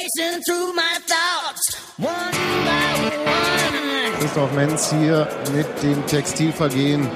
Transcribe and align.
racing 0.00 0.42
through 0.42 0.72
my 0.74 0.98
thoughts, 1.06 1.76
one 1.98 2.32
by 2.64 3.16
one. 3.16 4.18
Christoph 4.18 4.52
Menz 4.54 4.90
hier 4.90 5.28
mit 5.54 5.66
dem 5.82 6.06
Textilvergehen. 6.06 7.08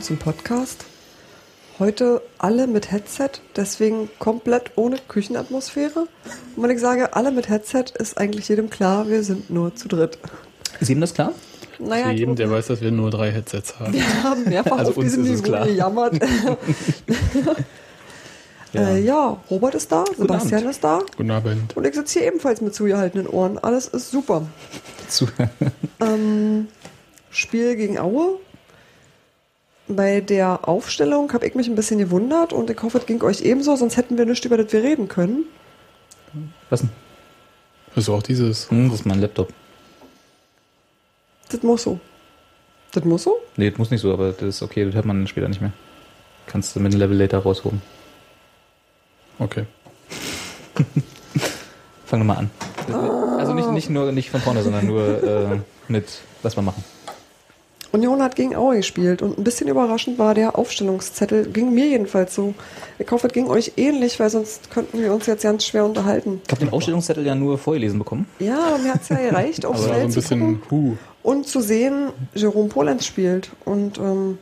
Abend 0.00 0.04
zum 0.06 0.16
Podcast. 0.16 0.86
Heute 1.78 2.22
alle 2.38 2.66
mit 2.66 2.90
Headset, 2.90 3.32
deswegen 3.54 4.08
komplett 4.18 4.70
ohne 4.76 4.96
Küchenatmosphäre. 5.08 6.06
Und 6.56 6.62
wenn 6.62 6.70
ich 6.70 6.80
sage 6.80 7.14
alle 7.14 7.30
mit 7.30 7.50
Headset, 7.50 7.84
ist 7.98 8.16
eigentlich 8.16 8.48
jedem 8.48 8.70
klar, 8.70 9.08
wir 9.10 9.22
sind 9.22 9.50
nur 9.50 9.74
zu 9.74 9.88
dritt. 9.88 10.18
Ist 10.80 10.88
jedem 10.88 11.02
das 11.02 11.12
klar? 11.12 11.34
Naja, 11.78 12.06
Für 12.06 12.12
jeden, 12.12 12.34
der 12.34 12.50
weiß, 12.50 12.68
dass 12.68 12.80
wir 12.80 12.90
nur 12.90 13.10
drei 13.10 13.30
Headsets 13.30 13.78
haben. 13.78 13.92
wir 13.92 14.22
haben 14.22 14.44
mehrfach 14.44 14.78
Also 14.78 14.92
auf 14.92 14.96
uns 14.96 15.06
diesem 15.08 15.24
ist 15.24 15.30
es 15.32 15.36
Niveau 15.42 15.52
klar. 15.52 15.66
gejammert. 15.66 16.14
ja. 18.72 18.80
Äh, 18.88 19.00
ja, 19.02 19.36
Robert 19.50 19.74
ist 19.74 19.92
da, 19.92 20.04
Sebastian 20.16 20.60
Abend. 20.62 20.70
ist 20.70 20.82
da 20.84 21.00
Guten 21.18 21.30
Abend. 21.30 21.76
und 21.76 21.86
ich 21.86 21.94
sitze 21.94 22.20
hier 22.20 22.28
ebenfalls 22.28 22.62
mit 22.62 22.74
zugehaltenen 22.74 23.26
Ohren. 23.26 23.58
Alles 23.58 23.88
ist 23.88 24.10
super. 24.10 24.46
Zu, 25.08 25.26
Ähm, 26.00 26.68
Spiel 27.30 27.76
gegen 27.76 27.98
Aue. 27.98 28.38
Bei 29.96 30.20
der 30.20 30.68
Aufstellung 30.68 31.32
habe 31.32 31.46
ich 31.46 31.54
mich 31.54 31.68
ein 31.68 31.74
bisschen 31.74 31.98
gewundert 31.98 32.52
und 32.52 32.70
ich 32.70 32.80
hoffe, 32.80 32.98
es 32.98 33.06
ging 33.06 33.20
euch 33.22 33.40
ebenso, 33.40 33.74
sonst 33.74 33.96
hätten 33.96 34.16
wir 34.16 34.24
nicht 34.24 34.44
über 34.44 34.56
das 34.56 34.72
wir 34.72 34.82
reden 34.82 35.08
können. 35.08 35.44
was 36.68 36.80
denn? 36.80 36.90
Hast 37.96 38.06
du 38.06 38.14
auch 38.14 38.22
dieses? 38.22 38.70
Hm, 38.70 38.88
das 38.88 39.00
ist 39.00 39.06
mein 39.06 39.20
Laptop. 39.20 39.52
Das 41.48 41.62
muss 41.64 41.82
so. 41.82 41.98
Das 42.92 43.04
muss 43.04 43.24
so? 43.24 43.36
Nee, 43.56 43.70
das 43.70 43.78
muss 43.78 43.90
nicht 43.90 44.00
so, 44.00 44.12
aber 44.12 44.30
das 44.30 44.42
ist 44.42 44.62
okay, 44.62 44.84
das 44.84 44.94
hört 44.94 45.06
man 45.06 45.26
später 45.26 45.48
nicht 45.48 45.60
mehr. 45.60 45.72
Kannst 46.46 46.76
du 46.76 46.80
mit 46.80 46.92
dem 46.92 47.00
Level 47.00 47.16
Later 47.16 47.38
rausholen. 47.38 47.82
Okay. 49.38 49.64
Fang 52.06 52.20
nochmal 52.20 52.38
an. 52.38 52.50
Also 53.38 53.54
nicht, 53.54 53.70
nicht 53.70 53.90
nur 53.90 54.12
nicht 54.12 54.30
von 54.30 54.40
vorne, 54.40 54.62
sondern 54.62 54.86
nur 54.86 55.22
äh, 55.22 55.60
mit 55.88 56.20
was 56.42 56.56
wir 56.56 56.62
machen. 56.62 56.84
Union 57.92 58.22
hat 58.22 58.36
gegen 58.36 58.54
Aue 58.54 58.76
gespielt 58.76 59.20
und 59.20 59.38
ein 59.38 59.44
bisschen 59.44 59.68
überraschend 59.68 60.18
war 60.18 60.34
der 60.34 60.56
Aufstellungszettel, 60.56 61.46
ging 61.50 61.74
mir 61.74 61.86
jedenfalls 61.86 62.34
so. 62.34 62.54
Ich 62.98 63.10
hoffe, 63.10 63.26
es 63.26 63.32
ging 63.32 63.48
euch 63.48 63.72
ähnlich, 63.76 64.20
weil 64.20 64.30
sonst 64.30 64.70
könnten 64.70 65.00
wir 65.00 65.12
uns 65.12 65.26
jetzt 65.26 65.42
ganz 65.42 65.64
schwer 65.64 65.84
unterhalten. 65.84 66.40
Ich 66.46 66.52
habe 66.52 66.64
den 66.64 66.72
Ausstellungszettel 66.72 67.26
ja 67.26 67.34
nur 67.34 67.58
vorgelesen 67.58 67.98
bekommen. 67.98 68.26
Ja, 68.38 68.58
aber 68.58 68.78
mir 68.78 68.94
hat 68.94 69.02
es 69.02 69.08
ja 69.08 69.16
gereicht, 69.28 69.66
aufs 69.66 69.80
Aber 69.80 69.88
so 69.88 69.92
ein 69.92 70.10
Feld 70.10 70.12
zu 70.12 70.22
gucken. 70.22 70.60
bisschen, 70.60 70.70
huh. 70.70 70.96
und 71.22 71.48
zu 71.48 71.60
sehen, 71.60 72.10
Jerome 72.34 72.68
Polenz 72.68 73.06
spielt. 73.06 73.50
Und 73.64 73.98
ähm, 73.98 74.38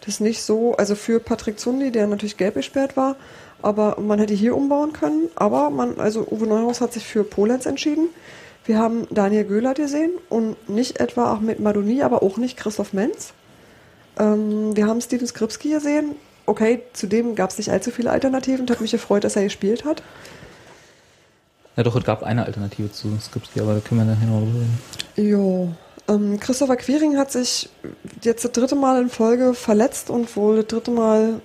das 0.00 0.14
ist 0.14 0.20
nicht 0.20 0.42
so, 0.42 0.76
also 0.76 0.94
für 0.94 1.18
Patrick 1.18 1.58
Zundi, 1.58 1.90
der 1.90 2.06
natürlich 2.06 2.36
gelb 2.36 2.54
gesperrt 2.54 2.96
war, 2.96 3.16
aber 3.62 4.00
man 4.00 4.20
hätte 4.20 4.34
hier 4.34 4.56
umbauen 4.56 4.92
können. 4.92 5.28
Aber 5.34 5.70
man, 5.70 5.98
also 5.98 6.24
Uwe 6.30 6.46
Neuhaus 6.46 6.80
hat 6.80 6.92
sich 6.92 7.04
für 7.04 7.24
Polenz 7.24 7.66
entschieden. 7.66 8.08
Wir 8.66 8.78
haben 8.78 9.06
Daniel 9.10 9.44
Göhlert 9.44 9.76
gesehen 9.76 10.10
und 10.28 10.68
nicht 10.68 10.98
etwa 11.00 11.32
Ahmed 11.32 11.60
Madoni, 11.60 12.02
aber 12.02 12.22
auch 12.22 12.36
nicht 12.36 12.56
Christoph 12.56 12.92
Menz. 12.92 13.32
Ähm, 14.18 14.76
wir 14.76 14.86
haben 14.86 15.00
Steven 15.00 15.26
Skripski 15.26 15.70
gesehen. 15.70 16.16
Okay, 16.46 16.82
zudem 16.92 17.34
gab 17.34 17.50
es 17.50 17.58
nicht 17.58 17.70
allzu 17.70 17.90
viele 17.90 18.10
Alternativen 18.10 18.60
und 18.62 18.70
hat 18.70 18.80
mich 18.80 18.90
gefreut, 18.90 19.24
dass 19.24 19.36
er 19.36 19.44
gespielt 19.44 19.84
hat. 19.84 20.02
Ja 21.76 21.82
doch, 21.82 21.94
es 21.94 22.04
gab 22.04 22.22
eine 22.22 22.44
Alternative 22.46 22.90
zu 22.90 23.16
Skripski, 23.20 23.60
aber 23.60 23.74
da 23.74 23.80
können 23.80 24.00
wir 24.00 24.14
nachher 24.14 24.26
noch 24.26 24.40
drüber 24.40 24.60
reden. 24.60 25.30
Jo. 25.30 25.68
Ähm, 26.08 26.40
Christopher 26.40 26.76
Quiring 26.76 27.16
hat 27.18 27.32
sich 27.32 27.68
jetzt 28.22 28.44
das 28.44 28.52
dritte 28.52 28.76
Mal 28.76 29.02
in 29.02 29.10
Folge 29.10 29.54
verletzt 29.54 30.08
und 30.08 30.34
wohl 30.36 30.56
das 30.56 30.66
dritte 30.66 30.90
Mal 30.90 31.40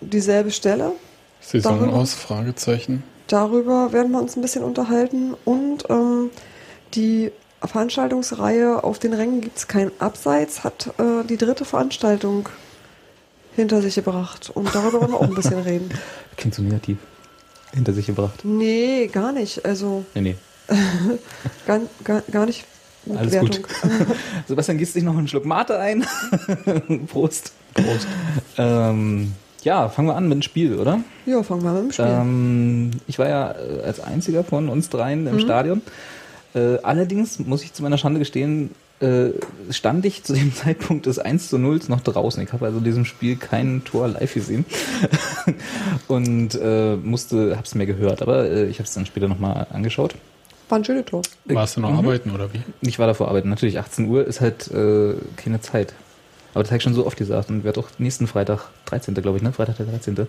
dieselbe 0.00 0.50
Stelle. 0.50 0.92
Saison 1.40 1.78
Darüber- 1.80 1.96
aus? 1.96 2.14
Fragezeichen. 2.14 3.02
Darüber 3.28 3.92
werden 3.92 4.10
wir 4.10 4.20
uns 4.20 4.36
ein 4.36 4.42
bisschen 4.42 4.64
unterhalten. 4.64 5.34
Und 5.44 5.88
ähm, 5.88 6.30
die 6.94 7.30
Veranstaltungsreihe 7.62 8.82
auf 8.84 8.98
den 8.98 9.12
Rängen 9.12 9.40
gibt 9.40 9.58
es 9.58 9.68
kein 9.68 9.90
Abseits, 9.98 10.64
hat 10.64 10.88
äh, 10.98 11.24
die 11.28 11.36
dritte 11.36 11.64
Veranstaltung 11.64 12.48
hinter 13.56 13.82
sich 13.82 13.94
gebracht. 13.96 14.50
Und 14.54 14.74
darüber 14.74 15.00
wollen 15.00 15.10
wir 15.12 15.18
auch 15.18 15.28
ein 15.28 15.34
bisschen 15.34 15.60
reden. 15.60 15.90
Klingt 16.36 16.54
so 16.54 16.62
negativ. 16.62 16.96
Hinter 17.72 17.92
sich 17.92 18.06
gebracht. 18.06 18.40
Nee, 18.44 19.08
gar 19.12 19.32
nicht. 19.32 19.64
Also 19.64 20.04
Nee, 20.14 20.20
nee. 20.22 20.36
gar, 21.66 21.80
gar, 22.04 22.22
gar 22.30 22.46
nicht 22.46 22.64
Alles 23.16 23.32
Wertung. 23.32 23.50
gut. 23.62 23.66
Sebastian, 24.48 24.78
gießt 24.78 24.94
dich 24.96 25.02
noch 25.04 25.16
einen 25.16 25.28
Schluck 25.28 25.44
Mate 25.44 25.78
ein? 25.78 26.04
Prost. 27.06 27.52
Prost. 27.74 28.06
Ähm, 28.56 29.34
ja, 29.62 29.88
fangen 29.88 30.08
wir 30.08 30.16
an 30.16 30.24
mit 30.28 30.36
dem 30.36 30.42
Spiel, 30.42 30.78
oder? 30.78 31.00
Ja, 31.26 31.42
fangen 31.42 31.62
wir 31.62 31.72
mit 31.72 31.82
dem 31.82 31.92
Spiel. 31.92 32.06
Ähm, 32.08 32.90
ich 33.06 33.18
war 33.18 33.28
ja 33.28 33.52
äh, 33.52 33.82
als 33.84 34.00
einziger 34.00 34.42
von 34.44 34.68
uns 34.68 34.88
dreien 34.88 35.22
Mhm. 35.22 35.28
im 35.28 35.38
Stadion. 35.40 35.82
Äh, 36.54 36.78
allerdings 36.82 37.38
muss 37.38 37.62
ich 37.62 37.72
zu 37.72 37.82
meiner 37.82 37.98
Schande 37.98 38.18
gestehen, 38.18 38.70
äh, 39.00 39.30
stand 39.70 40.04
ich 40.04 40.24
zu 40.24 40.32
dem 40.34 40.54
Zeitpunkt 40.54 41.06
des 41.06 41.18
1 41.18 41.48
zu 41.48 41.58
0 41.58 41.80
noch 41.88 42.00
draußen. 42.00 42.42
Ich 42.42 42.52
habe 42.52 42.66
also 42.66 42.78
in 42.78 42.84
diesem 42.84 43.04
Spiel 43.04 43.36
kein 43.36 43.82
Tor 43.84 44.08
live 44.08 44.34
gesehen 44.34 44.64
und 46.08 46.54
äh, 46.60 46.96
musste, 46.96 47.52
habe 47.56 47.64
es 47.64 47.74
mir 47.74 47.86
gehört, 47.86 48.22
aber 48.22 48.44
äh, 48.48 48.66
ich 48.66 48.76
habe 48.78 48.84
es 48.84 48.94
dann 48.94 49.06
später 49.06 49.28
nochmal 49.28 49.66
angeschaut. 49.70 50.14
War 50.68 50.78
ein 50.78 50.84
schönes 50.84 51.06
Tor. 51.06 51.22
Warst 51.46 51.76
du 51.76 51.80
noch 51.80 51.90
Mhm. 51.90 51.98
arbeiten 51.98 52.30
oder 52.30 52.52
wie? 52.52 52.60
Ich 52.82 52.98
war 52.98 53.06
davor 53.06 53.28
arbeiten. 53.28 53.48
Natürlich, 53.48 53.78
18 53.78 54.08
Uhr 54.08 54.26
ist 54.26 54.40
halt 54.40 54.70
äh, 54.70 55.14
keine 55.36 55.60
Zeit. 55.60 55.94
Aber 56.54 56.62
das 56.64 56.70
habe 56.70 56.78
ich 56.78 56.82
schon 56.82 56.94
so 56.94 57.06
oft 57.06 57.16
gesagt 57.16 57.48
und 57.50 57.62
werde 57.64 57.78
auch 57.80 57.88
nächsten 57.98 58.26
Freitag, 58.26 58.68
13. 58.86 59.14
glaube 59.14 59.36
ich, 59.38 59.42
ne? 59.42 59.52
Freitag 59.52 59.76
der 59.76 59.86
13. 59.86 60.16
Äh, 60.16 60.26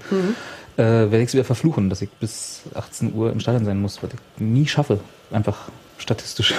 werde 0.78 1.18
ich 1.22 1.28
es 1.30 1.34
wieder 1.34 1.44
verfluchen, 1.44 1.90
dass 1.90 2.02
ich 2.02 2.10
bis 2.12 2.62
18 2.76 3.14
Uhr 3.16 3.32
im 3.32 3.40
Stadion 3.40 3.66
sein 3.66 3.82
muss, 3.82 4.02
was 4.04 4.12
ich 4.14 4.42
nie 4.42 4.68
schaffe. 4.68 5.00
Einfach 5.32 5.58
statistisch. 6.02 6.54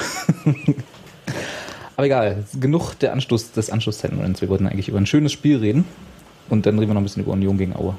Aber 1.96 2.06
egal, 2.06 2.44
genug 2.58 2.94
der 2.94 3.12
Anstoß, 3.12 3.52
des 3.52 3.70
Anstoßzeitmoments. 3.70 4.40
Wir 4.40 4.48
wollten 4.48 4.66
eigentlich 4.66 4.88
über 4.88 4.98
ein 4.98 5.06
schönes 5.06 5.32
Spiel 5.32 5.58
reden. 5.58 5.84
Und 6.48 6.66
dann 6.66 6.78
reden 6.78 6.90
wir 6.90 6.94
noch 6.94 7.00
ein 7.00 7.04
bisschen 7.04 7.22
über 7.22 7.32
Union 7.32 7.58
gegen 7.58 7.74
Aue. 7.76 7.96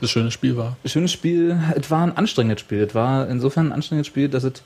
Das 0.00 0.10
schöne 0.10 0.30
Spiel 0.30 0.56
war. 0.56 0.76
schönes 0.84 1.12
Spiel. 1.12 1.58
Es 1.74 1.90
war 1.90 2.02
ein 2.02 2.16
anstrengendes 2.16 2.60
Spiel. 2.60 2.82
Es 2.82 2.94
war 2.94 3.28
insofern 3.28 3.68
ein 3.68 3.72
anstrengendes 3.72 4.06
Spiel, 4.06 4.28
dass 4.28 4.44
es 4.44 4.62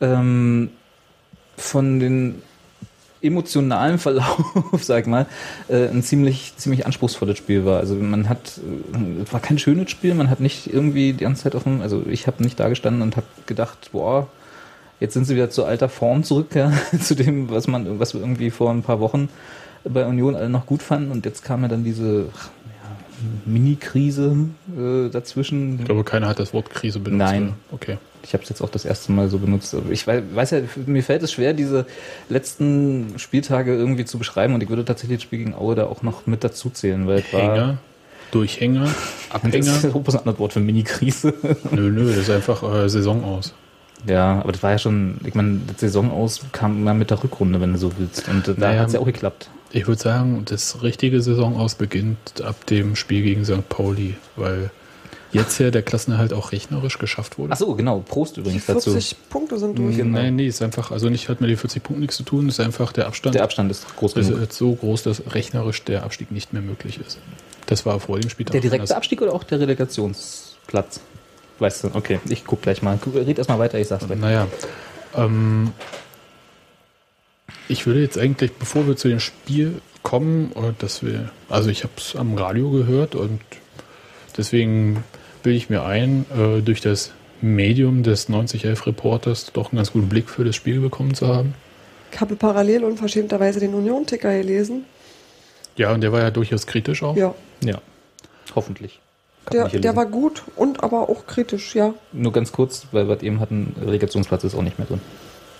ähm, 0.00 0.70
von 1.56 2.00
den 2.00 2.42
emotionalen 3.22 3.98
Verlauf, 3.98 4.44
sag 4.82 5.06
mal, 5.06 5.26
äh, 5.68 5.88
ein 5.88 6.02
ziemlich, 6.02 6.54
ziemlich 6.56 6.86
anspruchsvolles 6.86 7.38
Spiel 7.38 7.64
war. 7.64 7.80
Also 7.80 7.94
man 7.94 8.28
hat, 8.28 8.58
äh, 8.58 9.22
es 9.22 9.32
war 9.32 9.40
kein 9.40 9.58
schönes 9.58 9.90
Spiel, 9.90 10.14
man 10.14 10.30
hat 10.30 10.40
nicht 10.40 10.72
irgendwie 10.72 11.12
die 11.12 11.24
ganze 11.24 11.44
Zeit 11.44 11.54
auf 11.54 11.64
dem, 11.64 11.80
also 11.80 12.04
ich 12.08 12.26
habe 12.26 12.42
nicht 12.42 12.58
da 12.60 12.68
gestanden 12.68 13.02
und 13.02 13.16
habe 13.16 13.26
gedacht, 13.46 13.90
boah, 13.92 14.28
jetzt 15.00 15.14
sind 15.14 15.24
sie 15.24 15.34
wieder 15.34 15.50
zu 15.50 15.64
alter 15.64 15.88
Form 15.88 16.24
zurück, 16.24 16.54
ja, 16.54 16.72
zu 17.00 17.14
dem, 17.14 17.50
was 17.50 17.66
man, 17.66 17.98
was 17.98 18.14
wir 18.14 18.20
irgendwie 18.20 18.50
vor 18.50 18.70
ein 18.70 18.82
paar 18.82 19.00
Wochen 19.00 19.28
bei 19.84 20.06
Union 20.06 20.36
alle 20.36 20.48
noch 20.48 20.66
gut 20.66 20.82
fanden 20.82 21.10
und 21.10 21.24
jetzt 21.24 21.44
kam 21.44 21.62
ja 21.62 21.68
dann 21.68 21.84
diese 21.84 22.24
ja, 22.24 22.30
Mini-Krise 23.46 24.36
äh, 24.76 25.08
dazwischen. 25.08 25.78
Ich 25.78 25.84
glaube, 25.84 26.04
keiner 26.04 26.28
hat 26.28 26.38
das 26.38 26.52
Wort 26.52 26.70
Krise 26.70 26.98
benutzt. 26.98 27.18
Nein. 27.18 27.54
Okay. 27.70 27.98
Ich 28.22 28.32
habe 28.34 28.42
es 28.42 28.48
jetzt 28.48 28.60
auch 28.62 28.68
das 28.70 28.84
erste 28.84 29.12
Mal 29.12 29.28
so 29.28 29.38
benutzt. 29.38 29.74
Ich 29.90 30.06
weiß, 30.06 30.22
weiß 30.34 30.50
ja, 30.52 30.60
mir 30.86 31.02
fällt 31.02 31.22
es 31.22 31.32
schwer, 31.32 31.52
diese 31.52 31.86
letzten 32.28 33.14
Spieltage 33.18 33.74
irgendwie 33.74 34.04
zu 34.04 34.18
beschreiben 34.18 34.54
und 34.54 34.62
ich 34.62 34.68
würde 34.68 34.84
tatsächlich 34.84 35.18
das 35.18 35.22
Spiel 35.24 35.38
gegen 35.40 35.54
Aue 35.54 35.74
da 35.74 35.86
auch 35.86 36.02
noch 36.02 36.26
mit 36.26 36.44
dazu 36.44 36.70
zählen, 36.70 37.06
weil 37.06 37.18
es 37.20 37.32
war. 37.32 37.40
Hänger, 37.40 37.78
Durchhänger, 38.30 38.84
Das 38.84 38.94
ist 38.94 39.34
Abhänger. 39.34 39.72
ein 39.94 40.18
anderes 40.18 40.38
Wort 40.38 40.52
für 40.52 40.60
Mini-Krise. 40.60 41.32
nö, 41.70 41.90
nö, 41.90 42.08
das 42.08 42.18
ist 42.18 42.30
einfach 42.30 42.62
äh, 42.62 42.88
Saison 42.88 43.24
aus. 43.24 43.54
ja, 44.06 44.40
aber 44.40 44.52
das 44.52 44.62
war 44.62 44.72
ja 44.72 44.78
schon, 44.78 45.18
ich 45.24 45.34
meine, 45.34 45.60
die 45.70 45.78
Saison 45.78 46.10
aus 46.10 46.40
kam 46.52 46.78
immer 46.78 46.92
mit 46.94 47.10
der 47.10 47.22
Rückrunde, 47.24 47.60
wenn 47.60 47.72
du 47.72 47.78
so 47.78 47.92
willst. 47.98 48.28
Und 48.28 48.46
äh, 48.48 48.54
da 48.54 48.68
Naja. 48.68 48.80
hat 48.80 48.88
es 48.88 48.92
ja 48.94 49.00
auch 49.00 49.06
geklappt. 49.06 49.48
Ich 49.70 49.86
würde 49.86 50.00
sagen, 50.00 50.42
das 50.46 50.82
richtige 50.82 51.20
Saison 51.22 51.56
aus 51.56 51.74
beginnt 51.74 52.42
ab 52.42 52.66
dem 52.66 52.96
Spiel 52.96 53.22
gegen 53.22 53.44
St. 53.44 53.66
Pauli, 53.68 54.16
weil 54.36 54.70
jetzt 55.32 55.58
ja 55.58 55.70
der 55.70 55.82
Klassenerhalt 55.82 56.32
auch 56.32 56.52
rechnerisch 56.52 56.98
geschafft 56.98 57.38
wurde. 57.38 57.52
Ach 57.52 57.58
so, 57.58 57.74
genau. 57.74 58.00
Prost 58.00 58.36
Die 58.36 58.40
übrigens 58.40 58.66
dazu. 58.66 58.90
40 58.90 59.28
Punkte 59.28 59.58
sind 59.58 59.78
durch. 59.78 59.96
Genau. 59.96 60.18
Nein, 60.18 60.36
nee, 60.36 60.46
ist 60.46 60.62
einfach, 60.62 60.90
also 60.90 61.08
nicht 61.08 61.28
hat 61.28 61.40
mit 61.40 61.50
den 61.50 61.56
40 61.56 61.82
Punkten 61.82 62.00
nichts 62.00 62.16
zu 62.16 62.22
tun, 62.22 62.48
ist 62.48 62.60
einfach 62.60 62.92
der 62.92 63.06
Abstand. 63.06 63.34
Der 63.34 63.42
Abstand 63.42 63.70
ist 63.70 63.86
groß 63.96 64.16
ist 64.16 64.28
genug. 64.28 64.42
jetzt 64.42 64.56
so 64.56 64.74
groß, 64.74 65.02
dass 65.02 65.22
rechnerisch 65.34 65.82
der 65.84 66.02
Abstieg 66.02 66.30
nicht 66.30 66.52
mehr 66.52 66.62
möglich 66.62 66.98
ist. 67.04 67.18
Das 67.66 67.84
war 67.84 68.00
vor 68.00 68.18
dem 68.18 68.30
Spieltag. 68.30 68.52
Der 68.52 68.60
direkte 68.60 68.82
anders. 68.82 68.96
Abstieg 68.96 69.20
oder 69.20 69.34
auch 69.34 69.44
der 69.44 69.60
Relegationsplatz? 69.60 71.00
Weißt 71.58 71.84
du, 71.84 71.90
okay, 71.94 72.20
ich 72.28 72.44
guck 72.44 72.62
gleich 72.62 72.82
mal. 72.82 72.98
Red 73.14 73.38
erst 73.38 73.50
mal 73.50 73.58
weiter, 73.58 73.78
ich 73.78 73.88
sag's 73.88 74.06
gleich. 74.06 74.18
Naja, 74.18 74.46
ähm, 75.14 75.72
ich 77.68 77.86
würde 77.86 78.00
jetzt 78.00 78.16
eigentlich, 78.16 78.52
bevor 78.52 78.86
wir 78.86 78.96
zu 78.96 79.08
dem 79.08 79.20
Spiel 79.20 79.80
kommen, 80.02 80.52
dass 80.78 81.02
wir, 81.02 81.30
also 81.48 81.68
ich 81.68 81.82
habe 81.82 81.92
es 81.98 82.16
am 82.16 82.34
Radio 82.34 82.70
gehört 82.70 83.14
und 83.14 83.40
deswegen 84.36 85.04
bilde 85.48 85.56
ich 85.56 85.70
mir 85.70 85.82
ein, 85.82 86.26
äh, 86.36 86.60
durch 86.60 86.82
das 86.82 87.10
Medium 87.40 88.02
des 88.02 88.28
9011 88.28 88.86
Reporters 88.86 89.50
doch 89.54 89.72
einen 89.72 89.78
ganz 89.78 89.92
guten 89.92 90.10
Blick 90.10 90.28
für 90.28 90.44
das 90.44 90.54
Spiel 90.54 90.78
bekommen 90.78 91.14
zu 91.14 91.26
haben. 91.26 91.54
Ich 92.12 92.20
habe 92.20 92.36
parallel 92.36 92.84
unverschämterweise 92.84 93.58
den 93.58 93.72
Union-Ticker 93.72 94.30
gelesen. 94.36 94.84
Ja, 95.76 95.94
und 95.94 96.02
der 96.02 96.12
war 96.12 96.20
ja 96.20 96.30
durchaus 96.30 96.66
kritisch 96.66 97.02
auch. 97.02 97.16
Ja, 97.16 97.34
Ja, 97.62 97.80
hoffentlich. 98.54 99.00
Der, 99.50 99.68
der 99.68 99.96
war 99.96 100.04
gut 100.04 100.42
und 100.54 100.82
aber 100.82 101.08
auch 101.08 101.26
kritisch, 101.26 101.74
ja. 101.74 101.94
Nur 102.12 102.32
ganz 102.32 102.52
kurz, 102.52 102.86
weil 102.92 103.08
wir 103.08 103.22
eben 103.22 103.40
hatten, 103.40 103.74
Relegationsplatz 103.80 104.44
ist 104.44 104.54
auch 104.54 104.60
nicht 104.60 104.78
mehr 104.78 104.86
drin. 104.86 105.00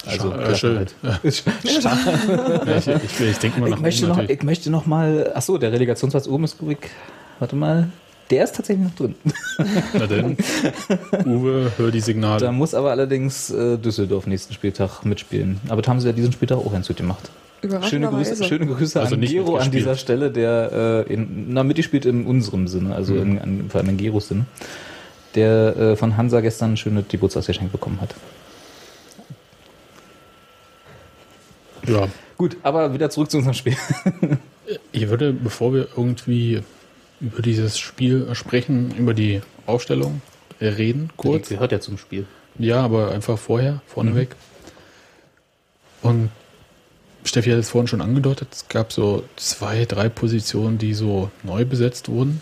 Also, 0.04 0.30
Schade, 0.54 0.86
äh, 1.22 1.32
schön. 1.32 1.62
Schade. 1.80 2.62
Ja, 2.66 2.76
ich, 2.76 2.88
ich, 2.88 3.20
ich 3.20 3.38
denke 3.38 3.60
mal 3.60 3.68
Ich 3.68 3.74
nach 3.74 3.80
möchte, 3.80 4.04
oben 4.10 4.18
noch, 4.18 4.28
ich 4.28 4.42
möchte 4.42 4.70
noch 4.70 4.84
mal, 4.84 5.32
ach 5.34 5.40
so, 5.40 5.56
der 5.56 5.72
Relegationsplatz 5.72 6.28
oben 6.28 6.44
ist 6.44 6.60
ruhig. 6.60 6.78
Warte 7.38 7.56
mal, 7.56 7.88
der 8.30 8.44
ist 8.44 8.54
tatsächlich 8.56 8.86
noch 8.86 8.94
drin. 8.94 9.14
Na 9.94 10.06
denn, 10.06 10.36
Uwe, 11.24 11.72
hör 11.76 11.90
die 11.90 12.00
Da 12.00 12.04
Signale. 12.04 12.52
muss 12.52 12.74
aber 12.74 12.90
allerdings 12.90 13.50
äh, 13.50 13.78
Düsseldorf 13.78 14.26
nächsten 14.26 14.52
Spieltag 14.54 15.04
mitspielen. 15.04 15.60
Aber 15.68 15.82
da 15.82 15.90
haben 15.90 16.00
sie 16.00 16.06
ja 16.08 16.12
diesen 16.12 16.32
Spieltag 16.32 16.58
auch 16.58 16.72
hinzugemacht. 16.72 17.30
Schöne 17.60 17.72
Überraschenderweise. 17.74 18.30
Grüße, 18.36 18.44
schöne 18.44 18.66
Grüße 18.66 19.00
Also 19.00 19.14
an 19.14 19.20
nicht 19.20 19.32
Gero 19.32 19.56
an 19.56 19.70
dieser 19.70 19.96
Stelle, 19.96 20.30
der 20.30 21.04
äh, 21.08 21.12
in, 21.12 21.52
na, 21.52 21.64
mitgespielt 21.64 22.06
in 22.06 22.24
unserem 22.26 22.68
Sinne, 22.68 22.94
also 22.94 23.14
Mhm. 23.14 23.20
in, 23.22 23.38
an, 23.40 23.64
vor 23.70 23.80
allem 23.80 23.90
in 23.90 23.96
Geros 23.96 24.28
Sinne, 24.28 24.44
der 25.34 25.76
äh, 25.76 25.96
von 25.96 26.16
Hansa 26.16 26.40
gestern 26.40 26.72
ein 26.72 26.76
schönes 26.76 27.08
Geburtstagsgeschenk 27.08 27.72
bekommen 27.72 28.00
hat. 28.00 28.14
Ja, 31.86 32.08
Gut, 32.36 32.56
aber 32.62 32.94
wieder 32.94 33.10
zurück 33.10 33.30
zu 33.30 33.38
unserem 33.38 33.54
Spiel. 33.54 33.76
ich 34.92 35.08
würde, 35.08 35.32
bevor 35.32 35.74
wir 35.74 35.88
irgendwie 35.96 36.62
über 37.20 37.42
dieses 37.42 37.78
Spiel 37.78 38.28
sprechen, 38.34 38.94
über 38.96 39.14
die 39.14 39.40
Aufstellung 39.66 40.22
äh, 40.60 40.68
reden, 40.68 41.10
kurz. 41.16 41.48
gehört 41.48 41.72
ja 41.72 41.80
zum 41.80 41.98
Spiel. 41.98 42.26
Ja, 42.58 42.80
aber 42.82 43.12
einfach 43.12 43.38
vorher, 43.38 43.82
vorneweg. 43.86 44.34
Und 46.02 46.30
Steffi 47.24 47.50
hat 47.50 47.58
es 47.58 47.70
vorhin 47.70 47.88
schon 47.88 48.00
angedeutet, 48.00 48.48
es 48.52 48.68
gab 48.68 48.92
so 48.92 49.24
zwei, 49.36 49.84
drei 49.84 50.08
Positionen, 50.08 50.78
die 50.78 50.94
so 50.94 51.30
neu 51.42 51.64
besetzt 51.64 52.08
wurden. 52.08 52.40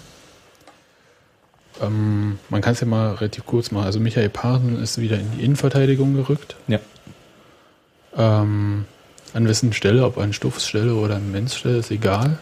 Ähm, 1.83 2.39
man 2.49 2.61
kann 2.63 2.73
es 2.73 2.81
ja 2.81 2.87
mal 2.87 3.15
relativ 3.15 3.45
kurz 3.47 3.71
machen. 3.71 3.85
Also 3.85 4.01
Michael 4.01 4.31
Paaren 4.31 4.81
ist 4.83 4.99
wieder 4.99 5.19
in 5.19 5.31
die 5.33 5.45
Innenverteidigung 5.45 6.15
gerückt. 6.15 6.57
Ja. 6.69 6.81
Ähm, 8.17 8.87
an 9.35 9.49
wessen 9.49 9.73
Stelle, 9.73 10.05
ob 10.05 10.17
an 10.17 10.33
Stuffs 10.33 10.67
Stelle 10.67 10.95
oder 10.95 11.17
an 11.17 11.31
Menz 11.31 11.57
Stelle, 11.57 11.79
ist 11.79 11.91
egal. 11.91 12.39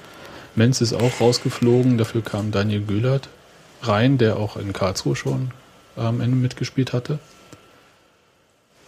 Menz 0.56 0.80
ist 0.80 0.92
auch 0.92 1.20
rausgeflogen, 1.20 1.98
dafür 1.98 2.22
kam 2.22 2.50
Daniel 2.50 2.82
Göhlert 2.82 3.28
rein, 3.82 4.18
der 4.18 4.36
auch 4.36 4.56
in 4.56 4.72
Karlsruhe 4.72 5.16
schon 5.16 5.50
am 5.96 6.20
Ende 6.20 6.36
mitgespielt 6.36 6.92
hatte. 6.92 7.18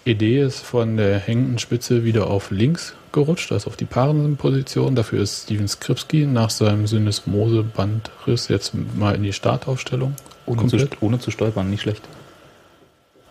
Idee 0.04 0.40
ist 0.40 0.60
von 0.60 0.96
der 0.96 1.18
hängenden 1.18 1.58
Spitze 1.58 2.04
wieder 2.04 2.28
auf 2.28 2.52
links 2.52 2.94
gerutscht, 3.10 3.50
also 3.50 3.68
auf 3.68 3.76
die 3.76 3.86
Paaren-Position. 3.86 4.94
Dafür 4.94 5.20
ist 5.20 5.44
Steven 5.44 5.66
Skripski 5.66 6.26
nach 6.26 6.50
seinem 6.50 6.86
Syndesmose-Bandriss 6.86 8.46
jetzt 8.48 8.72
mal 8.96 9.16
in 9.16 9.24
die 9.24 9.32
Startaufstellung. 9.32 10.14
Ohne 10.46 10.68
zu, 10.68 10.78
ohne 11.00 11.18
zu 11.18 11.32
stolpern, 11.32 11.70
nicht 11.70 11.82
schlecht. 11.82 12.02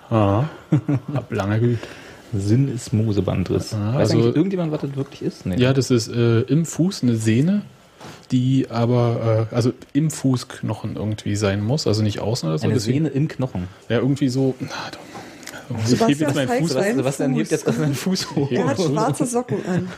Ah, 0.09 0.45
hab 1.13 1.31
lange 1.31 1.61
geübt. 1.61 1.87
Sinn 2.33 2.67
ist 2.67 2.91
Mosebandriss. 2.91 3.73
Ah, 3.73 3.93
also- 3.93 4.19
irgendjemand, 4.19 4.73
was 4.73 4.81
das 4.81 4.95
wirklich 4.97 5.21
ist? 5.21 5.45
Nee. 5.45 5.55
Ja, 5.55 5.71
das 5.71 5.91
ist 5.91 6.09
äh, 6.09 6.41
im 6.41 6.65
Fuß 6.65 7.03
eine 7.03 7.15
Sehne, 7.15 7.61
die 8.35 8.67
aber, 8.69 9.47
äh, 9.51 9.55
also 9.55 9.71
im 9.93 10.11
Fußknochen 10.11 10.97
irgendwie 10.97 11.35
sein 11.37 11.63
muss, 11.63 11.87
also 11.87 12.03
nicht 12.03 12.19
außen 12.19 12.49
oder 12.49 12.57
so. 12.57 12.65
Eine 12.65 12.73
deswegen- 12.73 13.05
Sehne 13.05 13.15
im 13.15 13.27
Knochen. 13.29 13.67
Ja, 13.87 13.99
irgendwie 13.99 14.27
so. 14.27 14.55
Na, 14.59 14.67
du, 14.91 15.75
ich 15.79 15.85
Sebastian 15.87 16.09
heb 16.09 16.19
jetzt 16.19 16.35
meinen 16.35 16.61
Fuß. 16.61 16.71
Seinen 16.73 16.97
Sebastian 16.97 17.33
hebt 17.33 17.51
jetzt 17.51 17.63
gerade 17.65 17.77
seinen 17.77 17.95
Fuß 17.95 18.35
hoch. 18.35 18.51
Er 18.51 18.67
hat 18.67 18.77
schwarze 18.81 19.25
Socken 19.25 19.57
an. 19.65 19.89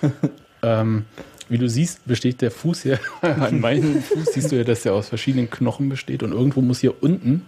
Ähm, 0.61 1.05
wie 1.49 1.57
du 1.57 1.67
siehst, 1.67 2.05
besteht 2.05 2.41
der 2.41 2.51
Fuß 2.51 2.83
ja, 2.83 2.97
an 3.21 3.59
meinem 3.59 4.01
Fuß 4.01 4.33
siehst 4.33 4.51
du 4.51 4.55
ja, 4.57 4.63
dass 4.63 4.83
der 4.83 4.93
aus 4.93 5.09
verschiedenen 5.09 5.49
Knochen 5.49 5.89
besteht 5.89 6.21
und 6.23 6.31
irgendwo 6.31 6.61
muss 6.61 6.79
hier 6.79 6.93
unten 7.01 7.45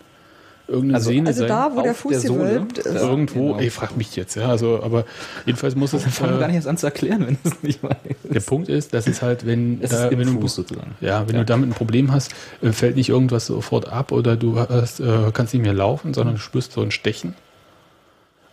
irgendeine 0.69 0.95
Also- 0.95 1.09
Sehne 1.09 1.27
Also 1.27 1.39
sein. 1.39 1.47
da, 1.49 1.71
wo 1.75 1.81
der 1.81 1.93
Fuß 1.95 2.21
der 2.21 2.31
gewölbt 2.31 2.77
ist. 2.77 2.85
Ja. 2.93 3.01
irgendwo, 3.01 3.47
genau. 3.47 3.59
ey, 3.59 3.69
frag 3.69 3.97
mich 3.97 4.15
jetzt, 4.15 4.35
ja, 4.35 4.47
also, 4.49 4.81
aber 4.83 5.05
jedenfalls 5.45 5.75
muss 5.75 5.93
es, 5.93 6.05
wir 6.21 6.27
äh, 6.35 6.39
gar 6.39 6.47
nicht 6.47 6.55
erst 6.55 6.67
an 6.67 6.77
zu 6.77 6.85
erklären, 6.85 7.25
wenn 7.27 7.37
du 7.43 7.49
es 7.49 7.63
nicht 7.63 7.83
weißt. 7.83 7.97
der 8.23 8.39
Punkt 8.41 8.69
ist, 8.69 8.93
dass 8.93 9.07
es 9.07 9.21
halt, 9.21 9.45
wenn, 9.45 9.79
Es 9.81 9.89
da, 9.91 10.05
ist 10.05 10.11
im 10.13 10.19
wenn 10.19 10.33
du, 10.35 10.41
Fuß 10.41 10.55
sozusagen. 10.55 10.95
ja, 11.01 11.27
wenn 11.27 11.35
Ja. 11.35 11.41
du 11.41 11.45
damit 11.45 11.69
ein 11.69 11.73
Problem 11.73 12.11
hast, 12.11 12.31
äh, 12.61 12.71
fällt 12.71 12.95
nicht 12.95 13.09
irgendwas 13.09 13.45
sofort 13.47 13.89
ab 13.89 14.11
oder 14.11 14.35
du 14.37 14.59
hast, 14.59 14.99
äh, 14.99 15.31
kannst 15.33 15.53
nicht 15.53 15.63
mehr 15.63 15.73
laufen, 15.73 16.13
sondern 16.13 16.35
du 16.35 16.41
spürst 16.41 16.71
so 16.73 16.81
ein 16.81 16.91
Stechen. 16.91 17.33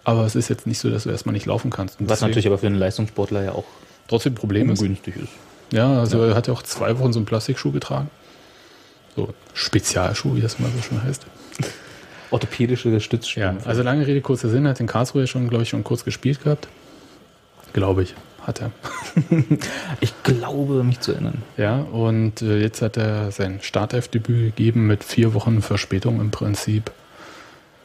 Aber 0.05 0.25
es 0.25 0.37
ist 0.37 0.49
jetzt 0.49 0.67
nicht 0.67 0.79
so, 0.79 0.89
dass 0.89 1.03
du 1.03 1.11
erstmal 1.11 1.33
nicht 1.33 1.47
laufen 1.47 1.71
kannst. 1.71 2.01
Und 2.01 2.09
Was 2.09 2.19
deswegen 2.21 2.31
natürlich 2.31 2.47
aber 2.47 2.59
für 2.59 2.67
einen 2.69 2.77
Leistungssportler 2.79 3.43
ja 3.45 3.53
auch 3.53 3.65
trotzdem 4.09 4.33
ein 4.35 4.37
Problem 4.37 4.71
ist. 4.71 4.81
ungünstig 4.81 5.17
ist. 5.17 5.33
Ja, 5.73 5.99
also 5.99 6.23
er 6.23 6.37
hat 6.37 6.47
ja 6.47 6.53
auch 6.53 6.63
zwei 6.63 6.97
Wochen 7.01 7.13
so 7.13 7.19
einen 7.19 7.27
Plastikschuh 7.27 7.73
getragen. 7.73 8.09
So 9.17 9.35
Spezialschuh, 9.53 10.37
wie 10.37 10.41
das 10.43 10.61
mal 10.61 10.71
so 10.77 10.81
schon 10.83 11.03
heißt. 11.03 11.27
Orthopädische 12.31 12.89
Ja, 12.91 13.01
Stützstrümpfe. 13.01 13.69
also 13.69 13.83
lange 13.83 14.07
Rede, 14.07 14.21
kurzer 14.21 14.49
Sinn, 14.49 14.67
hat 14.67 14.81
in 14.81 14.87
Karlsruhe 14.87 15.27
schon, 15.27 15.49
glaube 15.49 15.63
ich, 15.63 15.69
schon 15.69 15.85
kurz 15.85 16.05
gespielt 16.05 16.43
gehabt. 16.43 16.69
Glaube 17.73 18.03
ich, 18.03 18.15
hat 18.43 18.61
er. 18.61 18.71
ich 20.01 20.13
glaube, 20.23 20.83
mich 20.83 21.01
zu 21.01 21.13
erinnern. 21.13 21.43
Ja, 21.57 21.81
und 21.81 22.43
äh, 22.43 22.59
jetzt 22.59 22.83
hat 22.83 22.97
er 22.97 23.31
sein 23.31 23.61
Startelfdebüt 23.63 24.57
gegeben 24.57 24.87
mit 24.87 25.05
vier 25.05 25.35
Wochen 25.35 25.63
Verspätung 25.63 26.21
im 26.21 26.31
Prinzip. 26.31 26.91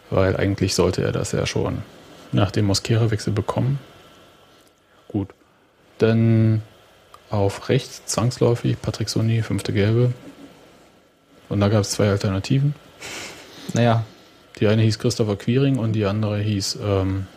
Weil 0.09 0.35
eigentlich 0.35 0.75
sollte 0.75 1.03
er 1.03 1.11
das 1.11 1.31
ja 1.31 1.45
schon 1.45 1.79
nach 2.31 2.51
dem 2.51 2.65
Mosquera-Wechsel 2.65 3.31
bekommen. 3.33 3.79
Gut. 5.07 5.29
Dann 5.99 6.61
auf 7.29 7.69
rechts 7.69 8.05
zwangsläufig 8.05 8.81
Patrick 8.81 9.07
Sony, 9.09 9.41
fünfte 9.41 9.71
Gelbe. 9.71 10.13
Und 11.47 11.59
da 11.59 11.69
gab 11.69 11.81
es 11.81 11.91
zwei 11.91 12.09
Alternativen. 12.09 12.75
Naja, 13.73 14.03
Die 14.59 14.67
eine 14.67 14.81
hieß 14.81 14.99
Christopher 14.99 15.35
Quiring 15.35 15.77
und 15.77 15.93
die 15.93 16.05
andere 16.05 16.39
hieß 16.39 16.79
ähm, 16.83 17.27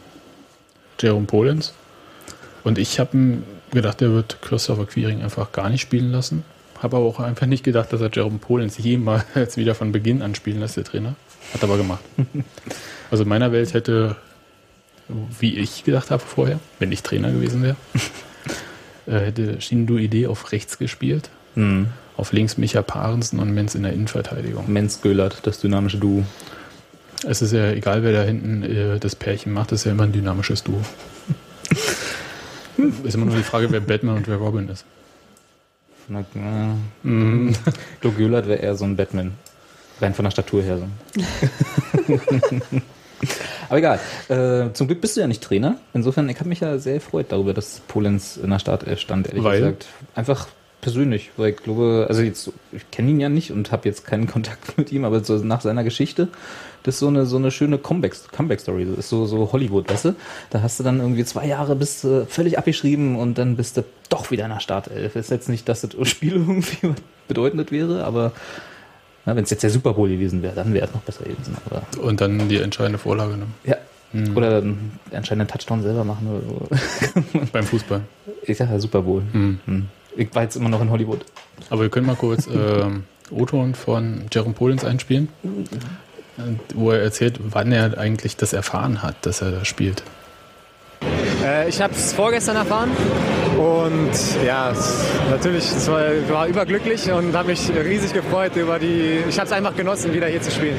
Jerome 1.01 1.27
Polens. 1.27 1.73
Und 2.65 2.79
ich 2.79 2.99
habe 2.99 3.39
gedacht, 3.71 4.03
er 4.03 4.13
wird 4.13 4.39
Christopher 4.43 4.87
Quiring 4.87 5.23
einfach 5.23 5.53
gar 5.53 5.69
nicht 5.69 5.83
spielen 5.83 6.11
lassen. 6.11 6.45
Habe 6.83 6.97
aber 6.97 7.07
auch 7.07 7.21
einfach 7.21 7.47
nicht 7.47 7.65
gedacht, 7.65 7.93
dass 7.93 8.01
er 8.01 8.11
Jerome 8.13 8.39
Polens 8.39 8.79
jemals 8.79 9.25
wieder 9.57 9.75
von 9.75 9.93
Beginn 9.93 10.23
an 10.23 10.35
spielen 10.35 10.61
lässt, 10.61 10.77
der 10.77 10.85
Trainer. 10.85 11.15
Hat 11.53 11.63
aber 11.63 11.77
gemacht. 11.77 12.03
Also 13.11 13.23
in 13.23 13.29
meiner 13.29 13.53
Welt 13.53 13.75
hätte, 13.75 14.17
wie 15.39 15.57
ich 15.57 15.85
gedacht 15.85 16.11
habe 16.11 16.23
vorher, 16.23 16.59
wenn 16.81 16.91
ich 16.91 17.05
Trainer 17.05 17.31
gewesen 17.31 17.63
wäre, 17.63 17.77
äh, 19.07 19.27
hätte 19.27 19.61
Shindu 19.61 19.99
Idee 19.99 20.27
auf 20.27 20.51
rechts 20.51 20.79
gespielt. 20.79 21.31
hm. 21.55 21.89
Auf 22.17 22.33
links 22.33 22.59
Micha 22.59 22.83
Parensen 22.83 23.39
und 23.39 23.53
Menz 23.55 23.75
in 23.77 23.85
der 23.85 23.93
Innenverteidigung. 23.93 24.73
Menz 24.73 25.01
Göllert, 25.01 25.47
das 25.47 25.61
dynamische 25.61 25.99
Duo. 25.99 26.25
Es 27.27 27.43
ist 27.43 27.53
ja 27.53 27.71
egal, 27.71 28.03
wer 28.03 28.13
da 28.13 28.23
hinten 28.23 28.63
äh, 28.63 28.99
das 28.99 29.17
Pärchen 29.17 29.53
macht, 29.53 29.73
das 29.73 29.81
ist 29.81 29.85
ja 29.87 29.93
immer 29.93 30.05
ein 30.05 30.13
dynamisches 30.13 30.63
Duo. 30.63 30.81
ist 33.05 33.15
immer 33.15 33.27
nur 33.27 33.37
die 33.37 33.43
Frage, 33.43 33.71
wer 33.71 33.81
Batman 33.81 34.17
und 34.17 34.29
wer 34.29 34.37
Robin 34.37 34.69
ist. 34.69 34.85
Na, 36.09 36.21
äh, 36.21 37.51
ich 37.51 38.01
glaube, 38.01 38.17
Göllert 38.17 38.47
wäre 38.47 38.61
eher 38.61 38.77
so 38.77 38.85
ein 38.85 38.97
Batman. 38.97 39.33
Rein 40.01 40.15
von 40.15 40.25
der 40.25 40.31
Statur 40.31 40.63
her. 40.63 40.79
So. 40.79 40.87
Aber 43.69 43.79
egal. 43.79 44.01
Äh, 44.29 44.73
zum 44.73 44.87
Glück 44.87 45.01
bist 45.01 45.17
du 45.17 45.21
ja 45.21 45.27
nicht 45.27 45.43
Trainer. 45.43 45.79
Insofern, 45.95 46.29
ich 46.29 46.39
habe 46.39 46.49
mich 46.49 46.61
ja 46.61 46.79
sehr 46.79 46.95
gefreut 46.95 47.27
darüber, 47.31 47.55
dass 47.55 47.81
Polenz 47.89 48.37
in 48.37 48.51
der 48.51 48.59
Startelf 48.59 49.01
stand, 49.01 49.29
ehrlich 49.29 49.45
Weil? 49.45 49.61
gesagt. 49.61 49.87
Einfach 50.15 50.49
persönlich, 50.81 51.31
weil 51.39 51.53
ich 51.53 51.57
glaube, 51.57 52.07
also 52.09 52.21
jetzt, 52.21 52.53
ich 52.73 52.91
kenne 52.91 53.11
ihn 53.11 53.21
ja 53.21 53.31
nicht 53.31 53.53
und 53.53 53.73
habe 53.73 53.89
jetzt 53.89 54.07
keinen 54.07 54.27
Kontakt 54.31 54.77
mit 54.77 54.93
ihm, 54.93 55.05
aber 55.05 55.25
so 55.25 55.37
nach 55.39 55.63
seiner 55.63 55.85
Geschichte, 55.85 56.29
das 56.85 56.95
ist 56.97 56.99
so 57.01 57.09
eine, 57.09 57.27
so 57.27 57.37
eine 57.37 57.51
schöne 57.51 57.79
Comeback- 57.79 58.31
Comeback-Story. 58.31 58.87
das 58.87 58.99
ist 58.99 59.09
so, 59.09 59.27
so 59.27 59.51
Hollywood, 59.53 59.91
weißt 59.91 60.05
du? 60.07 60.15
Da 60.51 60.63
hast 60.63 60.79
du 60.79 60.85
dann 60.85 61.01
irgendwie 61.01 61.25
zwei 61.25 61.47
Jahre 61.47 61.75
bist 61.77 62.05
du 62.05 62.27
völlig 62.27 62.57
abgeschrieben 62.59 63.17
und 63.17 63.37
dann 63.39 63.57
bist 63.57 63.77
du 63.77 63.85
doch 64.11 64.31
wieder 64.31 64.45
in 64.45 64.51
der 64.51 64.61
Startelf. 64.61 65.17
Ist 65.17 65.31
jetzt 65.31 65.49
nicht, 65.49 65.69
dass 65.69 65.81
das 65.81 65.91
Spiel 66.09 66.35
irgendwie 66.37 66.77
was 66.89 66.97
bedeutendes 67.27 67.71
wäre, 67.73 68.05
aber 68.05 68.33
wenn 69.25 69.43
es 69.43 69.51
jetzt 69.51 69.63
der 69.63 69.71
Super 69.71 69.95
Bowl 69.95 70.09
gewesen 70.09 70.43
wäre, 70.43 70.55
dann 70.55 70.73
wäre 70.75 70.87
es 70.87 70.93
noch 70.95 71.01
besser 71.01 71.25
gewesen. 71.25 71.57
Aber, 71.67 71.83
Und 72.07 72.21
dann 72.21 72.49
die 72.49 72.59
entscheidende 72.59 72.99
Vorlage 72.99 73.37
ne? 73.37 73.47
ja. 73.65 73.77
Mhm. 74.13 74.37
Oder 74.37 74.59
einen 74.59 75.01
entscheidenden 75.11 75.49
Touchdown 75.49 75.83
selber 75.83 76.05
machen 76.05 76.29
oder 76.29 76.77
so. 76.77 77.41
beim 77.53 77.65
Fußball. 77.65 78.03
Ich 78.43 78.59
sag 78.59 78.71
ja 78.71 78.79
Super 78.79 79.03
Bowl. 79.03 79.23
Mhm. 79.33 79.59
Hm. 79.67 79.87
Ich 80.17 80.33
war 80.35 80.43
jetzt 80.45 80.55
immer 80.55 80.69
noch 80.69 80.81
in 80.81 80.91
Hollywood. 80.91 81.25
Aber 81.71 81.83
wir 81.83 81.89
können 81.89 82.07
mal 82.07 82.15
kurz 82.15 82.47
ähm, 82.47 83.05
O-Ton 83.33 83.75
von 83.75 84.27
Jerome 84.31 84.55
Polens 84.55 84.85
einspielen, 84.85 85.29
äh, 85.43 85.49
wo 86.75 86.91
er 86.91 87.03
erzählt, 87.03 87.39
wann 87.41 87.73
er 87.73 87.97
eigentlich 87.99 88.37
das 88.37 88.53
erfahren 88.53 89.03
hat, 89.03 89.15
dass 89.27 89.41
er 89.43 89.51
da 89.53 89.65
spielt. 89.65 90.03
Äh, 91.45 91.69
ich 91.69 91.81
habe 91.81 91.95
es 91.95 92.13
vorgestern 92.13 92.57
erfahren 92.57 92.91
und 93.59 94.11
ja, 94.45 94.73
natürlich, 95.31 95.65
es 95.65 95.87
war, 95.89 96.03
war 96.29 96.47
überglücklich 96.49 97.11
und 97.11 97.35
habe 97.35 97.49
mich 97.49 97.71
riesig 97.71 98.13
gefreut 98.13 98.57
über 98.57 98.79
die. 98.79 99.19
Ich 99.29 99.39
habe 99.39 99.47
es 99.47 99.53
einfach 99.53 99.77
genossen, 99.77 100.13
wieder 100.13 100.27
hier 100.29 100.41
zu 100.43 100.51
spielen. 100.51 100.77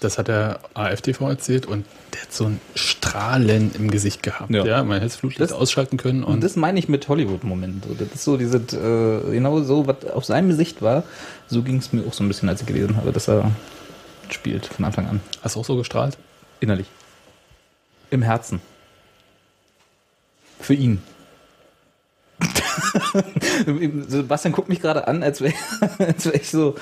Das 0.00 0.18
hat 0.18 0.28
der 0.28 0.58
AfTV 0.74 1.22
erzählt 1.30 1.64
und 1.64 1.86
der 2.12 2.22
hat 2.22 2.32
so 2.32 2.44
ein 2.44 2.60
Strahlen 2.74 3.70
im 3.78 3.90
Gesicht 3.90 4.22
gehabt. 4.22 4.50
Ja. 4.50 4.62
Ja, 4.66 4.82
man 4.84 4.94
hätte 4.96 5.06
das 5.06 5.16
Flutlicht 5.16 5.40
Das- 5.40 5.52
ausschalten 5.52 5.96
können 5.96 6.22
und, 6.24 6.34
Und 6.34 6.44
das 6.44 6.56
meine 6.56 6.78
ich 6.78 6.88
mit 6.90 7.08
Hollywood-Moment. 7.08 7.86
So, 7.88 7.94
Das 7.94 8.08
ist 8.14 8.24
so 8.24 8.36
diese, 8.36 8.58
äh, 8.58 9.30
genau 9.32 9.62
so, 9.62 9.86
was 9.86 10.04
auf 10.12 10.26
seinem 10.26 10.48
Gesicht 10.50 10.82
war. 10.82 11.04
So 11.46 11.62
ging 11.62 11.78
es 11.78 11.92
mir 11.94 12.02
auch 12.06 12.12
so 12.12 12.22
ein 12.22 12.28
bisschen, 12.28 12.50
als 12.50 12.60
ich 12.60 12.66
gelesen 12.66 12.96
habe, 12.98 13.12
dass 13.12 13.28
er 13.28 13.50
spielt 14.32 14.66
von 14.66 14.84
Anfang 14.84 15.06
an. 15.06 15.20
hast 15.42 15.56
du 15.56 15.60
auch 15.60 15.64
so 15.64 15.76
gestrahlt? 15.76 16.16
Innerlich. 16.60 16.86
Im 18.10 18.22
Herzen. 18.22 18.60
Für 20.60 20.74
ihn. 20.74 21.02
Sebastian 24.08 24.52
guckt 24.52 24.68
mich 24.68 24.80
gerade 24.80 25.06
an, 25.06 25.22
als 25.22 25.40
wäre 25.40 25.54
wär 25.98 26.34
ich 26.34 26.50
so. 26.50 26.76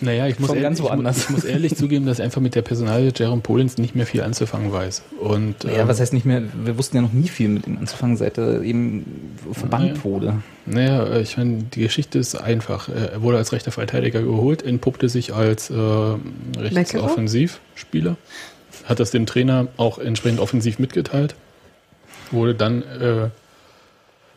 Naja, 0.00 0.26
ich 0.28 0.38
muss, 0.38 0.50
ehrlich, 0.50 0.78
ich, 0.80 1.18
ich 1.24 1.30
muss 1.30 1.44
ehrlich 1.44 1.76
zugeben, 1.76 2.06
dass 2.06 2.20
einfach 2.20 2.40
mit 2.40 2.54
der 2.54 2.62
Personalie 2.62 3.12
Jerome 3.14 3.42
Polins 3.42 3.76
nicht 3.78 3.94
mehr 3.94 4.06
viel 4.06 4.22
anzufangen 4.22 4.72
weiß. 4.72 5.02
Und 5.20 5.64
Ja, 5.64 5.70
ähm, 5.82 5.88
was 5.88 6.00
heißt 6.00 6.12
nicht 6.12 6.24
mehr? 6.26 6.42
Wir 6.64 6.78
wussten 6.78 6.96
ja 6.96 7.02
noch 7.02 7.12
nie 7.12 7.28
viel 7.28 7.48
mit 7.48 7.66
ihm 7.66 7.78
anzufangen, 7.78 8.16
seit 8.16 8.38
er 8.38 8.62
eben 8.62 9.04
verbannt 9.52 9.90
Naja. 9.90 10.04
wurde. 10.04 10.34
Naja, 10.66 11.04
äh, 11.04 11.20
ich 11.22 11.36
meine, 11.36 11.58
die 11.74 11.82
Geschichte 11.82 12.18
ist 12.18 12.34
einfach. 12.34 12.88
Äh, 12.88 13.10
Er 13.12 13.22
wurde 13.22 13.36
als 13.38 13.52
rechter 13.52 13.72
Verteidiger 13.72 14.22
geholt, 14.22 14.62
entpuppte 14.62 15.08
sich 15.08 15.34
als 15.34 15.70
äh, 15.70 15.74
Rechtsoffensivspieler, 16.58 18.16
hat 18.84 19.00
das 19.00 19.10
dem 19.10 19.26
Trainer 19.26 19.68
auch 19.76 19.98
entsprechend 19.98 20.40
offensiv 20.40 20.78
mitgeteilt, 20.78 21.34
wurde 22.30 22.54
dann 22.54 22.82
äh, 22.82 23.28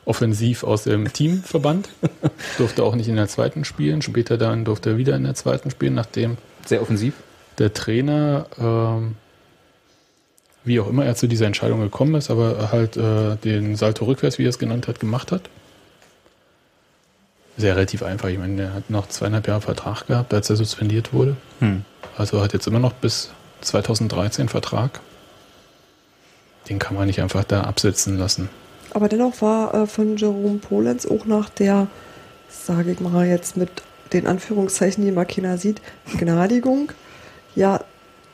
offensiv 0.05 0.63
aus 0.63 0.83
dem 0.83 1.11
Team 1.13 1.43
verbannt, 1.43 1.89
durfte 2.57 2.83
auch 2.83 2.95
nicht 2.95 3.07
in 3.07 3.15
der 3.15 3.27
zweiten 3.27 3.65
spielen, 3.65 4.01
später 4.01 4.37
dann 4.37 4.65
durfte 4.65 4.91
er 4.91 4.97
wieder 4.97 5.15
in 5.15 5.23
der 5.23 5.35
zweiten 5.35 5.71
spielen, 5.71 5.93
nachdem 5.93 6.37
Sehr 6.65 6.81
offensiv. 6.81 7.13
der 7.57 7.73
Trainer, 7.73 8.47
ähm, 8.59 9.15
wie 10.63 10.79
auch 10.79 10.89
immer 10.89 11.05
er 11.05 11.15
zu 11.15 11.27
dieser 11.27 11.45
Entscheidung 11.45 11.81
gekommen 11.81 12.15
ist, 12.15 12.29
aber 12.29 12.71
halt 12.71 12.97
äh, 12.97 13.35
den 13.37 13.75
Salto 13.75 14.05
rückwärts, 14.05 14.37
wie 14.37 14.45
er 14.45 14.49
es 14.49 14.59
genannt 14.59 14.87
hat, 14.87 14.99
gemacht 14.99 15.31
hat. 15.31 15.49
Sehr 17.55 17.75
relativ 17.75 18.01
einfach. 18.01 18.29
Ich 18.29 18.39
meine, 18.39 18.61
er 18.61 18.73
hat 18.73 18.89
noch 18.89 19.07
zweieinhalb 19.07 19.47
Jahre 19.47 19.61
Vertrag 19.61 20.07
gehabt, 20.07 20.33
als 20.33 20.49
er 20.49 20.55
suspendiert 20.55 21.13
wurde. 21.13 21.35
Hm. 21.59 21.85
Also 22.17 22.41
hat 22.41 22.53
jetzt 22.53 22.65
immer 22.67 22.79
noch 22.79 22.93
bis 22.93 23.29
2013 23.61 24.49
Vertrag. 24.49 24.99
Den 26.69 26.79
kann 26.79 26.95
man 26.95 27.07
nicht 27.07 27.21
einfach 27.21 27.43
da 27.43 27.61
absitzen 27.61 28.17
lassen. 28.17 28.49
Aber 28.93 29.09
dennoch 29.09 29.41
war 29.41 29.73
äh, 29.73 29.87
von 29.87 30.17
Jerome 30.17 30.59
Polenz 30.59 31.05
auch 31.05 31.25
nach 31.25 31.49
der, 31.49 31.87
sage 32.49 32.91
ich 32.91 32.99
mal 32.99 33.25
jetzt 33.25 33.57
mit 33.57 33.69
den 34.13 34.27
Anführungszeichen, 34.27 35.03
die 35.03 35.11
mal 35.11 35.25
keiner 35.25 35.57
sieht, 35.57 35.81
Gnadigung, 36.17 36.91
ja 37.55 37.81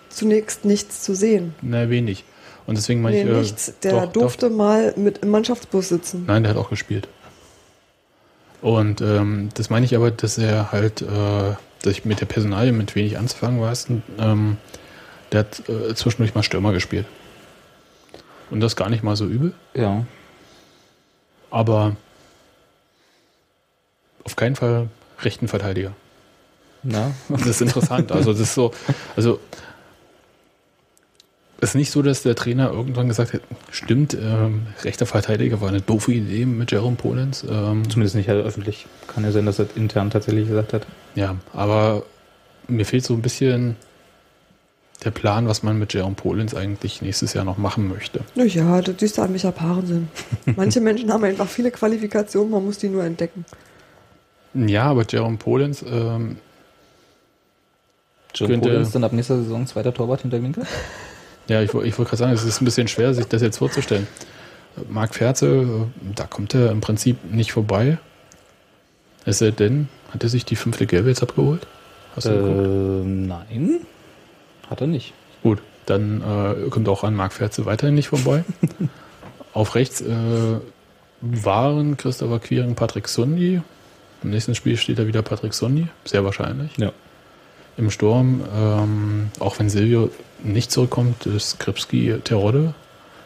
zunächst 0.10 0.66
nichts 0.66 1.02
zu 1.04 1.14
sehen. 1.16 1.54
Na, 1.62 1.90
wenig. 1.90 2.26
Und 2.66 2.78
deswegen 2.78 3.02
meine 3.02 3.16
Nee, 3.18 3.24
ich. 3.24 3.30
äh, 3.38 3.40
nichts. 3.42 3.74
Der 3.84 3.92
doch, 3.94 4.04
doch, 4.06 4.12
durfte 4.14 4.50
mal 4.50 4.94
mit 4.98 5.20
im 5.20 5.30
Mannschaftsbus 5.30 5.90
sitzen. 5.90 6.26
Nein, 6.28 6.44
der 6.44 6.52
hat 6.52 6.58
auch 6.58 6.70
gespielt. 6.70 7.08
Und 8.62 9.00
ähm, 9.02 9.50
das 9.54 9.70
meine 9.70 9.86
ich 9.86 9.96
aber, 9.96 10.12
dass 10.12 10.38
er 10.38 10.72
halt, 10.72 11.02
äh, 11.02 11.06
dass 11.06 11.94
ich 11.94 12.04
mit 12.06 12.20
der 12.20 12.26
Personalie 12.26 12.74
mit 12.74 12.94
wenig 12.96 13.18
anzufangen 13.18 13.62
weiß. 13.62 13.88
Ähm, 14.20 14.58
der 15.32 15.40
hat 15.42 15.64
äh, 15.70 15.96
zwischendurch 15.96 16.36
mal 16.36 16.44
Stürmer 16.44 16.74
gespielt. 16.74 17.06
Und 18.50 18.60
das 18.60 18.76
gar 18.76 18.90
nicht 18.90 19.04
mal 19.04 19.16
so 19.16 19.26
übel, 19.26 19.54
Ja. 19.74 20.06
Aber 21.52 21.96
auf 24.24 24.36
keinen 24.36 24.56
Fall 24.56 24.90
rechten 25.22 25.48
Verteidiger. 25.48 25.94
Na, 26.84 27.12
Das 27.30 27.46
ist 27.46 27.62
interessant. 27.62 28.12
Also 28.12 28.32
das 28.32 28.42
ist 28.42 28.54
so, 28.54 28.72
also 29.16 29.40
es 31.62 31.70
ist 31.70 31.76
nicht 31.76 31.92
so, 31.92 32.02
dass 32.02 32.24
der 32.24 32.36
Trainer 32.36 32.72
irgendwann 32.72 33.10
gesagt 33.10 33.34
hat, 33.34 33.42
stimmt, 33.70 34.14
ähm, 34.14 34.68
rechter 34.84 35.06
Verteidiger 35.06 35.60
war 35.60 35.68
eine 35.68 35.82
doofe 35.82 36.14
Idee 36.14 36.46
mit 36.46 36.72
Jerome 36.72 36.96
Polens. 36.96 37.44
Ähm, 37.44 37.90
zumindest 37.90 38.16
nicht 38.16 38.30
halt 38.30 38.46
öffentlich. 38.46 38.86
Kann 39.08 39.26
ja 39.26 39.32
sein, 39.32 39.46
dass 39.46 39.60
er 39.60 39.66
intern 39.76 40.10
tatsächlich 40.10 40.48
gesagt 40.48 40.72
hat. 40.72 40.88
Ja, 41.16 41.36
aber 41.54 42.04
mir 42.70 42.86
fehlt 42.86 43.04
so 43.04 43.14
ein 43.14 43.22
bisschen 43.22 43.76
der 45.04 45.12
Plan, 45.12 45.48
was 45.48 45.64
man 45.64 45.80
mit 45.80 45.94
Jerome 45.94 46.16
Polens 46.16 46.54
eigentlich 46.54 47.02
nächstes 47.02 47.34
Jahr 47.34 47.46
noch 47.46 47.58
machen 47.58 47.88
möchte. 47.88 48.22
Naja, 48.36 48.82
das 48.82 49.14
du 49.14 49.22
an 49.22 49.32
welcher 49.32 49.52
Paaren 49.52 49.86
sind. 49.88 50.08
Manche 50.58 50.82
Menschen 50.82 51.12
haben 51.14 51.24
einfach 51.24 51.48
viele 51.48 51.72
Qualifikationen, 51.72 52.52
man 52.52 52.66
muss 52.66 52.78
die 52.80 52.90
nur 52.90 53.04
entdecken. 53.04 53.46
Ja, 54.54 54.84
aber 54.86 55.06
Jerome 55.08 55.38
Polens, 55.38 55.84
ähm, 55.84 56.38
Könnte- 58.38 58.60
Collins 58.70 58.92
dann 58.92 59.04
ab 59.04 59.14
nächster 59.14 59.38
Saison 59.38 59.66
zweiter 59.68 59.94
Torwart 59.94 60.22
hinter 60.22 60.42
Winkel? 60.42 60.66
ja, 61.48 61.62
ich, 61.62 61.70
ich 61.74 61.74
wollte 61.98 62.04
gerade 62.04 62.18
sagen, 62.18 62.34
es 62.34 62.44
ist 62.44 62.62
ein 62.62 62.66
bisschen 62.66 62.88
schwer, 62.88 63.14
sich 63.14 63.26
das 63.26 63.42
jetzt 63.42 63.58
vorzustellen. 63.58 64.08
Marc 64.90 65.16
Ferze, 65.16 65.48
äh, 65.48 66.14
da 66.16 66.26
kommt 66.26 66.54
er 66.56 66.72
im 66.72 66.82
Prinzip 66.82 67.18
nicht 67.32 67.52
vorbei. 67.52 67.98
Es 69.26 69.40
sei 69.40 69.52
denn, 69.52 69.88
hat 70.12 70.24
er 70.24 70.30
sich 70.30 70.46
die 70.46 70.56
fünfte 70.56 70.86
Gelbe 70.88 71.10
jetzt 71.10 71.22
abgeholt? 71.24 71.68
Hast 72.16 72.28
du 72.28 72.32
geguckt? 72.32 72.58
Ähm, 72.66 73.28
nein. 73.28 73.80
Hat 74.70 74.82
er 74.82 74.88
nicht. 74.88 75.14
Gut, 75.44 75.60
dann 75.86 76.22
äh, 76.22 76.70
kommt 76.70 76.88
auch 76.88 77.04
an 77.04 77.16
Marc 77.16 77.34
Ferze 77.34 77.66
weiterhin 77.66 77.96
nicht 77.96 78.10
vorbei. 78.10 78.44
Auf 79.54 79.76
rechts 79.76 80.02
äh, 80.02 80.60
waren 81.22 81.98
Christopher 81.98 82.40
Quiring 82.40 82.76
Patrick 82.76 83.08
Sundi. 83.08 83.62
Im 84.24 84.30
nächsten 84.30 84.54
Spiel 84.54 84.78
steht 84.78 85.00
da 85.00 85.08
wieder 85.08 85.22
Patrick 85.22 85.54
Sundi, 85.54 85.88
sehr 86.06 86.24
wahrscheinlich. 86.24 86.78
Ja. 86.78 86.92
Im 87.78 87.90
Sturm, 87.90 88.42
ähm, 88.56 89.32
auch 89.40 89.58
wenn 89.60 89.70
Silvio 89.70 90.12
nicht 90.44 90.72
zurückkommt, 90.72 91.26
ist 91.26 91.60
Kripski 91.60 92.20
Terodde, 92.24 92.74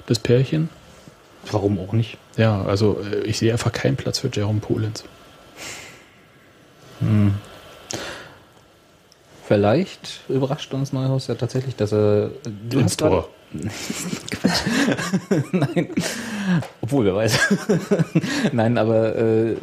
das 0.05 0.19
Pärchen. 0.19 0.69
Warum 1.51 1.79
auch 1.79 1.91
nicht? 1.91 2.17
Ja, 2.37 2.63
also 2.63 3.01
äh, 3.01 3.23
ich 3.23 3.39
sehe 3.39 3.51
einfach 3.51 3.71
keinen 3.71 3.95
Platz 3.97 4.19
für 4.19 4.29
Jerome 4.31 4.59
Polens. 4.59 5.03
Hm. 6.99 7.33
Vielleicht 9.45 10.21
überrascht 10.29 10.73
uns 10.73 10.93
Neuhaus 10.93 11.27
ja 11.27 11.35
tatsächlich, 11.35 11.75
dass 11.75 11.91
er. 11.93 12.31
Du 12.69 12.79
Ins 12.79 12.95
Tor. 12.97 13.27
Nein. 15.51 15.89
Obwohl, 16.81 17.05
wer 17.05 17.15
weiß. 17.15 17.39
Nein, 18.51 18.77
aber 18.77 19.15
äh, 19.15 19.53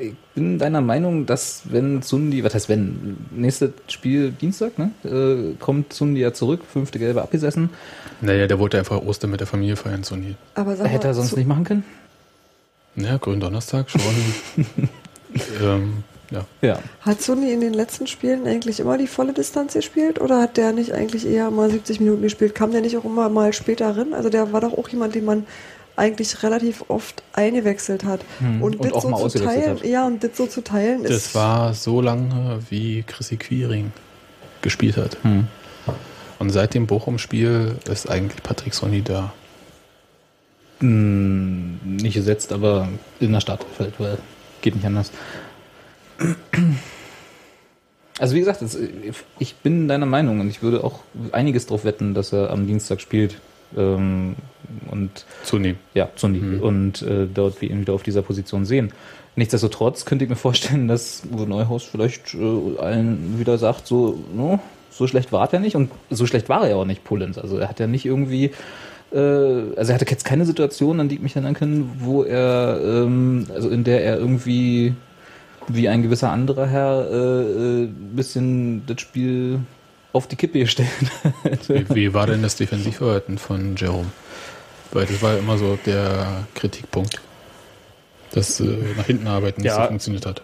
ich 0.00 0.14
bin 0.34 0.58
deiner 0.58 0.80
Meinung, 0.80 1.26
dass 1.26 1.62
wenn 1.64 2.02
Sundi, 2.02 2.44
was 2.44 2.54
heißt 2.54 2.68
wenn, 2.68 3.16
nächstes 3.30 3.70
Spiel 3.88 4.30
Dienstag, 4.32 4.78
ne? 4.78 4.90
Äh, 5.04 5.54
kommt 5.58 5.92
Sundi 5.92 6.20
ja 6.20 6.32
zurück, 6.32 6.60
fünfte 6.70 6.98
Gelbe 6.98 7.22
abgesessen. 7.22 7.70
Naja, 8.20 8.46
der 8.46 8.58
wollte 8.58 8.78
einfach 8.78 9.02
Ostern 9.02 9.30
mit 9.30 9.40
der 9.40 9.46
Familie 9.48 9.76
feiern, 9.76 10.04
Sundi. 10.04 10.36
Aber 10.54 10.76
sag 10.76 10.88
Hätte 10.88 11.08
er 11.08 11.10
mal, 11.10 11.14
sonst 11.14 11.30
zu- 11.30 11.36
nicht 11.36 11.48
machen 11.48 11.64
können? 11.64 11.84
Ja, 12.94 13.16
Gründonnerstag 13.16 13.90
schon. 13.90 14.00
ähm, 15.62 16.04
ja. 16.32 16.44
Ja. 16.60 16.78
Hat 17.00 17.20
Sony 17.20 17.52
in 17.52 17.60
den 17.60 17.74
letzten 17.74 18.06
Spielen 18.06 18.46
eigentlich 18.46 18.80
immer 18.80 18.98
die 18.98 19.06
volle 19.06 19.32
Distanz 19.32 19.74
gespielt 19.74 20.20
oder 20.20 20.40
hat 20.40 20.56
der 20.56 20.72
nicht 20.72 20.92
eigentlich 20.92 21.26
eher 21.26 21.50
mal 21.50 21.70
70 21.70 22.00
Minuten 22.00 22.22
gespielt? 22.22 22.54
Kam 22.54 22.72
der 22.72 22.80
nicht 22.80 22.96
auch 22.96 23.04
immer 23.04 23.28
mal 23.28 23.52
später 23.52 23.96
rein? 23.96 24.14
Also 24.14 24.28
der 24.28 24.52
war 24.52 24.60
doch 24.60 24.72
auch 24.76 24.88
jemand, 24.88 25.14
den 25.14 25.24
man 25.24 25.46
eigentlich 25.96 26.42
relativ 26.42 26.84
oft 26.88 27.22
eingewechselt 27.32 28.04
hat. 28.04 28.20
Hm. 28.38 28.62
Und 28.62 28.84
das 28.84 28.92
auch 28.92 29.02
so 29.02 29.08
mal 29.08 29.30
zu 29.30 29.38
teilen, 29.38 29.76
hat. 29.76 29.84
ja, 29.84 30.06
und 30.06 30.24
das 30.24 30.36
so 30.36 30.46
zu 30.46 30.62
teilen 30.62 31.02
Das 31.02 31.12
ist. 31.12 31.34
war 31.34 31.74
so 31.74 32.00
lange, 32.00 32.60
wie 32.70 33.02
Chrissy 33.06 33.36
Quiring 33.36 33.92
gespielt 34.62 34.96
hat. 34.96 35.18
Hm. 35.22 35.46
Und 36.38 36.50
seit 36.50 36.74
dem 36.74 36.86
Bochum-Spiel 36.86 37.76
ist 37.88 38.10
eigentlich 38.10 38.42
Patrick 38.42 38.74
Sonny 38.74 39.02
da. 39.02 39.32
Hm, 40.80 41.78
nicht 41.84 42.14
gesetzt, 42.14 42.52
aber 42.52 42.88
in 43.20 43.32
der 43.32 43.40
Startelf, 43.40 43.70
weil 43.98 44.18
geht 44.62 44.74
nicht 44.74 44.86
anders. 44.86 45.12
Also 48.18 48.34
wie 48.34 48.40
gesagt, 48.40 48.62
es, 48.62 48.78
ich 49.38 49.54
bin 49.56 49.88
deiner 49.88 50.06
Meinung 50.06 50.40
und 50.40 50.48
ich 50.48 50.62
würde 50.62 50.84
auch 50.84 51.00
einiges 51.32 51.66
drauf 51.66 51.84
wetten, 51.84 52.14
dass 52.14 52.32
er 52.32 52.50
am 52.50 52.66
Dienstag 52.66 53.00
spielt. 53.00 53.38
Ähm, 53.76 54.36
und 54.90 55.24
Zunehmen. 55.44 55.78
ja, 55.94 56.10
Zundi 56.14 56.40
Mhm. 56.40 56.60
und 56.60 57.02
äh, 57.02 57.26
dort 57.26 57.60
wir 57.60 57.70
ihn 57.70 57.80
wieder 57.80 57.94
auf 57.94 58.02
dieser 58.02 58.22
Position 58.22 58.64
sehen. 58.64 58.92
Nichtsdestotrotz 59.34 60.04
könnte 60.04 60.24
ich 60.24 60.30
mir 60.30 60.36
vorstellen, 60.36 60.88
dass 60.88 61.22
Uwe 61.32 61.46
Neuhaus 61.46 61.84
vielleicht 61.84 62.34
äh, 62.34 62.78
allen 62.78 63.38
wieder 63.38 63.56
sagt, 63.58 63.86
so, 63.86 64.22
no, 64.34 64.60
so 64.90 65.06
schlecht 65.06 65.32
war 65.32 65.50
er 65.52 65.58
nicht 65.60 65.74
und 65.74 65.90
so 66.10 66.26
schlecht 66.26 66.48
war 66.50 66.64
er 66.64 66.70
ja 66.70 66.76
auch 66.76 66.84
nicht, 66.84 67.02
Pullens. 67.02 67.38
Also 67.38 67.56
er 67.56 67.68
hat 67.68 67.80
ja 67.80 67.86
nicht 67.86 68.04
irgendwie, 68.04 68.50
äh, 69.12 69.16
also 69.16 69.92
er 69.92 69.94
hatte 69.94 70.06
jetzt 70.08 70.24
keine 70.24 70.44
Situation, 70.44 71.00
an 71.00 71.08
die 71.08 71.14
ich 71.16 71.22
mich 71.22 71.34
erinnern 71.34 71.54
kann, 71.54 71.90
wo 71.98 72.24
er, 72.24 72.78
ähm, 72.84 73.46
also 73.54 73.70
in 73.70 73.84
der 73.84 74.04
er 74.04 74.18
irgendwie 74.18 74.94
wie 75.68 75.88
ein 75.88 76.02
gewisser 76.02 76.30
anderer 76.30 76.66
Herr 76.66 77.10
äh, 77.10 77.82
äh, 77.84 77.88
bisschen 78.14 78.84
das 78.86 79.00
Spiel 79.00 79.60
auf 80.12 80.26
die 80.28 80.36
Kippe 80.36 80.58
gestellt 80.58 80.88
hätte. 81.42 81.88
Wie, 81.90 81.94
wie 81.94 82.14
war 82.14 82.26
denn 82.26 82.42
das 82.42 82.56
Defensivverhalten 82.56 83.38
von 83.38 83.76
Jerome? 83.76 84.10
weil 84.94 85.06
das 85.06 85.22
war 85.22 85.32
ja 85.32 85.38
immer 85.38 85.56
so 85.56 85.78
der 85.86 86.44
Kritikpunkt, 86.54 87.18
dass 88.32 88.60
äh, 88.60 88.76
nach 88.96 89.06
hinten 89.06 89.26
arbeiten 89.26 89.62
nicht 89.62 89.70
Ja. 89.70 89.80
so 89.82 89.88
funktioniert 89.88 90.26
hat. 90.26 90.42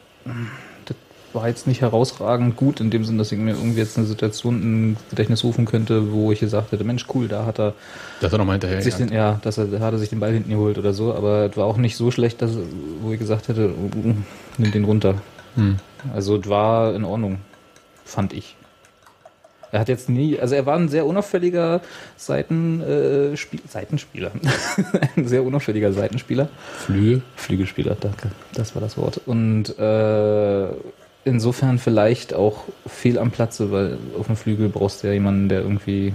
War 1.33 1.49
jetzt 1.49 1.67
nicht 1.67 1.83
herausragend 1.83 2.57
gut, 2.57 2.81
in 2.81 2.91
dem 2.91 3.05
Sinn, 3.05 3.19
dass 3.19 3.33
ich 3.33 3.39
mir 3.39 3.51
irgendwie 3.51 3.79
jetzt 3.79 3.99
eine 3.99 4.07
Situation 4.07 4.63
ins 4.63 4.99
Gedächtnis 5.11 5.45
rufen 5.45 5.67
könnte, 5.67 6.13
wo 6.13 6.33
ich 6.33 6.41
gesagt 6.41 6.73
hätte, 6.73 6.85
Mensch, 6.85 7.07
cool, 7.15 7.29
da 7.29 7.45
hat 7.45 7.59
er 7.59 7.75
Das 8.21 8.29
hat 8.29 8.33
er 8.33 8.39
nochmal 8.39 8.55
hinterher. 8.55 8.81
sich 8.81 8.95
den, 8.95 9.13
ja, 9.13 9.39
dass 9.43 9.59
er, 9.59 9.67
da 9.67 9.81
hat 9.81 9.93
er 9.93 9.99
sich 9.99 10.09
den 10.09 10.21
Ball 10.21 10.33
hinten 10.33 10.51
geholt 10.51 10.79
oder 10.79 10.95
so, 10.95 11.15
aber 11.15 11.51
es 11.51 11.57
war 11.57 11.67
auch 11.67 11.77
nicht 11.77 11.97
so 11.97 12.11
schlecht, 12.11 12.41
dass, 12.41 12.53
wo 13.03 13.13
ich 13.13 13.19
gesagt 13.19 13.49
hätte, 13.49 13.71
uh, 13.71 14.15
nimm 14.57 14.73
den 14.73 14.85
runter. 14.85 15.17
Hm. 15.55 15.77
Also 16.15 16.37
es 16.37 16.49
war 16.49 16.95
in 16.95 17.05
Ordnung, 17.05 17.39
fand 18.05 18.33
ich. 18.33 18.57
Er 19.71 19.81
hat 19.81 19.89
jetzt 19.89 20.09
nie, 20.09 20.39
also 20.39 20.55
er 20.55 20.65
war 20.65 20.77
ein 20.77 20.89
sehr 20.89 21.05
unauffälliger 21.05 21.83
Seiten, 22.17 22.81
äh, 22.81 23.37
Spiel, 23.37 23.61
Seitenspieler. 23.69 24.31
ein 25.17 25.29
sehr 25.29 25.43
unauffälliger 25.43 25.93
Seitenspieler. 25.93 26.49
Flügel. 26.79 27.23
Flügelspieler, 27.37 27.97
danke, 28.01 28.31
das 28.55 28.75
war 28.75 28.81
das 28.81 28.97
Wort. 28.97 29.21
Und 29.27 29.79
äh, 29.79 30.69
insofern 31.29 31.79
vielleicht 31.79 32.35
auch 32.35 32.65
fehl 32.87 33.19
am 33.19 33.31
Platze, 33.31 33.71
weil 33.71 33.99
auf 34.19 34.27
dem 34.27 34.37
Flügel 34.37 34.69
brauchst 34.69 35.03
du 35.03 35.07
ja 35.09 35.13
jemanden, 35.13 35.49
der 35.49 35.61
irgendwie 35.61 36.15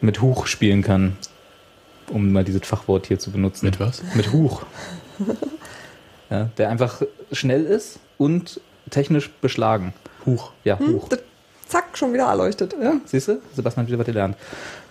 mit 0.00 0.20
Huch 0.20 0.46
spielen 0.46 0.82
kann, 0.82 1.16
um 2.10 2.32
mal 2.32 2.44
dieses 2.44 2.66
Fachwort 2.66 3.06
hier 3.06 3.18
zu 3.18 3.30
benutzen. 3.30 3.66
Mit 3.66 3.80
was? 3.80 4.02
Mit 4.14 4.32
Huch. 4.32 4.62
ja, 6.30 6.50
der 6.58 6.68
einfach 6.70 7.02
schnell 7.32 7.64
ist 7.64 7.98
und 8.18 8.60
technisch 8.90 9.30
beschlagen. 9.40 9.94
Huch. 10.26 10.52
Ja, 10.64 10.78
Huch. 10.78 11.08
Das- 11.08 11.20
Zack, 11.66 11.96
schon 11.96 12.12
wieder 12.12 12.24
erleuchtet. 12.26 12.76
Ja, 12.80 12.92
siehst 13.06 13.26
du? 13.28 13.40
Sebastian 13.54 13.84
hat 13.84 13.88
wieder 13.88 13.98
was 13.98 14.06
gelernt. 14.06 14.36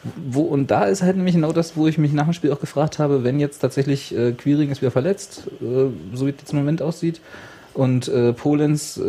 Wo, 0.04 0.42
und 0.42 0.72
da 0.72 0.86
ist 0.86 1.04
halt 1.04 1.16
nämlich 1.16 1.36
genau 1.36 1.54
das, 1.54 1.78
wo 1.78 1.88
ich 1.88 2.00
mich 2.00 2.14
nach 2.14 2.24
dem 2.24 2.34
Spiel 2.34 2.52
auch 2.52 2.60
gefragt 2.60 2.98
habe, 2.98 3.24
wenn 3.24 3.40
jetzt 3.40 3.60
tatsächlich 3.60 4.14
äh, 4.18 4.32
Quiring 4.32 4.72
ist 4.72 4.82
wieder 4.82 4.90
verletzt, 4.90 5.44
äh, 5.62 5.90
so 6.14 6.26
wie 6.26 6.32
es 6.32 6.38
jetzt 6.40 6.52
im 6.52 6.58
Moment 6.58 6.82
aussieht, 6.82 7.22
und 7.74 8.08
äh, 8.08 8.34
Polens 8.34 8.98
äh, 8.98 9.02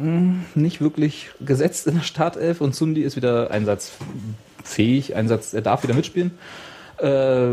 mh, 0.00 0.34
nicht 0.54 0.80
wirklich 0.80 1.30
gesetzt 1.40 1.86
in 1.86 1.94
der 1.94 2.02
Startelf 2.02 2.60
und 2.60 2.74
Sundi 2.74 3.02
ist 3.02 3.16
wieder 3.16 3.50
einsatzfähig, 3.50 5.14
Einsatz, 5.16 5.52
er 5.52 5.62
darf 5.62 5.82
wieder 5.82 5.94
mitspielen. 5.94 6.32
Äh, 6.98 7.50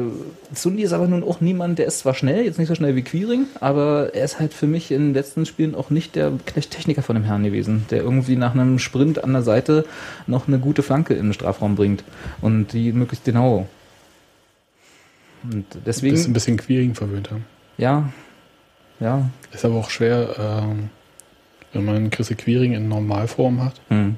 Sundi 0.55 0.81
ist 0.81 0.93
aber 0.93 1.07
nun 1.07 1.23
auch 1.23 1.39
niemand, 1.39 1.77
der 1.77 1.85
ist 1.85 1.99
zwar 1.99 2.15
schnell, 2.15 2.45
jetzt 2.45 2.57
nicht 2.57 2.67
so 2.67 2.73
schnell 2.73 2.95
wie 2.95 3.03
Quiring, 3.03 3.45
aber 3.59 4.15
er 4.15 4.25
ist 4.25 4.39
halt 4.39 4.55
für 4.55 4.65
mich 4.65 4.91
in 4.91 5.01
den 5.01 5.13
letzten 5.13 5.45
Spielen 5.45 5.75
auch 5.75 5.91
nicht 5.91 6.15
der 6.15 6.31
Techniker 6.45 7.03
von 7.03 7.15
dem 7.15 7.25
Herrn 7.25 7.43
gewesen, 7.43 7.85
der 7.91 8.01
irgendwie 8.01 8.37
nach 8.37 8.53
einem 8.53 8.79
Sprint 8.79 9.23
an 9.23 9.33
der 9.33 9.43
Seite 9.43 9.85
noch 10.25 10.47
eine 10.47 10.57
gute 10.57 10.81
Flanke 10.81 11.13
in 11.13 11.27
den 11.27 11.33
Strafraum 11.33 11.75
bringt 11.75 12.03
und 12.41 12.73
die 12.73 12.91
möglichst 12.91 13.25
genau. 13.25 13.67
Und 15.43 15.65
deswegen, 15.85 16.15
Bist 16.15 16.27
ein 16.27 16.33
bisschen 16.33 16.57
Queering 16.57 16.95
verwöhnt 16.95 17.29
haben. 17.29 17.45
ja, 17.77 18.11
ja, 18.99 19.29
Ist 19.53 19.65
aber 19.65 19.75
auch 19.75 19.89
schwer, 19.89 20.35
ähm, 20.39 20.89
wenn 21.73 21.85
man 21.85 22.09
Chrissy 22.09 22.35
Queering 22.35 22.73
in 22.73 22.87
Normalform 22.87 23.63
hat, 23.63 23.81
hm. 23.89 24.15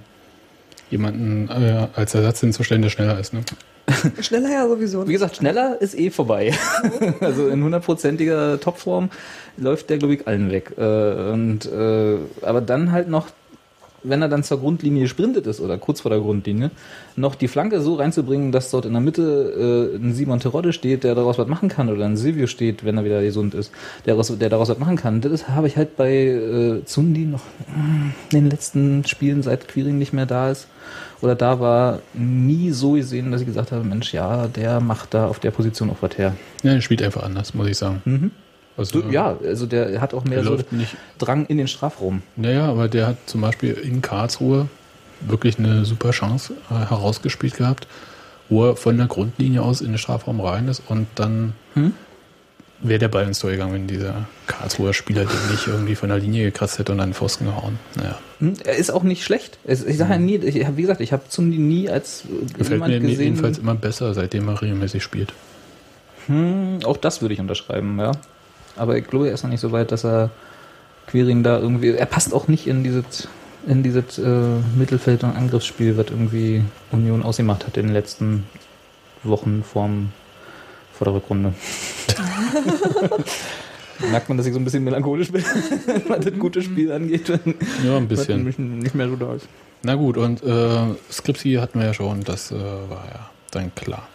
jemanden 0.90 1.50
äh, 1.50 1.88
als 1.96 2.14
Ersatz 2.14 2.42
hinzustellen, 2.42 2.82
der 2.82 2.90
schneller 2.90 3.20
ist. 3.20 3.34
Ne? 3.34 3.42
Schneller 4.22 4.50
ja 4.50 4.68
sowieso. 4.68 5.08
Wie 5.08 5.14
gesagt, 5.14 5.38
schneller 5.38 5.82
ist 5.82 5.98
eh 5.98 6.10
vorbei. 6.10 6.54
also 7.22 7.48
in 7.48 7.64
hundertprozentiger 7.64 8.60
Topform 8.60 9.10
läuft 9.56 9.90
der, 9.90 9.98
glaube 9.98 10.16
ich, 10.16 10.28
allen 10.28 10.52
weg. 10.52 10.74
Äh, 10.78 11.32
und, 11.32 11.66
äh, 11.66 12.18
aber 12.42 12.62
dann 12.62 12.92
halt 12.92 13.08
noch, 13.08 13.28
wenn 14.08 14.22
er 14.22 14.30
dann 14.30 14.44
zur 14.44 14.60
Grundlinie 14.60 15.04
gesprintet 15.04 15.48
ist 15.48 15.60
oder 15.60 15.78
kurz 15.78 16.02
vor 16.02 16.10
der 16.10 16.20
Grundlinie, 16.20 16.72
noch 17.16 17.36
die 17.36 17.48
Flanke 17.48 17.82
so 17.82 17.96
reinzubringen, 17.96 18.52
dass 18.52 18.72
dort 18.72 18.86
in 18.86 18.94
der 18.94 19.02
Mitte 19.02 19.92
äh, 19.94 19.98
ein 19.98 20.14
Simon 20.14 20.40
Terodde 20.40 20.74
steht, 20.74 21.04
der 21.04 21.16
daraus 21.16 21.38
was 21.38 21.48
machen 21.48 21.70
kann, 21.70 21.90
oder 21.90 22.06
ein 22.06 22.18
Silvio 22.18 22.48
steht, 22.48 22.86
wenn 22.86 22.98
er 22.98 23.06
wieder 23.06 23.22
gesund 23.22 23.54
ist, 23.54 23.72
der 24.06 24.14
daraus, 24.14 24.38
der 24.38 24.50
daraus 24.50 24.70
was 24.70 24.80
machen 24.80 24.96
kann. 24.96 25.22
Das 25.22 25.50
habe 25.50 25.68
ich 25.68 25.78
halt 25.78 25.96
bei 25.98 26.14
äh, 26.14 26.86
Zundi 26.86 27.26
noch 27.26 27.44
in 28.32 28.40
den 28.40 28.50
letzten 28.50 29.06
Spielen, 29.06 29.44
seit 29.44 29.68
Quiring 29.68 29.98
nicht 29.98 30.14
mehr 30.14 30.26
da 30.26 30.52
ist 30.52 30.68
oder 31.22 31.36
da 31.36 31.60
war, 31.60 32.00
nie 32.14 32.72
so 32.72 32.94
gesehen, 32.94 33.32
dass 33.32 33.42
ich 33.42 33.48
gesagt 33.48 33.72
habe, 33.72 33.84
Mensch, 33.84 34.14
ja, 34.14 34.48
der 34.48 34.80
macht 34.80 35.14
da 35.14 35.28
auf 35.28 35.40
der 35.40 35.52
Position 35.52 35.90
auch 35.90 35.98
was 36.02 36.18
her. 36.18 36.36
Ja, 36.64 36.74
er 36.74 36.82
spielt 36.82 37.02
einfach 37.02 37.24
anders, 37.24 37.54
muss 37.54 37.68
ich 37.68 37.78
sagen. 37.78 38.02
Mhm. 38.06 38.32
Also, 38.78 39.02
Du, 39.02 39.10
ja, 39.10 39.36
also 39.44 39.66
der 39.66 40.00
hat 40.02 40.14
auch 40.14 40.24
mehr 40.24 40.44
so. 40.44 40.58
Drang 41.18 41.46
in 41.48 41.58
den 41.58 41.68
Strafraum. 41.68 42.22
Naja, 42.36 42.66
aber 42.70 42.88
der 42.88 43.08
hat 43.08 43.18
zum 43.26 43.42
Beispiel 43.42 43.74
in 43.74 44.02
Karlsruhe 44.02 44.68
wirklich 45.22 45.58
eine 45.58 45.84
super 45.84 46.12
Chance 46.12 46.54
äh, 46.70 46.74
herausgespielt 46.90 47.56
gehabt, 47.56 47.88
wo 48.50 48.66
er 48.68 48.76
von 48.76 48.96
der 48.98 49.08
Grundlinie 49.08 49.62
aus 49.64 49.82
in 49.82 49.88
den 49.90 49.98
Strafraum 49.98 50.40
rein 50.40 50.68
ist 50.68 50.84
und 50.88 51.08
dann 51.16 51.54
Hm? 51.74 51.94
wäre 52.80 53.00
der 53.00 53.08
Ball 53.08 53.26
ins 53.26 53.40
Tor 53.40 53.50
gegangen, 53.50 53.74
wenn 53.74 53.88
dieser 53.88 54.28
Karlsruher 54.46 54.94
Spieler 54.94 55.26
den 55.26 55.52
nicht 55.52 55.66
irgendwie 55.66 55.96
von 55.96 56.10
der 56.10 56.20
Linie 56.20 56.46
gekratzt 56.46 56.78
hätte 56.78 56.92
und 56.92 57.00
an 57.00 57.10
den 57.10 57.14
Pfosten 57.16 57.46
gehauen. 57.46 57.80
Naja, 57.96 58.20
Hm, 58.40 58.54
Er 58.64 58.76
ist 58.76 58.92
auch 58.92 59.02
nicht 59.02 59.24
schlecht. 59.24 59.58
Ich 59.66 59.80
sage 59.98 60.12
ja 60.14 60.18
nie, 60.20 60.36
ich, 60.36 60.64
hab- 60.64 60.78
wie 60.78 60.84
gesagt, 60.84 61.02
ich 61.02 61.12
habe 61.12 61.24
Zundi 61.28 61.58
nie 61.58 61.90
als 61.90 62.22
gefällt 62.56 62.70
jemand 62.70 62.94
mir 62.94 63.00
gesehen. 63.00 63.24
jedenfalls 63.24 63.58
immer 63.58 63.74
besser, 63.74 64.14
seitdem 64.14 64.48
er 64.48 64.62
regelmäßig 64.62 65.02
spielt. 65.02 65.34
Hm, 66.28 66.80
auch 66.86 66.98
das 66.98 67.22
würde 67.22 67.34
ich 67.34 67.40
unterschreiben, 67.40 67.98
ja. 68.00 68.12
Aber 68.78 68.98
ich 68.98 69.08
glaube, 69.08 69.28
er 69.28 69.34
ist 69.34 69.44
noch 69.44 69.50
nicht 69.50 69.62
so 69.62 69.72
weit, 69.72 69.92
dass 69.92 70.06
er 70.06 70.30
Queering 71.08 71.44
da 71.44 71.60
irgendwie. 71.60 71.92
Er 71.92 72.06
passt 72.06 72.34
auch 72.34 72.48
nicht 72.48 72.68
in 72.68 72.84
dieses 72.84 73.28
in 73.68 73.84
dieses 73.84 74.18
äh, 74.18 74.24
Mittelfeld- 74.78 75.24
und 75.24 75.36
Angriffsspiel, 75.36 75.98
was 75.98 76.08
irgendwie 76.08 76.64
Union 76.92 77.22
ausgemacht 77.22 77.68
hat 77.68 77.78
in 77.78 77.88
den 77.88 77.94
letzten 77.94 78.46
Wochen 79.24 79.64
vorm, 79.64 80.12
vor 80.94 81.06
der 81.06 81.14
Rückrunde. 81.16 81.54
Merkt 84.12 84.30
man, 84.30 84.38
dass 84.38 84.46
ich 84.46 84.54
so 84.54 84.60
ein 84.60 84.64
bisschen 84.64 84.84
melancholisch 84.84 85.32
bin, 85.32 85.44
was 86.08 86.20
das 86.20 86.38
gute 86.38 86.62
Spiel 86.62 86.92
angeht, 86.92 87.30
wenn 87.30 87.56
Ja, 87.84 87.98
ein 87.98 88.08
bisschen. 88.08 88.80
nicht 88.80 88.96
mehr 88.96 89.10
so 89.10 89.16
da 89.16 89.34
ist. 89.34 89.48
Na 89.84 89.96
gut, 89.96 90.18
und 90.18 90.44
äh, 90.44 90.96
Skripsi 91.12 91.54
hatten 91.54 91.80
wir 91.80 91.88
ja 91.88 91.94
schon, 91.94 92.24
das 92.24 92.52
äh, 92.52 92.56
war 92.56 93.06
ja 93.12 93.30
dann 93.52 93.74
klar. 93.76 94.08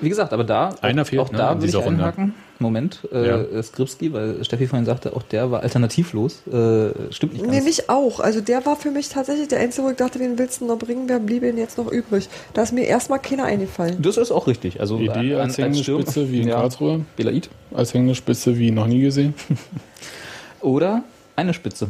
Wie 0.00 0.08
gesagt, 0.08 0.32
aber 0.32 0.44
da, 0.44 0.74
Einer 0.80 1.02
auch, 1.02 1.06
fehlt, 1.06 1.22
auch 1.22 1.32
ne, 1.32 1.38
da 1.38 1.54
würde 1.54 1.66
ich 1.66 1.72
dieser 1.72 1.84
Runde. 1.84 2.32
Moment, 2.62 3.00
äh, 3.12 3.26
Ja. 3.54 3.62
Skripski, 3.62 4.12
weil 4.12 4.44
Steffi 4.44 4.66
vorhin 4.66 4.86
sagte, 4.86 5.14
auch 5.16 5.22
der 5.22 5.50
war 5.50 5.62
alternativlos. 5.62 6.46
Äh, 6.46 6.90
stimmt 7.12 7.32
nicht 7.32 7.42
ganz. 7.44 7.54
Nee, 7.56 7.60
nicht 7.62 7.88
auch. 7.88 8.20
Also 8.20 8.40
der 8.40 8.64
war 8.66 8.76
für 8.76 8.90
mich 8.90 9.08
tatsächlich 9.08 9.48
der 9.48 9.60
Einzige, 9.60 9.86
wo 9.86 9.90
ich 9.90 9.96
dachte, 9.96 10.20
wen 10.20 10.38
willst 10.38 10.60
du 10.60 10.66
noch 10.66 10.78
bringen? 10.78 11.08
Wer 11.08 11.18
blieb 11.18 11.42
denn 11.42 11.58
jetzt 11.58 11.78
noch 11.78 11.90
übrig? 11.90 12.28
Da 12.54 12.62
ist 12.62 12.72
mir 12.72 12.84
erstmal 12.84 13.18
keiner 13.18 13.44
eingefallen. 13.44 14.00
Das 14.02 14.16
ist 14.16 14.30
auch 14.30 14.46
richtig. 14.46 14.80
Also 14.80 14.98
Idee 14.98 15.34
als 15.34 15.58
hängende 15.58 15.82
Spitze 15.82 16.30
wie 16.30 16.42
in 16.42 16.48
ja, 16.48 16.56
Karlsruhe, 16.56 17.04
Belaid. 17.16 17.48
als 17.74 17.94
hängende 17.94 18.14
Spitze 18.14 18.58
wie 18.58 18.70
noch 18.70 18.86
nie 18.86 19.00
gesehen. 19.00 19.34
Oder 20.60 21.02
eine 21.36 21.54
Spitze. 21.54 21.88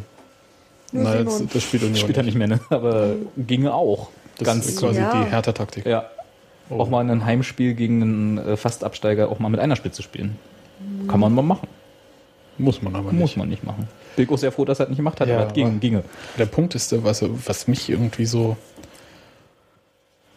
Nur 0.92 1.04
Nein, 1.04 1.24
das, 1.24 1.36
Simon. 1.38 1.50
das 1.52 1.62
spielt 1.62 1.82
Union 1.84 1.96
Spielt 1.96 2.16
er 2.16 2.22
nicht 2.24 2.36
mehr, 2.36 2.48
ne? 2.48 2.60
aber 2.70 3.14
ginge 3.36 3.72
auch. 3.74 4.08
Das 4.38 4.46
Ganz 4.46 4.66
ist 4.66 4.78
quasi 4.80 5.00
Ja. 5.00 5.22
die 5.24 5.30
Hertha-Taktik. 5.30 5.86
Ja. 5.86 6.06
Auch 6.70 6.88
mal 6.88 7.08
ein 7.08 7.24
Heimspiel 7.24 7.74
gegen 7.74 8.00
einen 8.02 8.38
äh, 8.38 8.56
Fastabsteiger 8.56 9.28
auch 9.28 9.40
mal 9.40 9.48
mit 9.48 9.58
einer 9.60 9.74
Spitze 9.76 10.02
spielen. 10.02 10.36
Kann 11.08 11.20
man 11.20 11.34
mal 11.34 11.42
machen. 11.42 11.68
Muss 12.58 12.82
man 12.82 12.94
aber 12.94 13.12
Muss 13.12 13.30
nicht. 13.30 13.36
man 13.38 13.48
nicht 13.48 13.64
machen. 13.64 13.88
Bin 14.16 14.28
auch 14.28 14.36
sehr 14.38 14.52
froh, 14.52 14.64
dass 14.66 14.80
er 14.80 14.84
das 14.84 14.90
nicht 14.90 14.98
gemacht 14.98 15.20
hat, 15.20 15.28
Ja, 15.28 15.38
aber 15.38 15.46
es 15.48 15.52
ging, 15.54 15.80
ginge. 15.80 16.04
Der 16.38 16.46
Punkt 16.46 16.74
ist, 16.74 16.92
was, 17.04 17.24
was 17.46 17.68
mich 17.68 17.88
irgendwie 17.88 18.26
so 18.26 18.56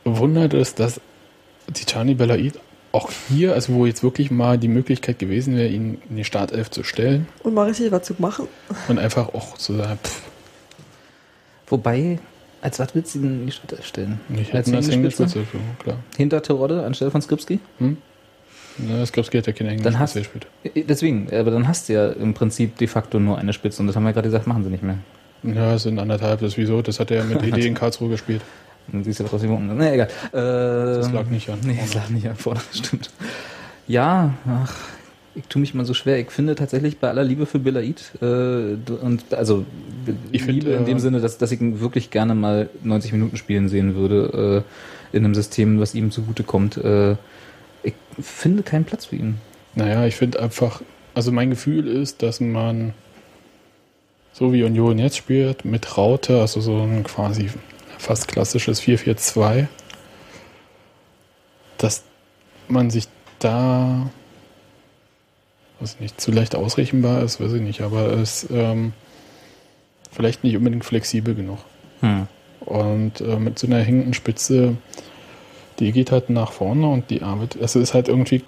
wundert, 0.06 0.54
ist, 0.54 0.80
dass 0.80 1.02
Tijani 1.74 2.14
Belaid 2.14 2.60
auch 2.92 3.10
hier, 3.30 3.54
also 3.54 3.74
wo 3.74 3.86
jetzt 3.86 4.04
wirklich 4.04 4.30
mal 4.32 4.58
die 4.58 4.68
Möglichkeit 4.68 5.18
gewesen 5.20 5.56
wäre, 5.56 5.68
ihn 5.70 6.02
in 6.10 6.16
die 6.18 6.24
Startelf 6.24 6.70
zu 6.70 6.84
stellen 6.84 7.28
Und 7.44 7.54
mal 7.56 7.68
richtig 7.68 7.92
was 7.92 8.04
zu 8.04 8.14
machen. 8.20 8.48
und 8.88 9.00
einfach 9.00 9.34
auch 9.34 9.58
zu 9.58 9.76
sagen, 9.76 10.00
pff, 10.04 10.22
Wobei, 11.68 12.20
als 12.62 12.78
was 12.80 12.94
willst 12.94 13.16
du 13.16 13.20
ihn 13.20 13.26
in 13.42 13.46
die 13.48 13.52
Stadt 13.52 13.72
erstellen? 13.74 14.20
ich 14.30 14.54
Als 14.54 14.68
hätte 14.68 14.78
hängende 14.78 14.92
hängende 14.92 15.12
Spitze? 15.12 15.40
Spitze, 15.46 15.58
klar. 15.80 15.98
Hinter 18.78 18.88
Terodde 18.88 19.02
anstelle 19.02 19.06
von 19.06 19.06
Skripski? 19.06 19.38
Ja, 19.38 19.42
keine 19.54 19.70
hängende 19.70 19.84
Dann 19.92 20.00
hast-. 20.00 20.16
Äh, 20.18 20.84
Deswegen, 20.88 21.28
aber 21.32 21.52
dann 21.52 21.68
hast 21.68 21.90
du 21.90 21.94
ja 21.94 22.10
im 22.10 22.34
Prinzip 22.34 22.78
de 22.78 22.88
facto 22.88 23.20
nur 23.20 23.38
eine 23.38 23.54
Spitze 23.54 23.82
und 23.82 23.88
das 23.88 23.96
haben 23.96 24.04
wir 24.04 24.14
gerade 24.14 24.28
gesagt, 24.28 24.48
machen 24.48 24.64
sie 24.64 24.70
nicht 24.70 24.84
mehr. 24.84 24.98
Ja, 25.44 25.74
es 25.76 25.84
sind 25.84 26.00
anderthalb, 26.00 26.40
das 26.40 26.54
ist 26.54 26.58
wieso, 26.58 26.82
das 26.82 27.00
hat 27.00 27.12
er 27.12 27.18
ja 27.18 27.24
mit 27.24 27.44
ED 27.44 27.66
in 27.66 27.74
Karlsruhe 27.74 28.10
gespielt. 28.10 28.42
Dann 28.92 29.04
siehst 29.04 29.20
du 29.20 29.24
trotzdem 29.24 29.54
unten. 29.54 29.78
Nee, 29.78 29.94
egal. 29.94 30.08
Das 30.32 31.08
Ähm, 31.08 31.14
lag 31.14 31.26
nicht 31.28 31.50
an. 31.50 31.60
Nee, 31.66 31.78
das 31.80 31.94
lag 31.94 32.10
nicht 32.10 32.28
an 32.28 32.36
vorne, 32.36 32.60
das 32.70 32.80
stimmt. 32.80 33.12
Ja, 33.88 34.34
ach, 34.48 34.76
ich 35.36 35.46
tue 35.48 35.60
mich 35.62 35.74
mal 35.74 35.86
so 35.86 35.94
schwer. 35.94 36.20
Ich 36.20 36.32
finde 36.32 36.56
tatsächlich 36.56 37.00
bei 37.00 37.10
aller 37.10 37.24
Liebe 37.24 37.46
für 37.46 37.60
Belaid, 37.60 38.12
äh, 38.22 38.26
und 38.26 39.34
also 39.34 39.66
Ich 40.32 40.44
find, 40.44 40.64
Liebe 40.64 40.72
in 40.76 40.84
äh, 40.84 40.86
dem 40.86 41.00
Sinne, 41.00 41.22
dass, 41.22 41.38
dass 41.38 41.52
ich 41.52 41.62
ihn 41.62 41.80
wirklich 41.80 42.10
gerne 42.12 42.36
mal 42.36 42.70
90 42.84 43.14
Minuten 43.14 43.38
spielen 43.38 43.70
sehen 43.70 43.96
würde, 43.96 44.64
äh, 45.14 45.18
in 45.18 45.26
einem 45.26 45.36
System, 45.36 45.80
was 45.80 45.96
ihm 45.96 46.12
zugutekommt. 46.12 46.78
Äh, 46.78 47.12
ich 47.14 47.18
finde 48.22 48.64
keinen 48.64 48.86
Platz 48.86 49.06
für 49.06 49.16
ihn. 49.16 49.38
Naja, 49.76 50.06
ich 50.06 50.16
finde 50.16 50.40
einfach, 50.40 50.82
also 51.14 51.32
mein 51.32 51.50
Gefühl 51.50 51.88
ist, 51.88 52.22
dass 52.22 52.40
man, 52.40 52.94
so 54.32 54.54
wie 54.54 54.64
Union 54.64 55.00
jetzt 55.00 55.18
spielt, 55.18 55.66
mit 55.66 55.98
Raute, 55.98 56.42
also 56.42 56.62
so 56.62 56.82
ein 56.82 57.04
quasi 57.04 57.50
fast 57.98 58.28
klassisches 58.28 58.82
4-4-2, 58.82 59.68
dass 61.78 62.04
man 62.68 62.90
sich 62.90 63.08
da, 63.40 64.10
weiß 65.80 66.00
nicht, 66.00 66.20
zu 66.20 66.32
leicht 66.32 66.56
ausrechenbar 66.56 67.24
ist, 67.24 67.40
weiß 67.40 67.54
ich 67.54 67.62
nicht, 67.62 67.82
aber 67.82 68.14
es 68.14 68.48
ähm, 68.52 68.94
vielleicht 70.12 70.44
nicht 70.44 70.56
unbedingt 70.56 70.86
flexibel 70.86 71.36
genug. 71.36 71.60
Hm. 72.02 72.28
Und 72.62 73.22
äh, 73.22 73.38
mit 73.38 73.60
so 73.60 73.68
einer 73.68 73.80
hängenden 73.80 74.14
Spitze, 74.14 74.78
die 75.80 75.92
geht 75.92 76.12
halt 76.12 76.30
nach 76.30 76.52
vorne 76.52 76.88
und 76.88 77.10
die 77.10 77.22
arbeitet, 77.22 77.62
also 77.62 77.80
ist 77.80 77.94
halt 77.94 78.08
irgendwie, 78.08 78.42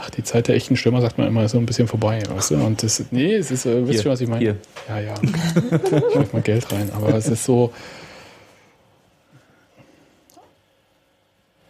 ach, 0.00 0.10
die 0.10 0.22
Zeit 0.22 0.48
der 0.48 0.56
echten 0.56 0.76
Stürmer 0.76 1.00
sagt 1.00 1.18
man 1.18 1.26
immer, 1.26 1.44
ist 1.44 1.52
so 1.52 1.58
ein 1.58 1.66
bisschen 1.66 1.88
vorbei, 1.88 2.22
weißt 2.28 2.52
du? 2.52 2.56
Und 2.56 2.82
das, 2.82 3.04
nee, 3.10 3.34
es 3.34 3.50
ist, 3.50 3.66
äh, 3.66 3.86
wisst 3.86 4.04
ihr, 4.04 4.10
was 4.10 4.20
ich 4.20 4.28
meine? 4.28 4.40
hier. 4.40 4.56
Ja, 4.88 5.00
ja. 5.00 5.14
ich 5.22 6.14
werf 6.14 6.32
mal 6.32 6.42
Geld 6.42 6.70
rein, 6.72 6.90
aber 6.94 7.14
es 7.14 7.28
ist 7.28 7.44
so, 7.44 7.72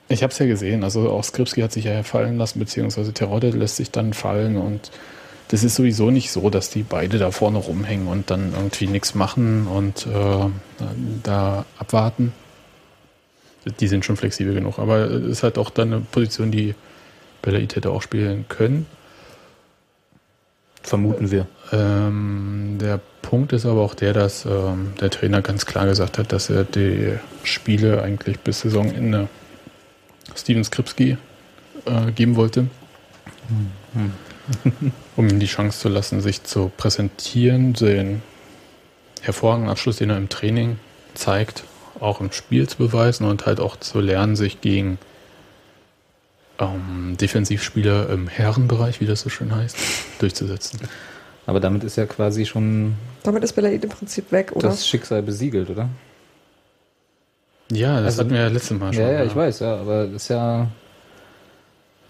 ich 0.09 0.23
habe 0.23 0.33
es 0.33 0.39
ja 0.39 0.47
gesehen, 0.47 0.85
also 0.85 1.11
auch 1.11 1.25
Skripski 1.25 1.61
hat 1.61 1.73
sich 1.73 1.85
ja 1.85 2.03
fallen 2.03 2.39
lassen, 2.39 2.59
beziehungsweise 2.59 3.13
Terodde 3.13 3.51
lässt 3.51 3.77
sich 3.77 3.91
dann 3.91 4.13
fallen 4.13 4.57
und 4.57 4.91
das 5.49 5.63
ist 5.63 5.75
sowieso 5.75 6.11
nicht 6.11 6.31
so, 6.31 6.51
dass 6.51 6.71
die 6.71 6.83
beide 6.83 7.19
da 7.19 7.31
vorne 7.31 7.59
rumhängen 7.59 8.09
und 8.09 8.31
dann 8.31 8.53
irgendwie 8.55 8.87
nichts 8.87 9.15
machen 9.15 9.67
und 9.67 10.07
äh, 10.07 10.47
da 11.23 11.67
abwarten. 11.79 12.33
Die 13.81 13.89
sind 13.89 14.05
schon 14.05 14.17
flexibel 14.17 14.55
genug, 14.55 14.79
aber 14.79 15.11
es 15.11 15.25
ist 15.25 15.43
halt 15.43 15.59
auch 15.59 15.71
dann 15.71 15.93
eine 15.93 16.03
Position, 16.03 16.51
die 16.51 16.75
Belaid 17.43 17.77
hätte 17.77 17.91
auch 17.91 18.03
spielen 18.03 18.47
können. 18.49 18.87
Vermuten 20.83 21.31
wir. 21.31 21.47
Ähm, 21.73 22.77
der 22.81 23.01
Punkt 23.23 23.53
ist 23.55 23.65
aber 23.65 23.81
auch 23.81 23.95
der, 23.95 24.13
dass 24.13 24.45
ähm, 24.45 24.93
der 25.01 25.11
Trainer 25.11 25.41
ganz 25.41 25.65
klar 25.65 25.87
gesagt 25.87 26.19
hat, 26.19 26.33
dass 26.33 26.51
er 26.51 26.65
die 26.65 27.15
Spiele 27.43 28.03
eigentlich 28.03 28.39
bis 28.41 28.61
Saisonende 28.61 29.29
Steven 30.37 30.63
Skripski 30.63 31.17
äh, 31.87 32.13
geben 32.13 32.37
wollte, 32.37 32.67
um 35.17 35.29
ihm 35.29 35.41
die 35.41 35.47
Chance 35.47 35.81
zu 35.81 35.89
lassen, 35.89 36.21
sich 36.21 36.45
zu 36.45 36.71
präsentieren, 36.77 37.73
den 37.73 38.23
hervorragenden 39.23 39.71
Abschluss, 39.71 39.97
den 39.97 40.11
er 40.11 40.19
im 40.19 40.29
Training 40.29 40.79
zeigt, 41.15 41.65
auch 42.01 42.21
im 42.21 42.33
Spiel 42.33 42.69
zu 42.69 42.79
beweisen 42.79 43.25
und 43.27 43.47
halt 43.47 43.61
auch 43.61 43.77
zu 43.77 44.01
lernen, 44.01 44.37
sich 44.37 44.61
gegen 44.61 44.99
ähm, 46.59 47.17
Defensivspieler 47.21 48.09
im 48.11 48.29
Herrenbereich, 48.29 49.01
wie 49.01 49.07
das 49.07 49.21
so 49.21 49.29
schön 49.31 49.55
heißt, 49.55 49.77
durchzusetzen. 50.19 50.81
Aber 51.47 51.61
damit 51.61 51.85
ist 51.85 51.97
ja 51.97 52.07
quasi 52.07 52.47
schon 52.47 52.95
Damit 53.23 53.45
ist 53.45 53.53
Belaid 53.53 53.85
im 53.85 53.91
Prinzip 53.91 54.33
weg, 54.33 54.53
oder? 54.53 54.69
das 54.69 54.87
Schicksal 54.87 55.23
besiegelt, 55.23 55.69
oder? 55.71 55.89
Ja, 57.71 57.97
das 57.97 58.05
Also- 58.07 58.21
hatten 58.21 58.31
wir 58.31 58.41
ja 58.41 58.49
letztes 58.49 58.79
Mal 58.79 58.93
schon. 58.93 59.03
Ja, 59.03 59.13
ja, 59.13 59.25
ich 59.25 59.35
weiß, 59.35 59.61
ja, 59.61 59.77
aber 59.77 60.07
das 60.07 60.23
ist 60.23 60.29
ja. 60.29 60.69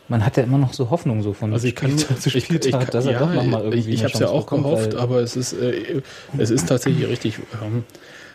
Man 0.06 0.24
hat 0.24 0.36
ja 0.36 0.42
immer 0.42 0.58
noch 0.58 0.74
so 0.74 0.90
Hoffnung 0.90 1.22
so 1.22 1.32
von 1.32 1.52
Also 1.52 1.66
ich 1.66 1.74
kann, 1.74 1.98
Spieltag 1.98 2.20
zu 2.20 2.28
ich, 2.28 2.36
ich, 2.36 2.44
Spieltag, 2.44 2.90
dass 2.90 3.06
er 3.06 3.12
ja, 3.12 3.18
doch 3.20 3.32
noch 3.32 3.44
mal 3.44 3.62
irgendwie 3.62 3.78
ich, 3.78 3.88
ich 3.88 4.04
habe 4.04 4.12
es 4.12 4.20
ja 4.20 4.28
auch 4.28 4.40
bekommt, 4.42 4.64
gehofft, 4.64 4.94
aber 4.96 5.20
es 5.20 5.34
ist, 5.34 5.54
äh, 5.54 6.02
es 6.36 6.50
ist 6.50 6.68
tatsächlich 6.68 7.08
richtig. 7.08 7.38
Ähm, 7.62 7.84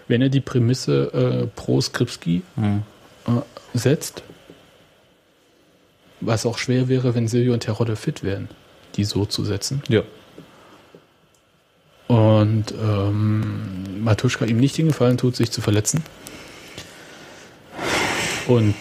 wenn 0.09 0.21
er 0.21 0.27
die 0.29 0.41
Prämisse 0.41 1.13
äh, 1.13 1.47
pro 1.55 1.79
Skripski 1.79 2.41
Hm. 2.55 2.83
äh, 3.27 3.31
setzt, 3.77 4.23
was 6.19 6.45
auch 6.45 6.57
schwer 6.57 6.89
wäre, 6.89 7.15
wenn 7.15 7.29
Silvio 7.29 7.53
und 7.53 7.61
Terodde 7.61 7.95
fit 7.95 8.23
wären, 8.23 8.49
die 8.95 9.05
so 9.05 9.25
zu 9.25 9.45
setzen. 9.45 9.81
Ja. 9.87 10.01
Und 12.07 12.73
ähm, 12.73 14.03
Matuschka 14.03 14.45
ihm 14.45 14.57
nicht 14.57 14.77
den 14.77 14.87
Gefallen 14.87 15.17
tut, 15.17 15.35
sich 15.35 15.51
zu 15.51 15.61
verletzen. 15.61 16.03
Und 18.47 18.73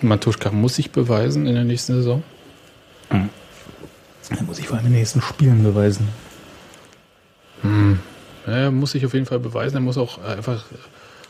Matuschka 0.00 0.50
muss 0.50 0.76
sich 0.76 0.90
beweisen 0.90 1.46
in 1.46 1.54
der 1.54 1.64
nächsten 1.64 1.94
Saison. 1.94 2.22
Dann 3.10 4.46
muss 4.46 4.58
ich 4.58 4.68
vor 4.68 4.78
allem 4.78 4.86
in 4.86 4.92
den 4.92 5.00
nächsten 5.00 5.20
Spielen 5.20 5.62
beweisen. 5.62 6.08
Ja, 7.62 7.96
er 8.46 8.70
muss 8.70 8.92
sich 8.92 9.04
auf 9.06 9.14
jeden 9.14 9.26
Fall 9.26 9.38
beweisen. 9.38 9.76
Er 9.76 9.80
muss 9.80 9.98
auch 9.98 10.22
einfach, 10.22 10.64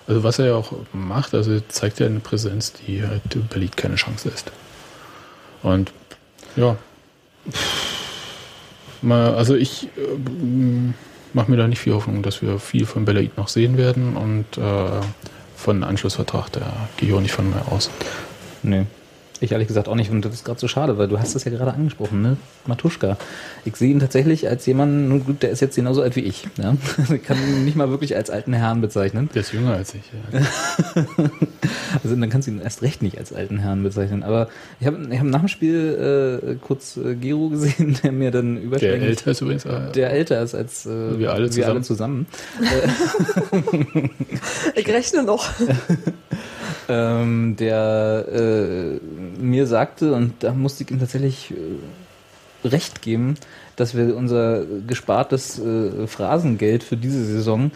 also 0.07 0.23
was 0.23 0.39
er 0.39 0.47
ja 0.47 0.55
auch 0.55 0.73
macht, 0.93 1.35
also 1.35 1.53
er 1.53 1.69
zeigt 1.69 2.01
ja 2.01 2.07
eine 2.07 2.21
Präsenz, 2.21 2.73
die 2.73 3.03
halt 3.07 3.23
Berlin 3.51 3.71
keine 3.77 3.97
Chance 3.97 4.29
lässt. 4.29 4.53
Und 5.63 5.93
ja, 6.57 6.77
mal, 9.01 9.35
also 9.35 9.55
ich 9.55 9.85
äh, 9.85 10.93
mache 11.33 11.51
mir 11.51 11.57
da 11.57 11.69
nicht 11.69 11.81
viel 11.81 11.95
Hoffnung, 11.95 12.23
dass 12.23 12.43
wir 12.43 12.59
viel 12.59 12.87
von 12.87 13.05
Belaid 13.05 13.37
noch 13.37 13.49
sehen 13.49 13.77
werden 13.77 14.17
und 14.17 14.59
äh, 14.59 15.01
von 15.57 15.85
Anschlussvertrag, 15.85 16.51
da 16.53 16.89
gehe 16.97 17.09
ich 17.09 17.15
auch 17.15 17.21
nicht 17.21 17.33
von 17.33 17.49
mir 17.49 17.71
aus. 17.71 17.91
Nee. 18.63 18.87
Ich 19.43 19.51
ehrlich 19.51 19.67
gesagt 19.67 19.89
auch 19.89 19.97
nicht. 19.97 20.09
Und 20.11 20.25
das 20.25 20.35
ist 20.35 20.45
gerade 20.45 20.61
so 20.61 20.69
schade, 20.69 20.99
weil 20.99 21.09
du 21.09 21.19
hast 21.19 21.35
das 21.35 21.43
ja 21.45 21.51
gerade 21.51 21.75
angesprochen, 21.75 22.23
ne? 22.23 22.37
Matuschka. 22.67 23.17
Ich 23.65 23.75
sehe 23.75 23.91
ihn 23.91 23.99
tatsächlich 23.99 24.49
als 24.49 24.65
jemanden, 24.67 25.09
nun 25.09 25.25
gut, 25.25 25.43
der 25.43 25.51
ist 25.51 25.59
jetzt 25.61 25.75
genauso 25.75 26.01
alt 26.01 26.15
wie 26.15 26.21
ich. 26.21 26.47
Ja? 26.59 26.77
Ich 27.13 27.25
kann 27.25 27.37
ihn 27.39 27.65
nicht 27.65 27.77
mal 27.77 27.91
wirklich 27.91 28.15
als 28.15 28.31
alten 28.31 28.53
Herrn 28.53 28.81
bezeichnen. 28.81 29.29
Der 29.35 29.41
ist 29.43 29.53
jünger 29.53 29.75
als 29.75 29.95
ich. 29.95 30.03
Ja. 30.33 30.41
Also 32.03 32.17
dann 32.17 32.31
kannst 32.31 32.49
du 32.49 32.53
ihn 32.53 32.61
erst 32.61 32.81
recht 32.81 33.03
nicht 33.03 33.19
als 33.19 33.35
alten 33.35 33.59
Herrn 33.59 33.83
bezeichnen. 33.83 34.23
Aber 34.23 34.49
ich 34.81 34.87
habe 34.87 35.07
ich 35.11 35.19
hab 35.19 35.27
nach 35.27 35.41
dem 35.41 35.49
Spiel 35.49 36.41
äh, 36.43 36.55
kurz 36.67 36.97
äh, 36.97 37.15
Gero 37.15 37.51
gesehen, 37.51 37.99
der 38.03 38.13
mir 38.13 38.31
dann 38.31 38.55
Der 38.55 38.65
überschlägt. 38.65 39.03
älter 39.03 39.31
ist 39.33 39.41
übrigens. 39.43 39.65
Äh, 39.67 39.93
Der 39.95 40.11
älter 40.11 40.41
ist 40.43 40.55
als 40.55 40.87
äh, 40.87 41.19
Wir 41.19 41.33
alle 41.35 41.55
Wir 41.55 41.69
alle 41.69 41.83
zusammen. 41.83 42.27
Ich 44.75 44.89
rechne 44.89 45.23
noch. 45.25 45.51
Ähm, 46.93 47.57
der 47.57 48.27
äh, 48.33 49.41
mir 49.41 49.67
sagte, 49.67 50.13
und 50.13 50.35
da 50.41 50.53
musste 50.53 50.85
ich 50.85 50.91
ihm 50.91 51.01
tatsächlich 51.01 51.53
äh, 51.53 52.69
recht 52.69 53.03
geben, 53.03 53.37
dass 53.77 53.97
wir 53.97 54.17
unser 54.17 54.65
gespartes 54.87 55.59
äh, 55.59 56.07
Phrasengeld 56.07 56.83
für 56.83 56.97
diese 56.97 57.25
Saison 57.25 57.71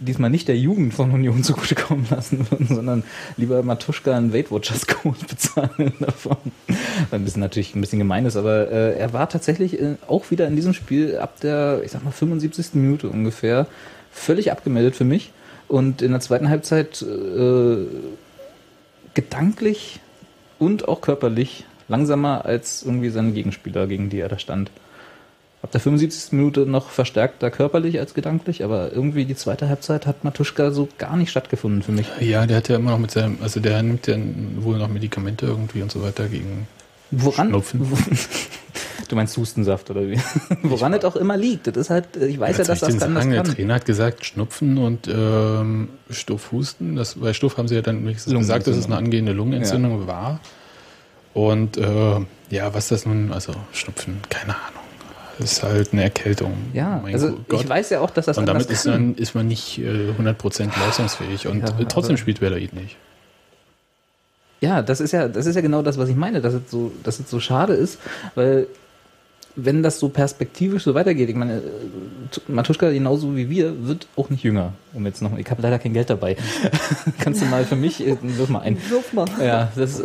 diesmal 0.00 0.30
nicht 0.30 0.48
der 0.48 0.58
Jugend 0.58 0.94
von 0.94 1.12
Union 1.12 1.44
zugutekommen 1.44 2.06
lassen 2.10 2.50
würden, 2.50 2.66
sondern 2.66 3.04
lieber 3.36 3.62
Matuschka 3.62 4.16
einen 4.16 4.32
Weight 4.32 4.50
Watchers 4.50 4.86
Code 4.86 5.18
bezahlen 5.28 5.92
davon. 6.00 6.36
Ein 7.10 7.24
bisschen 7.24 7.40
natürlich 7.40 7.74
ein 7.74 7.80
bisschen 7.80 8.00
gemein 8.00 8.26
ist, 8.26 8.36
aber 8.36 8.70
äh, 8.70 8.98
er 8.98 9.12
war 9.12 9.28
tatsächlich 9.28 9.80
äh, 9.80 9.94
auch 10.08 10.30
wieder 10.30 10.48
in 10.48 10.56
diesem 10.56 10.74
Spiel 10.74 11.18
ab 11.18 11.40
der, 11.40 11.82
ich 11.84 11.92
sag 11.92 12.04
mal, 12.04 12.10
75. 12.10 12.74
Minute 12.74 13.08
ungefähr 13.08 13.66
völlig 14.10 14.50
abgemeldet 14.50 14.96
für 14.96 15.04
mich. 15.04 15.32
Und 15.68 16.02
in 16.02 16.12
der 16.12 16.20
zweiten 16.20 16.48
Halbzeit 16.48 17.02
äh, 17.02 17.86
gedanklich 19.16 19.98
und 20.60 20.86
auch 20.86 21.00
körperlich 21.00 21.64
langsamer 21.88 22.44
als 22.44 22.84
irgendwie 22.84 23.10
seine 23.10 23.32
Gegenspieler, 23.32 23.88
gegen 23.88 24.10
die 24.10 24.20
er 24.20 24.28
da 24.28 24.38
stand. 24.38 24.70
Ab 25.62 25.72
der 25.72 25.80
75. 25.80 26.32
Minute 26.32 26.60
noch 26.60 26.90
verstärkter 26.90 27.50
körperlich 27.50 27.98
als 27.98 28.14
gedanklich, 28.14 28.62
aber 28.62 28.92
irgendwie 28.92 29.24
die 29.24 29.34
zweite 29.34 29.68
Halbzeit 29.68 30.06
hat 30.06 30.22
Matuschka 30.22 30.70
so 30.70 30.88
gar 30.98 31.16
nicht 31.16 31.30
stattgefunden 31.30 31.82
für 31.82 31.92
mich. 31.92 32.06
ja, 32.20 32.46
der 32.46 32.58
hat 32.58 32.68
ja 32.68 32.76
immer 32.76 32.92
noch 32.92 32.98
mit 32.98 33.10
seinem, 33.10 33.38
also 33.42 33.58
der 33.58 33.82
nimmt 33.82 34.06
ja 34.06 34.16
wohl 34.58 34.78
noch 34.78 34.88
Medikamente 34.88 35.46
irgendwie 35.46 35.82
und 35.82 35.90
so 35.90 36.02
weiter 36.02 36.28
gegen 36.28 36.68
Woran? 37.10 37.48
Schnupfen. 37.48 37.86
Du 39.08 39.16
meinst 39.16 39.36
Hustensaft 39.36 39.90
oder 39.90 40.08
wie? 40.08 40.18
Woran 40.62 40.92
es 40.94 41.04
auch 41.04 41.16
immer 41.16 41.36
liegt. 41.36 41.66
Das 41.68 41.76
ist 41.76 41.90
halt, 41.90 42.16
ich 42.16 42.38
weiß 42.40 42.56
ja, 42.58 42.60
Was 42.60 42.66
dass 42.66 42.80
das 42.80 42.88
kann, 42.98 42.98
denn 43.00 43.14
das 43.14 43.22
sagen? 43.24 43.30
Der 43.32 43.42
kann. 43.44 43.54
Trainer 43.54 43.74
hat 43.74 43.84
gesagt, 43.86 44.24
Schnupfen 44.26 44.78
und 44.78 45.08
ähm, 45.08 45.88
Stoffhusten. 46.10 46.96
Das, 46.96 47.14
bei 47.16 47.32
Stoff 47.32 47.56
haben 47.58 47.68
sie 47.68 47.74
ja 47.76 47.82
dann 47.82 48.04
gesagt, 48.06 48.66
dass 48.66 48.76
es 48.76 48.86
eine 48.86 48.96
angehende 48.96 49.32
Lungenentzündung 49.32 50.06
war. 50.06 50.40
Und 51.34 51.76
äh, 51.76 52.20
ja, 52.50 52.72
was 52.74 52.88
das 52.88 53.04
nun, 53.06 53.32
also 53.32 53.52
Schnupfen, 53.72 54.18
keine 54.30 54.54
Ahnung. 54.54 54.80
Das 55.38 55.52
ist 55.52 55.62
halt 55.62 55.92
eine 55.92 56.02
Erkältung. 56.04 56.54
Ja, 56.72 56.98
Mein 57.02 57.12
also 57.12 57.38
Gott. 57.46 57.60
ich 57.60 57.68
weiß 57.68 57.90
ja 57.90 58.00
auch, 58.00 58.08
dass 58.10 58.24
das 58.24 58.38
Und 58.38 58.48
anders 58.48 58.66
damit 58.66 58.78
ist, 58.78 58.84
kann. 58.84 58.92
dann, 58.92 59.14
ist 59.16 59.34
man 59.34 59.46
nicht 59.46 59.78
äh, 59.78 60.12
100% 60.18 60.70
leistungsfähig. 60.80 61.46
Und 61.46 61.60
Ja, 61.60 61.78
äh, 61.78 61.84
trotzdem 61.86 62.12
aber- 62.14 62.16
spielt 62.18 62.40
Belaid 62.40 62.72
nicht. 62.72 62.96
Ja, 64.62 64.80
das 64.80 65.02
ist 65.02 65.12
ja, 65.12 65.28
das 65.28 65.44
ist 65.44 65.54
ja 65.54 65.60
genau 65.60 65.82
das, 65.82 65.98
was 65.98 66.08
ich 66.08 66.16
meine, 66.16 66.40
dass 66.40 66.54
es 66.54 66.62
so, 66.70 66.90
dass 67.02 67.20
es 67.20 67.28
so 67.30 67.40
schade 67.40 67.74
ist, 67.74 67.98
weil 68.34 68.66
wenn 69.56 69.82
das 69.82 69.98
so 69.98 70.10
perspektivisch 70.10 70.84
so 70.84 70.94
weitergeht, 70.94 71.30
ich 71.30 71.34
meine, 71.34 71.56
äh, 71.56 71.60
Matuschka 72.46 72.90
genauso 72.90 73.34
wie 73.36 73.48
wir 73.48 73.86
wird 73.86 74.06
auch 74.14 74.28
nicht 74.28 74.44
jünger. 74.44 74.74
Um 74.92 75.06
jetzt 75.06 75.22
noch, 75.22 75.36
ich 75.36 75.50
habe 75.50 75.62
leider 75.62 75.78
kein 75.78 75.94
Geld 75.94 76.10
dabei. 76.10 76.36
Kannst 77.18 77.40
du 77.40 77.46
mal 77.46 77.64
für 77.64 77.76
mich, 77.76 78.06
äh, 78.06 78.16
wirf 78.20 78.50
mal 78.50 78.60
ein. 78.60 78.76
Wirf 78.90 79.14
mal. 79.14 79.26
Ja, 79.40 79.72
das 79.74 79.98
äh, 79.98 80.02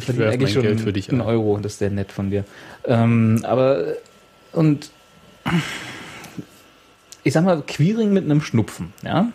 verdient 0.00 0.18
werf 0.18 0.34
eigentlich 0.34 0.52
schon 0.52 0.62
Geld 0.62 0.80
für 0.80 0.92
dich 0.92 1.10
einen 1.10 1.20
ein. 1.20 1.26
Euro. 1.26 1.58
Das 1.60 1.72
ist 1.72 1.78
sehr 1.80 1.90
nett 1.90 2.12
von 2.12 2.30
dir. 2.30 2.44
Ähm, 2.84 3.40
aber 3.42 3.84
und 4.52 4.90
ich 7.24 7.32
sag 7.32 7.44
mal, 7.44 7.62
Queering 7.62 8.12
mit 8.12 8.24
einem 8.24 8.40
Schnupfen, 8.40 8.92
ja, 9.02 9.28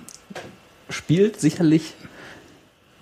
spielt 0.89 1.39
sicherlich 1.39 1.95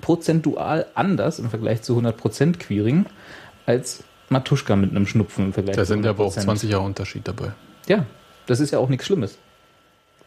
prozentual 0.01 0.87
anders 0.95 1.37
im 1.37 1.49
Vergleich 1.49 1.83
zu 1.83 1.97
100% 1.99 2.57
Queering 2.57 3.05
als 3.65 4.03
Matuschka 4.29 4.75
mit 4.75 4.91
einem 4.91 5.07
Schnupfen 5.07 5.45
im 5.45 5.53
Vergleich 5.53 5.75
Da 5.75 5.83
zu 5.85 5.93
100%. 5.93 5.95
sind 5.95 6.05
aber 6.07 6.25
auch 6.25 6.33
20 6.33 6.69
Jahre 6.69 6.83
Unterschied 6.83 7.27
dabei. 7.27 7.51
Ja, 7.87 8.05
das 8.45 8.59
ist 8.59 8.71
ja 8.71 8.79
auch 8.79 8.89
nichts 8.89 9.05
Schlimmes. 9.05 9.37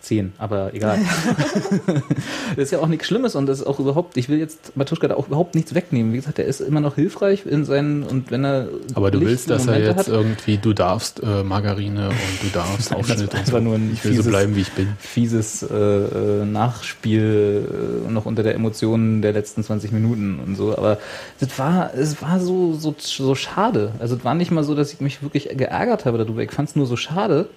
Zehn, 0.01 0.33
aber 0.39 0.73
egal. 0.75 0.99
das 2.57 2.65
ist 2.65 2.71
ja 2.73 2.79
auch 2.81 2.87
nichts 2.89 3.07
Schlimmes 3.07 3.35
und 3.35 3.47
das 3.47 3.61
ist 3.61 3.67
auch 3.67 3.79
überhaupt, 3.79 4.17
ich 4.17 4.29
will 4.29 4.39
jetzt 4.39 4.77
Matuschka 4.77 5.09
da 5.09 5.15
auch 5.17 5.27
überhaupt 5.29 5.55
nichts 5.55 5.75
wegnehmen. 5.75 6.13
Wie 6.13 6.17
gesagt, 6.17 6.39
er 6.39 6.47
ist 6.47 6.61
immer 6.61 6.81
noch 6.81 6.95
hilfreich 6.95 7.45
in 7.47 7.65
seinen, 7.65 8.03
und 8.03 8.31
wenn 8.31 8.45
er. 8.45 8.69
Aber 8.95 9.11
du 9.11 9.19
lichte 9.19 9.31
willst, 9.31 9.51
dass 9.51 9.67
er 9.67 9.73
Momente 9.75 9.89
jetzt 9.89 9.99
hat, 9.99 10.09
irgendwie, 10.09 10.59
du 10.59 10.73
darfst 10.73 11.23
äh, 11.23 11.43
Margarine 11.45 12.09
und 12.09 12.43
du 12.43 12.49
darfst 12.53 12.95
Aufschnitt 12.95 13.33
und 13.35 13.47
so. 13.47 13.61
nur 13.61 13.75
ein 13.75 13.91
ich 13.93 14.05
will 14.05 14.13
so 14.15 14.23
fieses- 14.23 14.29
bleiben, 14.31 14.57
wie 14.57 14.61
ich 14.61 14.73
bin. 14.73 14.89
fieses 14.99 15.63
äh, 15.63 15.75
äh, 15.75 16.45
Nachspiel 16.45 18.05
äh, 18.09 18.11
noch 18.11 18.27
unter 18.27 18.43
der 18.43 18.55
Emotionen 18.55 19.23
der 19.23 19.33
letzten 19.33 19.63
20 19.63 19.93
Minuten 19.93 20.41
und 20.45 20.57
so. 20.57 20.77
Aber 20.77 20.99
das 21.41 21.59
war, 21.59 21.95
es 21.95 22.21
war 22.23 22.41
so, 22.41 22.75
so, 22.75 22.95
so 22.99 23.35
schade. 23.35 23.93
Also 23.99 24.17
es 24.17 24.25
war 24.25 24.35
nicht 24.35 24.51
mal 24.51 24.65
so, 24.65 24.75
dass 24.75 24.93
ich 24.93 25.01
mich 25.01 25.23
wirklich 25.23 25.49
geärgert 25.55 26.05
habe 26.05 26.19
darüber. 26.19 26.43
Ich 26.43 26.53
fand 26.53 26.69
es 26.71 26.77
nur 26.77 26.87
so 26.87 26.97
schade, 26.97 27.49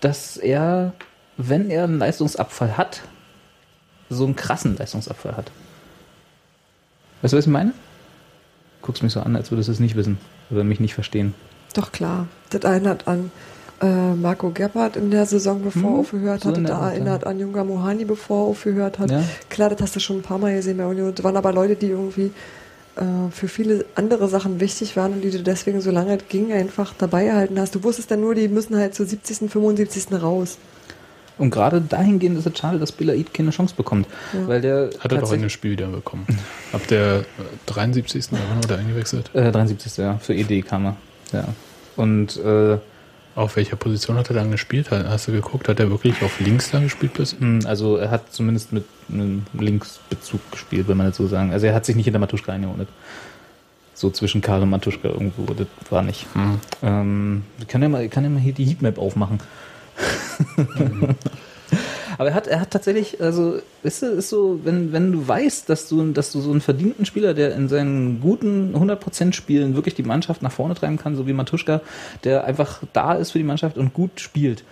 dass 0.00 0.36
er, 0.36 0.92
wenn 1.48 1.70
er 1.70 1.84
einen 1.84 1.98
Leistungsabfall 1.98 2.76
hat, 2.76 3.02
so 4.08 4.24
einen 4.24 4.36
krassen 4.36 4.76
Leistungsabfall 4.76 5.36
hat. 5.36 5.50
Weißt 7.22 7.32
du, 7.32 7.38
was 7.38 7.46
ich 7.46 7.52
meine? 7.52 7.72
Guckst 8.82 9.02
mich 9.02 9.12
so 9.12 9.20
an, 9.20 9.36
als 9.36 9.50
würdest 9.50 9.68
du 9.68 9.72
es 9.72 9.80
nicht 9.80 9.96
wissen 9.96 10.18
oder 10.50 10.64
mich 10.64 10.80
nicht 10.80 10.94
verstehen. 10.94 11.34
Doch 11.74 11.92
klar. 11.92 12.26
Das 12.50 12.64
erinnert 12.64 13.06
an 13.06 13.30
äh, 13.80 14.14
Marco 14.14 14.50
Gebhardt 14.50 14.96
in 14.96 15.10
der 15.10 15.26
Saison, 15.26 15.62
bevor 15.62 15.82
er 15.82 15.88
Hm, 15.94 16.00
aufgehört 16.00 16.42
so 16.42 16.48
hat. 16.48 16.56
Das 16.56 16.64
der 16.64 16.76
Art, 16.76 16.92
erinnert 16.94 17.26
an 17.26 17.38
Junga 17.38 17.62
Mohani, 17.64 18.04
bevor 18.04 18.44
er 18.46 18.50
aufgehört 18.50 18.98
hat. 18.98 19.10
Ja. 19.10 19.22
Klar, 19.48 19.70
das 19.70 19.80
hast 19.82 19.96
du 19.96 20.00
schon 20.00 20.16
ein 20.18 20.22
paar 20.22 20.38
Mal 20.38 20.54
gesehen 20.54 20.78
bei 20.78 20.86
Union. 20.86 21.14
Das 21.14 21.24
waren 21.24 21.36
aber 21.36 21.52
Leute, 21.52 21.76
die 21.76 21.88
irgendwie 21.88 22.32
äh, 22.96 23.30
für 23.30 23.48
viele 23.48 23.84
andere 23.94 24.28
Sachen 24.28 24.60
wichtig 24.60 24.96
waren 24.96 25.12
und 25.12 25.20
die 25.20 25.30
du 25.30 25.42
deswegen, 25.42 25.80
solange 25.80 26.16
es 26.16 26.28
ging, 26.28 26.52
einfach 26.52 26.94
dabei 26.98 27.26
erhalten 27.26 27.60
hast. 27.60 27.74
Du 27.74 27.84
wusstest 27.84 28.10
dann 28.10 28.20
nur, 28.20 28.34
die 28.34 28.48
müssen 28.48 28.76
halt 28.76 28.94
zu 28.94 29.04
70., 29.04 29.50
75. 29.50 30.20
raus. 30.20 30.58
Und 31.40 31.50
gerade 31.50 31.80
dahingehend 31.80 32.38
ist 32.38 32.46
es 32.46 32.58
schade, 32.58 32.78
dass 32.78 32.92
Belaid 32.92 33.32
keine 33.34 33.50
Chance 33.50 33.74
bekommt. 33.76 34.06
Ja. 34.32 34.46
Weil 34.46 34.60
der 34.60 34.90
Hat 35.00 35.10
er 35.10 35.18
doch 35.18 35.32
in 35.32 35.40
dem 35.40 35.50
Spiel 35.50 35.72
wieder 35.72 35.88
bekommen. 35.88 36.26
Ab 36.72 36.86
der 36.88 37.20
äh, 37.20 37.22
73. 37.66 38.30
oder 38.32 38.40
wann 38.50 38.62
wurde 38.62 38.74
er 38.74 38.80
eingewechselt? 38.80 39.30
Äh, 39.34 39.50
73. 39.50 39.96
Ja, 39.96 40.18
für 40.18 40.34
ED 40.34 40.62
kam 40.66 40.84
er. 40.86 40.96
Ja. 41.32 41.44
Und 41.96 42.36
äh, 42.36 42.78
Auf 43.34 43.56
welcher 43.56 43.76
Position 43.76 44.16
hat 44.16 44.28
er 44.30 44.34
dann 44.34 44.50
gespielt? 44.50 44.90
Hat- 44.90 45.06
Hast 45.08 45.28
du 45.28 45.32
geguckt? 45.32 45.68
Hat 45.68 45.80
er 45.80 45.88
wirklich 45.90 46.22
auf 46.22 46.40
links 46.40 46.70
dann 46.70 46.82
gespielt 46.84 47.12
mh, 47.38 47.66
also 47.66 47.96
er 47.96 48.10
hat 48.10 48.32
zumindest 48.32 48.72
mit 48.72 48.84
einem 49.10 49.44
Linksbezug 49.58 50.40
gespielt, 50.52 50.88
wenn 50.88 50.96
man 50.96 51.06
das 51.08 51.16
so 51.16 51.26
sagen. 51.26 51.52
Also 51.52 51.66
er 51.66 51.74
hat 51.74 51.84
sich 51.86 51.96
nicht 51.96 52.04
hinter 52.04 52.18
Matuschka 52.20 52.52
eingeordnet. 52.52 52.88
So 53.94 54.10
zwischen 54.10 54.40
Karl 54.40 54.62
und 54.62 54.70
Matuschka 54.70 55.08
irgendwo, 55.08 55.44
das 55.52 55.66
war 55.90 56.02
nicht. 56.02 56.26
Hm. 56.34 56.58
Ähm, 56.82 57.42
ich 57.60 57.68
kann 57.68 57.82
ja 57.82 57.88
mal, 57.88 58.02
ich 58.04 58.10
kann 58.10 58.24
ja 58.24 58.30
mal 58.30 58.40
hier 58.40 58.54
die 58.54 58.64
Heatmap 58.64 58.98
aufmachen. 58.98 59.40
Aber 62.18 62.28
er 62.28 62.34
hat, 62.34 62.48
er 62.48 62.60
hat 62.60 62.70
tatsächlich, 62.70 63.22
also, 63.22 63.62
weißt 63.82 64.02
du, 64.02 64.06
ist 64.08 64.28
so, 64.28 64.60
wenn, 64.62 64.92
wenn 64.92 65.10
du 65.10 65.26
weißt, 65.26 65.70
dass 65.70 65.88
du, 65.88 66.12
dass 66.12 66.32
du 66.32 66.40
so 66.40 66.50
einen 66.50 66.60
verdienten 66.60 67.06
Spieler, 67.06 67.32
der 67.32 67.54
in 67.54 67.68
seinen 67.68 68.20
guten 68.20 68.74
100% 68.76 69.32
Spielen 69.32 69.74
wirklich 69.74 69.94
die 69.94 70.02
Mannschaft 70.02 70.42
nach 70.42 70.52
vorne 70.52 70.74
treiben 70.74 70.98
kann, 70.98 71.16
so 71.16 71.26
wie 71.26 71.32
Matuschka, 71.32 71.80
der 72.24 72.44
einfach 72.44 72.82
da 72.92 73.14
ist 73.14 73.30
für 73.30 73.38
die 73.38 73.44
Mannschaft 73.44 73.78
und 73.78 73.94
gut 73.94 74.20
spielt. 74.20 74.64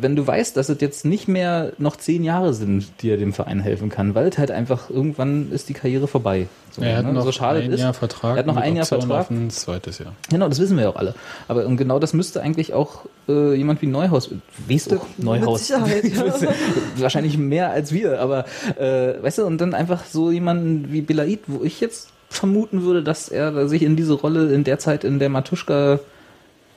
Wenn 0.00 0.16
du 0.16 0.26
weißt, 0.26 0.56
dass 0.56 0.68
es 0.68 0.80
jetzt 0.80 1.04
nicht 1.04 1.28
mehr 1.28 1.72
noch 1.78 1.96
zehn 1.96 2.24
Jahre 2.24 2.54
sind, 2.54 2.86
die 3.00 3.10
er 3.10 3.16
dem 3.16 3.32
Verein 3.32 3.60
helfen 3.60 3.88
kann, 3.88 4.14
weil 4.14 4.28
es 4.28 4.38
halt 4.38 4.50
einfach 4.50 4.90
irgendwann 4.90 5.50
ist 5.52 5.68
die 5.68 5.74
Karriere 5.74 6.08
vorbei. 6.08 6.48
So, 6.70 6.82
er 6.82 6.98
hat 6.98 7.06
ne? 7.06 7.12
noch 7.12 7.24
so 7.24 7.32
schade 7.32 7.60
ein 7.60 7.72
ist. 7.72 7.80
Jahr 7.80 7.94
Vertrag. 7.94 8.36
Er 8.36 8.38
hat 8.40 8.46
noch 8.46 8.56
ein 8.56 8.76
Jahr 8.76 8.82
Option 8.82 9.00
Vertrag. 9.00 9.20
Auf 9.22 9.30
ein 9.30 9.50
zweites 9.50 9.98
Jahr. 9.98 10.12
Genau, 10.28 10.48
das 10.48 10.58
wissen 10.60 10.76
wir 10.76 10.84
ja 10.84 10.90
auch 10.90 10.96
alle. 10.96 11.14
Aber 11.48 11.66
und 11.66 11.76
genau 11.76 11.98
das 11.98 12.12
müsste 12.12 12.42
eigentlich 12.42 12.74
auch 12.74 13.06
äh, 13.28 13.54
jemand 13.54 13.80
wie 13.82 13.86
Neuhaus, 13.86 14.30
weißt 14.68 14.92
du, 14.92 14.94
Mit 14.96 15.18
Neuhaus. 15.18 15.70
Wahrscheinlich 16.96 17.38
mehr 17.38 17.70
als 17.70 17.92
wir, 17.92 18.20
aber 18.20 18.44
äh, 18.78 19.22
weißt 19.22 19.38
du, 19.38 19.44
und 19.46 19.58
dann 19.60 19.74
einfach 19.74 20.04
so 20.04 20.30
jemanden 20.30 20.92
wie 20.92 21.00
Belaid, 21.00 21.40
wo 21.46 21.64
ich 21.64 21.80
jetzt 21.80 22.08
vermuten 22.28 22.82
würde, 22.82 23.02
dass 23.02 23.28
er 23.28 23.68
sich 23.68 23.82
in 23.82 23.96
diese 23.96 24.14
Rolle 24.14 24.52
in 24.52 24.64
der 24.64 24.78
Zeit, 24.78 25.04
in 25.04 25.18
der 25.18 25.28
Matuschka 25.28 26.00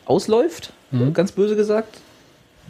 ausläuft, 0.05 0.73
Mhm. 0.91 1.13
ganz 1.13 1.31
böse 1.31 1.55
gesagt, 1.55 1.97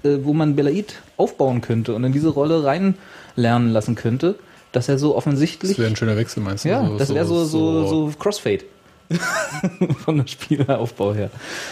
äh, 0.03 0.19
wo 0.23 0.33
man 0.33 0.55
Belaid 0.55 0.95
aufbauen 1.17 1.61
könnte 1.61 1.93
und 1.95 2.03
in 2.03 2.11
diese 2.11 2.29
Rolle 2.29 2.63
reinlernen 2.63 3.71
lassen 3.71 3.95
könnte, 3.95 4.35
dass 4.71 4.89
er 4.89 4.97
so 4.97 5.15
offensichtlich 5.15 5.71
Das 5.73 5.79
wäre 5.79 5.89
ein 5.89 5.95
schöner 5.95 6.17
Wechsel, 6.17 6.41
meinst 6.43 6.65
du? 6.65 6.69
ja, 6.69 6.89
das 6.97 7.13
wäre 7.13 7.25
so, 7.25 7.43
so, 7.45 7.87
so 7.87 8.11
Crossfade. 8.19 8.65
Von 10.05 10.17
der 10.17 10.27
Spieleraufbau 10.27 11.15
her. 11.15 11.31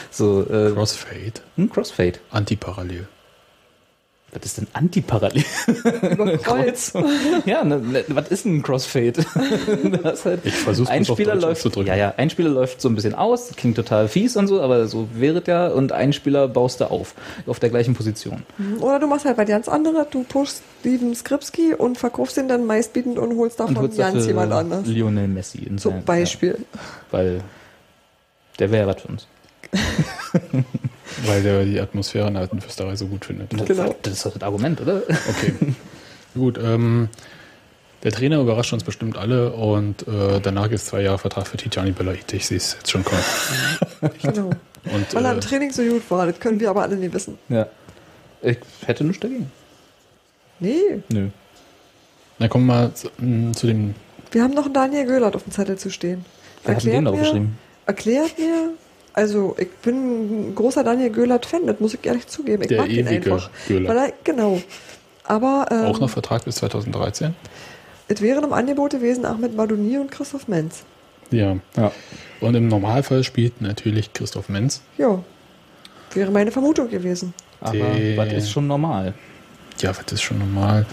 So, 0.10 0.42
äh, 0.42 0.72
Crossfade. 0.72 1.34
ein 1.58 1.70
Crossfade. 1.70 2.20
Antiparallel. 2.32 3.08
Was 4.38 4.46
ist 4.46 4.58
denn 4.60 4.68
Antiparallel? 4.74 5.44
Kreuz. 6.44 6.94
ja, 7.46 7.64
ne, 7.64 7.80
ne, 7.80 8.04
was 8.10 8.28
ist 8.30 8.46
ein 8.46 8.62
Crossfade? 8.62 9.26
halt, 10.26 10.42
Ich 10.46 10.54
versuch's 10.54 10.90
ein 10.92 11.06
Spieler 11.06 11.36
Deutsch 11.38 11.64
läuft, 11.64 11.88
ja, 11.88 11.96
ja, 11.96 12.14
ein 12.18 12.30
Spieler 12.30 12.50
läuft 12.50 12.80
so 12.80 12.88
ein 12.88 12.94
bisschen 12.94 13.16
aus, 13.16 13.50
klingt 13.56 13.78
total 13.78 14.08
fies 14.08 14.38
und 14.38 14.48
so, 14.48 14.62
aber 14.62 14.88
so 14.88 15.08
wäre 15.14 15.40
es 15.40 15.48
ja, 15.48 15.70
und 15.70 15.92
ein 15.92 16.14
Spieler 16.14 16.48
baust 16.48 16.82
du 16.82 16.86
auf, 16.92 17.16
auf 17.48 17.60
der 17.60 17.70
gleichen 17.72 17.96
Position. 17.96 18.44
Oder 18.80 19.00
du 19.00 19.08
machst 19.08 19.26
halt 19.26 19.38
bei 19.38 19.46
ganz 19.46 19.68
andere, 19.68 20.06
du 20.10 20.24
pushst 20.24 20.62
Steven 20.82 21.16
Skripski 21.16 21.74
und 21.74 21.98
verkaufst 21.98 22.38
ihn 22.38 22.48
dann 22.48 22.66
meistbietend 22.66 23.18
und 23.18 23.36
holst 23.38 23.60
davon 23.60 23.76
Und 23.76 23.82
holst 23.82 23.98
ganz 23.98 24.14
dafür 24.14 24.28
jemand 24.28 24.54
anders. 24.54 24.86
Lionel 24.86 25.28
Messi 25.28 25.60
in 25.64 25.80
Zum 25.80 25.94
sein- 25.94 26.06
Beispiel. 26.06 26.58
Ja, 26.74 26.80
weil 27.10 27.42
der 28.60 28.72
wäre 28.72 28.88
ja 28.88 28.96
was 28.96 29.02
für 29.02 29.08
uns. 29.08 29.28
Weil 31.26 31.44
der 31.44 31.66
die 31.66 31.80
Atmosphäre 31.80 32.28
in 32.28 32.34
der 32.34 32.44
alten 32.44 32.62
Fürsterei 32.62 32.96
so 32.96 33.08
gut 33.08 33.26
findet. 33.26 33.50
Genau. 33.50 33.96
Das 34.02 34.14
ist 34.14 34.26
doch 34.26 34.34
das 34.34 34.44
Argument, 34.44 34.82
oder? 34.82 35.02
Okay. 35.08 35.54
Gut, 36.36 36.60
ähm, 36.64 37.10
der 38.04 38.12
Trainer 38.12 38.40
überrascht 38.40 38.72
uns 38.74 38.84
bestimmt 38.84 39.18
alle 39.18 39.52
und 39.52 40.08
äh, 40.08 40.40
danach 40.42 40.70
ist 40.70 40.88
zwei 40.88 41.02
Jahre 41.02 41.18
Vertrag 41.18 41.48
für 41.48 41.58
Tijani 41.58 41.92
Belaid. 41.92 42.32
Ich 42.34 42.46
sehe 42.46 42.58
es 42.58 42.74
jetzt 42.74 42.92
schon 42.92 43.04
kommen. 43.04 43.24
Genau. 44.22 44.52
Und, 44.94 45.14
Weil 45.14 45.26
er 45.26 45.32
im 45.32 45.40
äh, 45.40 45.42
Training 45.42 45.72
so 45.72 45.84
gut 45.84 46.04
war, 46.10 46.28
das 46.28 46.40
können 46.40 46.60
wir 46.60 46.70
aber 46.70 46.84
alle 46.84 46.96
nicht 46.96 47.14
wissen. 47.14 47.38
Ja. 47.50 47.68
Ich 48.42 48.58
hätte 48.86 49.04
nichts 49.04 49.20
dagegen. 49.20 49.52
Nee, 50.60 51.02
Nö. 51.10 51.30
dann 52.40 52.50
kommen 52.50 52.68
wir 52.68 52.74
mal 52.74 52.94
zu, 52.94 53.10
mh, 53.18 53.54
zu 53.54 53.68
dem. 53.68 53.96
wir 54.32 54.44
haben 54.44 54.54
noch 54.54 54.66
einen 54.66 54.74
Daniel 54.74 55.06
Göhlert 55.06 55.36
auf 55.36 55.44
dem 55.44 55.52
Zettel 55.52 55.78
zu 55.78 55.90
stehen. 55.90 56.24
Denn 56.66 56.78
den 56.80 57.04
mir, 57.04 57.48
erklärt 57.86 58.38
mir, 58.38 58.74
also 59.18 59.56
ich 59.58 59.70
bin 59.82 60.52
ein 60.52 60.56
großer 60.56 60.84
Daniel 60.84 61.10
Göhlert-Fan, 61.10 61.66
das 61.66 61.80
muss 61.80 61.96
ich 61.96 62.06
ehrlich 62.06 62.28
zugeben. 62.28 62.62
Ich 62.62 62.68
Der 62.68 62.82
mag 62.82 62.90
ihn 62.90 63.08
ewige 63.08 63.34
einfach. 63.34 63.50
Göhlert. 63.68 63.90
Weil 63.90 63.98
er, 63.98 64.14
genau. 64.24 64.62
Aber 65.24 65.66
ähm, 65.72 65.86
Auch 65.86 66.00
noch 66.00 66.10
Vertrag 66.10 66.46
bis 66.46 66.58
2013? 66.58 67.34
es 68.10 68.22
wären 68.22 68.44
im 68.44 68.54
Angebot 68.54 68.92
gewesen 68.92 69.26
Ahmed 69.26 69.56
Madouni 69.56 69.98
und 69.98 70.12
Christoph 70.12 70.48
Menz. 70.48 70.84
Ja. 71.32 71.58
Ja. 71.76 71.92
Und 72.42 72.54
im 72.54 72.68
Normalfall 72.68 73.24
spielt 73.24 73.60
natürlich 73.60 74.14
Christoph 74.14 74.50
Menz. 74.50 74.82
Ja, 75.00 75.20
wäre 76.14 76.32
meine 76.32 76.52
Vermutung 76.52 76.88
gewesen. 76.88 77.34
Aber 77.60 77.80
was 78.16 78.34
ist 78.34 78.52
schon 78.52 78.68
normal? 78.68 79.16
Ja, 79.80 79.94
das 79.94 80.14
ist 80.14 80.22
schon 80.22 80.38
normal. 80.38 80.86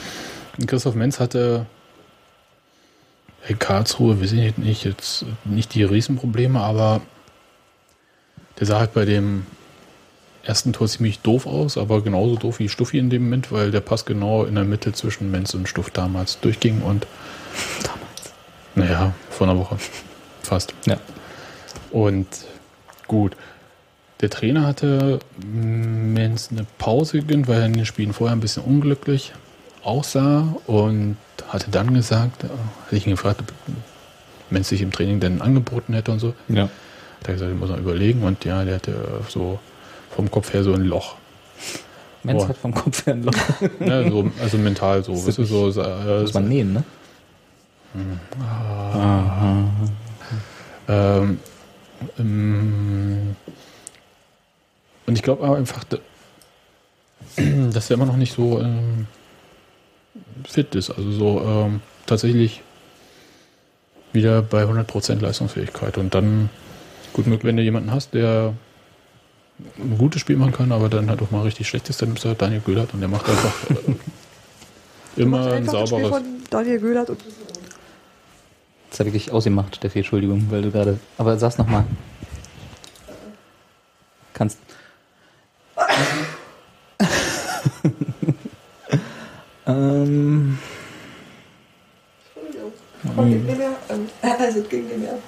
Christoph 0.67 0.95
Menz 0.95 1.21
hatte 1.21 1.67
in 3.47 3.59
Karlsruhe, 3.59 4.19
weiß 4.21 4.33
ich 4.33 4.57
nicht, 4.57 4.85
jetzt 4.85 5.27
nicht 5.45 5.75
die 5.75 5.85
Riesenprobleme, 5.85 6.59
aber 6.59 7.03
der 8.59 8.67
sah 8.67 8.79
halt 8.79 8.95
bei 8.95 9.05
dem 9.05 9.47
ersten 10.45 10.73
Tor 10.73 10.89
ziemlich 10.89 11.21
doof 11.21 11.47
aus, 11.47 11.79
aber 11.79 12.03
genauso 12.03 12.37
doof 12.37 12.59
wie 12.59 12.69
Stuffi 12.69 12.99
in 12.99 13.11
dem 13.11 13.25
Moment, 13.25 13.51
weil 13.51 13.71
der 13.71 13.81
Pass 13.81 14.05
genau 14.05 14.45
in 14.45 14.55
der 14.55 14.65
Mitte 14.65 14.93
zwischen 14.93 15.31
Menz 15.31 15.55
und 15.55 15.69
Stuff 15.69 15.91
damals 15.91 16.39
durchging 16.41 16.83
und 16.83 17.07
Damals. 17.83 18.33
naja, 18.75 19.15
vor 19.31 19.49
einer 19.49 19.59
Woche. 19.59 19.77
Fast. 20.43 20.75
Ja. 20.87 20.99
Und 21.91 22.27
gut. 23.07 23.37
Der 24.21 24.31
Trainer 24.31 24.67
hatte 24.67 25.19
Menz 25.45 26.51
eine 26.51 26.67
Pause 26.79 27.19
gegönnt, 27.21 27.49
weil 27.49 27.61
er 27.61 27.67
in 27.67 27.73
den 27.73 27.87
Spielen 27.87 28.13
vorher 28.13 28.37
ein 28.37 28.41
bisschen 28.41 28.63
unglücklich 28.63 29.33
aussah 29.83 30.57
und 30.67 31.17
hatte 31.49 31.71
dann 31.71 31.93
gesagt, 31.95 32.45
äh, 32.45 32.49
hatte 32.87 32.97
ich 32.97 33.07
ihn 33.07 33.11
gefragt, 33.13 33.41
ob 33.41 33.53
Menz 34.51 34.69
sich 34.69 34.81
im 34.83 34.93
Training 34.93 35.21
denn 35.21 35.43
angeboten 35.43 35.95
hätte 35.95 36.13
und 36.13 36.21
so. 36.21 36.35
Ja. 36.49 36.69
Hat 37.25 37.29
er 37.29 37.33
gesagt, 37.35 37.51
er 37.51 37.57
muss 37.57 37.71
noch 37.71 37.79
überlegen 37.79 38.23
und 38.23 38.45
ja, 38.45 38.65
der 38.65 38.77
hatte 38.77 38.95
so 39.29 39.59
vom 40.15 40.31
Kopf 40.31 40.53
her 40.53 40.63
so 40.63 40.75
ein 40.75 40.83
Loch. 40.85 41.17
Mensch 42.23 42.45
hat 42.45 42.57
vom 42.57 42.73
Kopf 42.75 43.05
her 43.07 43.15
ein 43.15 43.23
Loch. 43.25 43.35
Ne, 43.81 44.09
so, 44.11 44.31
also 44.41 44.59
mental 44.59 45.03
so. 45.03 45.13
Das 45.15 45.39
ist 45.39 45.49
so 45.49 45.71
äh, 45.71 46.21
Muss 46.21 46.35
man 46.35 46.49
nähen, 46.49 46.73
ne? 46.75 46.85
Ähm, 50.89 51.39
ähm, 52.19 53.37
und 55.07 55.15
ich 55.17 55.23
glaube 55.23 55.45
aber 55.45 55.57
einfach, 55.57 55.85
da- 55.85 55.99
dass 57.73 57.91
er 57.91 57.95
immer 57.95 58.07
noch 58.07 58.17
nicht 58.17 58.35
so 58.35 58.61
ähm, 58.61 59.07
fit 60.45 60.75
ist. 60.75 60.91
Also 60.91 61.11
so 61.11 61.41
ähm, 61.41 61.81
tatsächlich 62.07 62.63
wieder 64.13 64.43
bei 64.43 64.65
100% 64.65 65.21
Leistungsfähigkeit. 65.21 65.99
Und 65.99 66.15
dann, 66.15 66.51
gut 67.15 67.27
möglich, 67.27 67.45
wenn 67.45 67.57
du 67.57 67.63
jemanden 67.63 67.91
hast, 67.91 68.13
der 68.13 68.53
ein 69.79 69.97
gutes 69.97 70.21
Spiel 70.21 70.37
machen 70.37 70.53
kann, 70.53 70.73
aber 70.73 70.91
dann 70.91 71.09
halt 71.09 71.23
auch 71.23 71.31
mal 71.31 71.43
richtig 71.43 71.69
schlechtes, 71.69 71.97
dann 71.97 72.15
ist 72.15 72.25
halt 72.27 72.43
Daniel 72.43 72.61
Göhlert 72.61 72.93
und 72.93 73.01
der 73.01 73.09
macht 73.09 73.29
einfach 73.29 73.55
äh, 73.71 75.23
immer 75.23 75.39
Macht 75.39 75.53
ein 75.53 75.55
einfach 75.55 75.75
ein 75.75 75.87
Spiel 75.87 76.01
sauberes. 76.01 76.11
von 76.11 76.25
Daniel 76.51 76.81
Göhlert 76.81 77.11
und 77.11 77.21
Jetzt 78.95 79.01
habe 79.01 79.11
ich 79.11 79.33
ausgemacht, 79.33 79.75
Steffi, 79.75 79.99
Entschuldigung, 79.99 80.47
weil 80.51 80.63
du 80.63 80.71
gerade. 80.71 81.01
Aber 81.19 81.37
sag's 81.37 81.59
nochmal. 81.59 81.85
Kannst. 84.33 84.57
ähm, 89.67 90.57
Komm, 93.17 93.31
gib 93.31 93.45
mir 93.45 93.57
mehr. 93.57 93.73
Ähm, 93.89 94.09
also, 94.23 94.63
ging 94.63 94.87
mir 94.87 94.97
mehr. 94.97 95.19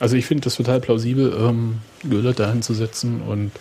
Also 0.00 0.16
ich 0.16 0.26
finde 0.26 0.44
das 0.44 0.56
total 0.56 0.80
plausibel, 0.80 1.32
ähm, 1.38 1.78
Göhlert 2.08 2.40
da 2.40 2.50
hinzusetzen 2.50 3.20
und 3.22 3.52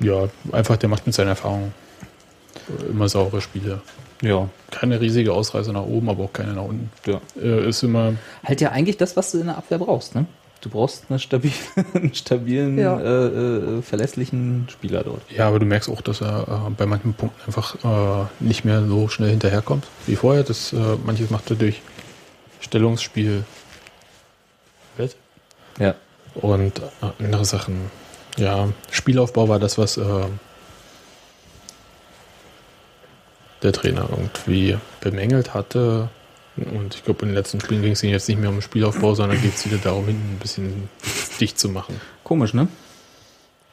ja, 0.00 0.28
einfach 0.52 0.76
der 0.76 0.88
macht 0.88 1.06
mit 1.06 1.14
seiner 1.14 1.30
Erfahrung 1.30 1.72
immer 2.90 3.08
saure 3.08 3.40
Spiele. 3.40 3.80
ja, 4.22 4.48
Keine 4.70 5.00
riesige 5.00 5.32
Ausreise 5.32 5.72
nach 5.72 5.84
oben, 5.84 6.08
aber 6.08 6.24
auch 6.24 6.32
keine 6.32 6.52
nach 6.54 6.64
unten. 6.64 6.90
ja. 7.06 7.20
Äh, 7.40 7.68
ist 7.68 7.82
immer, 7.82 8.14
Halt 8.44 8.60
ja 8.60 8.70
eigentlich 8.72 8.96
das, 8.96 9.16
was 9.16 9.30
du 9.32 9.38
in 9.38 9.46
der 9.46 9.58
Abwehr 9.58 9.78
brauchst, 9.78 10.14
ne? 10.14 10.26
Du 10.62 10.70
brauchst 10.70 11.04
eine 11.10 11.18
stabil, 11.18 11.52
einen 11.94 12.14
stabilen, 12.14 12.78
Ja. 12.78 12.98
äh, 12.98 13.26
äh, 13.78 13.82
verlässlichen 13.82 14.66
Spieler 14.70 15.04
dort. 15.04 15.20
ja, 15.30 15.46
aber 15.48 15.58
du 15.60 15.66
merkst 15.66 15.88
auch, 15.90 16.00
dass 16.00 16.22
er 16.22 16.66
äh, 16.66 16.70
bei 16.76 16.86
manchen 16.86 17.12
Punkten 17.14 17.40
einfach 17.46 17.76
äh, 17.84 18.26
nicht 18.40 18.64
mehr 18.64 18.84
so 18.86 19.08
schnell 19.08 19.30
hinterherkommt 19.30 19.84
wie 20.06 20.16
vorher. 20.16 20.42
Das, 20.44 20.72
äh, 20.72 20.76
manches 21.04 21.30
macht 21.30 21.50
er 21.50 21.56
durch 21.56 21.82
Stellungsspiel. 22.60 23.44
Ja. 25.78 25.94
Und 26.34 26.78
äh, 26.78 27.24
andere 27.24 27.44
Sachen. 27.44 27.90
Ja, 28.36 28.68
Spielaufbau 28.90 29.48
war 29.48 29.58
das, 29.58 29.78
was 29.78 29.96
äh, 29.96 30.26
der 33.62 33.72
Trainer 33.72 34.08
irgendwie 34.10 34.76
bemängelt 35.00 35.54
hatte. 35.54 36.10
Und 36.56 36.94
ich 36.94 37.04
glaube, 37.04 37.22
in 37.22 37.28
den 37.28 37.34
letzten 37.34 37.60
Spielen 37.60 37.82
ging 37.82 37.92
es 37.92 38.02
ihm 38.02 38.10
jetzt 38.10 38.28
nicht 38.28 38.38
mehr 38.38 38.48
um 38.48 38.56
den 38.56 38.62
Spielaufbau, 38.62 39.14
sondern 39.14 39.40
geht 39.40 39.54
es 39.54 39.66
wieder 39.66 39.78
darum, 39.78 40.06
hinten 40.06 40.34
ein 40.34 40.38
bisschen 40.38 40.88
dicht 41.40 41.58
zu 41.58 41.68
machen. 41.68 42.00
Komisch, 42.24 42.54
ne? 42.54 42.68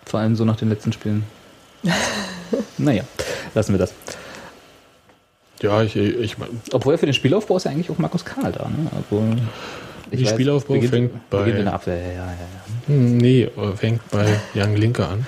Vor 0.05 0.19
allem 0.19 0.35
so 0.35 0.43
nach 0.43 0.57
den 0.57 0.69
letzten 0.69 0.91
Spielen. 0.91 1.23
naja, 2.77 3.03
lassen 3.53 3.73
wir 3.73 3.79
das. 3.79 3.93
Ja, 5.61 5.81
ich, 5.81 5.95
ich 5.95 6.37
mein, 6.37 6.49
Obwohl 6.73 6.97
für 6.97 7.05
den 7.05 7.13
Spielaufbau 7.13 7.55
ist 7.55 7.63
ja 7.63 7.71
eigentlich 7.71 7.89
auch 7.89 7.97
Markus 7.97 8.25
Karl 8.25 8.51
da, 8.51 8.67
ne? 8.67 8.91
Also, 8.95 9.23
ich 10.13 10.19
Die 10.19 10.27
Spielaufbau 10.27 10.73
beginnt, 10.75 10.91
fängt 10.93 11.29
bei- 11.29 11.39
beginnt 11.39 11.59
in 11.59 11.65
der 11.65 11.73
Abwehr, 11.73 11.97
ja, 11.97 12.13
ja, 12.13 12.25
ja. 12.25 12.87
hm, 12.87 13.17
nee, 13.17 13.43
äh, 13.43 13.75
fängt 13.75 14.09
bei 14.11 14.25
Jan 14.53 14.75
Linke 14.75 15.05
an. 15.07 15.25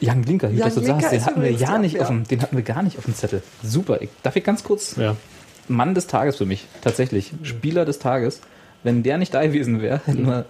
Jan 0.00 0.22
Linker, 0.24 0.50
wie 0.50 0.56
Jan 0.56 0.66
das 0.66 0.74
so 0.74 0.80
Linker 0.80 1.00
sagst, 1.00 1.12
den 1.12 1.24
hatten 1.26 1.42
wir 1.42 1.50
ja 1.52 1.78
nicht 1.78 2.00
auf 2.00 2.08
dem, 2.08 2.24
den 2.26 2.42
hatten 2.42 2.56
wir 2.56 2.64
gar 2.64 2.82
nicht 2.82 2.98
auf 2.98 3.04
dem 3.04 3.14
Zettel. 3.14 3.42
Super. 3.62 4.02
Ich, 4.02 4.08
darf 4.22 4.34
ich 4.34 4.42
ganz 4.42 4.64
kurz 4.64 4.96
Ja. 4.96 5.16
Mann 5.68 5.94
des 5.94 6.08
Tages 6.08 6.36
für 6.36 6.44
mich, 6.46 6.66
tatsächlich. 6.82 7.32
Spieler 7.44 7.84
des 7.84 7.98
Tages. 8.00 8.40
Wenn 8.82 9.04
der 9.04 9.16
nicht 9.18 9.32
da 9.32 9.44
gewesen 9.46 9.80
wäre, 9.80 10.00
hätten 10.04 10.26
wir 10.26 10.44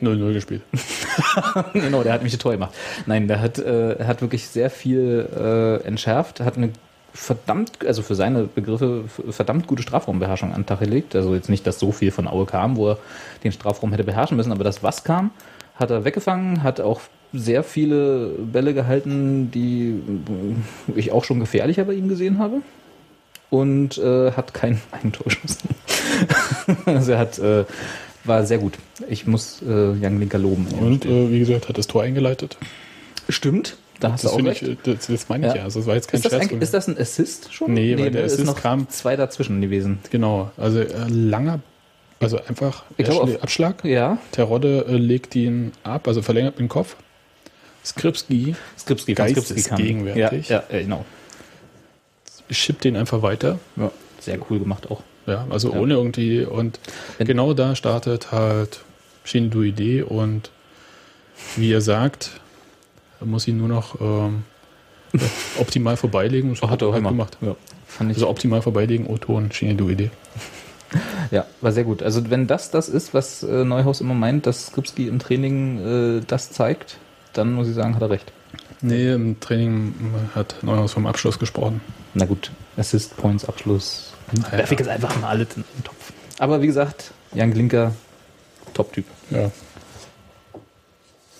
0-0 0.00 0.32
gespielt. 0.32 0.62
genau, 1.72 2.04
der 2.04 2.12
hat 2.12 2.22
mich 2.22 2.38
toll 2.38 2.52
gemacht. 2.54 2.72
Nein, 3.06 3.26
der 3.26 3.40
hat, 3.40 3.58
äh, 3.58 3.94
er 3.94 4.06
hat 4.06 4.20
wirklich 4.20 4.46
sehr 4.46 4.70
viel 4.70 5.28
äh, 5.36 5.84
entschärft, 5.86 6.38
hat 6.40 6.56
eine 6.56 6.70
verdammt, 7.14 7.86
also 7.86 8.02
für 8.02 8.16
seine 8.16 8.44
Begriffe, 8.44 9.04
verdammt 9.30 9.68
gute 9.68 9.82
Strafraumbeherrschung 9.82 10.52
an 10.52 10.62
den 10.62 10.66
Tag 10.66 10.80
gelegt. 10.80 11.14
Also 11.14 11.34
jetzt 11.34 11.48
nicht, 11.48 11.66
dass 11.66 11.78
so 11.78 11.92
viel 11.92 12.10
von 12.10 12.26
Aue 12.26 12.44
kam, 12.44 12.76
wo 12.76 12.90
er 12.90 12.98
den 13.44 13.52
Strafraum 13.52 13.92
hätte 13.92 14.04
beherrschen 14.04 14.36
müssen, 14.36 14.52
aber 14.52 14.64
das, 14.64 14.82
was 14.82 15.04
kam, 15.04 15.30
hat 15.76 15.90
er 15.90 16.04
weggefangen, 16.04 16.64
hat 16.64 16.80
auch 16.80 17.00
sehr 17.32 17.62
viele 17.62 18.30
Bälle 18.38 18.74
gehalten, 18.74 19.50
die 19.52 20.02
ich 20.94 21.12
auch 21.12 21.24
schon 21.24 21.40
gefährlicher 21.40 21.84
bei 21.84 21.94
ihm 21.94 22.08
gesehen 22.08 22.38
habe. 22.38 22.62
Und 23.48 23.98
äh, 23.98 24.32
hat 24.32 24.52
kein 24.52 24.80
Eigentor 24.90 25.26
geschossen. 25.26 25.68
also 26.86 27.12
er 27.12 27.18
hat, 27.18 27.38
äh, 27.38 27.64
war 28.24 28.44
sehr 28.44 28.58
gut. 28.58 28.74
Ich 29.08 29.28
muss 29.28 29.62
äh, 29.62 29.92
Jan 29.94 30.18
Linker 30.18 30.38
loben. 30.38 30.66
Und 30.80 31.04
äh, 31.04 31.30
wie 31.30 31.38
gesagt, 31.38 31.68
hat 31.68 31.78
das 31.78 31.86
Tor 31.86 32.02
eingeleitet. 32.02 32.56
Stimmt, 33.28 33.76
da 34.00 34.12
hast 34.12 34.24
Das 34.24 34.30
du 34.30 34.34
auch 34.34 34.36
finde 34.36 34.50
recht. 34.52 34.62
ich, 34.62 34.78
das, 34.84 35.06
das 35.06 35.28
meine 35.28 35.46
ich 35.46 35.52
Ja. 35.52 35.58
ja. 35.58 35.64
Also 35.64 35.80
das 35.80 35.86
war 35.86 35.94
jetzt 35.94 36.08
kein 36.08 36.18
ist, 36.18 36.24
das 36.26 36.32
Scherz. 36.32 36.52
ist 36.62 36.74
das 36.74 36.88
ein 36.88 36.98
Assist 36.98 37.52
schon? 37.54 37.72
Nee, 37.72 37.96
weil 37.98 38.10
der 38.10 38.20
da 38.22 38.26
ist 38.26 38.34
Assist 38.34 38.46
noch 38.46 38.60
kam- 38.60 38.88
zwei 38.88 39.16
dazwischen 39.16 39.60
gewesen. 39.60 39.98
Genau, 40.10 40.50
also 40.56 40.80
äh, 40.80 40.88
langer, 41.08 41.60
also 42.20 42.38
einfach 42.48 42.84
Ich 42.96 43.06
Ashley 43.08 43.18
auf- 43.36 43.42
Abschlag. 43.42 43.84
Ja, 43.84 44.18
Terodde 44.32 44.84
äh, 44.88 44.96
legt 44.96 45.34
ihn 45.36 45.72
ab, 45.82 46.08
also 46.08 46.22
verlängert 46.22 46.58
den 46.58 46.68
Kopf. 46.68 46.96
Skripski 47.84 48.54
Skripski, 48.78 49.14
Skripski 49.14 49.62
kam. 49.62 49.76
gegenwärtig. 49.78 50.48
Ja, 50.48 50.64
ja, 50.70 50.76
ja, 50.76 50.82
genau. 50.82 51.04
schippt 52.50 52.84
den 52.84 52.96
einfach 52.96 53.22
weiter. 53.22 53.58
Ja, 53.76 53.90
sehr 54.20 54.38
cool 54.50 54.58
gemacht 54.58 54.90
auch. 54.90 55.02
Ja, 55.26 55.46
also 55.50 55.72
Ja. 55.72 55.78
ohne 55.80 55.94
irgendwie. 55.94 56.44
Und 56.44 56.78
Wenn- 57.18 57.26
genau 57.26 57.54
da 57.54 57.74
startet 57.76 58.32
halt 58.32 58.80
Shinduide 59.24 60.04
und 60.06 60.50
wie 61.56 61.72
er 61.72 61.80
sagt, 61.80 62.40
er 63.24 63.26
muss 63.26 63.48
ihn 63.48 63.56
nur 63.56 63.68
noch 63.68 64.00
ähm, 64.00 64.44
ja, 65.12 65.20
optimal 65.58 65.96
vorbeilegen. 65.96 66.50
Und 66.50 66.58
so 66.58 66.68
Hat 66.68 66.82
er 66.82 66.88
auch 66.88 66.92
halt 66.92 67.04
gemacht. 67.04 67.38
Ja, 67.40 67.56
ich. 68.00 68.08
Also 68.08 68.28
optimal 68.28 68.62
vorbeilegen, 68.62 69.06
O-Ton, 69.06 69.50
Shinduide. 69.50 70.10
Ja, 71.30 71.46
war 71.60 71.72
sehr 71.72 71.84
gut. 71.84 72.02
Also 72.02 72.30
wenn 72.30 72.46
das 72.46 72.70
das 72.70 72.88
ist, 72.88 73.14
was 73.14 73.42
äh, 73.42 73.64
Neuhaus 73.64 74.00
immer 74.00 74.14
meint, 74.14 74.46
dass 74.46 74.66
Skripski 74.66 75.08
im 75.08 75.18
Training 75.18 76.18
äh, 76.18 76.22
das 76.26 76.52
zeigt, 76.52 76.98
dann 77.32 77.54
muss 77.54 77.66
ich 77.68 77.74
sagen, 77.74 77.94
hat 77.94 78.02
er 78.02 78.10
recht. 78.10 78.32
Nee, 78.80 79.12
im 79.12 79.40
Training 79.40 79.94
hat 80.34 80.56
Neuhaus 80.62 80.92
vom 80.92 81.06
Abschluss 81.06 81.38
gesprochen. 81.38 81.80
Na 82.12 82.26
gut, 82.26 82.52
Assist, 82.76 83.16
Points, 83.16 83.48
Abschluss. 83.48 84.12
Naja. 84.32 84.58
Werfe 84.58 84.74
ich 84.74 84.80
jetzt 84.80 84.88
einfach 84.88 85.18
mal 85.20 85.30
alles 85.30 85.48
in 85.56 85.64
den 85.76 85.84
Topf. 85.84 86.12
Aber 86.38 86.62
wie 86.62 86.66
gesagt, 86.66 87.12
Jan 87.32 87.52
Glinker, 87.52 87.92
Top-Typ. 88.74 89.06
Ja. 89.30 89.50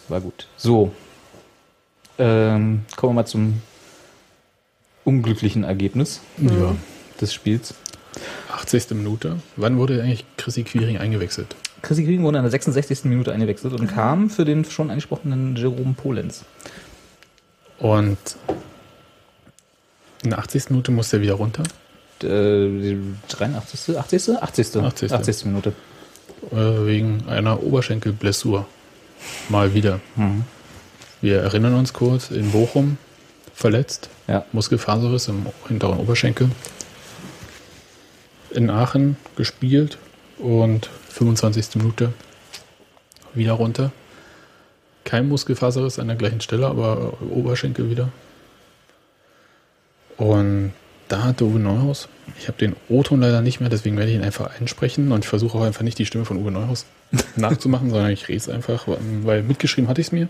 War 0.09 0.21
gut. 0.21 0.49
So. 0.57 0.93
Ähm, 2.19 2.83
kommen 2.97 3.11
wir 3.13 3.23
mal 3.23 3.27
zum 3.27 3.63
unglücklichen 5.05 5.65
Ergebnis 5.65 6.21
ja. 6.39 6.75
des 7.21 7.35
Spiels. 7.35 7.75
80. 8.53 8.91
Minute. 8.91 9.37
Wann 9.57 9.79
wurde 9.79 10.03
eigentlich 10.03 10.25
Chrissy 10.37 10.63
Quiring 10.63 10.99
eingewechselt? 10.99 11.57
Chrissy 11.83 12.05
Kriegen 12.05 12.23
wurde 12.23 12.39
in 12.39 12.45
der 12.45 12.51
66. 12.51 13.05
Minute 13.05 13.33
eingewechselt 13.33 13.79
und 13.79 13.89
kam 13.89 14.31
für 14.31 14.45
den 14.45 14.65
schon 14.65 14.91
angesprochenen 14.91 15.57
Jerome 15.57 15.95
Polenz. 15.95 16.45
Und 17.79 18.19
in 20.23 20.31
der 20.31 20.39
80. 20.39 20.71
Minute 20.71 20.93
musste 20.93 21.19
er 21.19 21.23
wieder 21.23 21.35
runter. 21.35 21.65
Äh, 22.23 22.27
die 22.27 22.99
83. 23.29 23.99
80. 23.99 24.43
80. 24.43 24.83
80.. 24.83 25.13
80. 25.13 25.45
Minute. 25.47 25.73
Äh, 26.53 26.87
wegen 26.87 27.25
einer 27.29 27.63
Oberschenkelblessur. 27.63 28.67
Mal 29.49 29.75
wieder. 29.75 30.01
Mhm. 30.17 30.45
Wir 31.25 31.41
erinnern 31.41 31.73
uns 31.73 31.95
kurz, 31.95 32.31
in 32.31 32.51
Bochum 32.53 32.99
verletzt, 33.55 34.11
Ja. 34.29 34.45
Muskelfaserriss 34.53 35.29
im 35.29 35.47
hinteren 35.69 35.97
Oberschenkel. 35.99 36.51
In 38.51 38.69
Aachen 38.69 39.17
gespielt 39.35 39.97
und 40.37 40.91
25. 41.09 41.77
Minute 41.77 42.13
wieder 43.33 43.55
runter. 43.55 43.91
Kein 45.05 45.27
Muskelfaserriss 45.27 45.99
an 45.99 46.09
der 46.09 46.17
gleichen 46.17 46.43
Stelle, 46.43 46.67
aber 46.67 47.15
Oberschenkel 47.31 47.89
wieder. 47.89 48.11
Und 50.19 50.75
da 51.09 51.23
hatte 51.23 51.47
Uwe 51.47 51.59
Neuhaus, 51.59 52.09
ich 52.39 52.49
habe 52.49 52.59
den 52.59 52.77
O-Ton 52.91 53.23
leider 53.23 53.41
nicht 53.41 53.61
mehr, 53.61 53.71
deswegen 53.71 53.97
werde 53.97 54.11
ich 54.11 54.17
ihn 54.19 54.25
einfach 54.25 54.61
einsprechen 54.61 55.11
und 55.11 55.25
ich 55.25 55.29
versuche 55.31 55.57
auch 55.57 55.63
einfach 55.63 55.85
nicht 55.85 55.99
die 55.99 56.05
Stimme 56.05 56.27
von 56.27 56.37
Uwe 56.37 56.51
Neuhaus 56.51 56.85
nachzumachen, 57.37 57.89
sondern 57.89 58.11
ich 58.11 58.29
rede 58.29 58.37
es 58.37 58.51
einfach, 58.51 58.87
weil 59.23 59.43
mitgeschrieben 59.43 59.89
hatte 59.89 60.03
ich 60.03 60.09
es 60.09 60.13
mir. 60.13 60.29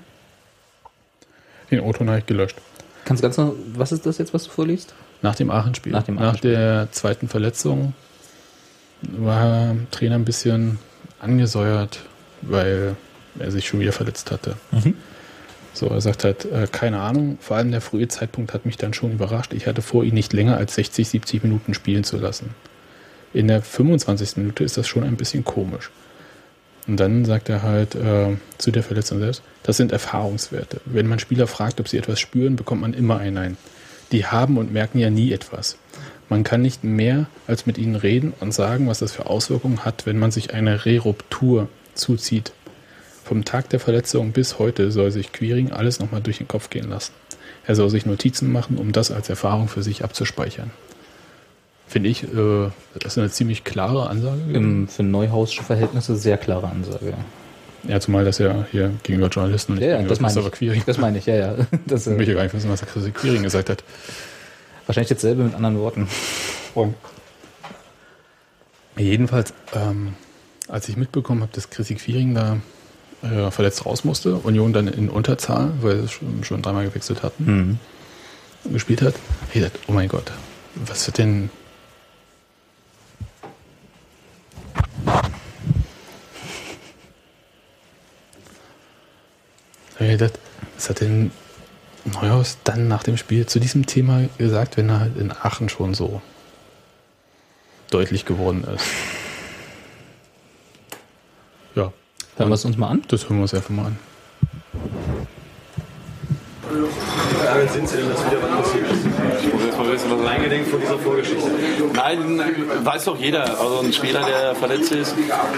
Den 1.70 1.80
O-Ton 1.80 2.08
habe 2.08 2.18
ich 2.20 2.26
gelöscht. 2.26 2.56
Kannst 3.04 3.22
du 3.22 3.26
ganz 3.26 3.36
noch, 3.36 3.54
was 3.74 3.92
ist 3.92 4.06
das 4.06 4.18
jetzt, 4.18 4.32
was 4.32 4.44
du 4.44 4.50
vorliest? 4.50 4.94
Nach 5.22 5.34
dem 5.34 5.50
Aachen-Spiel. 5.50 5.92
Nach 5.92 6.02
dem 6.02 6.16
Nach 6.16 6.38
der 6.38 6.88
zweiten 6.90 7.28
Verletzung 7.28 7.94
war 9.02 9.42
der 9.42 9.76
Trainer 9.90 10.14
ein 10.16 10.24
bisschen 10.24 10.78
angesäuert, 11.20 12.00
weil 12.42 12.96
er 13.38 13.50
sich 13.50 13.66
schon 13.66 13.80
wieder 13.80 13.92
verletzt 13.92 14.30
hatte. 14.30 14.56
Mhm. 14.70 14.94
So, 15.72 15.88
er 15.88 16.00
sagt 16.00 16.24
halt, 16.24 16.44
äh, 16.44 16.68
keine 16.70 17.00
Ahnung, 17.00 17.38
vor 17.40 17.56
allem 17.56 17.72
der 17.72 17.80
frühe 17.80 18.06
Zeitpunkt 18.06 18.54
hat 18.54 18.64
mich 18.64 18.76
dann 18.76 18.94
schon 18.94 19.12
überrascht. 19.12 19.52
Ich 19.52 19.66
hatte 19.66 19.82
vor, 19.82 20.04
ihn 20.04 20.14
nicht 20.14 20.32
länger 20.32 20.56
als 20.56 20.76
60, 20.76 21.08
70 21.08 21.42
Minuten 21.42 21.74
spielen 21.74 22.04
zu 22.04 22.16
lassen. 22.16 22.54
In 23.32 23.48
der 23.48 23.60
25. 23.60 24.36
Minute 24.36 24.62
ist 24.62 24.76
das 24.78 24.86
schon 24.86 25.02
ein 25.02 25.16
bisschen 25.16 25.44
komisch. 25.44 25.90
Und 26.86 26.98
dann 26.98 27.24
sagt 27.24 27.48
er 27.48 27.62
halt 27.62 27.94
äh, 27.94 28.36
zu 28.58 28.70
der 28.70 28.82
Verletzung 28.82 29.18
selbst, 29.18 29.42
das 29.62 29.76
sind 29.76 29.92
Erfahrungswerte. 29.92 30.80
Wenn 30.84 31.06
man 31.06 31.18
Spieler 31.18 31.46
fragt, 31.46 31.80
ob 31.80 31.88
sie 31.88 31.98
etwas 31.98 32.20
spüren, 32.20 32.56
bekommt 32.56 32.82
man 32.82 32.92
immer 32.92 33.18
ein 33.18 33.34
Nein. 33.34 33.56
Die 34.12 34.26
haben 34.26 34.58
und 34.58 34.72
merken 34.72 34.98
ja 34.98 35.10
nie 35.10 35.32
etwas. 35.32 35.78
Man 36.28 36.44
kann 36.44 36.62
nicht 36.62 36.84
mehr 36.84 37.26
als 37.46 37.66
mit 37.66 37.78
ihnen 37.78 37.96
reden 37.96 38.34
und 38.40 38.52
sagen, 38.52 38.88
was 38.88 38.98
das 38.98 39.12
für 39.12 39.26
Auswirkungen 39.26 39.84
hat, 39.84 40.06
wenn 40.06 40.18
man 40.18 40.30
sich 40.30 40.52
eine 40.52 40.84
Reruptur 40.84 41.68
zuzieht. 41.94 42.52
Vom 43.24 43.44
Tag 43.44 43.70
der 43.70 43.80
Verletzung 43.80 44.32
bis 44.32 44.58
heute 44.58 44.90
soll 44.90 45.10
sich 45.10 45.32
Quiring 45.32 45.72
alles 45.72 46.00
nochmal 46.00 46.20
durch 46.20 46.38
den 46.38 46.48
Kopf 46.48 46.68
gehen 46.68 46.90
lassen. 46.90 47.12
Er 47.66 47.74
soll 47.74 47.88
sich 47.88 48.04
Notizen 48.04 48.52
machen, 48.52 48.76
um 48.76 48.92
das 48.92 49.10
als 49.10 49.30
Erfahrung 49.30 49.68
für 49.68 49.82
sich 49.82 50.04
abzuspeichern. 50.04 50.70
Finde 51.86 52.08
ich, 52.08 52.24
äh, 52.24 52.70
das 52.94 53.12
ist 53.12 53.18
eine 53.18 53.30
ziemlich 53.30 53.62
klare 53.64 54.08
Ansage. 54.08 54.40
Im, 54.52 54.88
für 54.88 55.02
Neuhausche 55.02 55.62
Verhältnisse 55.62 56.16
sehr 56.16 56.38
klare 56.38 56.68
Ansage. 56.68 57.14
Ja, 57.86 58.00
zumal 58.00 58.24
das 58.24 58.38
ja 58.38 58.64
hier 58.72 58.92
gegenüber 59.02 59.28
Journalisten 59.28 59.72
und 59.72 59.78
nicht 59.78 59.84
Ja, 59.84 59.90
ja, 59.90 59.96
gegenüber 59.98 60.14
das 60.14 60.20
meine 60.20 60.46
ich. 60.46 60.52
Quiring. 60.52 60.82
Das 60.86 60.98
meine 60.98 61.18
ich, 61.18 61.26
ja, 61.26 61.34
ja. 61.36 61.54
Das, 61.86 62.06
Ich 62.06 62.12
äh, 62.12 62.16
möchte 62.16 62.34
gar 62.34 62.42
nicht 62.44 62.54
wissen, 62.54 62.70
was 62.70 62.80
der 62.80 62.88
Christopher 62.88 63.12
Quiring 63.18 63.42
gesagt 63.42 63.68
hat. 63.68 63.84
wahrscheinlich 64.86 65.10
jetzt 65.10 65.20
selber 65.22 65.44
mit 65.44 65.54
anderen 65.54 65.78
Worten. 65.78 66.08
Jedenfalls, 68.96 69.52
ähm, 69.74 70.14
als 70.68 70.88
ich 70.88 70.96
mitbekommen 70.96 71.42
habe, 71.42 71.52
dass 71.52 71.68
Chrissy 71.70 71.96
Quiring 71.96 72.34
da 72.34 72.58
äh, 73.22 73.50
verletzt 73.50 73.84
raus 73.86 74.04
musste, 74.04 74.36
Union 74.36 74.72
dann 74.72 74.88
in 74.88 75.08
Unterzahl, 75.10 75.72
weil 75.80 76.02
sie 76.02 76.08
schon, 76.08 76.44
schon 76.44 76.62
dreimal 76.62 76.84
gewechselt 76.86 77.22
hatten, 77.22 77.78
Mhm. 78.64 78.72
gespielt 78.72 79.02
hat, 79.02 79.14
ich 79.52 79.60
dachte, 79.62 79.78
oh 79.88 79.92
mein 79.92 80.08
Gott, 80.08 80.32
was 80.74 81.06
wird 81.06 81.18
denn... 81.18 81.50
Da 85.04 85.22
hab 89.94 90.00
ich 90.00 90.10
gedacht, 90.10 90.38
was 90.74 90.90
hat 90.90 91.00
denn 91.00 91.30
Neuhaus 92.04 92.58
dann 92.64 92.88
nach 92.88 93.02
dem 93.02 93.16
Spiel 93.16 93.46
zu 93.46 93.60
diesem 93.60 93.86
Thema 93.86 94.28
gesagt, 94.38 94.76
wenn 94.76 94.88
er 94.88 95.00
halt 95.00 95.16
in 95.16 95.32
Aachen 95.32 95.68
schon 95.68 95.94
so 95.94 96.20
deutlich 97.90 98.24
geworden 98.24 98.64
ist? 98.64 98.84
Ja, 101.74 101.92
Hören 102.36 102.50
wir 102.50 102.54
es 102.54 102.64
uns 102.64 102.76
mal 102.76 102.88
an. 102.88 103.02
das 103.08 103.24
hören 103.24 103.36
wir 103.36 103.42
uns 103.42 103.54
einfach 103.54 103.70
mal 103.70 103.86
an. 103.86 103.98
Darin 107.44 107.68
sind 107.68 107.88
Sie 107.88 107.96
denn, 107.96 108.08
dass 108.10 108.26
wieder 108.26 108.42
was 108.42 108.66
passiert 108.66 108.90
ist? 108.90 109.06
Ich 109.44 109.52
muss 109.52 109.64
jetzt 109.64 109.78
mal 109.78 109.92
wissen, 109.92 110.10
was 110.10 110.30
eingedenkt 110.30 110.68
von 110.68 110.80
dieser 110.80 110.98
Vorgeschichte. 110.98 111.50
Nein, 111.94 112.40
weiß 112.82 113.04
doch 113.04 113.18
jeder. 113.18 113.44
Also 113.60 113.80
ein 113.80 113.92
Spieler, 113.92 114.22
der 114.24 114.54
verletzt 114.54 114.92
ist, 114.92 115.14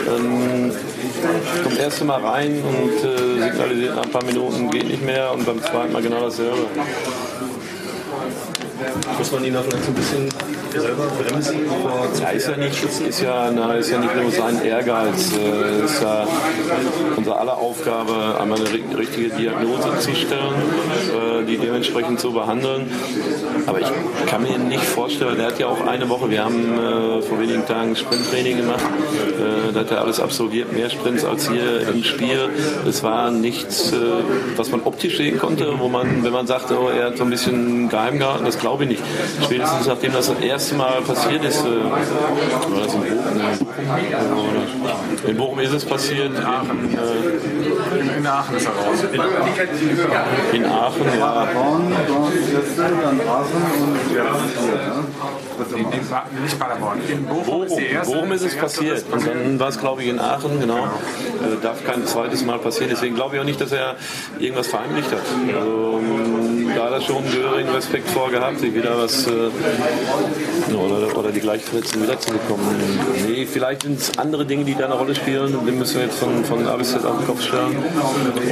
ähm, 0.08 0.72
kommt 1.62 1.78
erst 1.78 2.04
Mal 2.04 2.24
rein 2.24 2.62
und 2.62 3.04
äh, 3.04 3.50
signalisiert 3.50 3.96
nach 3.96 4.04
ein 4.04 4.10
paar 4.10 4.24
Minuten, 4.24 4.70
geht 4.70 4.86
nicht 4.88 5.02
mehr 5.02 5.32
und 5.32 5.44
beim 5.46 5.62
zweiten 5.62 5.92
Mal 5.92 6.02
genau 6.02 6.20
dasselbe. 6.20 6.66
Muss 9.18 9.32
man 9.32 9.44
ihn 9.44 9.54
da 9.54 9.62
vielleicht 9.62 9.84
so 9.84 9.90
ein 9.90 9.94
bisschen 9.94 10.28
selber 10.70 11.04
bremsen? 11.06 11.56
Ja, 12.20 12.28
ist 12.30 12.48
ja 12.48 12.56
nicht, 12.56 12.84
ist 12.84 13.20
ja, 13.22 13.50
na, 13.54 13.74
ist 13.74 13.90
ja 13.90 13.98
nicht 13.98 14.14
nur 14.14 14.30
sein 14.30 14.62
Ehrgeiz, 14.64 15.32
äh, 15.32 15.84
ist 15.84 16.02
ja 16.02 16.26
unsere 17.16 17.38
aller 17.38 17.56
Aufgabe, 17.56 18.38
einmal 18.40 18.58
eine 18.58 18.68
ri- 18.68 18.96
richtige 18.96 19.30
Diagnose 19.30 19.98
zu 19.98 20.14
stellen, 20.14 20.54
äh, 21.40 21.44
die 21.46 21.56
dementsprechend 21.56 22.20
zu 22.20 22.32
behandeln. 22.32 22.90
Aber 23.66 23.80
ich 23.80 23.88
kann 24.26 24.42
mir 24.42 24.58
nicht 24.58 24.84
vorstellen, 24.84 25.40
er 25.40 25.46
hat 25.46 25.58
ja 25.58 25.66
auch 25.68 25.86
eine 25.86 26.08
Woche, 26.08 26.28
wir 26.30 26.44
haben 26.44 26.78
äh, 26.78 27.22
vor 27.22 27.40
wenigen 27.40 27.64
Tagen 27.66 27.96
Sprinttraining 27.96 28.58
gemacht, 28.58 28.84
äh, 28.84 29.72
da 29.72 29.80
hat 29.80 29.90
er 29.90 30.02
alles 30.02 30.20
absolviert, 30.20 30.72
mehr 30.72 30.90
Sprints 30.90 31.24
als 31.24 31.48
hier 31.48 31.88
im 31.88 32.04
Spiel. 32.04 32.50
Es 32.86 33.02
war 33.02 33.30
nichts, 33.30 33.92
äh, 33.92 33.96
was 34.56 34.70
man 34.70 34.82
optisch 34.84 35.16
sehen 35.16 35.38
konnte, 35.38 35.72
wo 35.78 35.88
man, 35.88 36.22
wenn 36.22 36.32
man 36.32 36.46
sagt, 36.46 36.70
oh, 36.72 36.88
er 36.88 37.06
hat 37.06 37.16
so 37.16 37.24
ein 37.24 37.30
bisschen 37.30 37.88
geheim 37.88 38.18
gehalten, 38.18 38.44
das 38.44 38.58
glaube 38.66 38.82
ich 38.82 38.90
nicht. 38.90 39.02
Spätestens 39.44 39.86
nachdem 39.86 40.12
das 40.12 40.26
das 40.26 40.40
erste 40.40 40.74
Mal 40.74 41.00
passiert 41.02 41.44
ist, 41.44 41.60
äh, 41.60 41.84
war 41.88 42.00
das 42.80 42.94
in 42.94 43.00
Bochum? 43.00 43.04
In 45.24 45.36
Bochum 45.36 45.60
ist 45.60 45.72
es 45.72 45.84
passiert. 45.84 46.32
In, 46.32 46.34
äh, 46.34 48.18
In 48.18 48.26
Aachen 48.26 48.56
ist 48.56 48.66
er 48.66 48.72
raus. 48.72 49.04
in 50.52 50.64
Aachen, 50.64 51.06
ja. 51.18 51.48
In, 55.74 55.78
in, 55.78 56.42
nicht 56.42 56.58
Paderborn. 56.58 56.98
In 57.08 57.24
Bochum, 57.24 57.44
Bochum, 57.44 57.78
erste. 57.78 58.14
Bochum 58.14 58.32
ist 58.32 58.42
es 58.42 58.56
passiert. 58.56 59.04
Und 59.12 59.26
dann 59.26 59.60
war 59.60 59.68
es, 59.68 59.78
glaube 59.78 60.02
ich, 60.02 60.08
in 60.08 60.18
Aachen, 60.18 60.60
genau. 60.60 60.86
Äh, 60.86 61.62
darf 61.62 61.84
kein 61.84 62.04
zweites 62.04 62.44
Mal 62.44 62.58
passieren. 62.58 62.90
Deswegen 62.90 63.14
glaube 63.14 63.36
ich 63.36 63.40
auch 63.40 63.46
nicht, 63.46 63.60
dass 63.60 63.70
er 63.70 63.94
irgendwas 64.40 64.66
verheimlicht 64.66 65.12
hat. 65.12 65.22
Also, 65.54 66.00
er 66.76 67.00
schon 67.00 67.24
gehörigen 67.30 67.70
Respekt 67.70 68.08
vorgehabt, 68.08 68.60
sich 68.60 68.74
wieder 68.74 68.96
was 68.98 69.26
äh, 69.26 69.50
oder, 70.74 71.16
oder 71.16 71.32
die 71.32 71.40
gleiche 71.40 71.64
Verletzung 71.64 72.02
wieder 72.02 72.18
zu 72.18 72.32
bekommen. 72.32 72.64
Nee, 73.26 73.46
vielleicht 73.46 73.82
sind 73.82 74.00
es 74.00 74.18
andere 74.18 74.44
Dinge, 74.44 74.64
die 74.64 74.74
da 74.74 74.86
eine 74.86 74.94
Rolle 74.94 75.14
spielen. 75.14 75.52
Den 75.66 75.78
müssen 75.78 75.96
wir 75.96 76.04
jetzt 76.04 76.18
von, 76.18 76.44
von 76.44 76.66
A 76.66 76.76
bis 76.76 76.92
Z 76.92 77.04
auf 77.04 77.18
den 77.18 77.26
Kopf 77.26 77.42
stellen, 77.42 77.76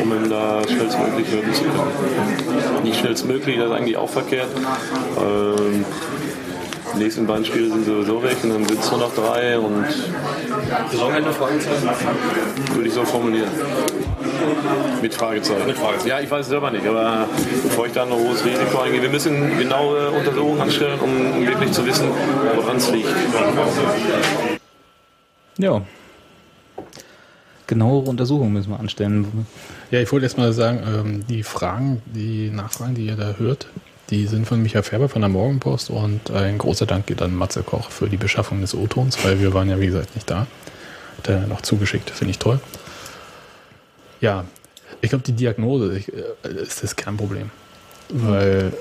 um 0.03 0.12
ihm 0.12 0.31
da 0.31 0.62
schnellstmöglich 0.66 1.29
helfen 1.29 1.55
zu 1.55 1.62
können. 1.64 2.83
Nicht 2.83 3.01
schnellstmöglich, 3.01 3.57
das 3.59 3.66
ist 3.66 3.72
eigentlich 3.72 3.97
auch 3.97 4.11
verkehrt. 4.11 4.49
Ähm, 5.18 5.85
die 6.95 7.03
nächsten 7.03 7.27
beiden 7.27 7.45
Spiele 7.45 7.69
sind 7.69 7.85
sowieso 7.85 8.23
weg 8.23 8.37
und 8.43 8.51
dann 8.51 8.65
sind 8.67 8.81
es 8.81 8.91
nur 8.91 9.01
noch 9.01 9.15
drei 9.15 9.59
und 9.59 9.85
Saisonende 10.91 11.33
Fragezeichen? 11.33 11.89
Würde 12.75 12.89
ich 12.89 12.95
so 12.95 13.05
formulieren. 13.05 13.51
Mit 15.03 15.15
Fragezeichen. 15.15 15.67
Mit 15.67 15.77
Fragezeichen. 15.77 16.09
Ja, 16.09 16.21
ich 16.21 16.31
weiß 16.31 16.43
es 16.43 16.49
selber 16.49 16.71
nicht, 16.71 16.87
aber 16.87 17.29
bevor 17.63 17.87
ich 17.87 17.93
da 17.93 18.05
ein 18.05 18.11
hohes 18.11 18.45
Risiko 18.45 18.81
eingehe, 18.81 19.03
wir 19.03 19.09
müssen 19.09 19.59
genaue 19.59 20.11
Untersuchungen 20.11 20.61
anstellen, 20.61 20.99
um 21.01 21.47
wirklich 21.47 21.73
zu 21.73 21.85
wissen, 21.87 22.09
woran 22.55 22.77
es 22.77 22.91
liegt. 22.91 23.09
Ja. 25.59 25.83
Genauere 27.67 28.09
Untersuchungen 28.09 28.53
müssen 28.53 28.71
wir 28.71 28.79
anstellen. 28.79 29.47
Ja, 29.91 30.01
ich 30.01 30.13
wollte 30.13 30.27
erst 30.27 30.37
mal 30.37 30.53
sagen, 30.53 30.83
ähm, 30.87 31.27
die 31.29 31.43
Fragen, 31.43 32.03
die 32.07 32.51
Nachfragen, 32.51 32.95
die 32.95 33.07
ihr 33.07 33.17
da 33.17 33.35
hört, 33.39 33.69
die 34.11 34.27
sind 34.27 34.47
von 34.47 34.63
Michael 34.63 34.83
Färber 34.83 35.09
von 35.09 35.23
der 35.23 35.29
Morgenpost 35.29 35.91
und 35.91 36.31
ein 36.31 36.59
großer 36.59 36.87
Dank 36.87 37.07
geht 37.07 37.23
an 37.23 37.35
Matze 37.35 37.63
Koch 37.63 37.91
für 37.91 38.09
die 38.09 38.17
Beschaffung 38.17 38.61
des 38.61 38.75
O-Tons, 38.75 39.25
weil 39.25 39.41
wir 39.41 39.55
waren 39.55 39.69
ja, 39.69 39.81
wie 39.81 39.87
gesagt, 39.87 40.15
nicht 40.15 40.29
da. 40.29 40.47
Hat 41.19 41.29
er 41.29 41.47
noch 41.47 41.63
zugeschickt, 41.63 42.11
finde 42.11 42.33
ich 42.33 42.39
toll. 42.39 42.61
Ja, 44.21 44.45
ich 45.01 45.11
glaube, 45.11 45.25
die 45.25 45.33
Diagnose 45.33 45.97
ich, 45.97 46.13
äh, 46.13 46.63
ist 46.63 46.83
das 46.83 46.97
Kernproblem. 46.97 47.51
Weil 48.11 48.73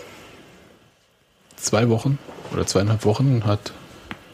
zwei 1.55 1.89
Wochen 1.89 2.17
oder 2.51 2.65
zweieinhalb 2.65 3.05
Wochen 3.05 3.45
hat 3.45 3.71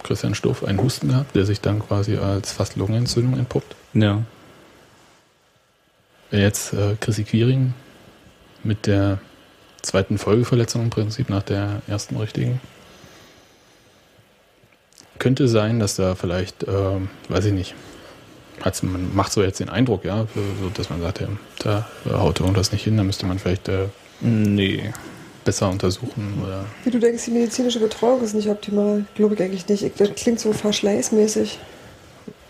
Christian 0.04 0.34
Stuff 0.34 0.64
einen 0.64 0.82
Husten 0.82 1.10
gehabt, 1.10 1.36
der 1.36 1.46
sich 1.46 1.62
dann 1.62 1.80
quasi 1.80 2.18
als 2.18 2.52
fast 2.52 2.76
Lungenentzündung 2.76 3.38
entpuppt. 3.38 3.76
Ja. 3.94 4.24
Jetzt 6.32 6.74
äh, 6.74 6.96
Chrissy 7.00 7.24
Quiring 7.24 7.74
mit 8.64 8.88
der 8.88 9.20
zweiten 9.82 10.18
Folgeverletzung 10.18 10.84
im 10.84 10.90
Prinzip 10.90 11.30
nach 11.30 11.44
der 11.44 11.82
ersten 11.88 12.16
richtigen. 12.18 12.60
Könnte 15.18 15.48
sein, 15.48 15.80
dass 15.80 15.96
da 15.96 16.16
vielleicht, 16.16 16.66
ähm, 16.68 17.10
weiß 17.28 17.46
ich 17.46 17.54
nicht, 17.54 17.76
hat's, 18.62 18.84
man 18.84 19.14
macht 19.16 19.32
so 19.34 19.44
jetzt 19.44 19.60
den 19.60 19.70
Eindruck, 19.70 20.06
ja, 20.06 20.28
so, 20.34 20.70
dass 20.74 20.90
man 20.90 21.02
sagt, 21.02 21.22
ja, 21.22 21.28
da 21.64 21.86
haut 22.20 22.40
irgendwas 22.40 22.72
nicht 22.72 22.84
hin, 22.84 22.96
da 22.98 23.04
müsste 23.04 23.26
man 23.26 23.38
vielleicht 23.40 23.68
äh, 23.68 23.88
Nee. 24.22 24.92
besser 25.44 25.70
untersuchen 25.70 26.42
oder 26.44 26.66
Wie 26.84 26.92
du 26.92 27.00
denkst, 27.00 27.26
die 27.26 27.32
medizinische 27.32 27.80
Betreuung 27.80 28.22
ist 28.24 28.34
nicht 28.34 28.50
optimal. 28.50 29.06
Glaube 29.16 29.36
ich 29.36 29.42
eigentlich 29.42 29.68
nicht. 29.68 29.84
Ich- 29.84 29.94
Das 29.94 30.14
klingt 30.16 30.40
so 30.40 30.54
verschleißmäßig. 30.54 31.60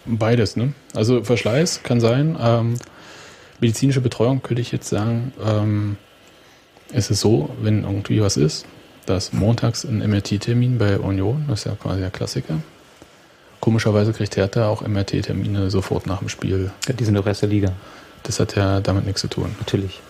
Beides, 0.06 0.56
ne? 0.56 0.74
Also 0.96 1.24
Verschleiß 1.24 1.82
kann 1.84 2.00
sein. 2.02 2.38
Ähm, 2.40 2.76
medizinische 3.60 4.02
Betreuung 4.02 4.42
könnte 4.42 4.62
ich 4.62 4.72
jetzt 4.72 4.90
sagen, 4.90 5.32
ähm, 5.46 5.98
es 6.92 7.10
ist 7.10 7.22
so, 7.22 7.50
wenn 7.62 7.84
irgendwie 7.84 8.22
was 8.22 8.38
ist, 8.38 8.66
dass 9.06 9.34
montags 9.34 9.86
ein 9.86 10.00
MRT-Termin 10.00 10.78
bei 10.78 11.00
Union, 11.00 11.46
das 11.48 11.60
ist 11.60 11.66
ja 11.66 11.76
quasi 11.76 12.02
der 12.02 12.12
Klassiker. 12.12 12.56
Komischerweise 13.60 14.14
kriegt 14.14 14.38
Hertha 14.38 14.68
auch 14.68 14.88
MRT-Termine 14.88 15.70
sofort 15.70 16.08
nach 16.08 16.20
dem 16.20 16.30
Spiel. 16.30 16.72
Ja, 16.88 16.94
die 16.94 17.04
sind 17.04 17.16
doch 17.16 17.26
erst 17.26 17.42
der 17.42 17.50
Liga. 17.50 17.74
Das 18.24 18.40
hat 18.40 18.56
ja 18.56 18.80
damit 18.80 19.06
nichts 19.06 19.22
zu 19.22 19.28
tun. 19.28 19.56
Natürlich. 19.60 20.02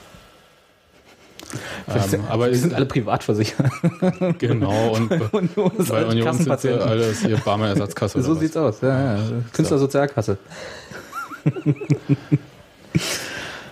Ähm, 1.87 2.25
aber 2.29 2.49
die 2.49 2.57
sind 2.57 2.75
alle 2.75 2.85
privat 2.85 3.23
versichert. 3.23 3.71
genau 4.37 4.93
und 4.95 5.09
Union 5.33 5.71
bei 5.89 6.05
alles 6.05 6.13
Union 6.13 6.33
sind 6.37 6.59
sie 6.59 6.69
alles 6.69 7.21
hier 7.21 7.37
Barmer 7.37 7.69
Ersatzkasse. 7.69 8.21
So 8.23 8.31
oder 8.31 8.35
was. 8.35 8.41
sieht's 8.41 8.57
aus. 8.57 8.81
Ja, 8.81 9.15
ja. 9.15 9.23
Künstlersozialkasse. 9.53 10.37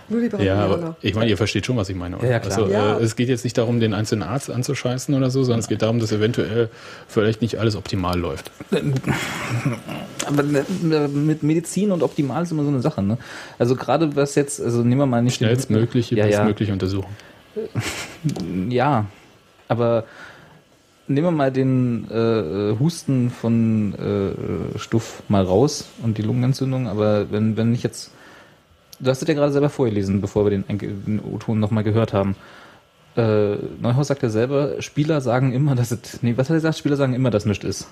Nur 0.09 0.21
die 0.21 0.43
Ja, 0.43 0.65
aber 0.65 0.95
ich 1.01 1.15
meine, 1.15 1.29
ihr 1.29 1.37
versteht 1.37 1.65
schon, 1.65 1.75
was 1.75 1.89
ich 1.89 1.95
meine. 1.95 2.17
Oder? 2.17 2.25
Ja, 2.25 2.31
ja, 2.33 2.39
klar. 2.39 2.57
Also, 2.57 2.71
Ja. 2.71 2.97
Äh, 2.97 3.03
es 3.03 3.15
geht 3.15 3.27
jetzt 3.27 3.43
nicht 3.43 3.57
darum, 3.57 3.79
den 3.79 3.93
einzelnen 3.93 4.23
Arzt 4.23 4.49
anzuscheißen 4.49 5.13
oder 5.13 5.29
so, 5.29 5.43
sondern 5.43 5.59
es 5.59 5.67
geht 5.67 5.81
darum, 5.81 5.99
dass 5.99 6.11
eventuell 6.11 6.69
vielleicht 7.07 7.41
nicht 7.41 7.57
alles 7.59 7.75
optimal 7.75 8.17
läuft. 8.17 8.51
Aber 10.25 10.43
äh, 10.43 11.07
mit 11.07 11.43
Medizin 11.43 11.91
und 11.91 12.03
optimal 12.03 12.43
ist 12.43 12.51
immer 12.51 12.63
so 12.63 12.69
eine 12.69 12.81
Sache. 12.81 13.01
Ne? 13.01 13.17
Also 13.59 13.75
gerade 13.75 14.15
was 14.15 14.35
jetzt, 14.35 14.61
also 14.61 14.83
nehmen 14.83 15.01
wir 15.01 15.05
mal 15.05 15.21
nicht 15.21 15.35
Schnellstmögliche, 15.35 16.15
ja, 16.15 16.25
ja, 16.25 16.37
bestmögliche 16.37 16.73
Untersuchung. 16.73 17.11
ja, 18.69 19.05
aber 19.67 20.03
nehmen 21.07 21.27
wir 21.27 21.31
mal 21.31 21.51
den 21.51 22.09
äh, 22.09 22.79
Husten 22.79 23.29
von 23.29 23.93
äh, 23.95 24.77
Stuff 24.77 25.23
mal 25.27 25.43
raus 25.43 25.89
und 26.03 26.17
die 26.17 26.21
Lungenentzündung, 26.21 26.87
aber 26.87 27.31
wenn, 27.31 27.57
wenn 27.57 27.73
ich 27.73 27.83
jetzt 27.83 28.11
Du 28.99 29.09
hast 29.09 29.21
es 29.21 29.27
ja 29.27 29.33
gerade 29.33 29.51
selber 29.51 29.69
vorgelesen, 29.69 30.21
bevor 30.21 30.45
wir 30.45 30.49
den, 30.51 30.63
den 30.67 31.19
O-Ton 31.19 31.59
nochmal 31.59 31.83
gehört 31.83 32.13
haben. 32.13 32.35
Äh, 33.15 33.55
Neuhaus 33.81 34.07
sagt 34.07 34.23
ja 34.23 34.29
selber, 34.29 34.81
Spieler 34.81 35.21
sagen 35.21 35.53
immer, 35.53 35.75
dass 35.75 35.91
es. 35.91 36.21
Nee, 36.23 36.33
was 36.35 36.47
hat 36.49 36.53
er 36.55 36.57
gesagt? 36.57 36.77
Spieler 36.77 36.95
sagen 36.95 37.13
immer, 37.13 37.29
dass 37.31 37.45
nichts 37.45 37.63
ist. 37.65 37.87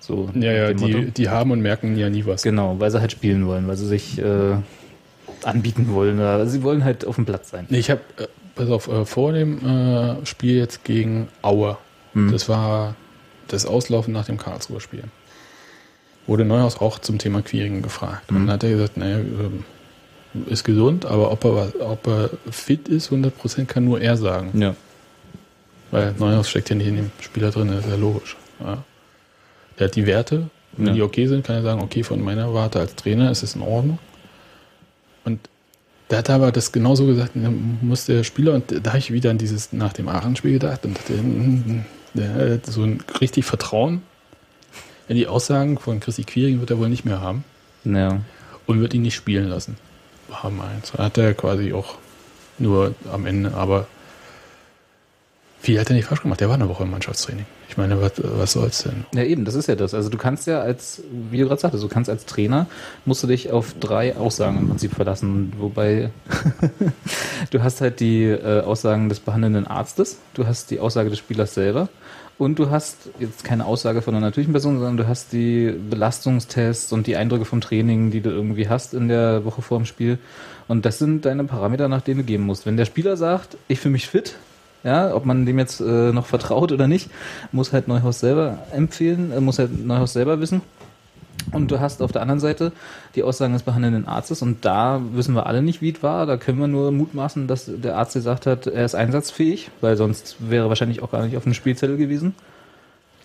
So. 0.00 0.28
Ja, 0.34 0.52
ja, 0.52 0.72
die, 0.72 0.92
Motto. 0.92 1.10
die 1.16 1.28
haben 1.28 1.50
und 1.50 1.60
merken 1.60 1.96
ja 1.96 2.10
nie 2.10 2.26
was. 2.26 2.42
Genau, 2.42 2.78
weil 2.78 2.90
sie 2.90 3.00
halt 3.00 3.12
spielen 3.12 3.46
wollen, 3.46 3.66
weil 3.68 3.76
sie 3.76 3.86
sich 3.86 4.18
äh, 4.20 4.56
anbieten 5.42 5.88
wollen. 5.92 6.16
Oder 6.18 6.46
sie 6.46 6.62
wollen 6.62 6.84
halt 6.84 7.04
auf 7.06 7.16
dem 7.16 7.24
Platz 7.24 7.50
sein. 7.50 7.66
Nee, 7.70 7.78
ich 7.78 7.90
habe, 7.90 8.00
äh, 8.18 8.26
pass 8.54 8.68
auf, 8.68 8.88
äh, 8.88 9.04
vor 9.04 9.32
dem 9.32 9.58
äh, 9.66 10.26
Spiel 10.26 10.56
jetzt 10.56 10.84
gegen 10.84 11.28
Aue, 11.42 11.76
Hm. 12.12 12.30
das 12.30 12.48
war 12.48 12.94
das 13.48 13.66
Auslaufen 13.66 14.12
nach 14.12 14.26
dem 14.26 14.38
Karlsruher 14.38 14.80
Spiel, 14.80 15.04
wurde 16.26 16.44
Neuhaus 16.44 16.80
auch 16.80 16.98
zum 17.00 17.18
Thema 17.18 17.42
Queering 17.42 17.82
gefragt. 17.82 18.30
Und 18.30 18.36
Mhm. 18.42 18.46
dann 18.46 18.54
hat 18.54 18.64
er 18.64 18.70
gesagt, 18.70 18.96
naja, 18.96 19.18
ähm, 19.18 19.64
ist 20.46 20.64
gesund, 20.64 21.04
aber 21.06 21.30
ob 21.30 21.44
er, 21.44 21.72
ob 21.80 22.06
er 22.06 22.30
fit 22.50 22.88
ist, 22.88 23.10
100% 23.10 23.66
kann 23.66 23.84
nur 23.84 24.00
er 24.00 24.16
sagen. 24.16 24.58
Ja. 24.60 24.74
Weil 25.90 26.12
Neuhaus 26.18 26.48
steckt 26.50 26.70
ja 26.70 26.76
nicht 26.76 26.88
in 26.88 26.96
dem 26.96 27.10
Spieler 27.20 27.50
drin, 27.50 27.68
das 27.68 27.84
ist 27.84 27.90
ja 27.90 27.96
logisch. 27.96 28.36
Ja. 28.60 28.82
Der 29.78 29.86
hat 29.88 29.96
die 29.96 30.06
Werte, 30.06 30.48
wenn 30.76 30.88
Ja. 30.88 30.92
die 30.94 31.02
okay 31.02 31.26
sind, 31.26 31.44
kann 31.46 31.56
er 31.56 31.62
sagen, 31.62 31.80
okay, 31.82 32.02
von 32.02 32.20
meiner 32.22 32.52
Warte 32.52 32.80
als 32.80 32.94
Trainer 32.96 33.30
ist 33.30 33.42
es 33.42 33.54
in 33.54 33.62
Ordnung. 33.62 33.98
Und 35.24 35.40
da 36.08 36.18
hat 36.18 36.28
er 36.28 36.34
aber 36.36 36.52
das 36.52 36.72
genauso 36.72 37.06
gesagt, 37.06 37.32
dann 37.34 37.78
muss 37.80 38.06
der 38.06 38.24
Spieler, 38.24 38.54
und 38.54 38.64
da 38.84 38.90
habe 38.90 38.98
ich 38.98 39.12
wieder 39.12 39.30
an 39.30 39.38
dieses 39.38 39.72
nach 39.72 39.92
dem 39.92 40.08
Aachen-Spiel 40.08 40.54
gedacht 40.54 40.84
und 40.84 40.96
dachte, 40.98 41.14
hm, 41.16 41.84
der 42.14 42.54
hat 42.54 42.66
so 42.66 42.82
ein 42.82 43.02
richtig 43.20 43.44
Vertrauen 43.44 44.02
in 45.08 45.16
die 45.16 45.26
Aussagen 45.26 45.78
von 45.78 46.00
Chrissy 46.00 46.24
Quiring 46.24 46.60
wird 46.60 46.70
er 46.70 46.78
wohl 46.78 46.88
nicht 46.88 47.04
mehr 47.04 47.20
haben 47.20 47.44
Ja. 47.84 48.20
und 48.66 48.80
wird 48.80 48.94
ihn 48.94 49.02
nicht 49.02 49.14
spielen 49.14 49.48
lassen. 49.48 49.76
War 50.28 50.50
meins. 50.50 50.92
Hat 50.94 51.18
er 51.18 51.34
quasi 51.34 51.72
auch 51.72 51.96
nur 52.58 52.94
am 53.12 53.26
Ende, 53.26 53.54
aber 53.54 53.86
viel 55.60 55.80
hat 55.80 55.88
er 55.88 55.96
nicht 55.96 56.06
falsch 56.06 56.22
gemacht. 56.22 56.40
Der 56.40 56.48
war 56.48 56.56
eine 56.56 56.68
Woche 56.68 56.82
im 56.82 56.90
Mannschaftstraining. 56.90 57.46
Ich 57.70 57.78
meine, 57.78 58.00
was, 58.00 58.12
was 58.18 58.52
soll's 58.52 58.82
denn? 58.82 59.04
Ja, 59.14 59.22
eben, 59.22 59.44
das 59.44 59.54
ist 59.54 59.66
ja 59.66 59.74
das. 59.74 59.94
Also 59.94 60.10
du 60.10 60.18
kannst 60.18 60.46
ja 60.46 60.60
als, 60.60 61.02
wie 61.30 61.38
du 61.38 61.46
gerade 61.46 61.60
sagtest, 61.60 61.82
du 61.82 61.88
kannst 61.88 62.10
als 62.10 62.26
Trainer, 62.26 62.66
musst 63.04 63.22
du 63.22 63.26
dich 63.26 63.50
auf 63.50 63.74
drei 63.80 64.14
Aussagen 64.14 64.58
im 64.58 64.68
Prinzip 64.68 64.94
verlassen. 64.94 65.54
Wobei 65.58 66.10
du 67.50 67.62
hast 67.62 67.80
halt 67.80 68.00
die 68.00 68.24
äh, 68.24 68.60
Aussagen 68.60 69.08
des 69.08 69.20
behandelnden 69.20 69.66
Arztes, 69.66 70.18
du 70.34 70.46
hast 70.46 70.70
die 70.70 70.80
Aussage 70.80 71.10
des 71.10 71.18
Spielers 71.18 71.54
selber 71.54 71.88
und 72.38 72.58
du 72.58 72.70
hast 72.70 73.10
jetzt 73.20 73.44
keine 73.44 73.64
Aussage 73.64 74.02
von 74.02 74.14
einer 74.14 74.26
natürlichen 74.26 74.52
Person, 74.52 74.78
sondern 74.78 74.96
du 74.96 75.06
hast 75.06 75.32
die 75.32 75.72
Belastungstests 75.90 76.92
und 76.92 77.06
die 77.06 77.16
Eindrücke 77.16 77.44
vom 77.44 77.60
Training, 77.60 78.10
die 78.10 78.20
du 78.20 78.30
irgendwie 78.30 78.68
hast 78.68 78.94
in 78.94 79.08
der 79.08 79.44
Woche 79.44 79.62
vor 79.62 79.78
dem 79.78 79.86
Spiel. 79.86 80.18
Und 80.66 80.84
das 80.84 80.98
sind 80.98 81.24
deine 81.24 81.44
Parameter, 81.44 81.88
nach 81.88 82.00
denen 82.00 82.20
du 82.20 82.24
gehen 82.24 82.42
musst. 82.42 82.66
Wenn 82.66 82.76
der 82.76 82.86
Spieler 82.86 83.16
sagt, 83.16 83.56
ich 83.68 83.78
fühle 83.78 83.92
mich 83.92 84.08
fit, 84.08 84.34
ja, 84.82 85.14
ob 85.14 85.24
man 85.24 85.46
dem 85.46 85.58
jetzt 85.58 85.80
äh, 85.80 86.12
noch 86.12 86.26
vertraut 86.26 86.72
oder 86.72 86.88
nicht, 86.88 87.08
muss 87.52 87.72
halt 87.72 87.88
Neuhaus 87.88 88.20
selber 88.20 88.58
empfehlen, 88.72 89.32
äh, 89.32 89.40
muss 89.40 89.58
halt 89.58 89.84
Neuhaus 89.84 90.12
selber 90.12 90.40
wissen. 90.40 90.60
Und 91.52 91.70
du 91.70 91.78
hast 91.80 92.00
auf 92.02 92.10
der 92.12 92.22
anderen 92.22 92.40
Seite 92.40 92.72
die 93.14 93.22
Aussagen 93.22 93.52
des 93.52 93.62
behandelnden 93.62 94.06
Arztes 94.08 94.40
und 94.42 94.64
da 94.64 95.00
wissen 95.12 95.34
wir 95.34 95.46
alle 95.46 95.62
nicht, 95.62 95.82
wie 95.82 95.90
es 95.92 96.02
war. 96.02 96.26
Da 96.26 96.36
können 96.36 96.58
wir 96.58 96.66
nur 96.68 96.90
mutmaßen, 96.90 97.46
dass 97.46 97.70
der 97.72 97.96
Arzt 97.96 98.14
gesagt 98.14 98.46
hat, 98.46 98.66
er 98.66 98.84
ist 98.84 98.94
einsatzfähig, 98.94 99.70
weil 99.80 99.96
sonst 99.96 100.36
wäre 100.40 100.66
er 100.66 100.68
wahrscheinlich 100.68 101.02
auch 101.02 101.10
gar 101.12 101.24
nicht 101.24 101.36
auf 101.36 101.44
dem 101.44 101.54
Spielzettel 101.54 101.96
gewesen. 101.96 102.34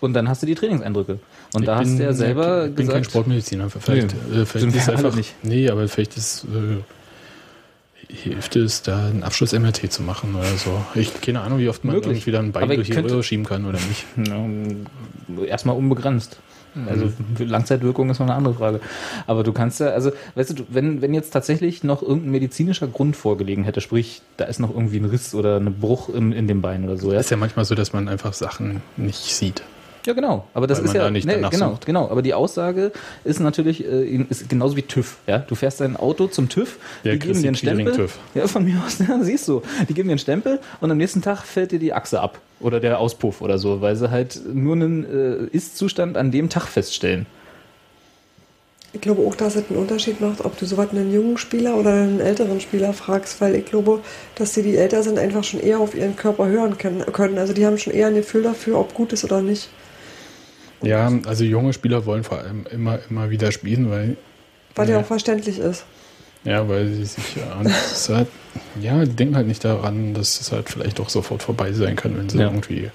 Und 0.00 0.14
dann 0.14 0.28
hast 0.28 0.42
du 0.42 0.46
die 0.46 0.54
Trainingseindrücke. 0.54 1.18
Und 1.54 1.66
da 1.66 1.74
Ich 1.74 1.80
hast 1.80 1.88
bin- 1.88 1.98
du 1.98 2.04
ja 2.04 2.12
selber 2.12 2.66
ich 2.66 2.74
bin 2.74 2.86
kein 2.86 2.96
gesagt, 2.98 3.06
Sportmediziner. 3.10 3.68
Vielleicht, 3.70 4.14
Nee, 4.30 4.40
äh, 4.40 4.46
vielleicht 4.46 4.60
sind 4.72 4.76
ist 4.76 4.88
einfach 4.88 5.14
nicht. 5.14 5.34
Nee, 5.42 5.68
aber 5.70 5.88
vielleicht 5.88 6.16
ist 6.16 6.44
äh, 6.44 6.82
hilft 8.12 8.56
es, 8.56 8.82
da 8.82 9.06
einen 9.06 9.22
Abschluss-MRT 9.22 9.92
zu 9.92 10.02
machen 10.02 10.34
oder 10.34 10.48
so. 10.56 10.84
Ich 10.94 11.20
keine 11.20 11.40
Ahnung, 11.42 11.58
wie 11.58 11.68
oft 11.68 11.84
man 11.84 11.94
Möglich. 11.96 12.12
irgendwie 12.18 12.32
dann 12.32 12.46
ein 12.46 12.52
Bein 12.52 12.68
durch 12.68 12.88
die 12.90 12.98
Röhre 12.98 13.22
schieben 13.22 13.44
kann 13.44 13.64
oder 13.66 13.78
nicht. 13.78 14.04
Ja, 15.38 15.44
erstmal 15.44 15.76
unbegrenzt. 15.76 16.38
Also 16.88 17.10
für 17.34 17.44
Langzeitwirkung 17.44 18.10
ist 18.10 18.18
noch 18.18 18.26
eine 18.26 18.34
andere 18.34 18.54
Frage. 18.54 18.80
Aber 19.26 19.42
du 19.42 19.52
kannst 19.52 19.80
ja, 19.80 19.88
also, 19.88 20.12
weißt 20.34 20.58
du, 20.58 20.64
wenn, 20.68 21.02
wenn 21.02 21.14
jetzt 21.14 21.30
tatsächlich 21.30 21.84
noch 21.84 22.02
irgendein 22.02 22.30
medizinischer 22.30 22.86
Grund 22.86 23.16
vorgelegen 23.16 23.64
hätte, 23.64 23.80
sprich, 23.80 24.22
da 24.36 24.44
ist 24.44 24.60
noch 24.60 24.70
irgendwie 24.70 24.98
ein 24.98 25.04
Riss 25.04 25.34
oder 25.34 25.56
ein 25.58 25.74
Bruch 25.74 26.08
in, 26.08 26.32
in 26.32 26.46
dem 26.46 26.62
Bein 26.62 26.84
oder 26.84 26.96
so, 26.96 27.12
ja. 27.12 27.20
Ist 27.20 27.30
ja 27.30 27.36
manchmal 27.36 27.64
so, 27.64 27.74
dass 27.74 27.92
man 27.92 28.08
einfach 28.08 28.32
Sachen 28.32 28.82
nicht 28.96 29.34
sieht. 29.34 29.62
Ja, 30.10 30.14
genau. 30.14 30.44
Aber 30.54 30.66
das 30.66 30.78
Weil 30.78 30.86
ist 30.86 30.94
ja 30.94 31.04
da 31.04 31.10
nicht 31.12 31.24
nee, 31.24 31.36
genau, 31.36 31.70
sucht. 31.70 31.86
genau. 31.86 32.08
Aber 32.10 32.20
die 32.20 32.34
Aussage 32.34 32.90
ist 33.22 33.38
natürlich 33.38 33.84
äh, 33.84 34.16
ist 34.28 34.48
genauso 34.48 34.76
wie 34.76 34.82
TÜV. 34.82 35.18
Ja, 35.28 35.38
du 35.38 35.54
fährst 35.54 35.80
dein 35.80 35.96
Auto 35.96 36.26
zum 36.26 36.48
TÜV, 36.48 36.78
Der 37.04 37.12
die 37.12 37.20
geben 37.20 37.40
dir 37.40 37.46
einen 37.46 37.54
Stempel. 37.54 37.92
TÜV. 37.94 38.18
Ja, 38.34 38.48
von 38.48 38.64
mir 38.64 38.82
aus, 38.84 38.98
ja, 39.08 39.22
siehst 39.22 39.46
du. 39.46 39.62
Die 39.88 39.94
geben 39.94 40.08
dir 40.08 40.14
einen 40.14 40.18
Stempel 40.18 40.58
und 40.80 40.90
am 40.90 40.98
nächsten 40.98 41.22
Tag 41.22 41.44
fällt 41.44 41.70
dir 41.70 41.78
die 41.78 41.92
Achse 41.92 42.20
ab 42.20 42.40
oder 42.58 42.80
der 42.80 42.98
Auspuff 42.98 43.40
oder 43.40 43.56
so, 43.58 43.80
weil 43.82 43.94
sie 43.94 44.10
halt 44.10 44.40
nur 44.52 44.74
einen 44.74 45.04
äh, 45.04 45.56
Ist-Zustand 45.56 46.16
an 46.16 46.32
dem 46.32 46.48
Tag 46.48 46.66
feststellen. 46.66 47.26
Ich 48.92 49.00
glaube 49.00 49.22
auch, 49.22 49.36
dass 49.36 49.54
es 49.54 49.70
einen 49.70 49.78
Unterschied 49.78 50.20
macht, 50.20 50.44
ob 50.44 50.58
du 50.58 50.66
so 50.66 50.76
was 50.76 50.90
einen 50.90 51.14
jungen 51.14 51.38
Spieler 51.38 51.76
oder 51.76 51.92
einen 51.92 52.18
älteren 52.18 52.60
Spieler 52.60 52.92
fragst, 52.92 53.40
weil 53.40 53.54
ich 53.54 53.64
glaube, 53.64 54.00
dass 54.34 54.54
die, 54.54 54.62
die 54.62 54.76
älter 54.76 55.04
sind, 55.04 55.20
einfach 55.20 55.44
schon 55.44 55.60
eher 55.60 55.78
auf 55.78 55.94
ihren 55.94 56.16
Körper 56.16 56.48
hören 56.48 56.76
können. 56.76 57.38
Also 57.38 57.52
die 57.52 57.64
haben 57.64 57.78
schon 57.78 57.92
eher 57.92 58.08
ein 58.08 58.16
Gefühl 58.16 58.42
dafür, 58.42 58.80
ob 58.80 58.92
gut 58.94 59.12
ist 59.12 59.22
oder 59.22 59.40
nicht. 59.42 59.68
Ja, 60.82 61.12
also 61.26 61.44
junge 61.44 61.72
Spieler 61.72 62.06
wollen 62.06 62.24
vor 62.24 62.38
allem 62.38 62.66
immer, 62.70 62.98
immer 63.10 63.30
wieder 63.30 63.52
spielen, 63.52 63.90
weil 63.90 64.16
Weil 64.74 64.88
Ja. 64.88 65.00
auch 65.00 65.04
verständlich 65.04 65.58
ist. 65.58 65.84
Ja, 66.44 66.66
weil 66.68 66.88
sie 66.88 67.04
sich 67.04 67.36
halt, 68.08 68.28
ja, 68.80 69.04
die 69.04 69.14
denken 69.14 69.36
halt 69.36 69.46
nicht 69.46 69.64
daran, 69.64 70.14
dass 70.14 70.40
es 70.40 70.52
halt 70.52 70.70
vielleicht 70.70 70.98
auch 71.00 71.10
sofort 71.10 71.42
vorbei 71.42 71.72
sein 71.72 71.96
kann, 71.96 72.16
wenn 72.16 72.28
sie 72.30 72.38
Ja. 72.38 72.44
irgendwie 72.46 72.90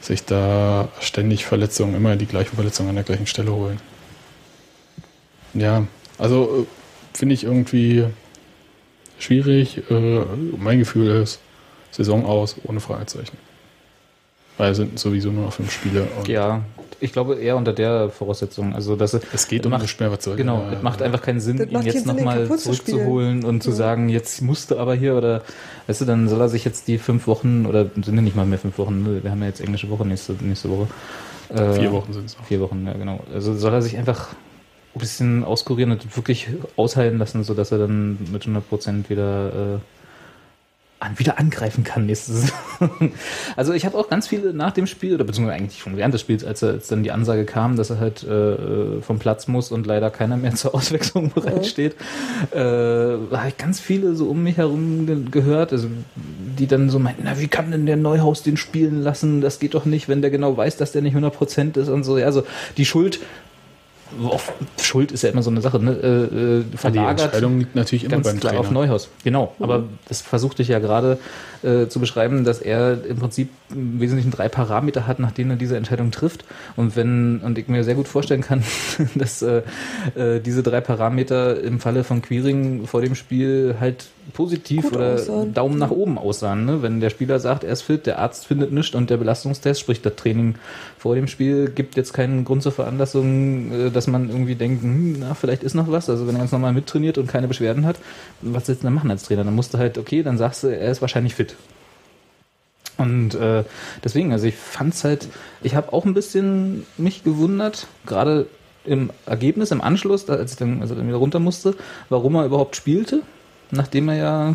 sich 0.00 0.24
da 0.24 0.88
ständig 1.00 1.44
Verletzungen, 1.44 1.94
immer 1.94 2.16
die 2.16 2.26
gleichen 2.26 2.54
Verletzungen 2.54 2.90
an 2.90 2.94
der 2.94 3.04
gleichen 3.04 3.26
Stelle 3.26 3.52
holen. 3.52 3.78
Ja, 5.54 5.86
also 6.18 6.66
äh, 6.66 7.16
finde 7.16 7.34
ich 7.34 7.44
irgendwie 7.44 8.04
schwierig. 9.18 9.82
Äh, 9.90 10.20
mein 10.58 10.78
Gefühl 10.78 11.22
ist, 11.22 11.40
Saison 11.90 12.24
aus, 12.26 12.56
ohne 12.64 12.80
Fragezeichen. 12.80 13.36
Weil 14.58 14.72
es 14.72 14.78
sind 14.78 14.98
sowieso 14.98 15.30
nur 15.30 15.44
noch 15.44 15.52
fünf 15.52 15.70
Spiele. 15.70 16.08
Und 16.18 16.28
Ja, 16.28 16.62
ich 17.00 17.12
glaube 17.12 17.34
eher 17.34 17.56
unter 17.56 17.72
der 17.72 18.08
Voraussetzung. 18.08 18.74
Also, 18.74 18.96
dass 18.96 19.14
Es 19.14 19.48
geht 19.48 19.66
um 19.66 19.72
macht, 19.72 20.22
soll 20.22 20.36
Genau, 20.36 20.64
es 20.72 20.82
macht 20.82 21.02
einfach 21.02 21.20
keinen 21.20 21.40
Sinn, 21.40 21.58
ihn 21.68 21.82
jetzt 21.82 22.06
nochmal 22.06 22.48
zurückzuholen 22.56 23.44
und 23.44 23.62
zu 23.62 23.70
sagen, 23.70 24.08
jetzt 24.08 24.40
musste 24.40 24.78
aber 24.78 24.94
hier 24.94 25.14
oder, 25.14 25.42
weißt 25.86 26.00
du, 26.00 26.04
dann 26.06 26.28
soll 26.28 26.40
er 26.40 26.48
sich 26.48 26.64
jetzt 26.64 26.88
die 26.88 26.98
fünf 26.98 27.26
Wochen 27.26 27.66
oder 27.66 27.84
sind 27.94 28.14
ja 28.14 28.22
nicht 28.22 28.36
mal 28.36 28.46
mehr 28.46 28.58
fünf 28.58 28.78
Wochen, 28.78 29.02
ne? 29.02 29.22
wir 29.22 29.30
haben 29.30 29.40
ja 29.40 29.48
jetzt 29.48 29.60
englische 29.60 29.90
Woche 29.90 30.06
nächste, 30.06 30.32
nächste 30.40 30.70
Woche. 30.70 30.88
Äh, 31.50 31.74
Vier 31.74 31.92
Wochen 31.92 32.12
sind 32.12 32.26
es 32.26 32.38
noch. 32.38 32.44
Vier 32.46 32.60
Wochen, 32.60 32.86
ja 32.86 32.94
genau. 32.94 33.20
Also 33.32 33.54
soll 33.54 33.72
er 33.72 33.82
sich 33.82 33.96
einfach 33.96 34.30
ein 34.94 35.00
bisschen 35.00 35.44
auskurieren 35.44 35.92
und 35.92 36.16
wirklich 36.16 36.48
ausheilen 36.76 37.18
lassen, 37.18 37.44
sodass 37.44 37.70
er 37.72 37.78
dann 37.78 38.18
mit 38.32 38.44
100% 38.44 39.10
wieder, 39.10 39.76
äh, 39.76 39.78
an, 40.98 41.18
wieder 41.18 41.38
angreifen 41.38 41.84
kann 41.84 42.06
nächste 42.06 42.32
Saison. 42.32 42.56
Also 43.56 43.72
ich 43.72 43.86
habe 43.86 43.96
auch 43.96 44.08
ganz 44.08 44.26
viele 44.28 44.52
nach 44.52 44.72
dem 44.72 44.86
Spiel, 44.86 45.14
oder 45.14 45.24
beziehungsweise 45.24 45.58
eigentlich 45.58 45.80
schon 45.80 45.96
während 45.96 46.12
des 46.12 46.20
Spiels, 46.20 46.44
als, 46.44 46.62
er, 46.62 46.70
als 46.70 46.88
dann 46.88 47.02
die 47.02 47.10
Ansage 47.10 47.44
kam, 47.44 47.76
dass 47.76 47.90
er 47.90 48.00
halt 48.00 48.22
äh, 48.22 49.00
vom 49.02 49.18
Platz 49.18 49.48
muss 49.48 49.72
und 49.72 49.86
leider 49.86 50.10
keiner 50.10 50.36
mehr 50.36 50.54
zur 50.54 50.74
Auswechslung 50.74 51.30
bereitsteht, 51.30 51.96
äh, 52.52 52.58
habe 52.58 53.48
ich 53.48 53.56
ganz 53.56 53.80
viele 53.80 54.14
so 54.14 54.26
um 54.26 54.42
mich 54.42 54.56
herum 54.56 55.06
ge 55.06 55.16
gehört, 55.30 55.72
also 55.72 55.88
die 56.14 56.66
dann 56.66 56.90
so 56.90 56.98
meinten, 56.98 57.22
na 57.24 57.38
wie 57.38 57.48
kann 57.48 57.70
denn 57.70 57.86
der 57.86 57.96
Neuhaus 57.96 58.42
den 58.42 58.56
spielen 58.56 59.02
lassen? 59.02 59.40
Das 59.40 59.58
geht 59.58 59.74
doch 59.74 59.84
nicht, 59.84 60.08
wenn 60.08 60.22
der 60.22 60.30
genau 60.30 60.56
weiß, 60.56 60.76
dass 60.76 60.92
der 60.92 61.02
nicht 61.02 61.16
100% 61.16 61.78
ist 61.78 61.88
und 61.88 62.04
so. 62.04 62.18
Ja, 62.18 62.26
also 62.26 62.44
die 62.76 62.84
Schuld 62.84 63.20
auf, 64.24 64.52
Schuld 64.80 65.12
ist 65.12 65.22
ja 65.22 65.30
immer 65.30 65.42
so 65.42 65.50
eine 65.50 65.60
Sache, 65.60 65.78
ne? 65.78 65.92
Äh, 65.92 66.06
äh, 66.06 66.64
Die 66.72 66.76
verlagert 66.76 67.20
Entscheidung 67.26 67.58
liegt 67.58 67.74
natürlich 67.74 68.04
immer 68.04 68.16
ganz 68.16 68.26
beim 68.26 68.40
klar 68.40 68.52
Trainer. 68.52 68.60
auf 68.60 68.70
Neuhaus. 68.70 69.08
Genau, 69.24 69.54
aber 69.60 69.84
das 70.08 70.20
versuchte 70.20 70.62
ich 70.62 70.68
ja 70.68 70.78
gerade 70.78 71.18
äh, 71.62 71.88
zu 71.88 72.00
beschreiben, 72.00 72.44
dass 72.44 72.60
er 72.60 73.04
im 73.04 73.16
Prinzip 73.18 73.48
im 73.70 74.00
Wesentlichen 74.00 74.30
drei 74.30 74.48
Parameter 74.48 75.06
hat, 75.06 75.18
nach 75.18 75.32
denen 75.32 75.50
er 75.50 75.56
diese 75.56 75.76
Entscheidung 75.76 76.10
trifft. 76.10 76.44
Und 76.76 76.96
wenn, 76.96 77.40
und 77.40 77.58
ich 77.58 77.68
mir 77.68 77.84
sehr 77.84 77.94
gut 77.94 78.08
vorstellen 78.08 78.42
kann, 78.42 78.62
dass 79.14 79.42
äh, 79.42 79.62
äh, 80.14 80.40
diese 80.40 80.62
drei 80.62 80.80
Parameter 80.80 81.60
im 81.60 81.80
Falle 81.80 82.04
von 82.04 82.22
Queering 82.22 82.86
vor 82.86 83.00
dem 83.00 83.14
Spiel 83.14 83.76
halt 83.80 84.06
positiv 84.32 84.84
Gut 84.84 84.96
oder 84.96 85.14
aussahen. 85.14 85.54
Daumen 85.54 85.78
nach 85.78 85.90
oben 85.90 86.18
aussahen. 86.18 86.64
Ne? 86.64 86.82
Wenn 86.82 87.00
der 87.00 87.10
Spieler 87.10 87.38
sagt, 87.38 87.64
er 87.64 87.72
ist 87.72 87.82
fit, 87.82 88.06
der 88.06 88.18
Arzt 88.18 88.46
findet 88.46 88.72
nichts 88.72 88.94
und 88.94 89.10
der 89.10 89.16
Belastungstest, 89.16 89.80
sprich 89.80 90.02
das 90.02 90.16
Training 90.16 90.56
vor 90.98 91.14
dem 91.14 91.28
Spiel, 91.28 91.68
gibt 91.68 91.96
jetzt 91.96 92.12
keinen 92.12 92.44
Grund 92.44 92.62
zur 92.62 92.72
Veranlassung, 92.72 93.72
äh, 93.72 93.90
dass 94.06 94.12
man 94.12 94.28
irgendwie 94.28 94.54
denkt, 94.54 94.82
hm, 94.82 95.16
na, 95.18 95.34
vielleicht 95.34 95.62
ist 95.64 95.74
noch 95.74 95.90
was. 95.90 96.08
Also 96.08 96.26
wenn 96.26 96.36
er 96.36 96.40
ganz 96.40 96.52
normal 96.52 96.72
mittrainiert 96.72 97.18
und 97.18 97.26
keine 97.26 97.48
Beschwerden 97.48 97.84
hat, 97.84 97.96
was 98.40 98.68
willst 98.68 98.82
du 98.82 98.86
dann 98.86 98.94
machen 98.94 99.10
als 99.10 99.24
Trainer? 99.24 99.44
Dann 99.44 99.54
musst 99.54 99.74
du 99.74 99.78
halt, 99.78 99.98
okay, 99.98 100.22
dann 100.22 100.38
sagst 100.38 100.62
du, 100.62 100.68
er 100.68 100.90
ist 100.90 101.00
wahrscheinlich 101.00 101.34
fit. 101.34 101.56
Und 102.98 103.34
äh, 103.34 103.64
deswegen, 104.04 104.32
also 104.32 104.46
ich 104.46 104.54
fand's 104.54 105.04
halt, 105.04 105.28
ich 105.62 105.74
habe 105.74 105.92
auch 105.92 106.04
ein 106.04 106.14
bisschen 106.14 106.86
mich 106.96 107.24
gewundert, 107.24 107.88
gerade 108.06 108.46
im 108.84 109.10
Ergebnis, 109.26 109.72
im 109.72 109.80
Anschluss, 109.80 110.30
als 110.30 110.52
ich 110.52 110.56
dann, 110.56 110.80
also 110.80 110.94
dann 110.94 111.08
wieder 111.08 111.18
runter 111.18 111.40
musste, 111.40 111.74
warum 112.08 112.36
er 112.36 112.46
überhaupt 112.46 112.76
spielte. 112.76 113.22
nachdem 113.72 114.08
er 114.08 114.16
ja 114.16 114.54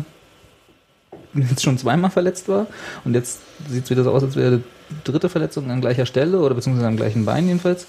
jetzt 1.34 1.62
schon 1.62 1.78
zweimal 1.78 2.10
verletzt 2.10 2.48
war. 2.48 2.66
Und 3.04 3.14
jetzt 3.14 3.40
sieht 3.68 3.84
es 3.84 3.90
wieder 3.90 4.04
so 4.04 4.12
aus, 4.12 4.22
als 4.22 4.36
wäre 4.36 4.62
die 4.90 5.04
dritte 5.04 5.28
Verletzung 5.28 5.70
an 5.70 5.80
gleicher 5.80 6.06
Stelle 6.06 6.40
oder 6.40 6.54
beziehungsweise 6.54 6.88
am 6.88 6.96
gleichen 6.96 7.24
Bein 7.24 7.46
jedenfalls. 7.46 7.86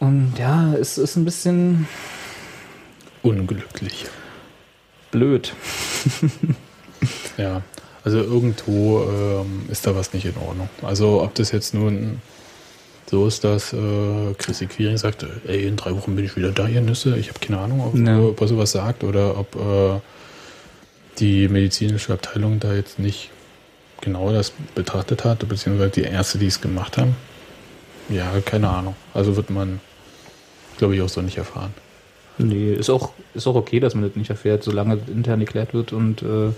Und 0.00 0.34
ja, 0.38 0.72
es 0.74 0.98
ist 0.98 1.16
ein 1.16 1.24
bisschen 1.24 1.86
Unglücklich. 3.22 4.06
blöd. 5.10 5.52
Ja, 7.38 7.62
also 8.04 8.18
irgendwo 8.18 9.02
ähm, 9.04 9.62
ist 9.70 9.86
da 9.86 9.96
was 9.96 10.12
nicht 10.12 10.26
in 10.26 10.36
Ordnung. 10.36 10.68
Also 10.82 11.22
ob 11.22 11.34
das 11.34 11.50
jetzt 11.52 11.72
nun 11.72 12.20
so 13.10 13.26
ist, 13.26 13.42
dass 13.44 13.72
äh, 13.72 14.34
Chrissy 14.36 14.66
Quiring 14.66 14.98
sagt, 14.98 15.24
ey, 15.46 15.66
in 15.66 15.76
drei 15.76 15.92
Wochen 15.96 16.14
bin 16.16 16.26
ich 16.26 16.36
wieder 16.36 16.52
da, 16.52 16.68
ihr 16.68 16.82
Nüsse. 16.82 17.16
Ich 17.16 17.28
habe 17.30 17.38
keine 17.40 17.58
Ahnung, 17.60 17.80
ob, 17.80 17.94
Ja. 17.96 18.18
ob 18.20 18.38
er 18.42 18.48
sowas 18.48 18.72
sagt 18.72 19.02
oder 19.04 19.38
ob 19.38 19.56
äh, 19.56 20.00
die 21.18 21.48
medizinische 21.48 22.12
Abteilung 22.12 22.60
da 22.60 22.74
jetzt 22.74 22.98
nicht 22.98 23.30
genau 24.02 24.30
das 24.30 24.52
betrachtet 24.74 25.24
hat, 25.24 25.48
beziehungsweise 25.48 25.90
die 25.90 26.02
Ärzte, 26.02 26.36
die 26.36 26.46
es 26.46 26.60
gemacht 26.60 26.98
haben. 26.98 27.16
Ja, 28.10 28.30
keine 28.44 28.68
Ahnung. 28.68 28.94
Also 29.14 29.36
wird 29.36 29.48
man, 29.48 29.80
glaube 30.80 30.96
ich, 30.96 31.02
auch 31.02 31.08
so 31.08 31.20
nicht 31.20 31.38
erfahren. 31.38 31.72
Nee, 32.38 32.72
ist 32.72 32.90
auch, 32.90 33.12
ist 33.34 33.46
auch 33.46 33.54
okay, 33.54 33.80
dass 33.80 33.94
man 33.94 34.02
das 34.02 34.16
nicht 34.16 34.30
erfährt, 34.30 34.64
solange 34.64 34.96
das 34.96 35.08
intern 35.08 35.40
geklärt 35.40 35.74
wird 35.74 35.92
und 35.92 36.22
äh, 36.22 36.50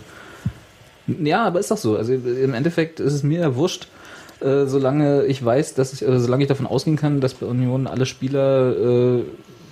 ja, 1.24 1.44
aber 1.44 1.58
ist 1.58 1.72
doch 1.72 1.76
so. 1.76 1.96
Also 1.96 2.12
im 2.14 2.54
Endeffekt 2.54 3.00
ist 3.00 3.12
es 3.12 3.24
mir 3.24 3.40
ja 3.40 3.56
wurscht, 3.56 3.88
äh, 4.40 4.66
solange 4.66 5.24
ich 5.24 5.44
weiß, 5.44 5.74
dass 5.74 5.92
ich, 5.92 6.02
äh, 6.02 6.20
solange 6.20 6.44
ich 6.44 6.48
davon 6.48 6.68
ausgehen 6.68 6.96
kann, 6.96 7.20
dass 7.20 7.34
bei 7.34 7.46
Union 7.46 7.88
alle 7.88 8.06
Spieler 8.06 8.76
äh, 8.76 9.22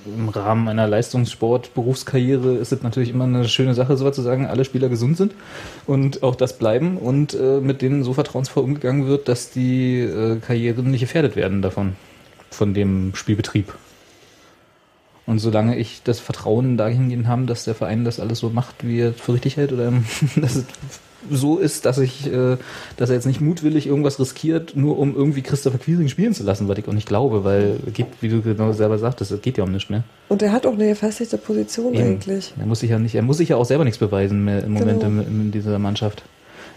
im 0.06 0.28
Rahmen 0.28 0.66
einer 0.66 0.88
Leistungssport-Berufskarriere 0.88 2.56
ist 2.56 2.72
es 2.72 2.82
natürlich 2.82 3.10
immer 3.10 3.24
eine 3.24 3.46
schöne 3.48 3.74
Sache, 3.74 3.96
so 3.96 4.10
zu 4.10 4.22
sagen, 4.22 4.46
alle 4.46 4.64
Spieler 4.64 4.88
gesund 4.88 5.16
sind 5.16 5.32
und 5.86 6.24
auch 6.24 6.34
das 6.34 6.58
bleiben 6.58 6.96
und 6.96 7.34
äh, 7.34 7.60
mit 7.60 7.82
denen 7.82 8.02
so 8.02 8.14
vertrauensvoll 8.14 8.64
umgegangen 8.64 9.06
wird, 9.06 9.28
dass 9.28 9.50
die 9.50 10.00
äh, 10.00 10.40
Karrieren 10.40 10.90
nicht 10.90 11.02
gefährdet 11.02 11.36
werden 11.36 11.62
davon, 11.62 11.92
von 12.50 12.74
dem 12.74 13.14
Spielbetrieb. 13.14 13.72
Und 15.26 15.38
solange 15.38 15.76
ich 15.76 16.02
das 16.02 16.18
Vertrauen 16.18 16.76
dahingehend 16.76 17.28
habe, 17.28 17.44
dass 17.44 17.64
der 17.64 17.74
Verein 17.74 18.04
das 18.04 18.18
alles 18.20 18.38
so 18.40 18.50
macht, 18.50 18.86
wie 18.86 19.00
er 19.00 19.10
es 19.10 19.20
für 19.20 19.34
richtig 19.34 19.56
hält, 19.56 19.72
oder 19.72 19.92
dass 20.36 20.56
es 20.56 20.64
so 21.30 21.58
ist, 21.58 21.84
dass 21.84 21.98
ich, 21.98 22.26
äh, 22.32 22.56
dass 22.96 23.10
er 23.10 23.16
jetzt 23.16 23.26
nicht 23.26 23.40
mutwillig 23.40 23.86
irgendwas 23.86 24.18
riskiert, 24.18 24.74
nur 24.74 24.98
um 24.98 25.14
irgendwie 25.14 25.42
Christopher 25.42 25.78
Quiring 25.78 26.08
spielen 26.08 26.32
zu 26.34 26.42
lassen, 26.44 26.66
was 26.66 26.78
ich 26.78 26.88
auch 26.88 26.94
nicht 26.94 27.06
glaube, 27.06 27.44
weil 27.44 27.76
geht, 27.92 28.06
wie 28.22 28.28
du 28.28 28.40
genau 28.40 28.72
selber 28.72 28.98
sagtest, 28.98 29.30
es 29.30 29.42
geht 29.42 29.58
ja 29.58 29.64
um 29.64 29.72
nichts 29.72 29.90
mehr. 29.90 30.02
Und 30.28 30.42
er 30.42 30.52
hat 30.52 30.66
auch 30.66 30.72
eine 30.72 30.88
gefestigte 30.88 31.36
Position 31.36 31.92
Eben. 31.94 32.04
eigentlich. 32.04 32.54
Er 32.58 32.66
muss 32.66 32.80
sich 32.80 32.90
ja 32.90 32.98
nicht, 32.98 33.14
er 33.14 33.22
muss 33.22 33.36
sich 33.36 33.50
ja 33.50 33.56
auch 33.56 33.66
selber 33.66 33.84
nichts 33.84 33.98
beweisen 33.98 34.44
mehr 34.44 34.64
im 34.64 34.72
Moment 34.72 35.00
Genau. 35.00 35.20
in, 35.22 35.40
in 35.40 35.50
dieser 35.52 35.78
Mannschaft. 35.78 36.22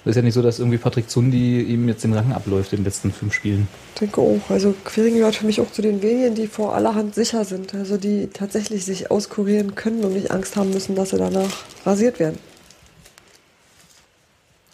Es 0.06 0.10
ist 0.12 0.16
ja 0.18 0.22
nicht 0.22 0.34
so, 0.34 0.42
dass 0.42 0.60
irgendwie 0.60 0.78
Patrick 0.78 1.10
Zundi 1.10 1.62
ihm 1.62 1.88
jetzt 1.88 2.04
den 2.04 2.14
Rang 2.14 2.34
abläuft 2.34 2.74
in 2.74 2.80
den 2.80 2.86
letzten 2.86 3.14
fünf 3.14 3.34
Spielen. 3.34 3.70
Ich 3.94 4.02
denke 4.02 4.20
auch. 4.20 4.42
Also 4.50 4.74
Quiring 4.84 5.16
gehört 5.16 5.36
für 5.36 5.46
mich 5.46 5.62
auch 5.62 5.72
zu 5.72 5.82
den 5.82 6.02
wenigen, 6.02 6.36
die 6.36 6.48
vor 6.48 6.76
aller 6.76 6.94
Hand 6.94 7.16
sicher 7.16 7.46
sind. 7.46 7.74
Also 7.74 7.96
die 7.96 8.28
tatsächlich 8.28 8.84
sich 8.84 9.12
auskurieren 9.12 9.76
können 9.76 10.04
und 10.04 10.14
nicht 10.14 10.30
Angst 10.30 10.58
haben 10.58 10.72
müssen, 10.72 10.96
dass 10.96 11.12
sie 11.12 11.18
danach 11.18 11.64
rasiert 11.86 12.20
werden. 12.20 12.38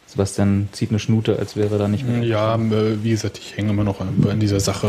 Sebastian 0.07 0.69
zieht 0.71 0.89
eine 0.89 0.97
Schnute, 0.97 1.37
als 1.37 1.55
wäre 1.55 1.75
er 1.75 1.77
da 1.77 1.87
nicht 1.87 2.07
mehr. 2.07 2.23
Ja, 2.23 2.55
äh, 2.55 3.03
wie 3.03 3.11
gesagt, 3.11 3.37
ich 3.37 3.55
hänge 3.55 3.69
immer 3.69 3.83
noch 3.83 4.01
an 4.01 4.39
dieser 4.39 4.59
Sache 4.59 4.87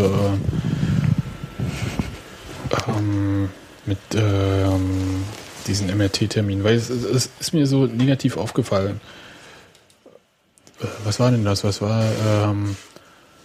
äh, 2.70 2.90
ähm, 2.90 3.50
mit 3.84 3.98
ähm, 4.14 5.24
diesen 5.66 5.94
MRT-Termin, 5.94 6.64
weil 6.64 6.76
es, 6.76 6.88
es, 6.88 7.04
es 7.04 7.30
ist 7.38 7.52
mir 7.52 7.66
so 7.66 7.84
negativ 7.84 8.38
aufgefallen. 8.38 9.02
Äh, 10.80 10.86
was 11.04 11.20
war 11.20 11.30
denn 11.30 11.44
das? 11.44 11.64
Was 11.64 11.80
war 11.82 12.04
ähm, 12.26 12.76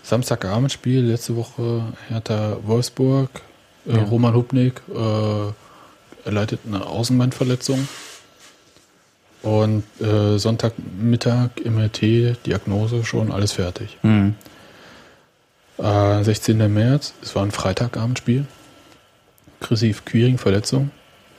Samstagabendspiel 0.04 1.02
letzte 1.02 1.36
Woche 1.36 1.84
Hertha 2.10 2.58
Wolfsburg? 2.64 3.30
Äh, 3.88 3.98
Ja. 3.98 4.04
Roman 4.04 4.34
Hubnik 4.34 4.82
äh, 4.94 6.28
erleidet 6.28 6.62
eine 6.68 6.86
Außenbandverletzung. 6.86 7.88
Und 9.44 9.84
äh, 10.02 10.40
Sonntagmittag 10.40 11.52
MRT, 11.64 12.02
Diagnose 12.48 13.04
schon, 13.06 13.32
alles 13.32 13.52
fertig. 13.52 13.98
Hm. 14.02 14.34
Äh, 15.78 16.24
16. 16.24 16.74
März, 16.74 17.14
es 17.22 17.36
war 17.36 17.44
ein 17.44 17.52
Freitagabendspiel. 17.52 18.46
Chrissy 19.60 19.94
Quiring, 20.04 20.40
Verletzung. 20.40 20.90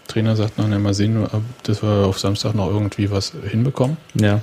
Trainer 0.06 0.36
sagt 0.36 0.56
nachher 0.56 0.78
mal 0.78 0.94
sehen, 0.94 1.26
ob 1.26 1.42
dass 1.64 1.82
wir 1.82 2.06
auf 2.06 2.20
Samstag 2.20 2.54
noch 2.54 2.68
irgendwie 2.68 3.10
was 3.10 3.32
hinbekommen. 3.48 3.96
Ja. 4.14 4.40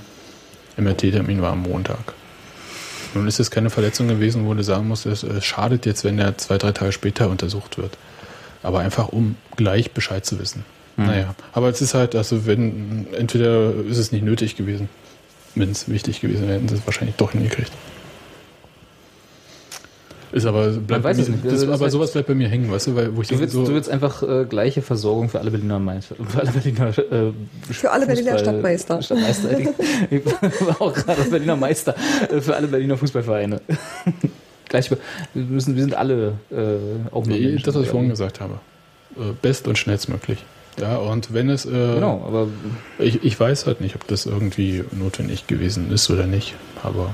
MRT-Termin 0.78 1.42
war 1.42 1.52
am 1.52 1.64
Montag. 1.64 2.14
Nun 3.14 3.28
ist 3.28 3.40
es 3.40 3.52
keine 3.52 3.70
Verletzung 3.70 4.08
gewesen, 4.08 4.46
wo 4.46 4.54
du 4.54 4.64
sagen 4.64 4.88
musst, 4.88 5.06
es 5.06 5.46
schadet 5.46 5.86
jetzt, 5.86 6.04
wenn 6.04 6.18
er 6.18 6.38
zwei, 6.38 6.58
drei 6.58 6.72
Tage 6.72 6.92
später 6.92 7.30
untersucht 7.30 7.78
wird. 7.78 7.98
Aber 8.64 8.80
einfach, 8.80 9.10
um 9.10 9.36
gleich 9.56 9.92
Bescheid 9.92 10.26
zu 10.26 10.40
wissen. 10.40 10.66
Mhm. 10.96 11.06
Naja, 11.06 11.36
aber 11.52 11.70
es 11.70 11.82
ist 11.82 11.94
halt, 11.94 12.16
also 12.16 12.46
wenn, 12.46 13.08
entweder 13.14 13.74
ist 13.88 13.98
es 13.98 14.12
nicht 14.12 14.24
nötig 14.24 14.56
gewesen. 14.56 14.90
Wenn 15.56 15.70
es 15.70 15.88
wichtig 15.90 16.22
gewesen 16.22 16.44
wäre, 16.44 16.54
hätten 16.54 16.70
sie 16.70 16.76
es 16.76 16.86
wahrscheinlich 16.86 17.16
doch 17.16 17.32
hingekriegt. 17.32 17.72
Ist 20.34 20.46
aber, 20.48 20.68
bleibt 20.70 21.04
weiß 21.04 21.18
es 21.20 21.30
mir, 21.30 21.36
nicht. 21.36 21.46
Das, 21.46 21.62
Das 21.62 21.70
aber 21.70 21.90
sowas 21.92 22.12
bleibt 22.12 22.28
bei 22.28 22.34
mir 22.34 22.48
hängen, 22.50 22.70
weißt 22.72 22.88
du, 22.88 22.96
weil, 22.96 23.16
wo 23.16 23.22
ich 23.22 23.28
Du 23.28 23.40
willst, 23.40 23.54
so, 23.54 23.66
du 23.66 23.74
willst 23.74 23.90
einfach 23.90 24.24
äh, 24.24 24.46
gleiche 24.46 24.82
Versorgung 24.82 25.30
für 25.30 25.40
alle 25.40 25.52
Berliner 25.52 25.78
Meister, 25.80 26.16
für 26.28 26.40
alle 26.42 26.52
Berliner 26.52 26.88
äh, 26.90 27.32
Für 27.72 27.92
alle 27.92 28.06
Berliner 28.08 28.32
Fußball- 28.34 28.40
Stadtmeister. 28.40 29.02
Stadtmeister. 29.04 29.50
Ich 30.10 30.26
war 30.26 30.82
auch 30.82 30.94
gerade 30.94 31.22
Berliner 31.24 31.56
Meister 31.56 31.96
äh, 32.32 32.42
für 32.42 32.56
alle 32.56 32.68
Berliner 32.68 32.98
Fußballvereine. 32.98 33.62
Gleich, 34.70 34.90
wir 34.90 34.98
müssen, 35.36 35.76
wir 35.76 35.84
sind 35.84 35.94
alle 35.96 36.34
äh, 36.50 36.56
auch 37.14 37.26
nur 37.28 37.38
Nee, 37.38 37.46
Menschen. 37.46 37.66
das, 37.66 37.76
was 37.76 37.84
ich 37.84 37.90
vorhin 37.90 38.10
gesagt 38.10 38.42
habe. 38.42 38.56
Äh, 39.16 39.34
Best 39.42 39.68
und 39.68 39.78
schnellstmöglich. 39.78 40.44
Ja, 40.82 40.98
und 40.98 41.32
wenn 41.32 41.50
es, 41.52 41.68
äh, 41.68 41.70
Genau, 41.70 42.24
aber 42.26 42.48
ich, 42.98 43.24
ich 43.24 43.40
weiß 43.40 43.68
halt 43.68 43.82
nicht, 43.82 43.94
ob 43.96 44.08
das 44.08 44.26
irgendwie 44.26 44.84
notwendig 44.92 45.46
gewesen 45.46 45.92
ist 45.92 46.10
oder 46.10 46.26
nicht, 46.26 46.56
aber 46.82 47.14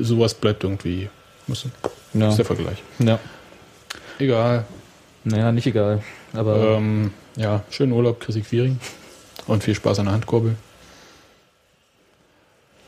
sowas 0.00 0.34
bleibt 0.34 0.62
irgendwie, 0.62 1.08
muss, 1.48 1.66
ja, 2.14 2.28
ist 2.28 2.36
der 2.38 2.44
Vergleich. 2.44 2.82
ja. 2.98 3.18
Egal. 4.20 4.64
Naja, 5.24 5.52
nicht 5.52 5.66
egal. 5.66 6.02
Aber 6.32 6.56
Ähm, 6.76 7.12
ja, 7.36 7.62
schönen 7.70 7.92
Urlaub, 7.92 8.18
Chrissy 8.20 8.40
Quiring 8.40 8.78
und 9.46 9.62
viel 9.62 9.74
Spaß 9.74 10.00
an 10.00 10.06
der 10.06 10.14
Handkurbel. 10.14 10.56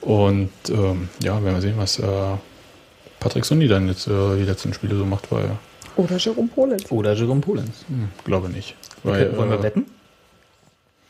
Und 0.00 0.50
ähm, 0.70 1.08
ja, 1.22 1.42
werden 1.44 1.54
wir 1.56 1.60
sehen, 1.60 1.74
was 1.76 1.98
äh, 1.98 2.06
Patrick 3.20 3.44
Sundi 3.44 3.68
dann 3.68 3.86
jetzt 3.88 4.06
äh, 4.08 4.36
die 4.36 4.44
letzten 4.44 4.72
Spiele 4.72 4.96
so 4.96 5.04
macht, 5.04 5.30
weil 5.30 5.50
Oder 5.96 6.16
Jerome 6.16 6.48
Polenz. 6.48 6.90
oder 6.90 7.12
Jerome 7.12 7.40
Polenz. 7.40 7.84
hm, 7.88 8.08
glaube 8.24 8.48
nicht. 8.48 8.74
Weil, 9.02 9.36
Wollen 9.36 9.50
wir 9.50 9.58
äh, 9.60 9.62
wetten? 9.62 9.86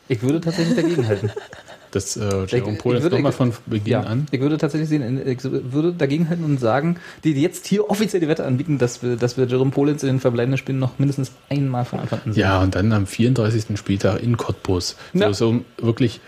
Ich 0.07 0.21
würde 0.21 0.41
tatsächlich 0.41 0.75
dagegen 0.75 1.07
halten. 1.07 1.31
dass 1.91 2.17
äh, 2.17 2.45
Jerome 2.47 2.77
Polenz 2.77 3.03
würde- 3.03 3.15
nochmal 3.17 3.31
von 3.31 3.53
Beginn 3.65 3.91
Ja, 3.91 4.01
an 4.01 4.25
ich 4.31 4.39
würde 4.39 4.57
tatsächlich 4.57 4.89
sehen, 4.89 5.21
ich 5.27 5.43
würde 5.43 5.93
dagegen 5.93 6.29
halten 6.29 6.43
und 6.43 6.59
sagen, 6.59 6.97
die 7.23 7.33
die 7.33 7.41
jetzt 7.41 7.67
hier 7.67 7.89
offiziell 7.89 8.19
die 8.21 8.27
Wette 8.27 8.45
anbieten, 8.45 8.77
dass 8.77 9.03
wir, 9.03 9.15
dass 9.17 9.37
wir 9.37 9.45
Jerome 9.45 9.71
Polenz 9.71 10.03
in 10.03 10.07
den 10.09 10.19
verbleibenden 10.19 10.57
Spielen 10.57 10.79
noch 10.79 10.99
mindestens 10.99 11.31
einmal 11.49 11.85
von 11.85 11.99
Anfang 11.99 12.19
an 12.25 12.33
sehen. 12.33 12.41
Ja, 12.41 12.61
und 12.61 12.75
dann 12.75 12.91
am 12.93 13.05
34. 13.07 13.77
Spieltag 13.77 14.23
in 14.23 14.37
Cottbus. 14.37 14.95
Ja. 15.13 15.33
So, 15.33 15.59
so 15.77 15.85
wirklich 15.85 16.19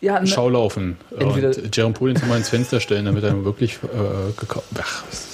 ja 0.00 0.20
ne, 0.20 0.26
Schaulaufen. 0.26 0.96
Entweder- 1.18 1.48
und 1.48 1.74
Jerome 1.76 1.94
Polenz 1.94 2.24
mal 2.26 2.36
ins 2.36 2.48
Fenster 2.50 2.80
stellen, 2.80 3.06
damit 3.06 3.24
er 3.24 3.44
wirklich 3.44 3.78
äh, 3.84 4.32
gekauft 4.38 4.66
Ach, 4.78 5.04
was. 5.08 5.33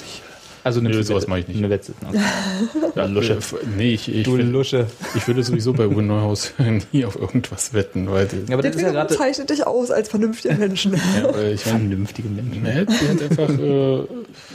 Also 0.65 0.81
eine 0.81 0.91
Nö, 0.91 1.03
sowas 1.03 1.27
mache 1.27 1.41
ich 1.41 1.49
nicht. 1.49 1.59
Eine 1.59 1.71
Wette. 1.71 1.93
Ja, 2.97 3.05
Lusche. 3.07 3.39
Nee, 3.77 3.95
ich, 3.95 4.13
ich, 4.13 4.25
Du 4.25 4.37
will- 4.37 4.47
Lusche. 4.47 4.87
ich 5.15 5.27
würde 5.27 5.43
sowieso 5.43 5.73
bei 5.73 5.87
Uwe 5.87 6.03
Neuhaus 6.03 6.53
nie 6.93 7.05
auf 7.05 7.17
irgendwas 7.17 7.73
wetten, 7.73 8.11
weil, 8.11 8.27
die, 8.27 8.37
Ja, 8.49 8.55
aber 8.55 8.63
das 8.63 8.75
ist 8.77 8.83
ja 8.83 8.91
gerade 8.91 9.15
zeichnet 9.17 9.49
dich 9.51 9.67
aus 9.67 9.91
als 9.91 10.09
vernünftiger 10.09 10.55
Menschen. 10.57 10.95
ja, 10.95 11.33
weil 11.35 11.53
ich 11.55 11.65
meine, 11.67 11.79
vernünftige 11.79 12.29
Menschen. 12.29 12.67
hat 12.67 12.89
die 12.89 13.09
hat 13.09 13.23
einfach 13.31 13.49
äh, 13.49 14.03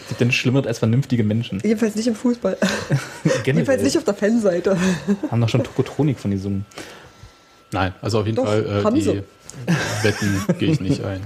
Gibt 0.10 0.20
denn 0.22 0.32
schlimmer 0.32 0.66
als 0.66 0.80
vernünftige 0.80 1.24
Menschen? 1.24 1.60
Jedenfalls 1.64 1.95
nicht 1.95 2.08
im 2.08 2.16
Fußball. 2.16 2.58
Jedenfalls 3.45 3.82
nicht 3.82 3.97
auf 3.97 4.03
der 4.03 4.14
Fanseite. 4.14 4.78
Haben 5.32 5.41
doch 5.41 5.49
schon 5.49 5.64
Tokotronik 5.64 6.20
von 6.20 6.32
diesem. 6.32 6.66
Nein, 7.72 7.93
also 8.01 8.20
auf 8.20 8.26
jeden 8.26 8.36
Doch, 8.38 8.45
Fall 8.45 8.66
äh, 8.66 8.84
haben 8.84 8.95
die 8.95 9.01
sie. 9.01 9.24
Wetten 10.03 10.41
gehe 10.60 10.72
ich 10.72 10.82
nicht 10.82 11.03
ein. 11.03 11.22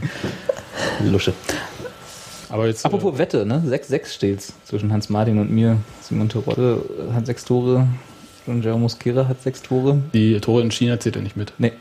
Lusche. 1.03 1.33
Aber 2.49 2.67
jetzt 2.67 2.85
Apropos 2.85 3.17
Wette, 3.17 3.45
ne? 3.45 3.63
6-6 3.65 4.07
steht's 4.07 4.53
zwischen 4.65 4.91
Hans 4.91 5.09
Martin 5.09 5.39
und 5.39 5.51
mir. 5.51 5.77
Simon 6.01 6.29
Terodde 6.29 6.83
hat 7.13 7.25
sechs 7.27 7.45
Tore 7.45 7.87
und 8.47 8.63
Jerome 8.63 8.81
Mosquera 8.81 9.27
hat 9.27 9.41
sechs 9.41 9.61
Tore. 9.61 9.91
äh, 9.91 10.11
die 10.13 10.39
Tore 10.39 10.61
in 10.63 10.71
China 10.71 10.99
zählt 10.99 11.15
er 11.15 11.21
nicht 11.21 11.37
mit. 11.37 11.53
Nee. 11.57 11.73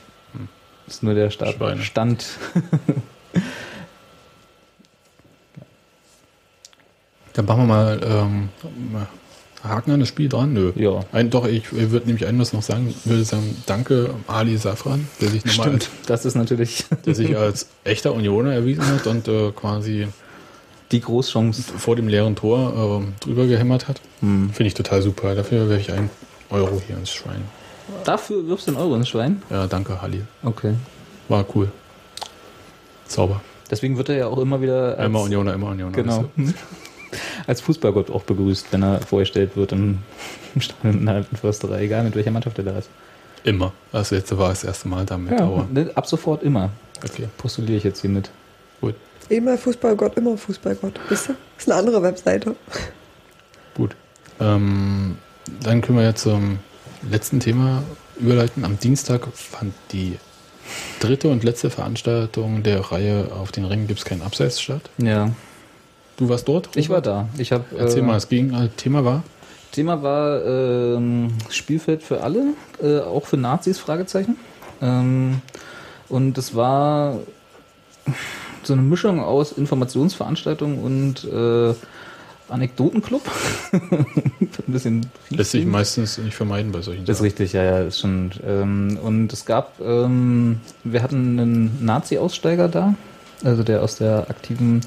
Ist 0.87 1.03
nur 1.03 1.15
der 1.15 1.31
Start 1.31 1.57
Schweine. 1.57 1.83
Stand. 1.83 2.27
Dann 7.35 7.45
machen 7.45 7.63
wir 7.63 7.67
mal 7.67 8.01
ähm, 8.03 8.49
Haken 9.63 9.93
an 9.93 10.01
das 10.01 10.09
Spiel 10.09 10.29
dran? 10.29 10.53
Nö. 10.55 10.73
Ja. 10.77 11.05
Ein, 11.13 11.31
doch, 11.31 11.47
ich, 11.47 11.73
ich 11.73 11.91
würde 11.91 12.07
nämlich 12.07 12.27
eines 12.27 12.53
noch 12.53 12.63
sagen, 12.63 12.93
würde 13.05 13.23
sagen, 13.25 13.63
danke 13.67 14.15
Ali 14.27 14.57
Safran, 14.57 15.07
der 15.21 15.29
sich 15.29 15.45
nochmal 15.45 15.75
als, 15.75 15.85
Stimmt, 15.85 16.09
das 16.09 16.25
ist 16.25 16.35
natürlich 16.37 16.87
der 17.07 17.15
sich 17.15 17.37
als 17.37 17.69
echter 17.85 18.15
Unioner 18.15 18.55
erwiesen 18.55 18.87
hat 18.87 19.07
und 19.07 19.29
äh, 19.29 19.53
quasi 19.53 20.09
die 20.93 21.01
Großchance. 21.01 21.63
vor 21.63 21.97
dem 21.97 22.09
leeren 22.09 22.37
Tor 22.37 23.03
äh, 23.03 23.25
drüber 23.25 23.47
gehämmert 23.47 23.89
hat. 23.89 24.01
Hm. 24.21 24.51
Finde 24.53 24.69
ich 24.69 24.75
total 24.75 25.03
super. 25.03 25.35
Dafür 25.35 25.69
werfe 25.69 25.81
ich 25.81 25.93
einen 25.93 26.11
Euro 26.51 26.81
hier 26.87 26.97
ins 26.97 27.11
Schwein. 27.11 27.43
Dafür 28.05 28.47
wirfst 28.47 28.67
du 28.67 28.73
einen 28.73 28.81
Euro 28.81 28.95
ins 28.97 29.09
Schwein? 29.09 29.43
Ja, 29.51 29.67
danke, 29.67 29.99
Ali. 30.01 30.23
Okay. 30.43 30.75
War 31.29 31.45
cool. 31.55 31.71
Sauber. 33.07 33.41
Deswegen 33.71 33.97
wird 33.97 34.09
er 34.09 34.17
ja 34.17 34.27
auch 34.27 34.39
immer 34.39 34.61
wieder 34.61 34.91
als, 34.93 34.99
Einmal 35.01 35.23
Unioner, 35.23 35.55
immer 35.55 35.69
Unioner. 35.69 35.93
genau, 35.93 36.25
als 37.47 37.61
Fußballgott 37.61 38.11
auch 38.11 38.23
begrüßt, 38.23 38.69
wenn 38.71 38.83
er 38.83 39.01
vorgestellt 39.01 39.57
wird 39.57 39.73
im, 39.73 39.99
im 40.55 40.61
Stadion 40.61 41.01
in 41.01 41.07
der 41.07 41.17
alten 41.17 41.37
Försterei, 41.37 41.85
egal 41.85 42.05
mit 42.05 42.15
welcher 42.17 42.31
Mannschaft 42.31 42.59
er 42.59 42.65
da 42.65 42.79
ist. 42.79 42.89
Immer. 43.45 43.73
Das 43.93 44.11
letzte 44.11 44.39
war 44.39 44.49
das 44.49 44.65
erste 44.65 44.89
Mal 44.89 45.05
damit, 45.05 45.41
aber 45.41 45.67
ne, 45.71 45.91
ab 45.95 46.07
sofort 46.07 46.43
immer. 46.43 46.71
okay. 47.05 47.29
Postuliere 47.37 47.77
ich 47.79 47.85
jetzt 47.85 48.01
hier 48.01 48.11
mit. 48.11 48.31
Immer 49.29 49.59
Fußballgott, 49.59 50.17
immer 50.17 50.37
Fußballgott. 50.37 50.99
Wisst 51.09 51.29
ihr? 51.31 51.37
Das 51.57 51.67
ist 51.67 51.71
eine 51.71 51.79
andere 51.81 52.03
Webseite. 52.03 52.57
Gut. 53.75 53.95
Ähm, 54.41 55.19
dann 55.63 55.81
können 55.83 55.99
wir 55.99 56.05
jetzt 56.05 56.23
zum 56.23 56.59
letzten 57.11 57.41
Thema 57.41 57.83
überleiten. 58.19 58.65
Am 58.65 58.79
Dienstag 58.79 59.27
fand 59.35 59.75
die 59.93 60.19
dritte 61.01 61.29
und 61.29 61.45
letzte 61.45 61.71
Veranstaltung 61.71 62.63
der 62.63 62.81
Reihe 62.81 63.31
auf 63.33 63.53
den 63.53 63.65
Ringen 63.65 63.87
gibt's 63.87 64.05
keinen 64.05 64.23
Abseits 64.23 64.61
statt. 64.61 64.83
Ja, 64.99 65.31
Du 66.17 66.29
warst 66.29 66.49
dort? 66.49 66.77
ich 66.77 66.91
war 66.91 67.01
da. 67.01 67.29
Ich 67.39 67.53
habe 67.53 67.65
Erzähl 67.77 68.01
äh, 68.01 68.07
mal, 68.07 68.15
das 68.15 68.29
Gegen 68.29 68.53
äh, 68.53 68.69
Thema 68.71 69.05
war? 69.05 69.23
Thema 69.71 70.03
war 70.03 70.45
ähm, 70.45 71.29
Spielfeld 71.49 72.03
für 72.03 72.23
alle, 72.23 72.55
äh, 72.83 72.99
auch 73.01 73.27
für 73.27 73.37
Nazis, 73.37 73.79
Fragezeichen. 73.79 74.37
Ähm, 74.83 75.43
und 76.09 76.37
es 76.37 76.57
war 76.57 77.19
so 78.69 78.75
eine 78.75 78.83
Mischung 78.83 79.21
aus 79.21 79.53
Informationsveranstaltung 79.53 80.79
und 80.79 81.25
äh, 81.25 81.75
Anekdotenclub. 82.49 83.23
Ein 83.73 84.07
bisschen. 84.67 85.07
Lässt 85.31 85.51
sich 85.51 85.67
meistens 85.67 86.19
nicht 86.19 86.35
vermeiden 86.35 86.73
bei 86.73 86.81
solchen 86.81 87.05
Das 87.05 87.15
ist 87.15 87.19
Sachen. 87.19 87.25
richtig, 87.27 87.53
ja, 87.53 87.63
ja, 87.63 87.79
ist 87.81 88.01
schon. 88.01 88.31
Ähm, 88.47 88.99
und 89.03 89.33
es 89.33 89.45
gab, 89.45 89.81
ähm, 89.81 90.61
wir 90.85 91.03
hatten 91.03 91.39
einen 91.39 91.85
Nazi-Aussteiger 91.85 92.69
da, 92.69 92.95
also 93.45 93.63
der 93.63 93.83
aus 93.83 93.97
der 93.97 94.31
aktiven 94.31 94.81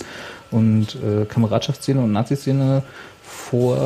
und 0.49 0.95
äh, 0.95 1.25
Kameradschaftsszene 1.25 2.01
und 2.01 2.11
Nazi-Szene 2.11 2.83
vor, 3.23 3.77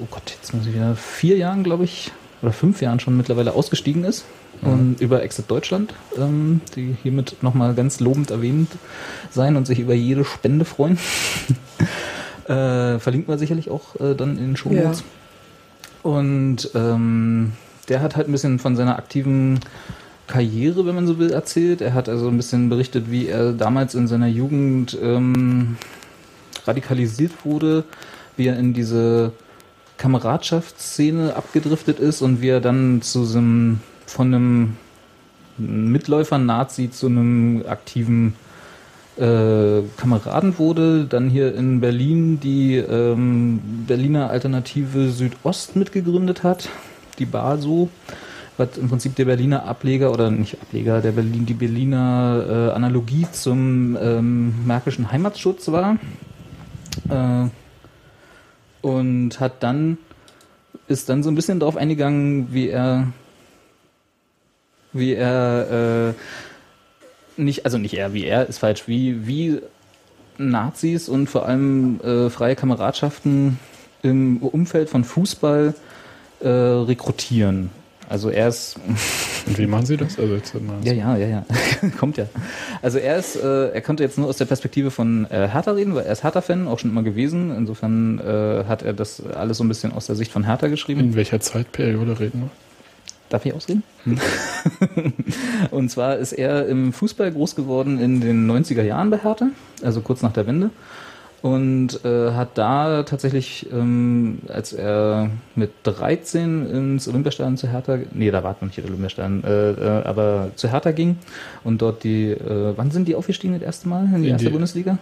oh 0.00 0.06
Gott, 0.10 0.30
jetzt 0.30 0.54
muss 0.54 0.66
ich 0.66 0.74
wieder, 0.74 0.94
vier 0.94 1.36
Jahren, 1.36 1.62
glaube 1.64 1.84
ich, 1.84 2.12
oder 2.42 2.52
fünf 2.52 2.80
Jahren 2.80 3.00
schon 3.00 3.16
mittlerweile 3.16 3.54
ausgestiegen 3.54 4.04
ist. 4.04 4.24
Und 4.62 5.00
über 5.00 5.22
Exit 5.22 5.50
Deutschland, 5.50 5.94
ähm, 6.16 6.60
die 6.74 6.96
hiermit 7.02 7.42
nochmal 7.42 7.74
ganz 7.74 8.00
lobend 8.00 8.30
erwähnt 8.30 8.70
sein 9.30 9.56
und 9.56 9.66
sich 9.66 9.78
über 9.78 9.94
jede 9.94 10.24
Spende 10.24 10.64
freuen. 10.64 10.98
äh, 12.44 12.98
verlinken 12.98 13.28
wir 13.28 13.38
sicherlich 13.38 13.70
auch 13.70 13.96
äh, 14.00 14.14
dann 14.14 14.38
in 14.38 14.48
den 14.48 14.56
Show 14.56 14.70
Notes. 14.70 15.04
Und 16.02 16.70
ähm, 16.74 17.52
der 17.88 18.00
hat 18.00 18.16
halt 18.16 18.28
ein 18.28 18.32
bisschen 18.32 18.58
von 18.58 18.76
seiner 18.76 18.96
aktiven 18.96 19.60
Karriere, 20.26 20.86
wenn 20.86 20.94
man 20.94 21.06
so 21.06 21.18
will, 21.18 21.30
erzählt. 21.30 21.80
Er 21.80 21.94
hat 21.94 22.08
also 22.08 22.28
ein 22.28 22.36
bisschen 22.36 22.68
berichtet, 22.68 23.10
wie 23.10 23.26
er 23.28 23.52
damals 23.52 23.94
in 23.94 24.08
seiner 24.08 24.26
Jugend 24.26 24.96
ähm, 25.00 25.76
radikalisiert 26.66 27.44
wurde, 27.44 27.84
wie 28.36 28.46
er 28.46 28.58
in 28.58 28.74
diese 28.74 29.32
Kameradschaftsszene 29.98 31.34
abgedriftet 31.36 32.00
ist 32.00 32.22
und 32.22 32.40
wie 32.40 32.48
er 32.48 32.60
dann 32.60 33.02
zu 33.02 33.24
so 33.24 33.38
einem 33.38 33.80
von 34.06 34.34
einem 34.34 34.76
Mitläufer-Nazi 35.58 36.90
zu 36.90 37.06
einem 37.06 37.64
aktiven 37.66 38.34
äh, 39.16 39.82
Kameraden 39.96 40.58
wurde, 40.58 41.04
dann 41.04 41.30
hier 41.30 41.54
in 41.54 41.80
Berlin 41.80 42.38
die 42.40 42.76
ähm, 42.76 43.60
Berliner 43.86 44.30
Alternative 44.30 45.10
Südost 45.10 45.76
mitgegründet 45.76 46.42
hat, 46.42 46.68
die 47.18 47.24
BASO, 47.24 47.88
was 48.58 48.76
im 48.76 48.88
Prinzip 48.88 49.16
der 49.16 49.24
Berliner 49.24 49.64
Ableger 49.64 50.12
oder 50.12 50.30
nicht 50.30 50.60
Ableger, 50.60 51.00
der 51.00 51.12
Berlin, 51.12 51.46
die 51.46 51.54
Berliner 51.54 52.44
äh, 52.48 52.74
Analogie 52.74 53.26
zum 53.32 53.96
ähm, 54.00 54.66
märkischen 54.66 55.10
Heimatschutz 55.10 55.68
war. 55.68 55.96
Äh, 57.08 57.48
und 58.82 59.40
hat 59.40 59.62
dann, 59.62 59.98
ist 60.86 61.08
dann 61.08 61.22
so 61.22 61.30
ein 61.30 61.34
bisschen 61.34 61.58
darauf 61.58 61.76
eingegangen, 61.76 62.52
wie 62.52 62.68
er, 62.68 63.08
wie 64.98 65.14
er, 65.14 66.14
äh, 67.38 67.40
nicht, 67.40 67.64
also 67.64 67.78
nicht 67.78 67.94
er, 67.94 68.12
wie 68.12 68.24
er 68.24 68.48
ist 68.48 68.58
falsch, 68.58 68.84
wie, 68.86 69.26
wie 69.26 69.60
Nazis 70.38 71.08
und 71.08 71.28
vor 71.28 71.46
allem 71.46 72.00
äh, 72.00 72.30
freie 72.30 72.56
Kameradschaften 72.56 73.58
im 74.02 74.38
Umfeld 74.38 74.90
von 74.90 75.04
Fußball 75.04 75.74
äh, 76.40 76.48
rekrutieren. 76.48 77.70
Also 78.08 78.30
er 78.30 78.48
ist 78.48 78.78
Und 79.46 79.58
wie 79.58 79.66
machen 79.66 79.86
Sie 79.86 79.96
das? 79.96 80.18
Also 80.18 80.34
jetzt 80.34 80.54
mal 80.54 80.76
ja, 80.82 80.92
ja, 80.92 81.16
ja, 81.16 81.26
ja. 81.26 81.44
Kommt 81.98 82.16
ja. 82.16 82.26
Also 82.82 82.98
er 82.98 83.16
ist, 83.16 83.36
äh, 83.36 83.70
er 83.70 83.80
konnte 83.80 84.02
jetzt 84.02 84.18
nur 84.18 84.28
aus 84.28 84.36
der 84.36 84.44
Perspektive 84.44 84.90
von 84.90 85.24
äh, 85.30 85.48
Hertha 85.48 85.72
reden, 85.72 85.94
weil 85.94 86.04
er 86.04 86.12
ist 86.12 86.24
Hertha-Fan, 86.24 86.68
auch 86.68 86.78
schon 86.78 86.90
immer 86.90 87.02
gewesen. 87.02 87.54
Insofern 87.56 88.18
äh, 88.18 88.64
hat 88.64 88.82
er 88.82 88.92
das 88.92 89.22
alles 89.24 89.58
so 89.58 89.64
ein 89.64 89.68
bisschen 89.68 89.92
aus 89.92 90.06
der 90.06 90.16
Sicht 90.16 90.32
von 90.32 90.44
Hertha 90.44 90.68
geschrieben. 90.68 91.00
In 91.00 91.14
welcher 91.14 91.40
Zeitperiode 91.40 92.18
reden 92.18 92.42
wir? 92.42 92.50
Darf 93.28 93.44
ich 93.44 93.52
ausreden? 93.54 93.82
und 95.70 95.90
zwar 95.90 96.16
ist 96.16 96.32
er 96.32 96.66
im 96.68 96.92
Fußball 96.92 97.32
groß 97.32 97.56
geworden 97.56 97.98
in 97.98 98.20
den 98.20 98.48
90er 98.50 98.82
Jahren 98.82 99.10
bei 99.10 99.18
Hertha, 99.18 99.48
also 99.82 100.00
kurz 100.00 100.22
nach 100.22 100.32
der 100.32 100.46
Wende. 100.46 100.70
Und 101.42 102.04
äh, 102.04 102.32
hat 102.32 102.56
da 102.58 103.02
tatsächlich, 103.04 103.66
ähm, 103.72 104.38
als 104.48 104.72
er 104.72 105.30
mit 105.54 105.70
13 105.84 106.66
ins 106.70 107.06
Olympiastadion 107.08 107.56
zu 107.56 107.68
Hertha, 107.68 107.98
nee, 108.12 108.30
da 108.30 108.42
war 108.42 108.52
noch 108.54 108.62
nicht 108.62 108.78
der 108.78 108.84
Olympiastadion, 108.86 109.44
äh, 109.44 109.70
äh, 109.72 110.02
aber 110.04 110.50
zu 110.56 110.70
Hertha 110.72 110.90
ging 110.92 111.18
und 111.62 111.82
dort 111.82 112.02
die, 112.04 112.30
äh, 112.30 112.72
wann 112.76 112.90
sind 112.90 113.06
die 113.06 113.14
aufgestiegen 113.14 113.52
das 113.54 113.62
erste 113.62 113.88
Mal 113.88 114.06
in 114.06 114.22
die 114.22 114.28
In 114.28 114.32
erste 114.34 114.46
die- 114.46 114.52
Bundesliga? 114.52 114.98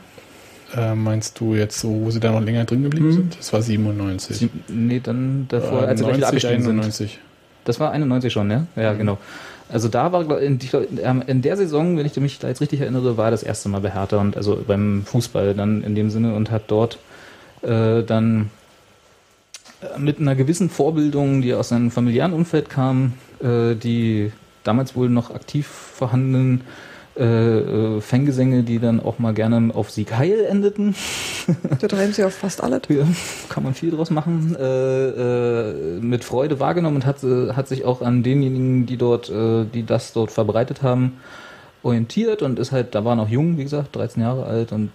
Äh, 0.77 0.95
meinst 0.97 1.39
du 1.41 1.55
jetzt 1.55 1.79
so, 1.79 1.89
wo 2.03 2.11
sie 2.11 2.20
da 2.20 2.33
noch 2.33 2.43
länger 2.43 2.64
drin 2.64 2.83
geblieben 2.83 3.07
Hm. 3.07 3.12
sind? 3.12 3.39
Das 3.39 3.53
war 3.53 3.62
97. 3.62 4.37
Sie, 4.37 4.51
nee, 4.68 5.01
dann 5.03 5.47
davor, 5.49 5.85
Äh, 5.85 5.87
als 5.87 6.01
sie 6.01 6.05
gleich 6.05 6.16
wieder 6.16 6.31
90, 6.33 6.45
abgestiegen 6.45 6.83
sind. 6.83 7.11
91. 7.65 7.67
Das 7.67 7.81
war 7.81 7.91
91 7.91 8.33
schon, 8.33 8.51
ja? 8.51 8.67
Ja, 8.77 8.93
genau. 8.93 9.19
Also 9.69 9.89
da 9.89 10.12
war, 10.12 10.41
in, 10.41 10.59
ähm, 11.03 11.23
in 11.27 11.43
der 11.43 11.57
Saison, 11.57 11.97
wenn 11.97 12.07
ich 12.07 12.17
mich 12.17 12.39
da 12.39 12.49
jetzt 12.49 12.61
richtig 12.61 12.81
erinnere, 12.81 13.17
war 13.17 13.31
das 13.31 13.43
erste 13.43 13.69
Mal 13.69 13.81
bei 13.81 13.91
Hertha 13.91 14.19
und 14.19 14.37
also 14.37 14.62
beim 14.67 15.05
Fußball 15.07 15.55
dann 15.55 15.83
in 15.83 15.95
dem 15.95 16.11
Sinne 16.11 16.35
und 16.35 16.51
hat 16.51 16.65
dort 16.69 16.99
äh, 17.62 18.03
dann 18.03 18.51
äh, 19.81 19.99
mit 19.99 20.21
einer 20.21 20.35
gewissen 20.35 20.69
Vorbildung, 20.69 21.41
die 21.41 21.55
aus 21.55 21.71
seinem 21.71 21.91
familiären 21.91 22.35
Umfeld 22.35 22.69
kam, 22.69 23.15
äh, 23.43 23.75
die 23.75 24.33
damals 24.65 24.95
wohl 24.95 25.09
noch 25.09 25.35
aktiv 25.35 25.67
vorhandenen 25.67 26.61
äh, 27.17 27.25
äh, 27.25 28.01
Fangesänge, 28.01 28.65
die 28.65 28.81
dann 28.81 28.99
auch 28.99 29.21
mal 29.21 29.33
gerne 29.35 29.73
auf 29.75 29.91
Sieg 29.91 30.17
Heil 30.17 30.45
endeten. 30.45 30.97
Da 31.81 31.89
treiben 31.89 32.12
sie 32.12 32.25
auf 32.25 32.35
fast 32.35 32.62
alle. 32.62 32.81
Ja, 32.89 33.07
kann 33.49 33.62
man 33.62 33.75
viel 33.75 33.91
draus 33.91 34.11
machen. 34.11 34.57
Äh, 34.59 35.09
äh, 35.09 36.01
mit 36.01 36.25
Freude 36.25 36.59
wahrgenommen 36.59 36.97
und 36.97 37.07
hat, 37.07 37.23
äh, 37.23 37.53
hat 37.53 37.69
sich 37.69 37.85
auch 37.85 38.03
an 38.03 38.23
denjenigen, 38.23 38.87
die 38.87 38.97
dort, 38.97 39.31
äh, 39.31 39.65
die 39.65 39.85
das 39.85 40.12
dort 40.12 40.31
verbreitet 40.31 40.83
haben, 40.83 41.19
orientiert 41.85 42.43
und 42.43 42.59
ist 42.59 42.73
halt, 42.73 42.95
da 42.95 43.05
war 43.05 43.15
noch 43.15 43.29
jung, 43.29 43.59
wie 43.59 43.65
gesagt, 43.65 43.95
13 43.95 44.23
Jahre 44.23 44.47
alt 44.47 44.73
und 44.73 44.91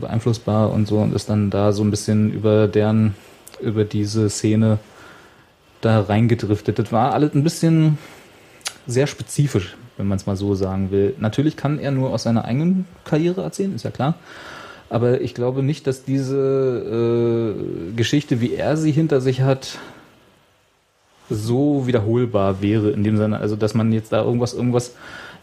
beeinflussbar 0.00 0.70
und 0.70 0.86
so 0.86 0.98
und 0.98 1.14
ist 1.14 1.28
dann 1.28 1.50
da 1.50 1.72
so 1.72 1.82
ein 1.82 1.90
bisschen 1.90 2.32
über 2.32 2.68
deren, 2.68 3.14
über 3.60 3.84
diese 3.84 4.28
Szene 4.28 4.78
da 5.80 6.02
reingedriftet. 6.02 6.78
Das 6.78 6.92
war 6.92 7.14
alles 7.14 7.34
ein 7.34 7.44
bisschen 7.44 7.98
sehr 8.86 9.06
spezifisch, 9.06 9.76
wenn 9.98 10.06
man 10.06 10.16
es 10.16 10.26
mal 10.26 10.36
so 10.36 10.54
sagen 10.54 10.90
will. 10.90 11.14
Natürlich 11.18 11.56
kann 11.56 11.78
er 11.78 11.90
nur 11.90 12.10
aus 12.10 12.22
seiner 12.22 12.44
eigenen 12.44 12.86
Karriere 13.04 13.42
erzählen, 13.42 13.74
ist 13.74 13.84
ja 13.84 13.90
klar. 13.90 14.14
Aber 14.90 15.20
ich 15.20 15.34
glaube 15.34 15.62
nicht, 15.62 15.86
dass 15.86 16.04
diese 16.04 17.54
äh, 17.56 17.94
Geschichte, 17.94 18.40
wie 18.40 18.54
er 18.54 18.76
sie 18.76 18.90
hinter 18.90 19.20
sich 19.20 19.42
hat, 19.42 19.78
so 21.28 21.86
wiederholbar 21.86 22.62
wäre 22.62 22.90
in 22.90 23.04
dem 23.04 23.18
Sinne, 23.18 23.38
also 23.38 23.54
dass 23.54 23.74
man 23.74 23.92
jetzt 23.92 24.12
da 24.12 24.24
irgendwas, 24.24 24.54
irgendwas 24.54 24.94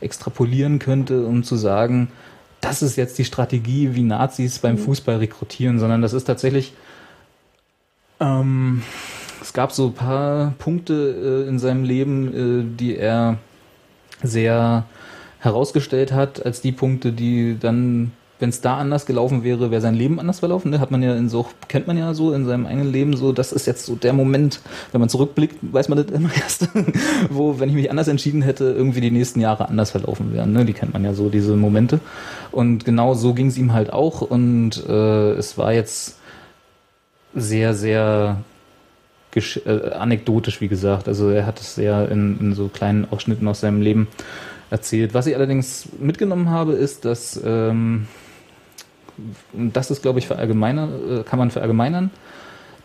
extrapolieren 0.01 0.79
könnte, 0.79 1.25
um 1.25 1.43
zu 1.43 1.55
sagen, 1.55 2.09
das 2.61 2.81
ist 2.81 2.95
jetzt 2.95 3.17
die 3.19 3.25
Strategie, 3.25 3.93
wie 3.93 4.01
Nazis 4.01 4.59
beim 4.59 4.79
Fußball 4.79 5.17
rekrutieren, 5.17 5.77
sondern 5.77 6.01
das 6.01 6.13
ist 6.13 6.23
tatsächlich, 6.25 6.73
ähm, 8.19 8.81
es 9.41 9.53
gab 9.53 9.71
so 9.71 9.87
ein 9.87 9.93
paar 9.93 10.53
Punkte 10.57 11.43
äh, 11.45 11.49
in 11.49 11.59
seinem 11.59 11.83
Leben, 11.83 12.33
äh, 12.33 12.77
die 12.79 12.97
er 12.97 13.37
sehr 14.23 14.85
herausgestellt 15.39 16.11
hat, 16.11 16.45
als 16.45 16.61
die 16.61 16.71
Punkte, 16.71 17.11
die 17.11 17.57
dann 17.59 18.11
wenn 18.39 18.49
es 18.49 18.59
da 18.59 18.77
anders 18.77 19.05
gelaufen 19.05 19.43
wäre, 19.43 19.71
wäre 19.71 19.81
sein 19.81 19.95
Leben 19.95 20.19
anders 20.19 20.39
verlaufen. 20.39 20.71
Ne? 20.71 20.79
Hat 20.79 20.91
man 20.91 21.01
ja 21.01 21.15
in 21.15 21.29
so, 21.29 21.45
kennt 21.67 21.87
man 21.87 21.97
ja 21.97 22.13
so 22.13 22.33
in 22.33 22.45
seinem 22.45 22.65
eigenen 22.65 22.91
Leben 22.91 23.15
so, 23.15 23.31
das 23.31 23.53
ist 23.53 23.65
jetzt 23.65 23.85
so 23.85 23.95
der 23.95 24.11
Moment, 24.11 24.59
wenn 24.91 24.99
man 24.99 25.09
zurückblickt, 25.09 25.55
weiß 25.61 25.87
man 25.87 25.97
das 25.97 26.13
immer 26.15 26.29
erst, 26.35 26.67
wo, 27.29 27.59
wenn 27.59 27.69
ich 27.69 27.75
mich 27.75 27.89
anders 27.89 28.07
entschieden 28.07 28.41
hätte, 28.41 28.65
irgendwie 28.65 29.01
die 29.01 29.11
nächsten 29.11 29.39
Jahre 29.39 29.69
anders 29.69 29.91
verlaufen 29.91 30.33
wären. 30.33 30.51
Ne? 30.51 30.65
Die 30.65 30.73
kennt 30.73 30.93
man 30.93 31.03
ja 31.05 31.13
so, 31.13 31.29
diese 31.29 31.55
Momente. 31.55 31.99
Und 32.51 32.83
genau 32.83 33.13
so 33.13 33.33
ging 33.33 33.47
es 33.47 33.57
ihm 33.57 33.71
halt 33.71 33.93
auch. 33.93 34.21
Und 34.21 34.85
äh, 34.85 35.31
es 35.33 35.57
war 35.57 35.71
jetzt 35.71 36.19
sehr, 37.33 37.73
sehr 37.73 38.37
äh, 39.35 39.91
anekdotisch, 39.91 40.61
wie 40.61 40.67
gesagt. 40.67 41.07
Also 41.07 41.29
er 41.29 41.45
hat 41.45 41.59
es 41.59 41.75
sehr 41.75 42.09
in, 42.09 42.39
in 42.39 42.53
so 42.53 42.67
kleinen 42.67 43.07
Ausschnitten 43.09 43.47
aus 43.47 43.61
seinem 43.61 43.81
Leben 43.81 44.07
erzählt. 44.69 45.13
Was 45.13 45.27
ich 45.27 45.35
allerdings 45.35 45.89
mitgenommen 45.99 46.49
habe, 46.49 46.73
ist, 46.73 47.05
dass 47.05 47.39
ähm, 47.43 48.07
das 49.53 49.91
ist, 49.91 50.01
glaube 50.01 50.19
ich, 50.19 50.27
verallgemeiner, 50.27 50.89
äh, 51.09 51.23
kann 51.23 51.39
man 51.39 51.51
verallgemeinern, 51.51 52.11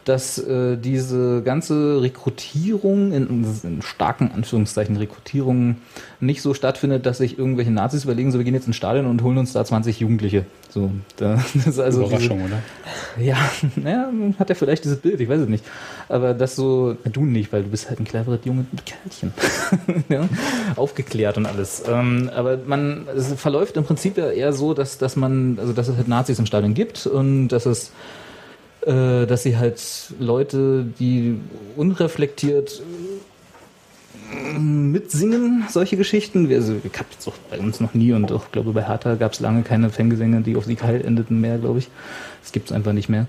dass 0.05 0.39
äh, 0.39 0.77
diese 0.77 1.43
ganze 1.43 2.01
Rekrutierung, 2.03 3.13
in, 3.13 3.45
in 3.63 3.83
starken 3.83 4.31
Anführungszeichen 4.33 4.97
Rekrutierung, 4.97 5.77
nicht 6.21 6.43
so 6.43 6.55
stattfindet, 6.55 7.07
dass 7.07 7.19
sich 7.19 7.39
irgendwelche 7.39 7.71
Nazis 7.71 8.05
überlegen, 8.05 8.33
so 8.33 8.39
wir 8.39 8.45
gehen 8.45 8.55
jetzt 8.55 8.67
ins 8.67 8.77
Stadion 8.77 9.07
und 9.07 9.23
holen 9.23 9.39
uns 9.39 9.53
da 9.53 9.65
20 9.65 10.01
Jugendliche. 10.01 10.47
So, 10.71 10.91
da, 11.17 11.35
das 11.55 11.67
ist 11.67 11.79
also 11.79 12.07
Überraschung, 12.07 12.39
diese, 12.39 12.55
oder? 12.55 13.25
ja, 13.25 13.37
naja, 13.77 14.11
hat 14.39 14.51
er 14.51 14.57
vielleicht 14.57 14.85
dieses 14.85 14.99
Bild, 14.99 15.21
ich 15.21 15.29
weiß 15.29 15.43
es 15.43 15.49
nicht. 15.49 15.65
Aber 16.09 16.35
das 16.35 16.57
so, 16.57 16.97
du 17.05 17.25
nicht, 17.25 17.53
weil 17.53 17.63
du 17.63 17.69
bist 17.69 17.89
halt 17.89 18.01
ein 18.01 18.05
cleveres 18.05 18.41
junges 18.45 18.67
Kerlchen. 18.87 19.33
ja? 20.09 20.29
Aufgeklärt 20.77 21.37
und 21.37 21.47
alles. 21.47 21.83
Ähm, 21.89 22.31
aber 22.35 22.59
man, 22.67 23.07
es 23.15 23.33
verläuft 23.35 23.77
im 23.77 23.85
Prinzip 23.85 24.17
ja 24.17 24.31
eher 24.31 24.53
so, 24.53 24.75
dass, 24.75 24.99
dass 24.99 25.17
man, 25.17 25.59
also 25.61 25.73
dass 25.73 25.89
es 25.89 25.97
halt 25.97 26.09
Nazis 26.09 26.39
im 26.39 26.47
Stadion 26.47 26.75
gibt 26.75 27.07
und 27.07 27.49
dass 27.49 27.67
es 27.67 27.93
äh, 28.87 29.27
dass 29.27 29.43
sie 29.43 29.57
halt 29.57 29.81
Leute, 30.19 30.87
die 30.99 31.39
unreflektiert 31.77 32.83
äh, 34.33 34.59
mitsingen, 34.59 35.65
solche 35.69 35.97
Geschichten. 35.97 36.51
Also, 36.53 36.75
ich 36.83 36.99
habe 36.99 37.09
jetzt 37.13 37.27
auch 37.29 37.37
bei 37.51 37.59
uns 37.59 37.81
noch 37.81 37.95
nie 37.95 38.13
und 38.13 38.31
auch 38.33 38.51
glaube 38.53 38.73
bei 38.73 38.87
Hertha 38.87 39.15
gab 39.17 39.33
es 39.33 39.41
lange 39.41 39.63
keine 39.63 39.91
Fangesänge, 39.91 40.41
die 40.41 40.57
auf 40.57 40.65
Sieg 40.65 40.83
heil 40.83 41.05
endeten 41.05 41.41
mehr, 41.41 41.59
glaube 41.59 41.81
ich. 41.81 41.89
Das 42.43 42.53
gibt 42.53 42.71
es 42.71 42.73
einfach 42.73 42.93
nicht 42.93 43.09
mehr. 43.09 43.27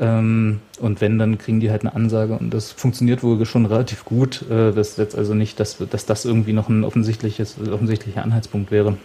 Ähm, 0.00 0.60
und 0.78 1.00
wenn, 1.00 1.18
dann 1.18 1.38
kriegen 1.38 1.60
die 1.60 1.70
halt 1.70 1.82
eine 1.82 1.94
Ansage 1.94 2.34
und 2.34 2.54
das 2.54 2.70
funktioniert 2.70 3.22
wohl 3.22 3.44
schon 3.44 3.66
relativ 3.66 4.04
gut. 4.04 4.42
Äh, 4.48 4.72
das 4.72 4.90
ist 4.90 4.98
jetzt 4.98 5.18
also 5.18 5.34
nicht, 5.34 5.58
dass, 5.58 5.78
dass 5.90 6.06
das 6.06 6.24
irgendwie 6.24 6.52
noch 6.52 6.68
ein 6.68 6.84
offensichtliches, 6.84 7.56
offensichtlicher 7.70 8.22
Anhaltspunkt 8.22 8.70
wäre. 8.70 8.96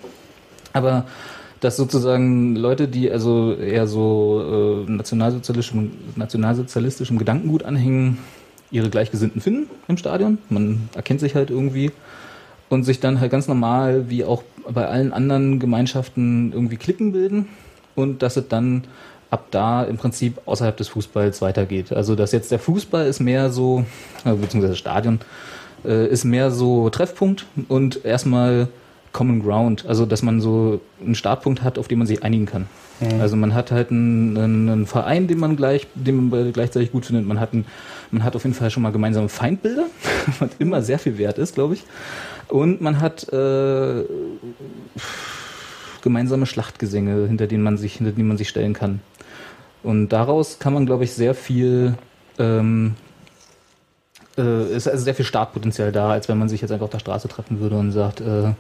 Aber 0.72 1.06
dass 1.64 1.78
sozusagen 1.78 2.56
Leute, 2.56 2.88
die 2.90 3.10
also 3.10 3.54
eher 3.54 3.88
so 3.88 4.86
äh, 4.88 4.92
nationalsozialistischem, 4.92 5.92
nationalsozialistischem 6.16 7.18
Gedankengut 7.18 7.64
anhängen, 7.64 8.18
ihre 8.70 8.90
Gleichgesinnten 8.90 9.40
finden 9.40 9.70
im 9.88 9.98
Stadion. 9.98 10.40
Man 10.50 10.90
erkennt 10.94 11.22
sich 11.22 11.36
halt 11.36 11.50
irgendwie 11.50 11.92
und 12.70 12.84
sich 12.84 13.00
dann 13.00 13.22
halt 13.22 13.32
ganz 13.32 13.48
normal, 13.48 14.10
wie 14.10 14.26
auch 14.26 14.44
bei 14.68 14.88
allen 14.88 15.14
anderen 15.14 15.60
Gemeinschaften, 15.60 16.52
irgendwie 16.52 16.78
Klicken 16.78 17.14
bilden 17.14 17.48
und 17.96 18.24
dass 18.24 18.36
es 18.36 18.48
dann 18.50 18.84
ab 19.30 19.48
da 19.52 19.84
im 19.84 19.98
Prinzip 19.98 20.42
außerhalb 20.46 20.76
des 20.76 20.90
Fußballs 20.90 21.42
weitergeht. 21.42 21.94
Also 21.94 22.16
dass 22.16 22.34
jetzt 22.34 22.52
der 22.52 22.60
Fußball 22.60 23.06
ist 23.06 23.22
mehr 23.22 23.52
so, 23.52 23.86
äh, 24.26 24.34
beziehungsweise 24.34 24.76
Stadion, 24.76 25.20
äh, 25.86 26.08
ist 26.08 26.26
mehr 26.26 26.52
so 26.52 26.90
Treffpunkt 26.90 27.46
und 27.70 28.04
erstmal 28.04 28.68
Common 29.14 29.42
Ground, 29.42 29.86
also 29.86 30.06
dass 30.06 30.24
man 30.24 30.42
so 30.42 30.82
einen 31.04 31.16
Startpunkt 31.16 31.62
hat, 31.62 31.78
auf 31.78 31.88
den 31.88 32.00
man 32.00 32.08
sich 32.08 32.24
einigen 32.24 32.46
kann. 32.46 32.68
Mhm. 33.00 33.22
Also 33.22 33.36
man 33.36 33.54
hat 33.54 33.72
halt 33.72 33.92
einen, 33.92 34.38
einen 34.38 34.86
Verein, 34.88 35.28
den 35.28 35.40
man 35.40 35.56
gleich, 35.56 35.88
den 35.96 36.30
man 36.30 36.52
gleichzeitig 36.52 36.92
gut 36.92 37.06
findet. 37.06 37.26
Man 37.26 37.40
hat, 37.40 37.54
einen, 37.54 37.66
man 38.12 38.24
hat 38.24 38.36
auf 38.36 38.44
jeden 38.44 38.56
Fall 38.56 38.72
schon 38.72 38.84
mal 38.84 38.92
gemeinsame 38.92 39.30
Feindbilder, 39.30 39.86
was 40.40 40.50
immer 40.60 40.82
sehr 40.82 41.00
viel 41.00 41.18
wert 41.18 41.38
ist, 41.38 41.56
glaube 41.56 41.76
ich. 41.76 41.84
Und 42.50 42.82
man 42.82 43.00
hat 43.00 43.32
äh, 43.32 44.04
gemeinsame 46.02 46.46
Schlachtgesänge, 46.46 47.28
hinter 47.28 47.48
denen 47.48 47.64
man 47.64 47.78
sich, 47.78 47.94
hinter 47.94 48.12
denen 48.12 48.28
man 48.28 48.38
sich 48.38 48.50
stellen 48.50 48.74
kann. 48.74 49.00
Und 49.84 50.10
daraus 50.10 50.60
kann 50.60 50.74
man, 50.74 50.86
glaube 50.86 51.04
ich, 51.04 51.14
sehr 51.14 51.36
viel 51.36 51.96
ähm, 52.40 52.96
äh, 54.38 54.76
ist 54.76 54.88
also 54.88 55.04
sehr 55.04 55.16
viel 55.16 55.26
Startpotenzial 55.26 55.92
da, 55.92 56.12
als 56.12 56.28
wenn 56.30 56.38
man 56.38 56.50
sich 56.50 56.62
jetzt 56.62 56.72
einfach 56.72 56.86
auf 56.86 56.92
der 56.92 57.00
Straße 57.00 57.28
treffen 57.28 57.60
würde 57.60 57.78
und 57.78 57.92
sagt, 57.92 58.22
äh, 58.22 58.54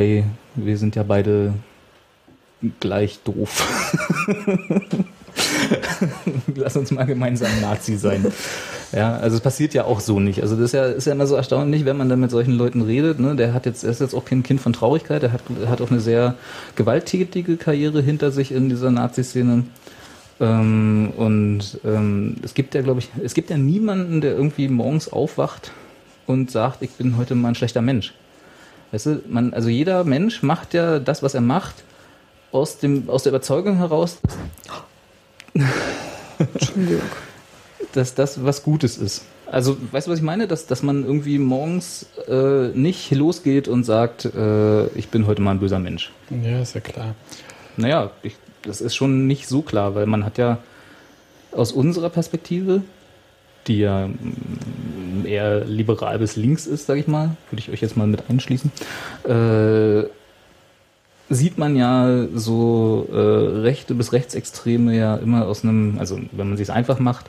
hey, 0.00 0.24
wir 0.54 0.78
sind 0.78 0.96
ja 0.96 1.02
beide 1.02 1.52
gleich 2.80 3.18
doof. 3.22 3.66
Lass 6.54 6.74
uns 6.76 6.90
mal 6.90 7.04
gemeinsam 7.04 7.50
Nazi 7.60 7.98
sein. 7.98 8.24
Ja, 8.92 9.16
also 9.16 9.36
es 9.36 9.42
passiert 9.42 9.74
ja 9.74 9.84
auch 9.84 10.00
so 10.00 10.18
nicht. 10.18 10.42
Also 10.42 10.56
das 10.56 10.66
ist 10.66 10.72
ja, 10.72 10.86
ist 10.86 11.06
ja 11.06 11.12
immer 11.12 11.26
so 11.26 11.34
erstaunlich, 11.34 11.84
wenn 11.84 11.98
man 11.98 12.08
dann 12.08 12.18
mit 12.18 12.30
solchen 12.30 12.54
Leuten 12.54 12.80
redet. 12.80 13.20
Ne? 13.20 13.36
Der 13.36 13.52
hat 13.52 13.66
jetzt, 13.66 13.84
er 13.84 13.90
ist 13.90 14.00
jetzt 14.00 14.14
auch 14.14 14.24
kein 14.24 14.42
Kind 14.42 14.62
von 14.62 14.72
Traurigkeit, 14.72 15.22
er 15.22 15.32
hat, 15.32 15.42
hat 15.66 15.82
auch 15.82 15.90
eine 15.90 16.00
sehr 16.00 16.34
gewalttätige 16.76 17.58
Karriere 17.58 18.00
hinter 18.00 18.30
sich 18.30 18.52
in 18.52 18.70
dieser 18.70 18.90
Nazi-Szene. 18.90 19.64
Ähm, 20.40 21.12
und 21.14 21.78
ähm, 21.84 22.36
es 22.42 22.54
gibt 22.54 22.74
ja, 22.74 22.80
glaube 22.80 23.00
ich, 23.00 23.10
es 23.22 23.34
gibt 23.34 23.50
ja 23.50 23.58
niemanden, 23.58 24.22
der 24.22 24.32
irgendwie 24.32 24.66
morgens 24.68 25.12
aufwacht 25.12 25.72
und 26.26 26.50
sagt, 26.50 26.80
ich 26.80 26.90
bin 26.92 27.18
heute 27.18 27.34
mal 27.34 27.48
ein 27.48 27.54
schlechter 27.54 27.82
Mensch. 27.82 28.14
Weißt 28.92 29.06
du, 29.06 29.22
man, 29.28 29.54
also 29.54 29.68
jeder 29.68 30.04
Mensch 30.04 30.42
macht 30.42 30.74
ja 30.74 30.98
das, 30.98 31.22
was 31.22 31.34
er 31.34 31.40
macht, 31.40 31.84
aus, 32.52 32.78
dem, 32.78 33.08
aus 33.08 33.22
der 33.22 33.30
Überzeugung 33.30 33.76
heraus, 33.76 34.18
dass 37.92 38.14
das 38.14 38.44
was 38.44 38.62
Gutes 38.62 38.98
ist. 38.98 39.24
Also, 39.46 39.76
weißt 39.90 40.06
du, 40.06 40.12
was 40.12 40.18
ich 40.20 40.24
meine? 40.24 40.46
Dass, 40.46 40.66
dass 40.66 40.82
man 40.82 41.04
irgendwie 41.04 41.38
morgens 41.38 42.06
äh, 42.28 42.68
nicht 42.68 43.10
losgeht 43.10 43.66
und 43.66 43.84
sagt, 43.84 44.24
äh, 44.24 44.86
ich 44.88 45.08
bin 45.08 45.26
heute 45.26 45.42
mal 45.42 45.52
ein 45.52 45.60
böser 45.60 45.80
Mensch. 45.80 46.12
Ja, 46.30 46.60
ist 46.60 46.74
ja 46.74 46.80
klar. 46.80 47.14
Naja, 47.76 48.10
ich, 48.22 48.36
das 48.62 48.80
ist 48.80 48.94
schon 48.94 49.26
nicht 49.26 49.48
so 49.48 49.62
klar, 49.62 49.94
weil 49.94 50.06
man 50.06 50.24
hat 50.24 50.38
ja 50.38 50.58
aus 51.52 51.72
unserer 51.72 52.10
Perspektive, 52.10 52.82
die 53.70 53.78
ja 53.78 54.08
mm, 54.08 55.24
eher 55.26 55.64
liberal 55.64 56.18
bis 56.18 56.36
links 56.36 56.66
ist, 56.66 56.86
sage 56.86 57.00
ich 57.00 57.06
mal, 57.08 57.36
würde 57.50 57.60
ich 57.60 57.70
euch 57.70 57.80
jetzt 57.80 57.96
mal 57.96 58.06
mit 58.06 58.24
einschließen, 58.28 58.70
äh, 59.28 60.02
sieht 61.32 61.58
man 61.58 61.76
ja 61.76 62.26
so 62.34 63.08
äh, 63.12 63.16
Rechte 63.16 63.94
bis 63.94 64.12
Rechtsextreme 64.12 64.96
ja 64.96 65.14
immer 65.16 65.46
aus 65.46 65.62
einem, 65.62 65.96
also 65.98 66.18
wenn 66.32 66.48
man 66.48 66.56
sich 66.56 66.70
einfach 66.72 66.98
macht, 66.98 67.26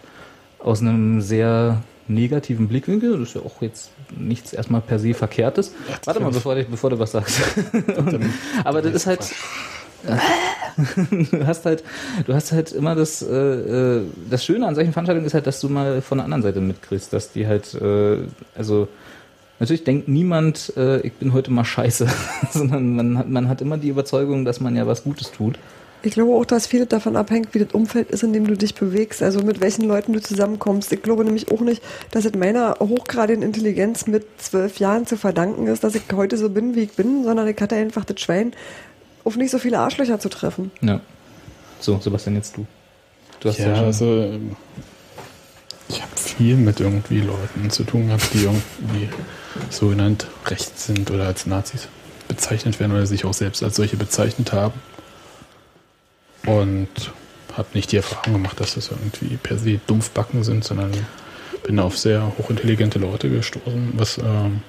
aus 0.60 0.82
einem 0.82 1.22
sehr 1.22 1.82
negativen 2.08 2.68
Blickwinkel. 2.68 3.20
Das 3.20 3.30
ist 3.30 3.36
ja 3.36 3.42
auch 3.42 3.62
jetzt 3.62 3.92
nichts 4.18 4.54
erstmal 4.54 4.82
per 4.82 5.00
se 5.00 5.14
Verkehrtes. 5.14 5.74
Warte 6.06 6.20
mal, 6.20 6.32
bevor, 6.32 6.56
du- 6.56 6.66
bevor 6.66 6.90
du 6.90 7.00
was 7.00 7.12
sagst. 7.12 7.40
Aber 8.64 8.82
das 8.82 8.94
ist 8.94 9.06
halt. 9.08 9.20
du 11.32 11.48
hast 11.48 11.66
halt, 11.66 11.84
du 12.26 12.34
hast 12.34 12.52
halt 12.52 12.72
immer 12.72 12.96
das, 12.96 13.22
äh, 13.22 13.36
äh, 13.36 14.02
das 14.30 14.46
Schöne 14.46 14.68
an 14.68 14.76
solchen 14.76 14.94
Veranstaltungen 14.94 15.28
ist 15.28 15.34
halt, 15.34 15.48
dass 15.48 15.60
du 15.60 15.70
mal 15.70 16.02
von 16.02 16.18
der 16.18 16.26
anderen 16.26 16.44
Seite 16.44 16.62
mitkriegst, 16.62 17.14
dass 17.14 17.32
die 17.32 17.48
halt, 17.48 17.74
äh, 17.76 18.18
also 18.56 18.88
natürlich 19.60 19.84
denkt 19.84 20.08
niemand, 20.08 20.74
äh, 20.76 21.02
ich 21.02 21.14
bin 21.14 21.34
heute 21.34 21.52
mal 21.52 21.66
scheiße, 21.66 22.08
sondern 22.52 22.96
man 22.96 23.18
hat, 23.18 23.30
man 23.30 23.48
hat 23.48 23.62
immer 23.62 23.78
die 23.78 23.90
Überzeugung, 23.90 24.46
dass 24.46 24.60
man 24.60 24.76
ja 24.76 24.88
was 24.88 25.04
Gutes 25.04 25.32
tut. 25.32 25.58
Ich 26.04 26.14
glaube 26.14 26.34
auch, 26.34 26.46
dass 26.46 26.66
viel 26.66 26.88
davon 26.88 27.16
abhängt, 27.16 27.54
wie 27.54 27.60
das 27.60 27.74
Umfeld 27.74 28.10
ist, 28.10 28.24
in 28.24 28.34
dem 28.34 28.48
du 28.48 28.58
dich 28.58 28.74
bewegst, 28.74 29.22
also 29.22 29.42
mit 29.44 29.62
welchen 29.62 29.84
Leuten 29.84 30.14
du 30.14 30.20
zusammenkommst. 30.20 30.92
Ich 30.92 31.04
glaube 31.04 31.24
nämlich 31.24 31.52
auch 31.52 31.62
nicht, 31.62 31.84
dass 32.10 32.26
es 32.26 32.34
meiner 32.34 32.78
hochgradigen 32.80 33.44
Intelligenz 33.44 34.08
mit 34.08 34.26
zwölf 34.40 34.80
Jahren 34.80 35.06
zu 35.06 35.16
verdanken 35.16 35.68
ist, 35.68 35.84
dass 35.84 35.94
ich 35.94 36.02
heute 36.12 36.38
so 36.38 36.50
bin, 36.50 36.74
wie 36.74 36.82
ich 36.82 36.94
bin, 36.94 37.24
sondern 37.24 37.48
ich 37.48 37.62
hatte 37.62 37.76
einfach 37.76 38.04
das 38.04 38.20
Schwein, 38.20 38.54
auf 39.24 39.36
nicht 39.36 39.52
so 39.52 39.60
viele 39.60 39.80
Arschlöcher 39.80 40.20
zu 40.20 40.30
treffen. 40.30 40.72
Ja. 40.82 41.02
So, 41.80 42.00
Sebastian, 42.00 42.36
jetzt 42.36 42.58
du. 42.58 42.66
Du 43.40 43.50
hast 43.50 43.58
ja, 43.60 43.70
Ja, 43.70 43.76
schon. 43.76 43.86
also 43.86 44.40
ich 45.90 46.02
habe 46.02 46.12
viel 46.16 46.56
mit 46.56 46.80
irgendwie 46.80 47.22
Leuten 47.22 47.70
zu 47.70 47.84
tun 47.84 48.08
gehabt, 48.08 48.34
die 48.34 48.44
irgendwie 48.44 49.10
sogenannt 49.70 50.28
rechts 50.46 50.86
sind 50.86 51.12
oder 51.12 51.26
als 51.26 51.46
Nazis 51.46 51.88
bezeichnet 52.28 52.80
werden 52.80 52.94
oder 52.94 53.06
sich 53.06 53.26
auch 53.26 53.34
selbst 53.34 53.64
als 53.64 53.76
solche 53.76 53.98
bezeichnet 53.98 54.54
haben. 54.54 54.80
Und 56.46 56.88
habe 57.58 57.68
nicht 57.74 57.92
die 57.92 57.98
Erfahrung 57.98 58.34
gemacht, 58.34 58.60
dass 58.60 58.76
das 58.76 58.90
irgendwie 58.90 59.38
per 59.38 59.58
se 59.58 59.80
Dumpfbacken 59.86 60.44
sind, 60.44 60.64
sondern 60.64 60.92
bin 61.64 61.80
auf 61.80 61.98
sehr 61.98 62.32
hochintelligente 62.38 63.00
Leute 63.00 63.30
gestoßen, 63.30 63.94
was 63.94 64.18
ähm, 64.18 64.62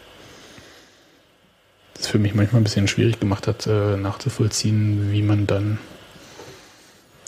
das 1.94 2.06
für 2.06 2.18
mich 2.18 2.34
manchmal 2.34 2.60
ein 2.60 2.64
bisschen 2.64 2.88
schwierig 2.88 3.20
gemacht 3.20 3.46
hat, 3.46 3.66
äh, 3.66 3.96
nachzuvollziehen, 3.96 5.12
wie 5.12 5.22
man 5.22 5.46
dann 5.46 5.78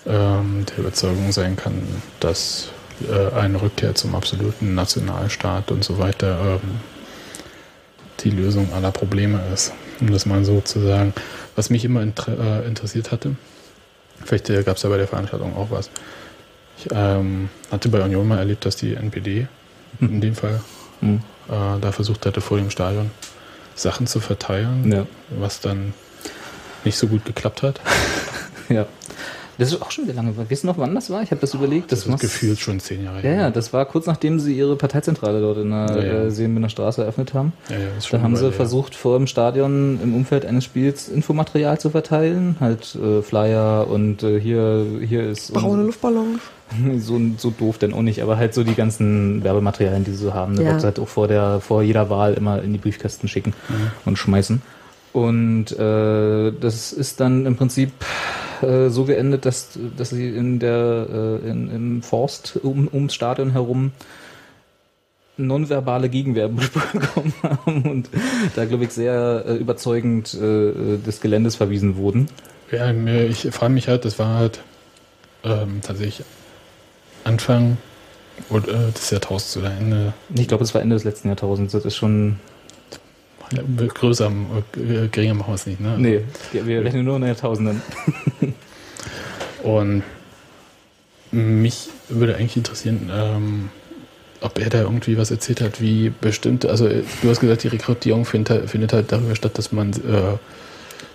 ähm, 0.06 0.66
der 0.70 0.78
Überzeugung 0.78 1.32
sein 1.32 1.56
kann, 1.56 1.82
dass 2.20 2.70
äh, 3.10 3.34
eine 3.34 3.60
Rückkehr 3.60 3.94
zum 3.94 4.14
absoluten 4.14 4.74
Nationalstaat 4.74 5.70
und 5.70 5.84
so 5.84 5.98
weiter 5.98 6.60
ähm, 6.62 6.80
die 8.20 8.30
Lösung 8.30 8.72
aller 8.72 8.92
Probleme 8.92 9.40
ist. 9.52 9.72
Um 10.00 10.10
das 10.10 10.26
mal 10.26 10.44
so 10.44 10.60
zu 10.60 10.80
sagen. 10.80 11.14
Was 11.56 11.70
mich 11.70 11.84
immer 11.84 12.02
inter 12.02 12.62
äh, 12.62 12.66
interessiert 12.66 13.12
hatte, 13.12 13.36
Vielleicht 14.24 14.48
äh, 14.50 14.62
gab 14.62 14.76
es 14.76 14.82
ja 14.82 14.88
bei 14.88 14.96
der 14.96 15.08
Veranstaltung 15.08 15.56
auch 15.56 15.70
was. 15.70 15.90
Ich 16.78 16.88
ähm, 16.92 17.48
hatte 17.70 17.88
bei 17.88 18.02
Union 18.02 18.26
mal 18.26 18.38
erlebt, 18.38 18.64
dass 18.64 18.76
die 18.76 18.94
NPD 18.94 19.46
in 20.00 20.20
dem 20.20 20.34
Fall 20.34 20.60
Hm. 21.00 21.20
äh, 21.48 21.80
da 21.80 21.92
versucht 21.92 22.24
hatte, 22.24 22.40
vor 22.40 22.56
dem 22.56 22.70
Stadion 22.70 23.10
Sachen 23.74 24.06
zu 24.06 24.20
verteilen, 24.20 24.90
Ja. 24.92 25.06
was 25.38 25.60
dann 25.60 25.92
nicht 26.84 26.96
so 26.96 27.06
gut 27.06 27.24
geklappt 27.24 27.62
hat. 27.62 27.80
Ja. 28.70 28.86
Das 29.58 29.70
ist 29.70 29.82
auch 29.82 29.90
schon 29.90 30.04
wieder 30.04 30.14
lange. 30.14 30.34
Weißt 30.36 30.62
du 30.64 30.66
noch, 30.66 30.78
wann 30.78 30.94
das 30.94 31.10
war? 31.10 31.22
Ich 31.22 31.30
habe 31.30 31.40
das 31.40 31.52
überlegt. 31.54 31.92
Das, 31.92 32.00
ist 32.00 32.08
muss- 32.08 32.20
gefühlt 32.20 32.58
schon 32.58 32.80
zehn 32.80 33.04
Jahre 33.04 33.22
Ja, 33.22 33.32
ja, 33.34 33.50
das 33.50 33.72
war 33.74 33.84
kurz 33.84 34.06
nachdem 34.06 34.40
sie 34.40 34.56
ihre 34.56 34.74
Parteizentrale 34.74 35.40
dort 35.40 35.58
in 35.58 35.68
der 35.70 35.86
Ja, 35.90 35.96
ja. 36.02 36.12
äh, 36.24 36.30
Seenbinder 36.30 36.70
Straße 36.70 37.02
eröffnet 37.02 37.34
haben. 37.34 37.52
Ja, 37.68 37.76
ja, 37.78 37.86
ist 37.98 38.10
Da 38.12 38.20
haben 38.22 38.34
sie 38.36 38.50
versucht, 38.52 38.94
vor 38.96 39.16
dem 39.18 39.26
Stadion 39.26 40.00
im 40.02 40.14
Umfeld 40.14 40.44
eines 40.46 40.64
Spiels 40.64 41.08
Infomaterial 41.08 41.78
zu 41.78 41.90
verteilen. 41.90 42.56
Halt 42.58 42.96
äh, 42.96 43.20
Flyer 43.22 43.86
und 43.88 44.22
äh, 44.22 44.40
hier, 44.40 44.84
hier 45.06 45.28
ist 45.28 45.52
Braune 45.52 45.82
Luftballons. 45.84 46.40
so, 46.98 47.20
so 47.36 47.50
doof 47.50 47.78
denn 47.78 47.92
auch 47.94 48.02
nicht, 48.02 48.22
aber 48.22 48.36
halt 48.36 48.54
so 48.54 48.64
die 48.64 48.74
ganzen 48.74 49.44
Werbematerialien, 49.44 50.04
die 50.04 50.10
sie 50.12 50.16
so 50.24 50.34
haben. 50.34 50.56
Da 50.56 50.62
Ja. 50.62 50.72
wird 50.72 50.84
halt 50.84 50.98
auch 50.98 51.08
vor, 51.08 51.28
der, 51.28 51.60
vor 51.60 51.82
jeder 51.82 52.10
Wahl 52.10 52.34
immer 52.34 52.62
in 52.62 52.72
die 52.72 52.78
Briefkästen 52.78 53.28
schicken 53.28 53.52
und 54.04 54.16
schmeißen. 54.18 54.62
Und 55.12 55.70
äh, 55.78 56.52
das 56.60 56.92
ist 56.92 57.20
dann 57.20 57.46
im 57.46 57.54
Prinzip 57.56 57.92
äh, 58.62 58.88
so 58.88 59.04
geendet, 59.04 59.46
dass, 59.46 59.78
dass 59.96 60.10
sie 60.10 60.28
in 60.28 60.58
der, 60.58 61.06
äh, 61.44 61.48
in, 61.48 61.70
im 61.70 62.02
Forst 62.02 62.58
um, 62.62 62.88
ums 62.92 63.14
Stadion 63.14 63.52
herum 63.52 63.92
nonverbale 65.36 66.08
Gegenwehr 66.08 66.48
bekommen 66.92 67.32
haben 67.42 67.82
und 67.82 68.08
da, 68.54 68.64
glaube 68.64 68.84
ich, 68.84 68.90
sehr 68.90 69.44
äh, 69.46 69.54
überzeugend 69.54 70.34
äh, 70.34 70.98
des 71.04 71.20
Geländes 71.20 71.56
verwiesen 71.56 71.96
wurden. 71.96 72.28
Ja, 72.70 72.92
mir, 72.92 73.26
ich 73.26 73.48
frage 73.52 73.72
mich 73.72 73.88
halt, 73.88 74.04
das 74.04 74.18
war 74.18 74.34
halt 74.34 74.60
ähm, 75.44 75.80
tatsächlich 75.82 76.24
Anfang 77.24 77.76
oder, 78.50 78.68
äh, 78.88 78.92
des 78.92 79.10
Jahrtausends 79.10 79.56
oder 79.56 79.70
Ende, 79.76 80.12
Ich 80.36 80.48
glaube, 80.48 80.64
es 80.64 80.74
war 80.74 80.82
Ende 80.82 80.96
des 80.96 81.04
letzten 81.04 81.28
Jahrtausends. 81.28 81.72
Das 81.72 81.84
ist 81.84 81.96
schon 81.96 82.38
größer, 83.94 84.30
äh, 84.76 85.08
geringer 85.08 85.34
machen 85.34 85.50
wir 85.50 85.54
es 85.54 85.66
nicht, 85.66 85.80
ne? 85.80 85.94
Nee, 85.98 86.20
wir 86.52 86.84
rechnen 86.84 87.04
nur 87.04 87.16
in 87.16 87.24
Jahrtausenden. 87.24 87.82
Und 89.62 90.02
mich 91.30 91.88
würde 92.08 92.36
eigentlich 92.36 92.56
interessieren, 92.56 93.10
ähm, 93.12 93.70
ob 94.40 94.58
er 94.58 94.68
da 94.70 94.82
irgendwie 94.82 95.16
was 95.16 95.30
erzählt 95.30 95.60
hat, 95.60 95.80
wie 95.80 96.10
bestimmte, 96.20 96.68
also 96.70 96.86
äh, 96.86 97.02
du 97.22 97.30
hast 97.30 97.40
gesagt, 97.40 97.62
die 97.62 97.68
Rekrutierung 97.68 98.24
findet, 98.24 98.50
halt- 98.50 98.70
findet 98.70 98.92
halt 98.92 99.10
darüber 99.12 99.34
statt, 99.34 99.56
dass 99.56 99.72
man 99.72 99.90
äh, 99.92 100.36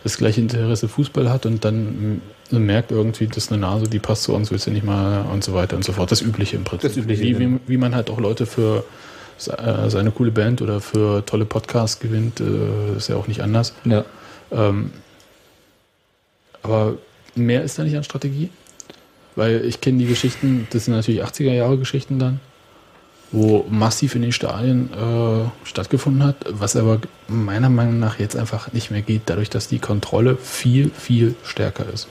das 0.04 0.18
gleiche 0.18 0.42
Interesse 0.42 0.88
Fußball 0.88 1.30
hat 1.30 1.46
und 1.46 1.64
dann 1.66 2.22
mm, 2.52 2.58
merkt 2.58 2.92
irgendwie, 2.92 3.28
das 3.28 3.38
ist 3.38 3.52
eine 3.52 3.62
Nase, 3.62 3.88
die 3.88 4.00
passt 4.00 4.24
zu 4.24 4.34
uns, 4.34 4.52
willst 4.52 4.68
du 4.68 4.72
nicht 4.72 4.86
mal 4.86 5.22
und 5.32 5.44
so 5.44 5.54
weiter 5.54 5.76
und 5.76 5.84
so 5.84 5.94
fort. 5.94 6.12
Das 6.12 6.22
Übliche 6.22 6.56
im 6.56 6.64
Prinzip. 6.64 6.90
Das 6.90 6.98
Übliche, 6.98 7.24
wie, 7.24 7.40
wie, 7.40 7.46
genau. 7.46 7.60
wie 7.68 7.78
man 7.78 7.96
halt 7.96 8.10
auch 8.10 8.20
Leute 8.20 8.46
für 8.46 8.84
äh, 9.48 9.90
seine 9.90 10.12
coole 10.12 10.32
Band 10.32 10.62
oder 10.62 10.82
für 10.82 11.26
tolle 11.26 11.46
Podcasts 11.46 12.00
gewinnt, 12.00 12.40
äh, 12.42 12.98
ist 12.98 13.08
ja 13.08 13.16
auch 13.16 13.28
nicht 13.28 13.42
anders. 13.42 13.74
Ja. 13.86 14.04
Ähm, 14.52 14.92
aber 16.62 16.98
mehr 17.36 17.64
ist 17.64 17.80
da 17.80 17.84
nicht 17.84 17.96
an 17.96 18.04
Strategie? 18.04 18.50
Weil 19.36 19.64
ich 19.64 19.80
kenne 19.80 20.00
die 20.00 20.08
Geschichten, 20.08 20.68
das 20.72 20.86
sind 20.86 20.96
natürlich 20.96 21.24
80er 21.24 21.54
Jahre 21.54 21.78
Geschichten 21.78 22.20
dann, 22.20 22.42
wo 23.32 23.66
massiv 23.70 24.16
in 24.16 24.24
den 24.24 24.32
Stadien 24.32 24.90
äh, 24.92 25.68
stattgefunden 25.68 26.24
hat, 26.24 26.36
was 26.50 26.76
aber 26.76 27.00
meiner 27.28 27.70
Meinung 27.70 28.00
nach 28.00 28.20
jetzt 28.20 28.36
einfach 28.36 28.74
nicht 28.74 28.92
mehr 28.92 29.02
geht, 29.02 29.24
dadurch, 29.28 29.50
dass 29.50 29.68
die 29.68 29.80
Kontrolle 29.80 30.36
viel, 30.36 30.90
viel 30.90 31.36
stärker 31.44 31.86
ist. 31.94 32.08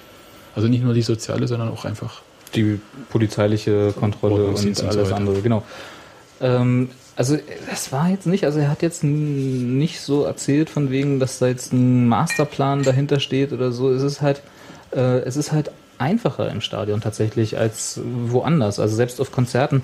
Also 0.58 0.68
nicht 0.68 0.82
nur 0.82 0.92
die 0.92 1.02
soziale, 1.02 1.46
sondern 1.46 1.68
auch 1.68 1.84
einfach. 1.84 2.22
Die 2.54 2.80
polizeiliche 3.10 3.92
Kontrolle 3.92 4.46
und 4.46 4.66
und 4.66 4.76
so 4.76 4.86
alles 4.86 4.96
weiter. 4.96 5.16
andere, 5.16 5.40
genau. 5.40 5.62
Ähm, 6.40 6.88
also 7.14 7.38
das 7.70 7.92
war 7.92 8.10
jetzt 8.10 8.26
nicht, 8.26 8.44
also 8.44 8.58
er 8.58 8.68
hat 8.68 8.82
jetzt 8.82 9.04
nicht 9.04 10.00
so 10.00 10.24
erzählt 10.24 10.68
von 10.68 10.90
wegen, 10.90 11.20
dass 11.20 11.38
da 11.38 11.46
jetzt 11.46 11.72
ein 11.72 12.08
Masterplan 12.08 12.82
dahinter 12.82 13.20
steht 13.20 13.52
oder 13.52 13.70
so. 13.70 13.92
Es 13.92 14.02
ist 14.02 14.20
halt, 14.20 14.42
äh, 14.90 15.20
es 15.20 15.36
ist 15.36 15.52
halt 15.52 15.70
einfacher 15.98 16.50
im 16.50 16.60
Stadion 16.60 17.00
tatsächlich 17.00 17.56
als 17.56 18.00
woanders. 18.04 18.80
Also 18.80 18.96
selbst 18.96 19.20
auf 19.20 19.30
Konzerten, 19.30 19.82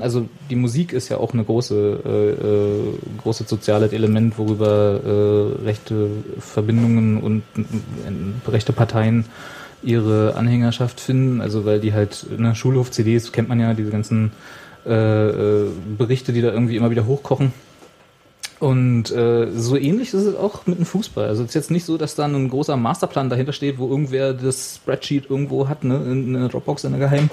also 0.00 0.28
die 0.48 0.56
Musik 0.56 0.92
ist 0.92 1.08
ja 1.08 1.16
auch 1.16 1.32
eine 1.32 1.44
große, 1.44 2.00
äh, 2.04 2.30
äh, 2.30 2.98
große 3.22 3.44
soziales 3.46 3.92
Element, 3.92 4.38
worüber 4.38 5.00
äh, 5.04 5.64
rechte 5.64 6.08
Verbindungen 6.38 7.20
und 7.20 7.42
äh, 7.56 8.50
rechte 8.50 8.72
Parteien 8.72 9.24
ihre 9.84 10.34
Anhängerschaft 10.36 11.00
finden. 11.00 11.40
Also 11.40 11.64
weil 11.64 11.80
die 11.80 11.92
halt, 11.92 12.26
ne, 12.38 12.54
Schulhof-CDs 12.54 13.32
kennt 13.32 13.48
man 13.48 13.60
ja, 13.60 13.74
diese 13.74 13.90
ganzen 13.90 14.32
äh, 14.86 15.28
äh, 15.28 15.70
Berichte, 15.96 16.32
die 16.32 16.42
da 16.42 16.52
irgendwie 16.52 16.76
immer 16.76 16.90
wieder 16.90 17.06
hochkochen. 17.06 17.52
Und 18.60 19.10
äh, 19.10 19.50
so 19.50 19.76
ähnlich 19.76 20.14
ist 20.14 20.22
es 20.22 20.36
auch 20.36 20.66
mit 20.66 20.78
dem 20.78 20.86
Fußball. 20.86 21.26
Also 21.26 21.42
es 21.42 21.48
ist 21.48 21.54
jetzt 21.54 21.70
nicht 21.70 21.84
so, 21.84 21.98
dass 21.98 22.14
da 22.14 22.24
ein 22.24 22.48
großer 22.48 22.76
Masterplan 22.76 23.28
dahinter 23.28 23.52
steht, 23.52 23.78
wo 23.78 23.88
irgendwer 23.88 24.32
das 24.32 24.76
Spreadsheet 24.76 25.28
irgendwo 25.28 25.68
hat, 25.68 25.82
ne, 25.84 25.96
in 25.96 26.36
einer 26.36 26.48
Dropbox 26.48 26.84
in 26.84 26.92
der 26.92 27.00
Geheim, 27.00 27.30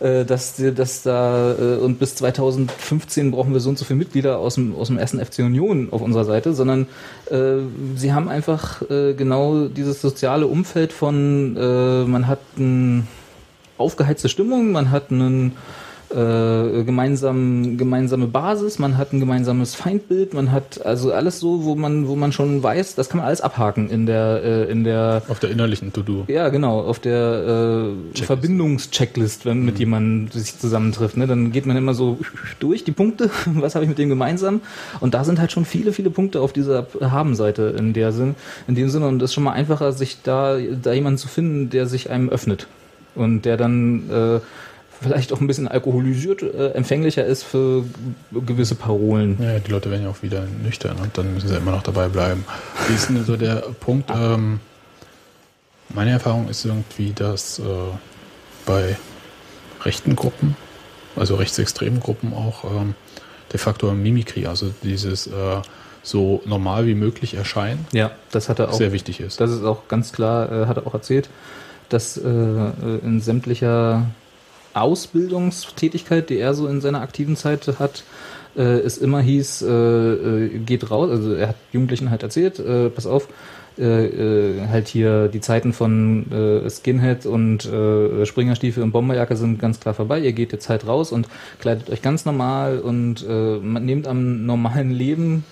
äh, 0.00 0.24
dass, 0.24 0.56
dass 0.56 1.02
da 1.02 1.52
äh, 1.52 1.76
und 1.76 1.98
bis 1.98 2.14
2015 2.16 3.30
brauchen 3.30 3.52
wir 3.52 3.60
so 3.60 3.68
und 3.68 3.78
so 3.78 3.84
viele 3.84 3.98
Mitglieder 3.98 4.38
aus 4.38 4.54
dem, 4.54 4.74
aus 4.74 4.88
dem 4.88 4.98
ersten 4.98 5.24
FC 5.24 5.40
Union 5.40 5.88
auf 5.90 6.00
unserer 6.00 6.24
Seite, 6.24 6.54
sondern 6.54 6.86
äh, 7.30 7.58
sie 7.96 8.12
haben 8.12 8.28
einfach 8.28 8.82
äh, 8.90 9.14
genau 9.14 9.66
dieses 9.66 10.00
soziale 10.00 10.46
Umfeld 10.46 10.92
von, 10.92 11.56
äh, 11.56 12.04
man 12.04 12.26
hat 12.26 12.40
ein 12.56 13.06
aufgeheizte 13.76 14.28
Stimmung, 14.28 14.72
man 14.72 14.90
hat 14.90 15.10
einen 15.10 15.52
äh, 16.12 16.84
gemeinsam, 16.84 17.76
gemeinsame 17.78 18.26
Basis, 18.26 18.78
man 18.78 18.98
hat 18.98 19.12
ein 19.12 19.20
gemeinsames 19.20 19.74
Feindbild, 19.74 20.34
man 20.34 20.52
hat 20.52 20.84
also 20.84 21.12
alles 21.12 21.40
so, 21.40 21.64
wo 21.64 21.74
man, 21.74 22.06
wo 22.08 22.16
man 22.16 22.32
schon 22.32 22.62
weiß, 22.62 22.94
das 22.94 23.08
kann 23.08 23.18
man 23.18 23.26
alles 23.26 23.40
abhaken 23.40 23.88
in 23.90 24.06
der, 24.06 24.42
äh, 24.44 24.70
in 24.70 24.84
der 24.84 25.22
Auf 25.28 25.40
der 25.40 25.50
innerlichen 25.50 25.92
To-Do. 25.92 26.24
ja, 26.28 26.48
genau, 26.50 26.80
auf 26.80 26.98
der 26.98 27.86
äh, 28.14 28.22
Verbindungschecklist, 28.22 29.46
wenn 29.46 29.64
mit 29.64 29.78
jemandem 29.78 30.30
sich 30.30 30.58
zusammentrifft. 30.58 31.16
Ne? 31.16 31.26
Dann 31.26 31.52
geht 31.52 31.66
man 31.66 31.76
immer 31.76 31.94
so 31.94 32.18
durch 32.60 32.84
die 32.84 32.92
Punkte, 32.92 33.30
was 33.46 33.74
habe 33.74 33.84
ich 33.84 33.88
mit 33.88 33.98
dem 33.98 34.08
gemeinsam? 34.08 34.60
Und 35.00 35.14
da 35.14 35.24
sind 35.24 35.40
halt 35.40 35.52
schon 35.52 35.64
viele, 35.64 35.92
viele 35.92 36.10
Punkte 36.10 36.40
auf 36.40 36.52
dieser 36.52 36.86
Haben-Seite 37.00 37.74
in 37.78 37.92
der 37.92 38.12
Sinn, 38.12 38.34
in 38.68 38.74
dem 38.74 38.90
Sinne. 38.90 39.08
Und 39.08 39.22
es 39.22 39.30
ist 39.30 39.34
schon 39.34 39.44
mal 39.44 39.52
einfacher, 39.52 39.92
sich 39.92 40.18
da, 40.22 40.58
da 40.58 40.92
jemanden 40.92 41.18
zu 41.18 41.28
finden, 41.28 41.70
der 41.70 41.86
sich 41.86 42.10
einem 42.10 42.28
öffnet. 42.28 42.66
Und 43.14 43.44
der 43.44 43.56
dann 43.56 44.10
äh, 44.10 44.40
vielleicht 45.02 45.32
auch 45.32 45.40
ein 45.40 45.46
bisschen 45.46 45.68
alkoholisiert, 45.68 46.42
äh, 46.42 46.68
empfänglicher 46.70 47.24
ist 47.24 47.42
für 47.42 47.84
gewisse 48.32 48.74
Parolen. 48.74 49.36
Ja, 49.40 49.58
die 49.58 49.70
Leute 49.70 49.90
werden 49.90 50.04
ja 50.04 50.10
auch 50.10 50.22
wieder 50.22 50.44
nüchtern 50.62 50.96
und 51.02 51.16
dann 51.18 51.34
müssen 51.34 51.48
sie 51.48 51.56
immer 51.56 51.72
noch 51.72 51.82
dabei 51.82 52.08
bleiben. 52.08 52.44
Wie 52.88 52.94
ist 52.94 53.08
denn 53.08 53.24
so 53.24 53.36
der 53.36 53.56
Punkt? 53.80 54.10
Ähm, 54.14 54.60
meine 55.90 56.10
Erfahrung 56.12 56.48
ist 56.48 56.64
irgendwie, 56.64 57.12
dass 57.12 57.58
äh, 57.58 57.62
bei 58.66 58.96
rechten 59.84 60.16
Gruppen, 60.16 60.56
also 61.16 61.34
rechtsextremen 61.36 62.00
Gruppen 62.00 62.32
auch, 62.32 62.64
ähm, 62.64 62.94
der 63.52 63.58
Faktor 63.58 63.92
Mimikry, 63.92 64.46
also 64.46 64.72
dieses 64.82 65.26
äh, 65.26 65.30
so 66.02 66.40
normal 66.46 66.86
wie 66.86 66.94
möglich 66.94 67.34
erscheinen, 67.34 67.86
Ja, 67.92 68.10
das 68.30 68.48
hat 68.48 68.58
er 68.58 68.70
auch. 68.70 68.72
sehr 68.72 68.92
wichtig 68.92 69.20
ist. 69.20 69.40
Das 69.40 69.50
ist 69.50 69.62
auch 69.64 69.88
ganz 69.88 70.12
klar, 70.12 70.50
äh, 70.50 70.66
hat 70.66 70.78
er 70.78 70.86
auch 70.86 70.94
erzählt, 70.94 71.28
dass 71.90 72.16
äh, 72.16 72.26
äh, 72.28 72.70
in 73.04 73.20
sämtlicher 73.20 74.06
Ausbildungstätigkeit, 74.74 76.30
die 76.30 76.38
er 76.38 76.54
so 76.54 76.66
in 76.66 76.80
seiner 76.80 77.00
aktiven 77.00 77.36
Zeit 77.36 77.66
hat, 77.78 78.04
äh, 78.56 78.62
es 78.62 78.98
immer 78.98 79.20
hieß, 79.20 79.62
äh, 79.62 79.68
äh, 79.68 80.58
geht 80.58 80.90
raus, 80.90 81.10
also 81.10 81.34
er 81.34 81.48
hat 81.48 81.56
Jugendlichen 81.72 82.10
halt 82.10 82.22
erzählt, 82.22 82.58
äh, 82.58 82.90
pass 82.90 83.06
auf, 83.06 83.28
äh, 83.78 84.06
äh, 84.06 84.68
halt 84.68 84.88
hier 84.88 85.28
die 85.28 85.40
Zeiten 85.40 85.72
von 85.72 86.30
äh, 86.30 86.68
Skinhead 86.68 87.24
und 87.24 87.64
äh, 87.64 88.26
Springerstiefel 88.26 88.82
und 88.82 88.92
Bomberjacke 88.92 89.36
sind 89.36 89.58
ganz 89.58 89.80
klar 89.80 89.94
vorbei. 89.94 90.20
Ihr 90.20 90.32
geht 90.32 90.52
jetzt 90.52 90.68
halt 90.68 90.86
raus 90.86 91.10
und 91.10 91.26
kleidet 91.58 91.88
euch 91.88 92.02
ganz 92.02 92.26
normal 92.26 92.80
und 92.80 93.26
äh, 93.26 93.58
nehmt 93.58 94.06
am 94.06 94.44
normalen 94.44 94.90
Leben 94.90 95.44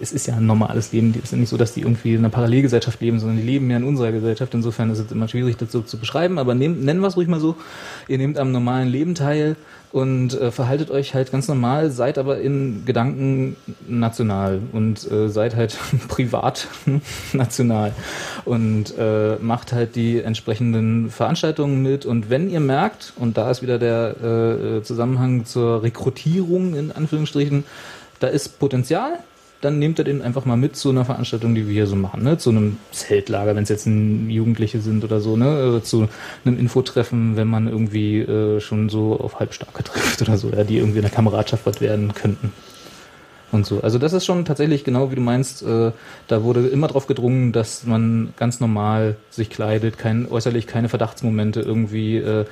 es 0.00 0.12
ist 0.12 0.26
ja 0.26 0.36
ein 0.36 0.46
normales 0.46 0.92
Leben. 0.92 1.14
Es 1.16 1.24
ist 1.24 1.32
ja 1.32 1.38
nicht 1.38 1.48
so, 1.48 1.56
dass 1.56 1.74
die 1.74 1.80
irgendwie 1.80 2.12
in 2.14 2.18
einer 2.18 2.30
Parallelgesellschaft 2.30 3.00
leben, 3.00 3.18
sondern 3.18 3.38
die 3.38 3.44
leben 3.44 3.70
ja 3.70 3.76
in 3.76 3.84
unserer 3.84 4.12
Gesellschaft. 4.12 4.54
Insofern 4.54 4.90
ist 4.90 4.98
es 4.98 5.12
immer 5.12 5.28
schwierig, 5.28 5.56
das 5.56 5.72
so 5.72 5.80
zu 5.80 5.98
beschreiben. 5.98 6.38
Aber 6.38 6.54
nehmt, 6.54 6.84
nennen 6.84 7.00
wir 7.00 7.08
es 7.08 7.16
ruhig 7.16 7.28
mal 7.28 7.40
so. 7.40 7.56
Ihr 8.08 8.18
nehmt 8.18 8.38
am 8.38 8.52
normalen 8.52 8.88
Leben 8.88 9.14
teil 9.14 9.56
und 9.94 10.34
äh, 10.34 10.50
verhaltet 10.50 10.90
euch 10.90 11.14
halt 11.14 11.30
ganz 11.30 11.46
normal, 11.46 11.92
seid 11.92 12.18
aber 12.18 12.40
in 12.40 12.84
Gedanken 12.84 13.56
national 13.86 14.60
und 14.72 15.08
äh, 15.08 15.28
seid 15.28 15.54
halt 15.54 15.78
privat 16.08 16.66
national 17.32 17.92
und 18.44 18.92
äh, 18.98 19.36
macht 19.40 19.72
halt 19.72 19.94
die 19.94 20.20
entsprechenden 20.20 21.10
Veranstaltungen 21.10 21.80
mit. 21.80 22.06
Und 22.06 22.28
wenn 22.28 22.50
ihr 22.50 22.58
merkt, 22.58 23.12
und 23.16 23.36
da 23.36 23.48
ist 23.52 23.62
wieder 23.62 23.78
der 23.78 24.80
äh, 24.80 24.82
Zusammenhang 24.82 25.44
zur 25.44 25.84
Rekrutierung 25.84 26.74
in 26.74 26.90
Anführungsstrichen, 26.90 27.62
da 28.18 28.26
ist 28.26 28.58
Potenzial, 28.58 29.20
dann 29.64 29.78
nehmt 29.78 29.98
ihr 29.98 30.04
den 30.04 30.22
einfach 30.22 30.44
mal 30.44 30.56
mit 30.56 30.76
zu 30.76 30.90
einer 30.90 31.04
Veranstaltung, 31.04 31.54
die 31.54 31.66
wir 31.66 31.72
hier 31.72 31.86
so 31.86 31.96
machen, 31.96 32.22
ne? 32.22 32.36
Zu 32.38 32.50
einem 32.50 32.76
Zeltlager, 32.92 33.56
wenn 33.56 33.62
es 33.62 33.68
jetzt 33.70 33.86
ein 33.86 34.28
Jugendliche 34.28 34.80
sind 34.80 35.04
oder 35.04 35.20
so, 35.20 35.36
ne? 35.36 35.80
Zu 35.82 36.08
einem 36.44 36.58
Infotreffen, 36.58 37.36
wenn 37.36 37.48
man 37.48 37.66
irgendwie 37.66 38.20
äh, 38.20 38.60
schon 38.60 38.88
so 38.88 39.18
auf 39.18 39.40
Halbstarke 39.40 39.82
trifft 39.84 40.22
oder 40.22 40.36
so, 40.36 40.50
ja, 40.50 40.64
die 40.64 40.78
irgendwie 40.78 40.98
in 40.98 41.04
der 41.04 41.10
Kameradschaft 41.10 41.64
was 41.66 41.80
werden 41.80 42.14
könnten. 42.14 42.52
Und 43.54 43.64
so. 43.64 43.80
Also 43.82 43.98
das 43.98 44.12
ist 44.12 44.24
schon 44.24 44.44
tatsächlich 44.44 44.82
genau 44.82 45.12
wie 45.12 45.14
du 45.14 45.20
meinst, 45.20 45.62
äh, 45.62 45.92
da 46.26 46.42
wurde 46.42 46.66
immer 46.66 46.88
drauf 46.88 47.06
gedrungen, 47.06 47.52
dass 47.52 47.84
man 47.84 48.34
ganz 48.36 48.58
normal 48.58 49.14
sich 49.30 49.48
kleidet, 49.48 49.96
kein, 49.96 50.28
äußerlich 50.28 50.66
keine 50.66 50.88
Verdachtsmomente 50.88 51.60
irgendwie 51.60 52.16
äh, 52.16 52.46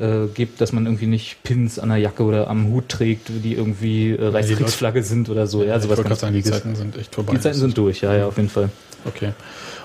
äh, 0.00 0.26
gibt, 0.34 0.60
dass 0.60 0.72
man 0.72 0.86
irgendwie 0.86 1.06
nicht 1.06 1.44
Pins 1.44 1.78
an 1.78 1.90
der 1.90 1.98
Jacke 1.98 2.24
oder 2.24 2.48
am 2.48 2.66
Hut 2.70 2.88
trägt, 2.88 3.28
die 3.28 3.54
irgendwie 3.54 4.10
äh, 4.10 4.26
Reichskriegsflagge 4.26 5.04
sind 5.04 5.28
oder 5.28 5.46
so. 5.46 5.62
Ja, 5.62 5.76
ich 5.76 5.82
sowas 5.82 5.98
wollte 5.98 6.08
gerade 6.08 6.20
sagen, 6.20 6.34
die. 6.34 6.42
Zeiten 6.42 6.74
sind 6.74 6.98
echt 6.98 7.14
vorbei. 7.14 7.34
Die 7.34 7.40
Zeiten 7.40 7.58
sind 7.58 7.78
durch, 7.78 8.00
ja, 8.00 8.16
ja, 8.16 8.26
auf 8.26 8.36
jeden 8.36 8.48
Fall. 8.48 8.68
Okay. 9.04 9.34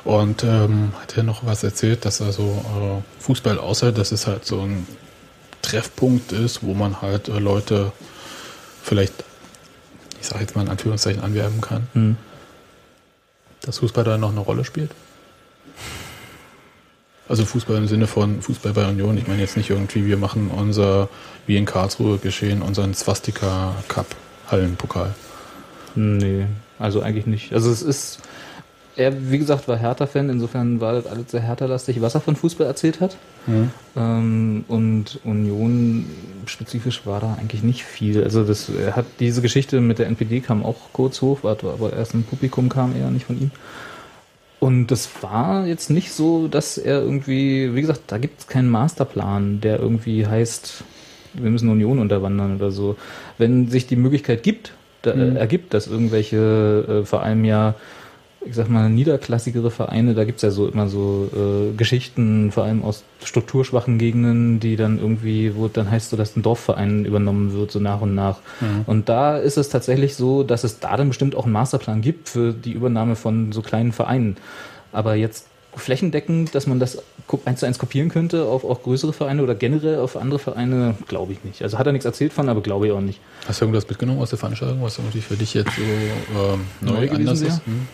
Und 0.05 0.43
ähm, 0.43 0.91
hat 0.99 1.15
er 1.15 1.21
noch 1.21 1.45
was 1.45 1.63
erzählt, 1.63 2.03
dass 2.03 2.19
also 2.19 2.43
äh, 2.43 3.21
Fußball 3.21 3.59
außer, 3.59 3.91
dass 3.91 4.11
es 4.11 4.26
halt 4.26 4.43
so 4.43 4.61
ein 4.61 4.88
Treffpunkt 5.61 6.32
ist, 6.32 6.63
wo 6.63 6.74
man 6.74 7.03
halt 7.03 7.30
äh, 7.30 7.38
Leute 7.38 7.91
vielleicht, 8.82 9.24
ich 10.24 10.30
sage 10.30 10.39
jetzt 10.41 10.55
mal 10.55 10.61
in 10.61 10.69
Anführungszeichen, 10.69 11.21
anwerben 11.21 11.59
kann, 11.59 11.86
Hm. 11.91 12.15
dass 13.61 13.80
Fußball 13.80 14.05
da 14.05 14.17
noch 14.17 14.32
eine 14.32 14.39
Rolle 14.39 14.63
spielt? 14.63 14.91
Also 17.28 17.43
Fußball 17.45 17.76
im 17.76 17.88
Sinne 17.89 18.07
von 18.07 18.41
Fußball 18.41 18.71
bei 18.71 18.88
Union. 18.88 19.17
Ich 19.17 19.28
meine 19.28 19.41
jetzt 19.41 19.57
nicht 19.57 19.69
irgendwie, 19.69 20.05
wir 20.05 20.15
machen 20.15 20.49
unser, 20.49 21.09
wie 21.45 21.57
in 21.57 21.65
Karlsruhe 21.65 22.19
geschehen, 22.19 22.61
unseren 22.61 22.93
Swastika 22.93 23.76
Cup 23.89 24.07
Hallenpokal. 24.47 25.13
Nee, 25.95 26.45
also 26.80 27.01
eigentlich 27.01 27.26
nicht. 27.26 27.53
Also 27.53 27.69
es 27.69 27.82
ist, 27.82 28.19
er, 28.95 29.31
wie 29.31 29.39
gesagt, 29.39 29.67
war 29.67 29.77
Hertha-Fan, 29.77 30.29
insofern 30.29 30.79
war 30.79 30.93
das 30.93 31.07
alles 31.07 31.31
sehr 31.31 31.41
Hertha-lastig, 31.41 32.01
was 32.01 32.15
er 32.15 32.21
von 32.21 32.35
Fußball 32.35 32.67
erzählt 32.67 33.01
hat. 33.01 33.17
Ähm, 33.95 34.65
und 34.67 35.19
Union 35.23 36.05
spezifisch 36.45 37.05
war 37.05 37.19
da 37.19 37.37
eigentlich 37.39 37.63
nicht 37.63 37.83
viel. 37.83 38.23
Also 38.23 38.43
das, 38.43 38.69
er 38.69 38.95
hat 38.95 39.05
diese 39.19 39.41
Geschichte 39.41 39.81
mit 39.81 39.99
der 39.99 40.07
NPD 40.07 40.41
kam 40.41 40.63
auch 40.63 40.77
kurz 40.93 41.21
hoch, 41.21 41.43
war 41.43 41.57
aber 41.63 41.93
erst 41.93 42.13
im 42.13 42.23
Publikum 42.23 42.69
kam 42.69 42.95
eher 42.95 43.09
nicht 43.09 43.25
von 43.25 43.39
ihm. 43.39 43.51
Und 44.59 44.87
das 44.87 45.09
war 45.21 45.67
jetzt 45.67 45.89
nicht 45.89 46.13
so, 46.13 46.47
dass 46.47 46.77
er 46.77 47.01
irgendwie, 47.01 47.75
wie 47.75 47.81
gesagt, 47.81 48.03
da 48.07 48.17
gibt 48.17 48.39
es 48.39 48.47
keinen 48.47 48.69
Masterplan, 48.69 49.59
der 49.59 49.79
irgendwie 49.79 50.25
heißt, 50.25 50.85
wir 51.33 51.49
müssen 51.49 51.67
Union 51.67 51.99
unterwandern 51.99 52.55
oder 52.55 52.71
so. 52.71 52.95
Wenn 53.37 53.67
sich 53.67 53.87
die 53.87 53.97
Möglichkeit 53.97 54.43
gibt, 54.43 54.73
da, 55.01 55.11
äh, 55.11 55.35
ergibt, 55.35 55.73
dass 55.73 55.87
irgendwelche, 55.87 57.01
äh, 57.01 57.05
vor 57.05 57.23
allem 57.23 57.43
ja, 57.43 57.75
ich 58.45 58.55
sag 58.55 58.69
mal, 58.69 58.89
niederklassigere 58.89 59.71
Vereine, 59.71 60.13
da 60.13 60.23
gibt's 60.23 60.41
ja 60.41 60.51
so 60.51 60.67
immer 60.67 60.87
so 60.87 61.29
äh, 61.33 61.75
Geschichten, 61.75 62.51
vor 62.51 62.63
allem 62.63 62.83
aus 62.83 63.03
strukturschwachen 63.23 63.97
Gegenden, 63.97 64.59
die 64.59 64.75
dann 64.75 64.99
irgendwie, 64.99 65.55
wo 65.55 65.67
dann 65.67 65.89
heißt 65.89 66.09
so, 66.09 66.17
dass 66.17 66.35
ein 66.35 66.43
Dorfverein 66.43 67.05
übernommen 67.05 67.53
wird, 67.53 67.71
so 67.71 67.79
nach 67.79 68.01
und 68.01 68.15
nach. 68.15 68.39
Und 68.85 69.09
da 69.09 69.37
ist 69.37 69.57
es 69.57 69.69
tatsächlich 69.69 70.15
so, 70.15 70.43
dass 70.43 70.63
es 70.63 70.79
da 70.79 70.97
dann 70.97 71.07
bestimmt 71.07 71.35
auch 71.35 71.45
einen 71.45 71.53
Masterplan 71.53 72.01
gibt 72.01 72.29
für 72.29 72.53
die 72.53 72.73
Übernahme 72.73 73.15
von 73.15 73.51
so 73.51 73.61
kleinen 73.61 73.91
Vereinen. 73.91 74.37
Aber 74.91 75.15
jetzt 75.15 75.47
flächendeckend, 75.75 76.53
dass 76.53 76.67
man 76.67 76.79
das 76.79 77.01
eins 77.45 77.59
zu 77.59 77.65
eins 77.65 77.79
kopieren 77.79 78.09
könnte 78.09 78.45
auf 78.45 78.63
auch 78.63 78.83
größere 78.83 79.13
Vereine 79.13 79.43
oder 79.43 79.55
generell 79.55 79.99
auf 79.99 80.17
andere 80.17 80.39
Vereine, 80.39 80.95
glaube 81.07 81.33
ich 81.33 81.43
nicht. 81.43 81.63
Also 81.63 81.77
hat 81.77 81.87
er 81.87 81.93
nichts 81.93 82.05
erzählt 82.05 82.33
von, 82.33 82.49
aber 82.49 82.61
glaube 82.61 82.87
ich 82.87 82.93
auch 82.93 83.01
nicht. 83.01 83.19
Hast 83.47 83.61
du 83.61 83.65
irgendwas 83.65 83.87
mitgenommen 83.87 84.21
aus 84.21 84.29
der 84.29 84.39
Veranstaltung, 84.39 84.83
was 84.83 84.97
irgendwie 84.97 85.21
für 85.21 85.35
dich 85.35 85.53
jetzt 85.53 85.71
so 85.75 85.81
ähm, 85.81 86.61
neu, 86.81 86.93
Neu 86.93 87.07
gewesen 87.07 87.47
ist? 87.47 87.65
Hm? 87.65 87.87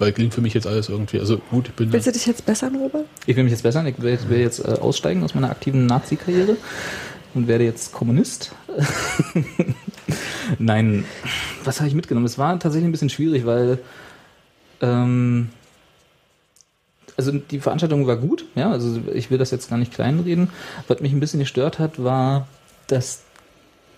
Weil 0.00 0.12
klingt 0.12 0.32
für 0.32 0.40
mich 0.40 0.54
jetzt 0.54 0.66
alles 0.66 0.88
irgendwie, 0.88 1.20
also 1.20 1.36
gut, 1.50 1.68
ich 1.68 1.74
bin 1.74 1.92
Willst 1.92 2.06
du 2.06 2.12
dich 2.12 2.24
jetzt 2.24 2.46
bessern, 2.46 2.74
Robert? 2.74 3.04
Ich 3.26 3.36
will 3.36 3.44
mich 3.44 3.50
jetzt 3.50 3.62
bessern, 3.62 3.86
ich 3.86 4.00
will, 4.00 4.18
will 4.28 4.40
jetzt 4.40 4.58
äh, 4.58 4.78
aussteigen 4.80 5.22
aus 5.22 5.34
meiner 5.34 5.50
aktiven 5.50 5.84
Nazi-Karriere 5.84 6.56
und 7.34 7.48
werde 7.48 7.64
jetzt 7.64 7.92
Kommunist. 7.92 8.52
Nein, 10.58 11.04
was 11.64 11.80
habe 11.80 11.88
ich 11.88 11.94
mitgenommen? 11.94 12.24
Es 12.24 12.38
war 12.38 12.58
tatsächlich 12.58 12.88
ein 12.88 12.92
bisschen 12.92 13.10
schwierig, 13.10 13.44
weil 13.44 13.78
ähm, 14.80 15.50
also 17.18 17.32
die 17.32 17.60
Veranstaltung 17.60 18.06
war 18.06 18.16
gut, 18.16 18.46
ja, 18.54 18.70
also 18.70 19.02
ich 19.12 19.30
will 19.30 19.36
das 19.36 19.50
jetzt 19.50 19.68
gar 19.68 19.76
nicht 19.76 19.92
kleinreden. 19.92 20.48
Was 20.88 21.00
mich 21.00 21.12
ein 21.12 21.20
bisschen 21.20 21.40
gestört 21.40 21.78
hat, 21.78 22.02
war, 22.02 22.48
dass 22.86 23.20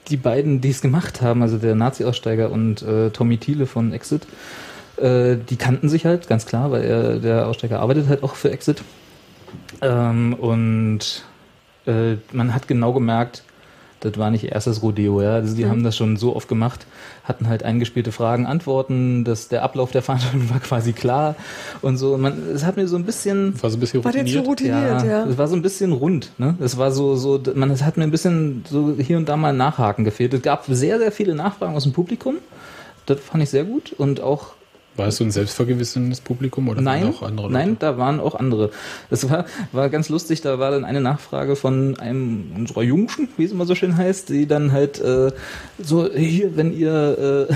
die 0.09 0.17
beiden, 0.17 0.61
die 0.61 0.71
es 0.71 0.81
gemacht 0.81 1.23
haben, 1.23 1.43
also 1.43 1.59
der 1.59 1.77
Nazi-Aussteiger 1.77 2.51
und 2.51 2.83
äh, 2.83 3.11
Tommy 3.11 3.39
Thiele 3.39 3.67
von 3.67 3.93
Exit, 3.93 4.27
äh, 4.97 5.37
die 5.37 5.57
kannten 5.57 5.89
sich 5.89 6.07
halt, 6.07 6.29
ganz 6.29 6.47
klar, 6.47 6.71
weil 6.71 6.85
er, 6.85 7.19
der 7.19 7.47
Aussteiger 7.49 7.81
arbeitet 7.81 8.09
halt 8.09 8.23
auch 8.23 8.35
für 8.35 8.51
Exit. 8.51 8.83
Ähm, 9.81 10.35
und 10.35 11.25
äh, 11.87 12.17
man 12.33 12.55
hat 12.55 12.69
genau 12.69 12.93
gemerkt, 12.93 13.43
das 14.03 14.19
war 14.19 14.31
nicht 14.31 14.45
erstes 14.45 14.83
Rodeo, 14.83 15.23
ja. 15.23 15.35
Also 15.35 15.55
die 15.55 15.67
haben 15.67 15.85
das 15.85 15.97
schon 15.97 16.17
so 16.17 16.35
oft 16.35 16.49
gemacht, 16.49 16.87
hatten 17.23 17.49
halt 17.49 17.63
eingespielte 17.63 18.11
Fragen, 18.11 18.47
Antworten, 18.47 19.25
dass 19.25 19.47
der 19.47 19.63
Ablauf 19.63 19.93
der 19.93 20.03
Veranstaltung 20.03 20.51
war 20.51 20.59
quasi 20.59 20.93
klar 20.93 21.37
und 21.83 21.99
so. 21.99 22.15
Und 22.15 22.21
man, 22.21 22.51
es 22.53 22.65
hat 22.65 22.77
mir 22.77 22.89
so 22.89 22.97
ein 22.97 23.05
bisschen 23.05 23.61
war 23.63 23.71
so 23.71 23.77
ein 23.77 23.81
bisschen 23.81 24.05
War 24.05 24.11
der 24.11 24.27
zu 24.27 24.41
routiniert. 24.41 25.01
routiniert, 25.01 25.05
ja. 25.05 25.25
es 25.25 25.39
war 25.39 25.47
so 25.47 25.55
ein 25.55 25.63
bisschen 25.63 25.93
rund, 25.93 26.33
ne? 26.39 26.57
Es 26.61 26.77
war 26.79 26.91
so, 26.91 27.15
so, 27.15 27.41
man, 27.55 27.71
es 27.71 27.85
hat 27.85 27.97
mir 27.97 28.03
ein 28.03 28.11
bisschen 28.11 28.65
so 28.69 28.97
hier 28.99 29.17
und 29.17 29.29
da 29.29 29.37
mal 29.37 29.53
Nachhaken 29.53 30.05
gefehlt. 30.05 30.35
Es 30.35 30.43
gab 30.43 30.65
sehr, 30.67 30.99
sehr 30.99 31.13
viele 31.13 31.35
Nachfragen 31.37 31.77
aus 31.77 31.85
dem 31.85 31.93
Publikum. 31.93 32.37
Das 33.07 33.21
fand 33.21 33.43
ich 33.43 33.51
sehr 33.51 33.65
gut 33.65 33.93
und 33.93 34.21
auch 34.21 34.55
War 34.95 35.09
es 35.09 35.17
so 35.17 35.25
ein 35.25 35.31
selbstvergewissendes 35.31 36.21
Publikum 36.21 36.69
oder 36.69 36.83
Nein, 36.83 37.05
waren 37.05 37.15
auch 37.15 37.23
andere 37.23 37.47
Leute? 37.47 37.59
nein, 37.59 37.77
da 37.79 37.97
waren 37.97 38.21
auch 38.21 38.35
andere. 38.35 38.71
Das 39.09 39.29
war, 39.31 39.47
war 39.73 39.89
ganz 39.89 40.11
lustig, 40.11 40.43
da 40.43 40.59
war 40.59 40.71
dann 40.71 40.85
eine 40.85 41.01
Nachfrage 41.01 41.57
von 41.57 41.99
einem 41.99 42.53
unserer 42.55 42.83
Jungschen, 42.83 43.29
wie 43.39 43.45
es 43.45 43.53
immer 43.53 43.65
so 43.65 43.75
schön 43.75 43.97
heißt, 43.97 44.29
die 44.29 44.47
dann 44.47 44.71
halt 44.73 45.01
äh, 45.01 45.31
so, 45.79 46.13
hier, 46.13 46.57
wenn 46.57 46.77
ihr, 46.77 47.49
äh, 47.49 47.55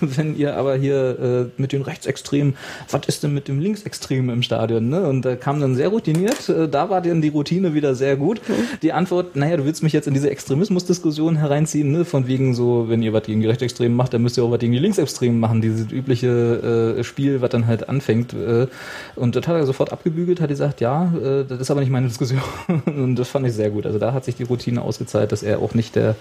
wenn 0.00 0.36
ihr 0.36 0.56
aber 0.56 0.76
hier 0.76 1.50
äh, 1.56 1.60
mit 1.60 1.72
den 1.72 1.82
Rechtsextremen, 1.82 2.54
was 2.88 3.06
ist 3.08 3.24
denn 3.24 3.34
mit 3.34 3.48
dem 3.48 3.58
Linksextremen 3.58 4.30
im 4.30 4.42
Stadion? 4.42 4.88
Ne? 4.88 5.08
Und 5.08 5.24
da 5.24 5.34
kam 5.34 5.60
dann 5.60 5.74
sehr 5.74 5.88
routiniert, 5.88 6.48
äh, 6.48 6.68
da 6.68 6.88
war 6.88 7.00
dann 7.00 7.20
die 7.20 7.28
Routine 7.28 7.74
wieder 7.74 7.96
sehr 7.96 8.16
gut. 8.16 8.40
Die 8.82 8.92
Antwort, 8.92 9.34
naja, 9.34 9.56
du 9.56 9.64
willst 9.64 9.82
mich 9.82 9.92
jetzt 9.92 10.06
in 10.06 10.14
diese 10.14 10.30
Extremismusdiskussion 10.30 11.34
hereinziehen, 11.34 11.90
ne? 11.90 12.04
von 12.04 12.28
wegen 12.28 12.54
so, 12.54 12.88
wenn 12.88 13.02
ihr 13.02 13.12
was 13.12 13.24
gegen 13.24 13.40
die 13.40 13.48
Rechtsextremen 13.48 13.96
macht, 13.96 14.14
dann 14.14 14.22
müsst 14.22 14.38
ihr 14.38 14.44
auch 14.44 14.52
was 14.52 14.60
gegen 14.60 14.72
die 14.72 14.78
Linksextremen 14.78 15.40
machen, 15.40 15.60
dieses 15.60 15.90
übliche 15.90 16.75
äh, 16.76 17.04
Spiel, 17.04 17.40
was 17.40 17.50
dann 17.50 17.66
halt 17.66 17.88
anfängt. 17.88 18.32
Äh, 18.32 18.66
und 19.14 19.36
das 19.36 19.46
hat 19.46 19.56
er 19.56 19.66
sofort 19.66 19.92
abgebügelt, 19.92 20.40
hat 20.40 20.48
gesagt, 20.48 20.80
ja, 20.80 21.12
äh, 21.14 21.44
das 21.44 21.60
ist 21.60 21.70
aber 21.70 21.80
nicht 21.80 21.90
meine 21.90 22.08
Diskussion. 22.08 22.42
und 22.86 23.16
das 23.16 23.28
fand 23.28 23.46
ich 23.46 23.54
sehr 23.54 23.70
gut. 23.70 23.86
Also 23.86 23.98
da 23.98 24.12
hat 24.12 24.24
sich 24.24 24.36
die 24.36 24.44
Routine 24.44 24.82
ausgezahlt, 24.82 25.32
dass 25.32 25.42
er 25.42 25.60
auch 25.60 25.74
nicht 25.74 25.96
der, 25.96 26.16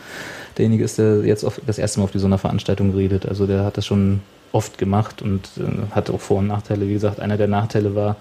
derjenige 0.57 0.83
ist, 0.83 0.97
der 0.97 1.25
jetzt 1.25 1.43
auf, 1.43 1.61
das 1.65 1.77
erste 1.77 1.99
Mal 1.99 2.05
auf 2.05 2.11
so 2.13 2.25
einer 2.25 2.37
Veranstaltung 2.37 2.93
redet. 2.93 3.25
Also 3.25 3.47
der 3.47 3.63
hat 3.63 3.77
das 3.77 3.85
schon 3.85 4.21
oft 4.51 4.77
gemacht 4.77 5.21
und 5.21 5.49
äh, 5.57 5.93
hat 5.93 6.09
auch 6.09 6.21
Vor- 6.21 6.39
und 6.39 6.47
Nachteile. 6.47 6.87
Wie 6.87 6.93
gesagt, 6.93 7.19
einer 7.19 7.37
der 7.37 7.47
Nachteile 7.47 7.95
war, 7.95 8.15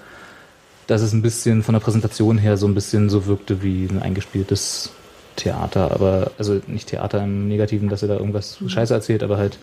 dass 0.87 1.01
es 1.01 1.13
ein 1.13 1.23
bisschen 1.23 1.63
von 1.63 1.73
der 1.73 1.81
Präsentation 1.81 2.39
her 2.39 2.57
so 2.57 2.67
ein 2.67 2.75
bisschen 2.75 3.09
so 3.09 3.27
wirkte 3.27 3.63
wie 3.63 3.87
ein 3.87 4.03
eingespieltes 4.03 4.91
Theater, 5.37 5.91
aber 5.93 6.31
also 6.39 6.61
nicht 6.67 6.89
Theater 6.89 7.23
im 7.23 7.49
Negativen, 7.49 7.89
dass 7.89 8.03
er 8.03 8.09
da 8.09 8.17
irgendwas 8.17 8.59
Scheiße 8.67 8.95
erzählt, 8.95 9.23
aber 9.23 9.37
halt, 9.37 9.59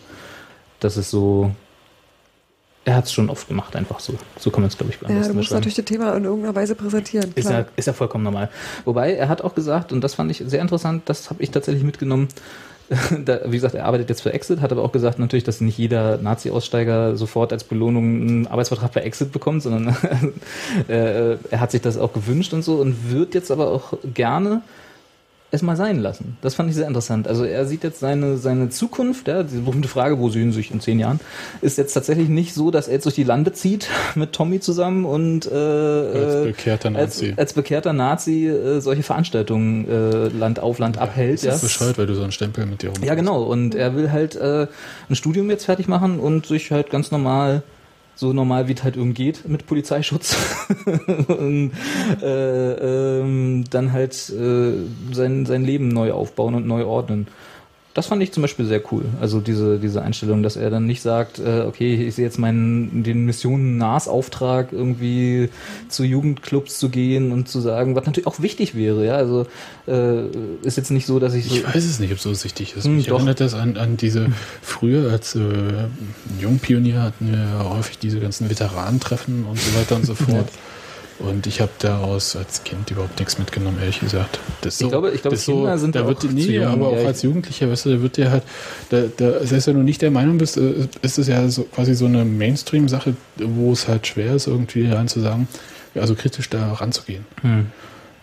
dass 0.79 0.97
es 0.97 1.09
so. 1.09 1.51
Er 2.83 2.95
hat 2.95 3.05
es 3.05 3.13
schon 3.13 3.29
oft 3.29 3.47
gemacht, 3.47 3.75
einfach 3.75 3.99
so. 3.99 4.13
So 4.39 4.49
kann 4.49 4.61
man 4.61 4.69
es, 4.69 4.77
glaube 4.77 4.91
ich, 4.91 5.05
am 5.05 5.11
Ja, 5.11 5.17
besten 5.19 5.33
du 5.33 5.37
musst 5.37 5.51
natürlich 5.51 5.75
das 5.75 5.85
Thema 5.85 6.15
in 6.15 6.23
irgendeiner 6.23 6.55
Weise 6.55 6.73
präsentieren. 6.73 7.31
Ist 7.35 7.49
ja, 7.49 7.65
ist 7.75 7.85
ja 7.85 7.93
vollkommen 7.93 8.23
normal. 8.23 8.49
Wobei, 8.85 9.13
er 9.13 9.29
hat 9.29 9.43
auch 9.43 9.53
gesagt, 9.53 9.91
und 9.91 10.01
das 10.01 10.15
fand 10.15 10.31
ich 10.31 10.43
sehr 10.45 10.61
interessant, 10.61 11.03
das 11.05 11.29
habe 11.29 11.43
ich 11.43 11.51
tatsächlich 11.51 11.83
mitgenommen, 11.83 12.29
da, 13.25 13.39
wie 13.45 13.51
gesagt, 13.51 13.75
er 13.75 13.85
arbeitet 13.85 14.09
jetzt 14.09 14.21
für 14.21 14.33
Exit, 14.33 14.61
hat 14.61 14.71
aber 14.71 14.83
auch 14.83 14.91
gesagt 14.91 15.19
natürlich, 15.19 15.43
dass 15.43 15.61
nicht 15.61 15.77
jeder 15.77 16.17
Nazi-Aussteiger 16.17 17.15
sofort 17.15 17.53
als 17.53 17.63
Belohnung 17.63 18.03
einen 18.03 18.47
Arbeitsvertrag 18.47 18.91
bei 18.91 19.01
Exit 19.01 19.31
bekommt, 19.31 19.63
sondern 19.63 19.95
äh, 20.87 21.37
er 21.49 21.59
hat 21.59 21.71
sich 21.71 21.81
das 21.81 21.97
auch 21.97 22.13
gewünscht 22.13 22.53
und 22.53 22.63
so 22.63 22.75
und 22.75 23.11
wird 23.11 23.33
jetzt 23.33 23.51
aber 23.51 23.69
auch 23.69 23.93
gerne 24.13 24.61
es 25.51 25.61
mal 25.61 25.75
sein 25.75 25.99
lassen. 25.99 26.37
Das 26.41 26.55
fand 26.55 26.69
ich 26.69 26.75
sehr 26.75 26.87
interessant. 26.87 27.27
Also 27.27 27.43
er 27.43 27.65
sieht 27.65 27.83
jetzt 27.83 27.99
seine, 27.99 28.37
seine 28.37 28.69
Zukunft, 28.69 29.27
ja, 29.27 29.43
diese 29.43 29.61
berühmte 29.61 29.89
Frage, 29.89 30.17
wo 30.17 30.29
sehen 30.29 30.51
Sie 30.51 30.57
sich 30.57 30.71
in 30.71 30.79
zehn 30.79 30.97
Jahren, 30.97 31.19
ist 31.61 31.77
jetzt 31.77 31.93
tatsächlich 31.93 32.29
nicht 32.29 32.53
so, 32.53 32.71
dass 32.71 32.87
er 32.87 32.93
jetzt 32.93 33.05
durch 33.05 33.15
die 33.15 33.23
Lande 33.23 33.51
zieht 33.51 33.87
mit 34.15 34.31
Tommy 34.31 34.61
zusammen 34.61 35.05
und 35.05 35.45
äh, 35.45 35.53
Als 35.53 36.35
äh, 36.35 36.43
bekehrter 36.45 36.87
als, 36.95 37.21
Nazi. 37.21 37.33
als 37.35 37.53
bekehrter 37.53 37.93
Nazi 37.93 38.47
äh, 38.47 38.79
solche 38.79 39.03
Veranstaltungen 39.03 39.87
äh, 39.89 40.27
Land 40.29 40.59
auf 40.59 40.79
Land 40.79 40.97
abhält. 40.97 41.45
Das 41.45 41.55
ist 41.55 41.61
bescheuert, 41.63 41.97
weil 41.97 42.07
du 42.07 42.15
so 42.15 42.23
einen 42.23 42.31
Stempel 42.31 42.65
mit 42.65 42.81
dir 42.81 42.89
rum 42.91 43.03
Ja, 43.03 43.15
genau. 43.15 43.43
Und 43.43 43.75
er 43.75 43.95
will 43.95 44.11
halt 44.11 44.35
äh, 44.35 44.67
ein 45.09 45.15
Studium 45.15 45.49
jetzt 45.49 45.65
fertig 45.65 45.87
machen 45.89 46.19
und 46.19 46.45
sich 46.45 46.71
halt 46.71 46.89
ganz 46.89 47.11
normal, 47.11 47.63
so 48.15 48.33
normal 48.33 48.67
wie 48.67 48.73
es 48.73 48.83
halt 48.83 48.97
irgend 48.97 49.15
geht, 49.15 49.47
mit 49.47 49.65
Polizeischutz 49.65 50.37
und 51.27 51.71
äh, 52.21 53.19
ähm, 53.19 53.63
dann 53.69 53.91
halt 53.91 54.13
äh, 54.29 54.73
sein, 55.11 55.45
sein 55.45 55.63
Leben 55.63 55.87
neu 55.87 56.11
aufbauen 56.11 56.55
und 56.55 56.67
neu 56.67 56.85
ordnen. 56.85 57.27
Das 57.93 58.07
fand 58.07 58.23
ich 58.23 58.31
zum 58.31 58.41
Beispiel 58.41 58.65
sehr 58.65 58.81
cool. 58.91 59.03
Also 59.19 59.41
diese, 59.41 59.77
diese 59.77 60.01
Einstellung, 60.01 60.43
dass 60.43 60.55
er 60.55 60.69
dann 60.69 60.85
nicht 60.85 61.01
sagt, 61.01 61.39
äh, 61.39 61.65
okay, 61.67 62.07
ich 62.07 62.15
sehe 62.15 62.25
jetzt 62.25 62.39
meinen, 62.39 63.03
den 63.03 63.25
Missionen 63.25 63.77
NAS-Auftrag 63.77 64.71
irgendwie 64.71 65.49
zu 65.89 66.03
Jugendclubs 66.03 66.79
zu 66.79 66.89
gehen 66.89 67.31
und 67.31 67.49
zu 67.49 67.59
sagen, 67.59 67.95
was 67.95 68.05
natürlich 68.05 68.27
auch 68.27 68.41
wichtig 68.41 68.75
wäre, 68.75 69.05
ja. 69.05 69.15
Also 69.15 69.45
äh, 69.87 70.25
ist 70.63 70.77
jetzt 70.77 70.91
nicht 70.91 71.05
so, 71.05 71.19
dass 71.19 71.33
ich 71.33 71.47
so. 71.49 71.55
Ich 71.55 71.67
weiß 71.67 71.83
es 71.83 71.99
nicht, 71.99 72.13
ob 72.13 72.19
so 72.19 72.31
wichtig 72.31 72.75
ist. 72.77 72.85
Hm, 72.85 72.95
Mich 72.97 73.07
doch. 73.07 73.17
erinnert 73.17 73.41
das 73.41 73.53
an, 73.53 73.75
an 73.75 73.97
diese, 73.97 74.27
früher 74.61 75.11
als 75.11 75.35
äh, 75.35 75.41
Jungpionier 76.39 77.01
hatten 77.01 77.31
wir 77.31 77.69
häufig 77.69 77.97
diese 77.97 78.19
ganzen 78.19 78.49
Veteranentreffen 78.49 79.45
und 79.45 79.59
so 79.59 79.77
weiter 79.77 79.95
und 79.97 80.05
so 80.05 80.15
fort. 80.15 80.47
Und 81.27 81.45
ich 81.45 81.61
habe 81.61 81.71
daraus 81.79 82.35
als 82.35 82.63
Kind 82.63 82.89
überhaupt 82.89 83.19
nichts 83.19 83.37
mitgenommen, 83.37 83.77
ehrlich 83.79 83.99
gesagt. 83.99 84.39
Das 84.61 84.75
ist 84.75 84.81
Ich 84.81 84.89
glaube- 84.89 85.11
ich 85.11 85.21
glaube, 85.21 85.35
das 85.35 85.41
ist 85.41 85.53
Kinder 85.53 85.77
sind 85.77 85.95
da 85.95 86.03
auch 86.03 86.07
wird, 86.07 86.23
Nee, 86.31 86.41
jung, 86.57 86.65
aber 86.65 86.87
auch 86.89 87.05
als 87.05 87.21
Jugendlicher, 87.21 87.69
weißt 87.69 87.85
du, 87.85 87.89
da 87.97 88.01
wird 88.01 88.17
dir 88.17 88.31
halt, 88.31 88.43
da, 88.89 89.03
da, 89.17 89.45
selbst 89.45 89.67
wenn 89.67 89.75
du 89.75 89.83
nicht 89.83 90.01
der 90.01 90.09
Meinung 90.11 90.37
bist, 90.37 90.57
äh, 90.57 90.87
ist 91.01 91.19
es 91.19 91.27
ja 91.27 91.47
so, 91.49 91.63
quasi 91.63 91.93
so 91.93 92.05
eine 92.05 92.25
Mainstream-Sache, 92.25 93.15
wo 93.37 93.71
es 93.71 93.87
halt 93.87 94.07
schwer 94.07 94.35
ist, 94.35 94.47
irgendwie 94.47 94.89
rein 94.89 95.07
zu 95.07 95.19
sagen, 95.19 95.47
also 95.95 96.15
kritisch 96.15 96.49
da 96.49 96.73
ranzugehen. 96.73 97.25
Hm. 97.41 97.67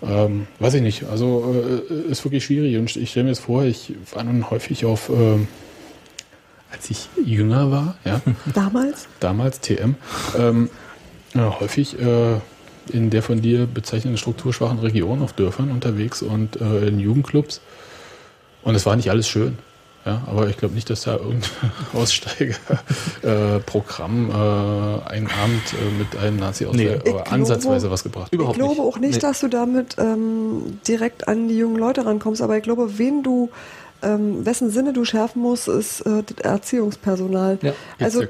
Ähm, 0.03 0.47
weiß 0.59 0.75
ich 0.75 0.83
nicht. 0.83 1.05
Also 1.11 1.55
äh, 1.91 2.11
ist 2.11 2.25
wirklich 2.25 2.45
schwierig. 2.45 2.77
Und 2.77 2.95
ich 2.97 3.11
stelle 3.11 3.25
mir 3.25 3.31
jetzt 3.31 3.41
vor, 3.41 3.65
ich 3.65 3.93
war 4.15 4.23
nun 4.25 4.49
häufig 4.51 4.85
auf, 4.85 5.09
ähm, 5.09 5.49
als 6.73 6.91
ich 6.91 7.09
jünger 7.25 7.71
war, 7.71 7.97
ja, 8.05 8.21
Damals? 8.55 9.07
damals 9.21 9.61
TM, 9.61 9.95
ähm, 10.39 10.71
ja, 11.35 11.59
häufig 11.61 11.99
äh, 12.01 12.37
in 12.91 13.11
der 13.11 13.23
von 13.23 13.41
dir 13.43 13.67
bezeichneten 13.67 14.17
strukturschwachen 14.19 14.79
Region 14.79 15.23
auf 15.23 15.33
Dörfern 15.33 15.71
unterwegs 15.71 16.23
und 16.23 16.61
äh, 16.61 16.89
in 16.89 16.99
Jugendclubs. 16.99 17.61
Und 18.63 18.75
es 18.75 18.85
war 18.87 18.97
nicht 18.97 19.11
alles 19.11 19.29
schön. 19.29 19.59
Ja, 20.07 20.23
aber 20.27 20.49
ich 20.49 20.57
glaube 20.57 20.75
nicht, 20.75 20.89
dass 20.91 21.03
da 21.03 21.17
irgendein 21.17 21.51
Aussteiger-Programm 21.93 24.31
äh, 24.31 25.09
einen 25.11 25.27
Abend 25.27 25.63
äh, 25.73 25.99
mit 25.99 26.17
einem 26.23 26.37
nazi 26.37 26.67
Nee. 26.73 26.89
oder 26.91 26.99
glaube- 26.99 27.31
ansatzweise 27.31 27.91
was 27.91 28.03
gebracht 28.05 28.27
hat. 28.27 28.33
Überhaupt 28.33 28.57
ich 28.57 28.61
glaube 28.63 28.75
nicht. 28.75 28.83
auch 28.83 28.99
nicht, 28.99 29.15
Nee. 29.15 29.19
dass 29.21 29.41
du 29.41 29.49
damit 29.49 29.97
ähm, 29.99 30.79
direkt 30.87 31.29
an 31.29 31.49
die 31.49 31.59
jungen 31.59 31.77
Leute 31.77 32.07
rankommst, 32.07 32.43
aber 32.43 32.57
ich 32.57 32.63
glaube, 32.63 32.99
wen 32.99 33.23
du, 33.23 33.51
ähm, 34.03 34.45
wessen 34.47 34.71
Sinne 34.71 34.93
du 34.93 35.05
schärfen 35.05 35.43
musst, 35.43 35.69
ist 35.69 36.01
äh, 36.03 36.23
das 36.25 36.39
Erziehungspersonal. 36.45 37.59
Ja, 37.63 37.73
also 37.99 38.23
ja 38.23 38.29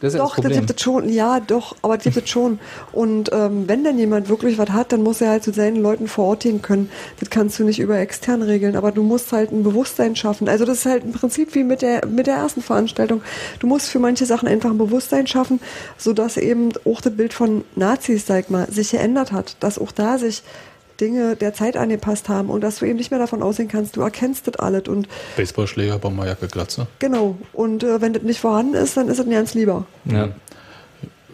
Das 0.00 0.14
ist 0.14 0.18
ja 0.18 0.24
doch, 0.24 0.36
das 0.36 0.44
das 0.44 0.52
gibt 0.54 0.70
es 0.70 0.80
schon, 0.80 1.08
ja, 1.08 1.40
doch, 1.40 1.76
aber 1.82 1.96
das 1.96 2.04
gibt 2.04 2.16
es 2.16 2.30
schon. 2.30 2.58
Und 2.92 3.30
ähm, 3.32 3.68
wenn 3.68 3.84
denn 3.84 3.98
jemand 3.98 4.28
wirklich 4.28 4.58
was 4.58 4.70
hat, 4.70 4.92
dann 4.92 5.02
muss 5.02 5.20
er 5.20 5.30
halt 5.30 5.44
zu 5.44 5.52
seinen 5.52 5.76
Leuten 5.76 6.08
vor 6.08 6.26
Ort 6.26 6.42
gehen 6.42 6.62
können. 6.62 6.90
Das 7.20 7.30
kannst 7.30 7.58
du 7.58 7.64
nicht 7.64 7.80
über 7.80 7.98
extern 7.98 8.42
regeln, 8.42 8.76
aber 8.76 8.92
du 8.92 9.02
musst 9.02 9.32
halt 9.32 9.52
ein 9.52 9.62
Bewusstsein 9.62 10.16
schaffen. 10.16 10.48
Also 10.48 10.64
das 10.64 10.78
ist 10.78 10.86
halt 10.86 11.04
im 11.04 11.12
Prinzip 11.12 11.54
wie 11.54 11.64
mit 11.64 11.82
der 11.82 12.06
mit 12.06 12.26
der 12.26 12.36
ersten 12.36 12.62
Veranstaltung. 12.62 13.22
Du 13.58 13.66
musst 13.66 13.88
für 13.88 13.98
manche 13.98 14.26
Sachen 14.26 14.48
einfach 14.48 14.70
ein 14.70 14.78
Bewusstsein 14.78 15.26
schaffen, 15.26 15.60
sodass 15.96 16.36
eben 16.36 16.70
auch 16.84 17.00
das 17.00 17.14
Bild 17.14 17.32
von 17.34 17.64
Nazis, 17.76 18.26
sag 18.26 18.44
ich 18.44 18.50
mal, 18.50 18.70
sich 18.70 18.90
geändert 18.90 19.32
hat, 19.32 19.56
dass 19.60 19.78
auch 19.78 19.92
da 19.92 20.18
sich 20.18 20.42
Dinge 21.00 21.36
der 21.36 21.54
Zeit 21.54 21.76
angepasst 21.76 22.28
haben 22.28 22.50
und 22.50 22.60
dass 22.62 22.78
du 22.80 22.86
eben 22.86 22.96
nicht 22.96 23.10
mehr 23.10 23.20
davon 23.20 23.42
ausgehen 23.42 23.68
kannst, 23.68 23.96
du 23.96 24.00
erkennst 24.00 24.46
das 24.48 24.56
alles 24.56 24.88
und 24.88 25.08
Baseballschläger, 25.36 25.98
Bomberjacke, 25.98 26.48
Glatze. 26.48 26.86
genau. 26.98 27.36
Und 27.52 27.84
äh, 27.84 28.00
wenn 28.00 28.12
das 28.12 28.22
nicht 28.22 28.40
vorhanden 28.40 28.74
ist, 28.74 28.96
dann 28.96 29.08
ist 29.08 29.18
es 29.18 29.26
mir 29.26 29.36
ganz 29.36 29.54
lieber. 29.54 29.86
Ja. 30.06 30.28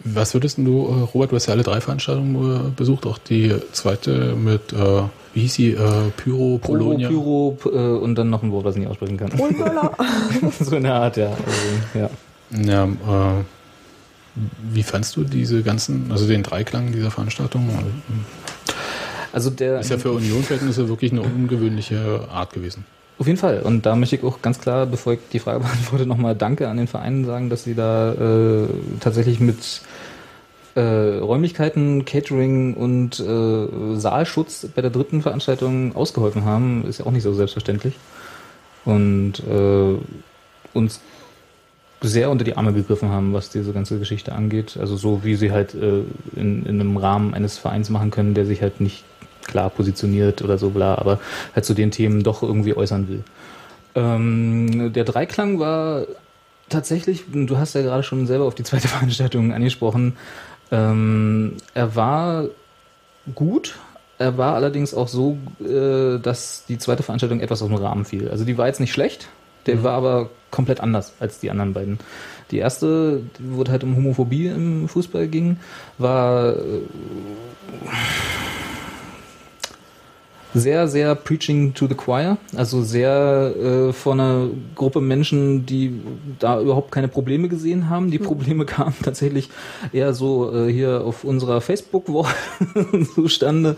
Was 0.07 0.35
würdest 0.35 0.57
denn 0.59 0.65
du, 0.65 0.85
äh, 0.87 1.01
Robert, 1.13 1.31
du 1.31 1.35
hast 1.35 1.47
ja 1.47 1.53
alle 1.53 1.63
drei 1.63 1.81
Veranstaltungen 1.81 2.67
äh, 2.67 2.69
besucht, 2.75 3.07
auch 3.07 3.17
die 3.17 3.55
zweite 3.71 4.35
mit, 4.35 4.71
äh, 4.71 5.01
wie 5.33 5.41
hieß 5.41 5.53
sie, 5.55 5.71
äh, 5.71 5.75
Pyro, 5.75 6.11
Pyro, 6.15 6.57
Polonia? 6.59 7.09
Pyro 7.09 7.57
p- 7.59 7.69
äh, 7.69 7.97
und 7.97 8.13
dann 8.15 8.29
noch 8.29 8.43
ein 8.43 8.51
Wort, 8.51 8.65
was 8.65 8.75
ich 8.75 8.81
nicht 8.81 8.89
aussprechen 8.91 9.17
kann. 9.17 9.31
So 10.59 10.75
in 10.75 10.83
der 10.83 10.93
Art, 10.93 11.17
ja. 11.17 11.29
Also, 11.29 11.99
ja. 11.99 12.09
Ja, 12.71 12.83
äh, 12.85 13.43
wie 14.71 14.83
fandst 14.83 15.15
du 15.15 15.23
diese 15.23 15.63
ganzen, 15.63 16.11
also 16.11 16.27
den 16.27 16.43
Dreiklang 16.43 16.91
dieser 16.91 17.09
Veranstaltung? 17.09 17.67
Also 19.35 19.49
der 19.49 19.81
Ist 19.81 19.89
ja 19.91 19.97
für 19.97 20.13
Union-Verhältnisse 20.13 20.87
wirklich 20.87 21.11
eine 21.11 21.21
ungewöhnliche 21.21 22.25
Art 22.31 22.53
gewesen. 22.53 22.85
Auf 23.19 23.27
jeden 23.27 23.37
Fall. 23.37 23.59
Und 23.63 23.85
da 23.85 23.97
möchte 23.97 24.15
ich 24.15 24.23
auch 24.23 24.41
ganz 24.41 24.61
klar, 24.61 24.85
bevor 24.85 25.11
ich 25.11 25.19
die 25.33 25.39
Frage 25.39 25.59
beantworte, 25.65 26.05
nochmal 26.05 26.35
Danke 26.35 26.69
an 26.69 26.77
den 26.77 26.87
Verein 26.87 27.25
sagen, 27.25 27.49
dass 27.49 27.65
sie 27.65 27.75
da 27.75 28.13
äh, 28.13 28.67
tatsächlich 29.01 29.41
mit 29.41 29.81
äh, 30.75 30.79
Räumlichkeiten, 30.79 32.05
Catering 32.05 32.75
und 32.75 33.19
äh, 33.19 33.97
Saalschutz 33.97 34.69
bei 34.73 34.81
der 34.81 34.89
dritten 34.89 35.21
Veranstaltung 35.21 35.93
ausgeholfen 35.97 36.45
haben. 36.45 36.85
Ist 36.87 36.99
ja 36.99 37.05
auch 37.05 37.11
nicht 37.11 37.23
so 37.23 37.33
selbstverständlich. 37.33 37.95
Und 38.85 39.39
äh, 39.39 39.97
uns 40.71 41.01
sehr 41.99 42.29
unter 42.29 42.45
die 42.45 42.55
Arme 42.55 42.71
gegriffen 42.71 43.09
haben, 43.09 43.33
was 43.33 43.49
diese 43.49 43.73
ganze 43.73 43.99
Geschichte 43.99 44.31
angeht. 44.31 44.77
Also 44.79 44.95
so 44.95 45.25
wie 45.25 45.35
sie 45.35 45.51
halt 45.51 45.73
äh, 45.73 46.03
in, 46.37 46.65
in 46.65 46.79
einem 46.79 46.95
Rahmen 46.95 47.33
eines 47.33 47.57
Vereins 47.57 47.89
machen 47.89 48.11
können, 48.11 48.33
der 48.33 48.45
sich 48.45 48.61
halt 48.61 48.79
nicht 48.79 49.03
klar 49.45 49.69
positioniert 49.69 50.41
oder 50.41 50.57
so 50.57 50.69
bla, 50.69 50.95
aber 50.95 51.19
halt 51.53 51.65
zu 51.65 51.73
den 51.73 51.91
Themen 51.91 52.23
doch 52.23 52.43
irgendwie 52.43 52.75
äußern 52.75 53.07
will. 53.07 53.23
Ähm, 53.95 54.91
der 54.93 55.03
Dreiklang 55.05 55.59
war 55.59 56.05
tatsächlich, 56.69 57.23
du 57.31 57.57
hast 57.57 57.75
ja 57.75 57.81
gerade 57.81 58.03
schon 58.03 58.27
selber 58.27 58.45
auf 58.45 58.55
die 58.55 58.63
zweite 58.63 58.87
Veranstaltung 58.89 59.53
angesprochen, 59.53 60.17
ähm, 60.71 61.53
er 61.73 61.95
war 61.95 62.45
gut, 63.33 63.75
er 64.17 64.37
war 64.37 64.55
allerdings 64.55 64.93
auch 64.93 65.07
so, 65.07 65.37
äh, 65.61 66.19
dass 66.19 66.65
die 66.67 66.77
zweite 66.77 67.03
Veranstaltung 67.03 67.39
etwas 67.39 67.61
aus 67.61 67.67
dem 67.67 67.77
Rahmen 67.77 68.05
fiel. 68.05 68.29
Also 68.29 68.45
die 68.45 68.57
war 68.57 68.67
jetzt 68.67 68.79
nicht 68.79 68.93
schlecht, 68.93 69.27
der 69.65 69.83
war 69.83 69.93
aber 69.93 70.29
komplett 70.51 70.79
anders 70.79 71.13
als 71.19 71.39
die 71.39 71.51
anderen 71.51 71.73
beiden. 71.73 71.99
Die 72.51 72.57
erste, 72.57 73.21
wo 73.39 73.63
es 73.63 73.69
halt 73.69 73.83
um 73.83 73.95
Homophobie 73.95 74.47
im 74.47 74.87
Fußball 74.87 75.27
ging, 75.27 75.57
war 75.97 76.55
äh, 76.55 76.81
sehr, 80.55 80.87
sehr 80.87 81.15
preaching 81.15 81.73
to 81.73 81.87
the 81.87 81.95
choir. 81.95 82.37
Also 82.55 82.81
sehr 82.81 83.53
äh, 83.55 83.93
von 83.93 84.19
einer 84.19 84.47
Gruppe 84.75 85.01
Menschen, 85.01 85.65
die 85.65 85.93
da 86.39 86.61
überhaupt 86.61 86.91
keine 86.91 87.07
Probleme 87.07 87.49
gesehen 87.49 87.89
haben. 87.89 88.11
Die 88.11 88.19
Probleme 88.19 88.65
kamen 88.65 88.95
tatsächlich 89.03 89.49
eher 89.91 90.13
so 90.13 90.53
äh, 90.53 90.71
hier 90.71 91.01
auf 91.01 91.23
unserer 91.23 91.61
Facebook-Woche 91.61 92.33
zustande 93.15 93.75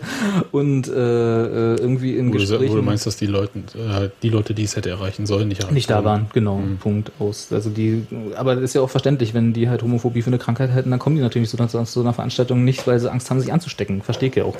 und 0.52 0.88
äh, 0.88 0.92
äh, 0.92 1.76
irgendwie 1.76 2.16
in 2.16 2.28
Wo 2.28 2.32
du, 2.32 2.38
Gesprächen 2.38 2.72
wo 2.72 2.76
du 2.76 2.82
meinst, 2.82 3.06
dass 3.06 3.16
die 3.16 3.26
Leute, 3.26 3.58
äh, 3.74 4.10
die 4.22 4.30
Leute, 4.30 4.54
die 4.54 4.64
es 4.64 4.76
hätte 4.76 4.90
erreichen 4.90 5.26
sollen, 5.26 5.48
nicht 5.48 5.60
erreicht 5.60 5.74
nicht 5.74 5.90
da 5.90 6.04
waren, 6.04 6.26
genau, 6.32 6.58
Mhm. 6.58 6.78
Punkt 6.78 7.12
aus. 7.18 7.52
Also 7.52 7.70
die, 7.70 8.06
aber 8.36 8.54
das 8.54 8.64
ist 8.64 8.74
ja 8.74 8.80
auch 8.80 8.90
verständlich, 8.90 9.34
wenn 9.34 9.52
die 9.52 9.68
halt 9.68 9.82
Homophobie 9.82 10.22
für 10.22 10.28
eine 10.28 10.38
Krankheit 10.38 10.72
halten, 10.72 10.90
dann 10.90 10.98
kommen 10.98 11.16
die 11.16 11.22
natürlich 11.22 11.48
zu, 11.48 11.56
zu 11.56 11.84
so 11.84 12.00
einer 12.00 12.12
Veranstaltung 12.12 12.64
nicht, 12.64 12.86
weil 12.86 12.98
sie 13.00 13.10
Angst 13.10 13.30
haben, 13.30 13.40
sich 13.40 13.52
anzustecken. 13.52 14.02
Verstehe 14.02 14.28
ich 14.28 14.36
ja 14.36 14.44
auch. 14.44 14.56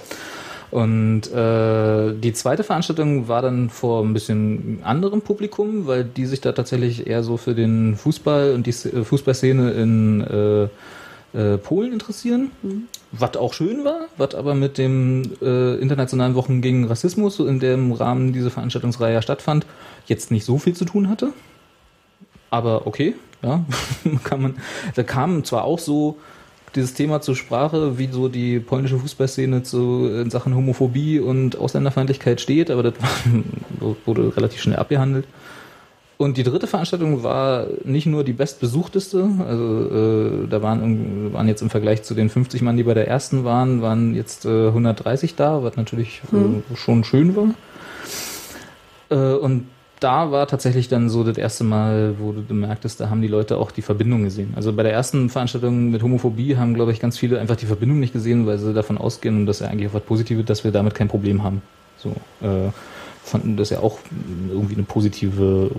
Und 0.70 1.32
äh, 1.32 2.12
die 2.15 2.32
zweite 2.35 2.62
Veranstaltung 2.62 3.27
war 3.28 3.40
dann 3.40 3.70
vor 3.70 4.05
ein 4.05 4.12
bisschen 4.12 4.81
anderem 4.82 5.23
Publikum, 5.23 5.86
weil 5.86 6.05
die 6.05 6.27
sich 6.27 6.40
da 6.40 6.53
tatsächlich 6.53 7.07
eher 7.07 7.23
so 7.23 7.39
für 7.39 7.55
den 7.55 7.97
Fußball 7.97 8.53
und 8.53 8.66
die 8.66 8.70
äh, 8.70 9.05
Fußballszene 9.05 9.70
in 9.70 10.20
äh, 10.20 10.69
äh, 11.39 11.59
Polen 11.59 11.93
interessieren. 11.93 12.51
Was 13.12 13.36
auch 13.36 13.55
schön 13.55 13.85
war, 13.85 14.09
was 14.19 14.35
aber 14.35 14.55
mit 14.55 14.77
dem 14.77 15.23
äh, 15.40 15.77
Internationalen 15.77 16.35
Wochen 16.35 16.61
gegen 16.61 16.85
Rassismus, 16.86 17.36
so 17.36 17.47
in 17.47 17.61
dem 17.61 17.93
Rahmen 17.93 18.35
diese 18.35 18.51
Veranstaltungsreihe 18.51 19.23
stattfand, 19.23 19.65
jetzt 20.07 20.31
nicht 20.31 20.45
so 20.45 20.59
viel 20.59 20.74
zu 20.74 20.85
tun 20.85 21.09
hatte. 21.09 21.32
Aber 22.51 22.86
okay, 22.86 23.15
ja, 23.43 23.65
kann 24.24 24.43
man. 24.43 24.57
Da 24.95 25.03
kam 25.03 25.45
zwar 25.45 25.65
auch 25.65 25.78
so 25.78 26.19
dieses 26.74 26.95
Thema 26.95 27.20
zur 27.20 27.36
Sprache, 27.36 27.99
wie 27.99 28.09
so 28.09 28.28
die 28.28 28.61
polnische 28.61 28.99
Fußballszene 28.99 29.62
zu 29.62 30.07
in 30.09 30.31
Sachen 30.31 30.55
Homophobie 30.55 31.20
und 31.20 31.57
Ausländerfeindlichkeit 31.59 32.40
steht, 32.40 32.70
aber 32.70 32.82
das 32.82 32.95
wurde 34.05 34.36
relativ 34.36 34.61
schnell 34.61 34.77
abgehandelt. 34.77 35.27
Und 36.19 36.36
die 36.36 36.43
dritte 36.43 36.66
Veranstaltung 36.66 37.23
war 37.23 37.69
nicht 37.85 38.07
nur 38.07 38.24
die 38.24 38.32
bestbesuchteste, 38.32 39.28
also 39.47 40.45
äh, 40.45 40.49
da 40.49 40.62
waren, 40.62 41.32
waren 41.32 41.47
jetzt 41.47 41.62
im 41.62 41.70
Vergleich 41.70 42.03
zu 42.03 42.15
den 42.15 42.28
50 42.28 42.61
Mann, 42.61 42.77
die 42.77 42.82
bei 42.82 42.95
der 42.95 43.07
ersten 43.07 43.45
waren, 43.45 43.82
waren 43.82 44.16
jetzt 44.16 44.45
äh, 44.45 44.66
130 44.66 45.36
da, 45.36 45.62
was 45.62 45.77
natürlich 45.77 46.23
äh, 46.32 46.77
schon 46.77 47.05
schön 47.05 47.36
war. 47.36 47.55
Äh, 49.11 49.36
und 49.39 49.69
da 50.01 50.31
war 50.31 50.47
tatsächlich 50.47 50.89
dann 50.89 51.09
so 51.09 51.25
das 51.25 51.37
erste 51.37 51.65
Mal, 51.65 52.15
wo 52.19 52.33
du 52.33 52.55
merktest, 52.55 53.01
da 53.01 53.11
haben 53.11 53.23
die 53.23 53.29
Leute 53.29 53.57
auch 53.59 53.70
die 53.70 53.83
Verbindung 53.83 54.25
gesehen. 54.25 54.53
Also 54.57 54.73
bei 54.73 54.83
der 54.83 54.93
ersten 54.93 55.29
Veranstaltung 55.31 55.91
mit 55.91 56.03
Homophobie 56.03 56.57
haben, 56.57 56.75
glaube 56.75 56.93
ich, 56.93 57.01
ganz 57.01 57.19
viele 57.19 57.39
einfach 57.41 57.57
die 57.57 57.66
Verbindung 57.66 58.01
nicht 58.01 58.12
gesehen, 58.12 58.47
weil 58.47 58.59
sie 58.59 58.73
davon 58.75 58.99
ausgehen, 58.99 59.37
und 59.37 59.47
das 59.47 59.61
ja 59.61 59.69
eigentlich 59.69 59.89
auch 59.89 59.95
was 59.95 60.03
Positives, 60.03 60.45
dass 60.47 60.65
wir 60.65 60.70
damit 60.70 60.95
kein 60.95 61.09
Problem 61.09 61.43
haben. 61.43 61.62
So, 61.97 62.11
äh, 62.41 62.70
fanden 63.23 63.57
das 63.57 63.70
ja 63.70 63.81
auch 63.81 63.99
irgendwie 64.49 64.75
eine 64.75 64.85
positive 64.85 65.70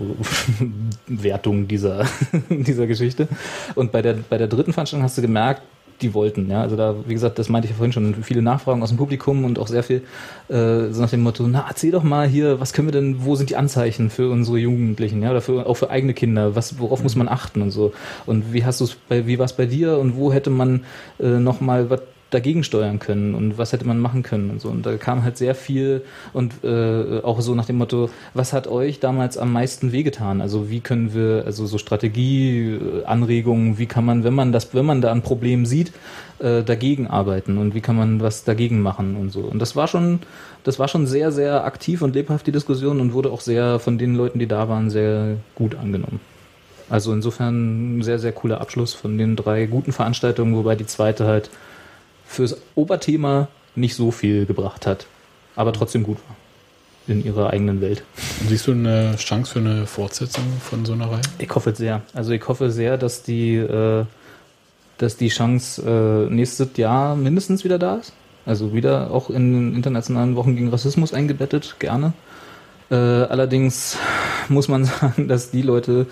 Wertung 1.06 1.66
dieser, 1.66 2.06
dieser 2.48 2.86
Geschichte. 2.86 3.28
Und 3.74 3.92
bei 3.92 4.02
der, 4.02 4.14
bei 4.28 4.38
der 4.38 4.46
dritten 4.46 4.72
Veranstaltung 4.72 5.04
hast 5.04 5.18
du 5.18 5.22
gemerkt, 5.22 5.62
die 6.02 6.14
wollten. 6.14 6.50
Ja, 6.50 6.62
also 6.62 6.76
da, 6.76 6.94
wie 7.06 7.14
gesagt, 7.14 7.38
das 7.38 7.48
meinte 7.48 7.66
ich 7.66 7.72
ja 7.72 7.76
vorhin 7.76 7.92
schon, 7.92 8.14
viele 8.22 8.42
Nachfragen 8.42 8.82
aus 8.82 8.90
dem 8.90 8.98
Publikum 8.98 9.44
und 9.44 9.58
auch 9.58 9.68
sehr 9.68 9.82
viel 9.82 10.02
äh, 10.48 10.90
so 10.90 11.00
nach 11.00 11.10
dem 11.10 11.22
Motto, 11.22 11.46
na 11.46 11.66
erzähl 11.68 11.90
doch 11.90 12.02
mal 12.02 12.26
hier, 12.26 12.60
was 12.60 12.72
können 12.72 12.88
wir 12.88 12.92
denn, 12.92 13.24
wo 13.24 13.34
sind 13.36 13.50
die 13.50 13.56
Anzeichen 13.56 14.10
für 14.10 14.30
unsere 14.30 14.58
Jugendlichen, 14.58 15.22
ja, 15.22 15.30
oder 15.30 15.40
für, 15.40 15.66
auch 15.66 15.74
für 15.74 15.90
eigene 15.90 16.14
Kinder, 16.14 16.54
was, 16.56 16.78
worauf 16.78 17.02
muss 17.02 17.16
man 17.16 17.28
achten 17.28 17.62
und 17.62 17.70
so. 17.70 17.92
Und 18.26 18.52
wie 18.52 18.64
hast 18.64 18.80
du 18.80 18.84
es 18.84 18.94
bei, 18.94 19.26
wie 19.26 19.38
war 19.38 19.46
es 19.46 19.52
bei 19.52 19.66
dir 19.66 19.98
und 19.98 20.16
wo 20.16 20.32
hätte 20.32 20.50
man 20.50 20.84
äh, 21.18 21.26
noch 21.26 21.60
mal 21.60 21.90
was 21.90 22.00
dagegen 22.30 22.62
steuern 22.62 22.98
können 22.98 23.34
und 23.34 23.58
was 23.58 23.72
hätte 23.72 23.86
man 23.86 23.98
machen 23.98 24.22
können 24.22 24.50
und 24.50 24.60
so. 24.60 24.68
Und 24.68 24.86
da 24.86 24.96
kam 24.96 25.24
halt 25.24 25.36
sehr 25.36 25.54
viel 25.54 26.02
und 26.32 26.64
äh, 26.64 27.20
auch 27.22 27.40
so 27.40 27.54
nach 27.54 27.66
dem 27.66 27.78
Motto, 27.78 28.08
was 28.34 28.52
hat 28.52 28.66
euch 28.66 29.00
damals 29.00 29.36
am 29.36 29.52
meisten 29.52 29.92
wehgetan? 29.92 30.40
Also 30.40 30.70
wie 30.70 30.80
können 30.80 31.12
wir, 31.12 31.42
also 31.44 31.66
so 31.66 31.78
Strategie, 31.78 32.78
Anregungen, 33.04 33.78
wie 33.78 33.86
kann 33.86 34.04
man, 34.04 34.24
wenn 34.24 34.34
man 34.34 34.52
das, 34.52 34.72
wenn 34.74 34.86
man 34.86 35.00
da 35.00 35.10
ein 35.10 35.22
Problem 35.22 35.66
sieht, 35.66 35.92
äh, 36.38 36.62
dagegen 36.62 37.08
arbeiten 37.08 37.58
und 37.58 37.74
wie 37.74 37.80
kann 37.80 37.96
man 37.96 38.20
was 38.20 38.44
dagegen 38.44 38.80
machen 38.80 39.16
und 39.16 39.30
so. 39.32 39.40
Und 39.40 39.60
das 39.60 39.74
war 39.74 39.88
schon, 39.88 40.20
das 40.64 40.78
war 40.78 40.88
schon 40.88 41.06
sehr, 41.06 41.32
sehr 41.32 41.64
aktiv 41.64 42.00
und 42.02 42.14
lebhaft 42.14 42.46
die 42.46 42.52
Diskussion 42.52 43.00
und 43.00 43.12
wurde 43.12 43.30
auch 43.30 43.40
sehr 43.40 43.78
von 43.78 43.98
den 43.98 44.14
Leuten, 44.14 44.38
die 44.38 44.46
da 44.46 44.68
waren, 44.68 44.88
sehr 44.88 45.36
gut 45.54 45.74
angenommen. 45.74 46.20
Also 46.88 47.12
insofern 47.12 47.98
ein 47.98 48.02
sehr, 48.02 48.18
sehr 48.18 48.32
cooler 48.32 48.60
Abschluss 48.60 48.94
von 48.94 49.16
den 49.16 49.36
drei 49.36 49.66
guten 49.66 49.92
Veranstaltungen, 49.92 50.56
wobei 50.56 50.74
die 50.74 50.86
zweite 50.86 51.24
halt 51.24 51.50
fürs 52.30 52.56
Oberthema 52.76 53.48
nicht 53.74 53.96
so 53.96 54.10
viel 54.12 54.46
gebracht 54.46 54.86
hat, 54.86 55.06
aber 55.56 55.72
trotzdem 55.72 56.04
gut 56.04 56.18
war 56.28 56.36
in 57.06 57.24
ihrer 57.24 57.50
eigenen 57.50 57.80
Welt. 57.80 58.04
Siehst 58.46 58.68
du 58.68 58.72
eine 58.72 59.16
Chance 59.16 59.52
für 59.52 59.58
eine 59.58 59.86
Fortsetzung 59.86 60.44
von 60.62 60.84
so 60.84 60.92
einer 60.92 61.10
Reihe? 61.10 61.22
Ich 61.38 61.52
hoffe 61.52 61.74
sehr. 61.74 62.02
Also 62.14 62.30
ich 62.30 62.46
hoffe 62.46 62.70
sehr, 62.70 62.98
dass 62.98 63.24
die, 63.24 63.56
äh, 63.56 64.04
dass 64.98 65.16
die 65.16 65.28
Chance 65.28 65.82
äh, 65.82 66.32
nächstes 66.32 66.76
Jahr 66.76 67.16
mindestens 67.16 67.64
wieder 67.64 67.78
da 67.80 67.96
ist. 67.96 68.12
Also 68.46 68.72
wieder 68.72 69.10
auch 69.10 69.28
in 69.28 69.52
den 69.52 69.74
internationalen 69.74 70.36
Wochen 70.36 70.54
gegen 70.54 70.68
Rassismus 70.68 71.12
eingebettet, 71.12 71.76
gerne. 71.80 72.12
Äh, 72.90 72.94
allerdings 72.94 73.98
muss 74.48 74.68
man 74.68 74.84
sagen, 75.00 75.26
dass 75.26 75.50
die 75.50 75.62
Leute, 75.62 76.06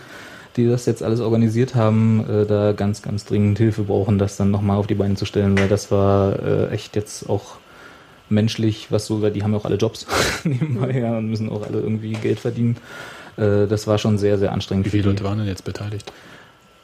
die 0.59 0.69
das 0.69 0.85
jetzt 0.87 1.03
alles 1.03 1.21
organisiert 1.21 1.75
haben, 1.75 2.25
äh, 2.29 2.45
da 2.45 2.73
ganz, 2.73 3.01
ganz 3.01 3.25
dringend 3.25 3.59
Hilfe 3.59 3.85
brauchen, 3.85 4.19
das 4.19 4.37
dann 4.37 4.51
nochmal 4.51 4.77
auf 4.77 4.87
die 4.87 4.95
Beine 4.95 5.15
zu 5.15 5.25
stellen, 5.25 5.59
weil 5.59 5.69
das 5.69 5.91
war 5.91 6.43
äh, 6.43 6.69
echt 6.71 6.97
jetzt 6.97 7.29
auch 7.29 7.57
menschlich, 8.29 8.89
was 8.91 9.07
so, 9.07 9.23
weil 9.23 9.31
die 9.31 9.43
haben 9.43 9.53
ja 9.53 9.59
auch 9.59 9.65
alle 9.65 9.77
Jobs 9.77 10.07
nebenbei 10.45 10.99
ja, 10.99 11.17
und 11.17 11.31
müssen 11.31 11.49
auch 11.49 11.67
alle 11.67 11.81
irgendwie 11.81 12.13
Geld 12.13 12.41
verdienen. 12.41 12.77
Äh, 13.37 13.67
das 13.67 13.87
war 13.87 13.99
schon 13.99 14.19
sehr, 14.19 14.39
sehr 14.39 14.53
anstrengend. 14.53 14.87
Wie 14.87 14.91
viele. 14.91 15.05
Leute 15.05 15.25
waren 15.25 15.39
denn 15.39 15.47
jetzt 15.47 15.65
beteiligt? 15.65 16.13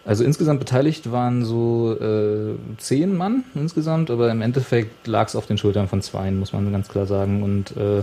Also 0.06 0.22
insgesamt 0.22 0.60
beteiligt 0.60 1.10
waren 1.12 1.44
so 1.44 1.96
äh, 1.98 2.54
zehn 2.76 3.16
Mann 3.16 3.44
insgesamt, 3.54 4.10
aber 4.10 4.30
im 4.30 4.42
Endeffekt 4.42 5.06
lag 5.06 5.28
es 5.28 5.36
auf 5.36 5.46
den 5.46 5.56
Schultern 5.56 5.88
von 5.88 6.02
zweien, 6.02 6.38
muss 6.38 6.52
man 6.52 6.70
ganz 6.72 6.88
klar 6.88 7.06
sagen. 7.06 7.42
Und 7.42 7.76
äh, 7.76 8.02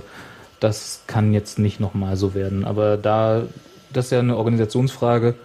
das 0.60 1.03
kann 1.07 1.31
jetzt 1.31 1.60
nicht 1.60 1.80
nochmal 1.80 2.18
so 2.18 2.34
werden. 2.34 2.65
Aber 2.65 2.98
da, 2.98 3.43
das 3.93 4.06
ist 4.06 4.11
ja 4.11 4.19
eine 4.19 4.38
Organisationsfrage. 4.38 5.35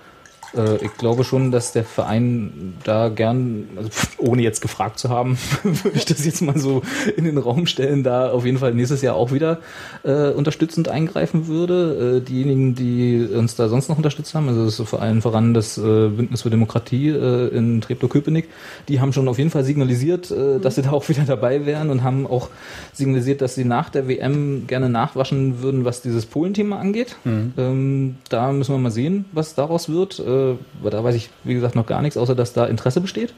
Äh, 0.56 0.84
ich 0.84 0.94
glaube 0.96 1.24
schon, 1.24 1.50
dass 1.50 1.72
der 1.72 1.84
Verein 1.84 2.74
da 2.84 3.08
gern, 3.08 3.68
also 3.76 3.90
ohne 4.18 4.42
jetzt 4.42 4.60
gefragt 4.60 4.98
zu 4.98 5.08
haben, 5.08 5.38
würde 5.62 5.96
ich 5.96 6.04
das 6.04 6.24
jetzt 6.24 6.42
mal 6.42 6.58
so 6.58 6.82
in 7.16 7.24
den 7.24 7.38
Raum 7.38 7.66
stellen, 7.66 8.02
da 8.02 8.30
auf 8.30 8.44
jeden 8.44 8.58
Fall 8.58 8.74
nächstes 8.74 9.02
Jahr 9.02 9.14
auch 9.14 9.32
wieder 9.32 9.60
äh, 10.04 10.30
unterstützend 10.30 10.88
eingreifen 10.88 11.46
würde. 11.46 12.18
Äh, 12.18 12.20
diejenigen, 12.20 12.74
die 12.74 13.28
uns 13.32 13.56
da 13.56 13.68
sonst 13.68 13.88
noch 13.88 13.96
unterstützt 13.96 14.34
haben, 14.34 14.48
also 14.48 14.64
das 14.64 14.78
ist 14.78 14.88
vor 14.88 15.02
allem 15.02 15.22
voran 15.22 15.54
das 15.54 15.78
äh, 15.78 16.08
Bündnis 16.08 16.42
für 16.42 16.50
Demokratie 16.50 17.08
äh, 17.08 17.48
in 17.48 17.80
Treptow-Köpenick, 17.80 18.48
die 18.88 19.00
haben 19.00 19.12
schon 19.12 19.28
auf 19.28 19.38
jeden 19.38 19.50
Fall 19.50 19.64
signalisiert, 19.64 20.30
äh, 20.30 20.58
dass 20.58 20.76
sie 20.76 20.82
da 20.82 20.92
auch 20.92 21.08
wieder 21.08 21.24
dabei 21.24 21.66
wären 21.66 21.90
und 21.90 22.02
haben 22.02 22.26
auch 22.26 22.48
signalisiert, 22.92 23.40
dass 23.40 23.54
sie 23.54 23.64
nach 23.64 23.90
der 23.90 24.08
WM 24.08 24.66
gerne 24.66 24.88
nachwaschen 24.88 25.62
würden, 25.62 25.84
was 25.84 26.02
dieses 26.02 26.26
Polen-Thema 26.26 26.78
angeht. 26.78 27.16
Ähm, 27.58 28.16
da 28.28 28.52
müssen 28.52 28.74
wir 28.74 28.78
mal 28.78 28.90
sehen, 28.90 29.24
was 29.32 29.54
daraus 29.54 29.88
wird. 29.88 30.18
Äh, 30.18 30.45
weil 30.82 30.90
da 30.90 31.02
weiß 31.02 31.14
ich, 31.14 31.30
wie 31.44 31.54
gesagt, 31.54 31.74
noch 31.74 31.86
gar 31.86 32.02
nichts, 32.02 32.16
außer 32.16 32.34
dass 32.34 32.52
da 32.52 32.66
Interesse 32.66 33.00
besteht. 33.00 33.34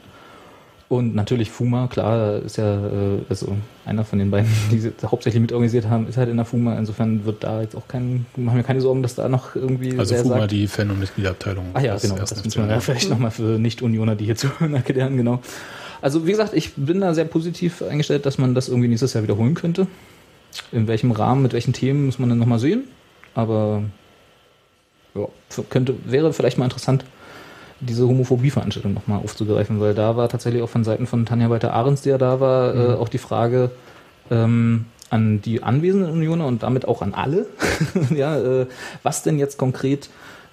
Und 0.89 1.13
natürlich 1.13 1.51
Fuma, 1.51 1.85
klar, 1.85 2.41
ist 2.41 2.57
ja 2.57 2.75
äh, 2.87 3.19
also 3.29 3.55
einer 3.85 4.03
von 4.03 4.17
den 4.17 4.31
beiden, 4.31 4.49
die 4.71 4.79
sie 4.79 4.91
hauptsächlich 5.05 5.39
mitorganisiert 5.39 5.87
haben, 5.87 6.07
ist 6.07 6.17
halt 6.17 6.29
in 6.29 6.37
der 6.37 6.47
Fuma. 6.47 6.77
Insofern 6.79 7.25
wird 7.25 7.43
da 7.43 7.61
jetzt 7.61 7.75
auch 7.75 7.87
kein, 7.87 8.25
machen 8.35 8.55
wir 8.55 8.63
keine 8.63 8.81
Sorgen, 8.81 9.03
dass 9.03 9.13
da 9.13 9.29
noch 9.29 9.55
irgendwie 9.55 9.97
Also 9.99 10.15
FUMA, 10.15 10.39
sagt, 10.39 10.51
die 10.51 10.67
Fan- 10.67 10.89
und 10.89 10.99
Mitgliederabteilung. 10.99 11.65
Ah 11.75 11.81
ja, 11.81 11.95
genau. 11.95 12.15
Das 12.15 12.43
muss 12.43 12.57
man 12.57 12.71
ja 12.71 12.79
vielleicht 12.79 13.07
nochmal 13.09 13.29
für 13.29 13.59
Nicht-Unioner, 13.59 14.15
die 14.15 14.25
hier 14.25 14.35
zuhören, 14.35 14.73
erklären, 14.73 15.15
genau. 15.15 15.41
Also 16.01 16.25
wie 16.25 16.31
gesagt, 16.31 16.55
ich 16.55 16.73
bin 16.73 17.01
da 17.01 17.13
sehr 17.13 17.25
positiv 17.25 17.83
eingestellt, 17.83 18.25
dass 18.25 18.39
man 18.39 18.55
das 18.55 18.67
irgendwie 18.67 18.87
nächstes 18.87 19.13
Jahr 19.13 19.21
wiederholen 19.21 19.53
könnte. 19.53 19.85
In 20.71 20.87
welchem 20.87 21.11
Rahmen, 21.11 21.43
mit 21.43 21.53
welchen 21.53 21.73
Themen, 21.73 22.07
muss 22.07 22.17
man 22.17 22.29
dann 22.29 22.39
nochmal 22.39 22.57
sehen. 22.57 22.85
Aber 23.35 23.83
ja, 25.15 25.27
könnte, 25.69 25.95
wäre 26.05 26.33
vielleicht 26.33 26.57
mal 26.57 26.65
interessant, 26.65 27.05
diese 27.79 28.07
Homophobie-Veranstaltung 28.07 28.93
nochmal 28.93 29.19
aufzugreifen, 29.23 29.79
weil 29.79 29.93
da 29.93 30.17
war 30.17 30.27
tatsächlich 30.29 30.61
auch 30.61 30.69
von 30.69 30.83
Seiten 30.83 31.07
von 31.07 31.25
Tanja 31.25 31.49
Walter-Ahrens, 31.49 32.01
die 32.01 32.09
ja 32.09 32.17
da 32.17 32.39
war, 32.39 32.75
äh, 32.75 32.93
auch 32.95 33.09
die 33.09 33.17
Frage 33.17 33.71
ähm, 34.29 34.85
an 35.09 35.41
die 35.41 35.63
anwesenden 35.63 36.11
Unioner 36.11 36.45
und 36.45 36.63
damit 36.63 36.87
auch 36.87 37.01
an 37.01 37.13
alle, 37.13 37.47
ja, 38.15 38.37
äh, 38.37 38.65
was 39.03 39.23
denn 39.23 39.39
jetzt 39.39 39.57
konkret 39.57 40.09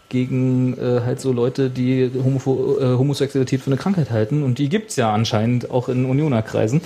gegen 0.09 0.79
äh, 0.79 1.01
halt 1.05 1.21
so 1.21 1.33
Leute, 1.33 1.69
die 1.69 2.11
Homopho 2.25 2.79
äh, 2.81 2.97
Homosexualität 2.97 3.61
für 3.61 3.69
eine 3.69 3.77
Krankheit 3.77 4.11
halten, 4.11 4.43
und 4.43 4.59
die 4.59 4.69
gibt's 4.69 4.97
ja 4.97 5.13
anscheinend 5.13 5.71
auch 5.71 5.89
in 5.89 6.05
Unionerkreisen, 6.05 6.81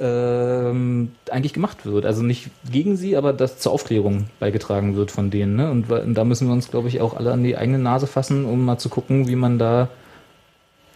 ähm, 0.00 1.12
eigentlich 1.30 1.52
gemacht 1.52 1.84
wird. 1.84 2.06
Also 2.06 2.22
nicht 2.22 2.50
gegen 2.70 2.96
sie, 2.96 3.16
aber 3.16 3.32
dass 3.32 3.58
zur 3.58 3.72
Aufklärung 3.72 4.26
beigetragen 4.38 4.96
wird 4.96 5.10
von 5.10 5.30
denen. 5.30 5.56
Ne? 5.56 5.70
Und, 5.70 5.90
und 5.90 6.14
da 6.14 6.24
müssen 6.24 6.48
wir 6.48 6.52
uns, 6.52 6.70
glaube 6.70 6.88
ich, 6.88 7.00
auch 7.00 7.16
alle 7.16 7.32
an 7.32 7.42
die 7.42 7.56
eigene 7.56 7.78
Nase 7.78 8.06
fassen, 8.06 8.44
um 8.44 8.64
mal 8.64 8.78
zu 8.78 8.88
gucken, 8.88 9.28
wie 9.28 9.36
man 9.36 9.58
da 9.58 9.88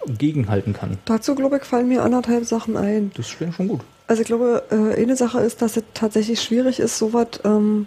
gegenhalten 0.07 0.73
kann. 0.73 0.99
Dazu, 1.05 1.35
glaube 1.35 1.59
ich, 1.59 1.65
fallen 1.65 1.89
mir 1.89 2.03
anderthalb 2.03 2.45
Sachen 2.45 2.77
ein. 2.77 3.13
Das 3.15 3.41
wäre 3.41 3.53
schon 3.53 3.69
gut. 3.69 3.81
Also 4.07 4.23
ich 4.23 4.27
glaube, 4.27 4.65
äh, 4.71 5.01
eine 5.01 5.17
Sache 5.17 5.41
ist, 5.41 5.63
dass 5.63 5.77
es 5.77 5.85
tatsächlich 5.95 6.43
schwierig 6.43 6.81
ist, 6.81 6.99
sowas, 6.99 7.29
ähm, 7.45 7.87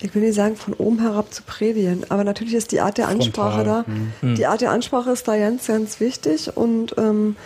ich 0.00 0.14
will 0.14 0.22
nicht 0.22 0.34
sagen, 0.34 0.56
von 0.56 0.74
oben 0.74 1.00
herab 1.00 1.32
zu 1.32 1.42
predigen, 1.44 2.04
aber 2.08 2.24
natürlich 2.24 2.54
ist 2.54 2.72
die 2.72 2.80
Art 2.80 2.98
der 2.98 3.08
Ansprache 3.08 3.64
Frontal, 3.64 3.84
da, 4.20 4.34
die 4.34 4.46
Art 4.46 4.60
der 4.62 4.72
Ansprache 4.72 5.10
ist 5.10 5.28
da 5.28 5.36
ganz, 5.36 5.66
ganz 5.68 6.00
wichtig 6.00 6.56
und 6.56 6.96
ähm, 6.98 7.36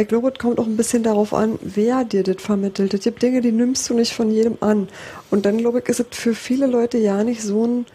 ich 0.00 0.08
glaube, 0.08 0.30
es 0.32 0.38
kommt 0.38 0.58
auch 0.58 0.66
ein 0.66 0.76
bisschen 0.76 1.02
darauf 1.02 1.34
an, 1.34 1.58
wer 1.62 2.04
dir 2.04 2.22
das 2.22 2.42
vermittelt. 2.42 2.94
Es 2.94 3.02
gibt 3.02 3.22
Dinge, 3.22 3.40
die 3.40 3.52
nimmst 3.52 3.88
du 3.88 3.94
nicht 3.94 4.12
von 4.12 4.30
jedem 4.30 4.58
an. 4.60 4.88
Und 5.30 5.46
dann, 5.46 5.58
glaube 5.58 5.80
ich, 5.80 5.88
ist 5.88 6.00
es 6.00 6.06
für 6.10 6.34
viele 6.34 6.66
Leute 6.66 6.98
ja 6.98 7.24
nicht 7.24 7.42
so 7.42 7.66
ein, 7.66 7.86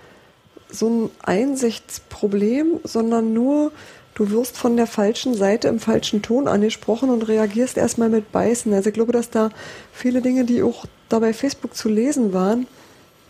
so 0.70 0.90
ein 0.90 1.10
Einsichtsproblem, 1.24 2.80
sondern 2.84 3.34
nur, 3.34 3.72
du 4.14 4.30
wirst 4.32 4.58
von 4.58 4.78
der 4.78 4.88
falschen 4.88 5.36
Seite 5.36 5.68
im 5.68 5.80
falschen 5.80 6.22
Ton 6.22 6.48
angesprochen 6.48 7.10
und 7.10 7.28
reagierst 7.28 7.78
erstmal 7.78 8.10
mit 8.10 8.32
Beißen. 8.32 8.74
Also 8.74 8.90
ich 8.90 8.94
glaube, 8.94 9.12
dass 9.12 9.30
da 9.30 9.50
viele 9.94 10.22
Dinge, 10.22 10.46
die 10.46 10.64
auch 10.64 10.86
da 11.10 11.20
bei 11.20 11.34
Facebook 11.34 11.76
zu 11.76 11.90
lesen 11.90 12.34
waren, 12.34 12.68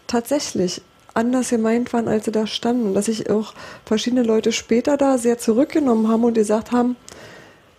tatsächlich 0.08 0.82
anders 1.14 1.50
gemeint 1.50 1.94
waren, 1.94 2.08
als 2.08 2.26
sie 2.26 2.32
da 2.32 2.46
standen. 2.46 2.94
Dass 2.94 3.06
sich 3.06 3.30
auch 3.30 3.54
verschiedene 3.86 4.24
Leute 4.24 4.52
später 4.52 4.98
da 4.98 5.18
sehr 5.18 5.38
zurückgenommen 5.38 6.08
haben 6.08 6.24
und 6.24 6.34
gesagt 6.34 6.72
haben, 6.72 6.96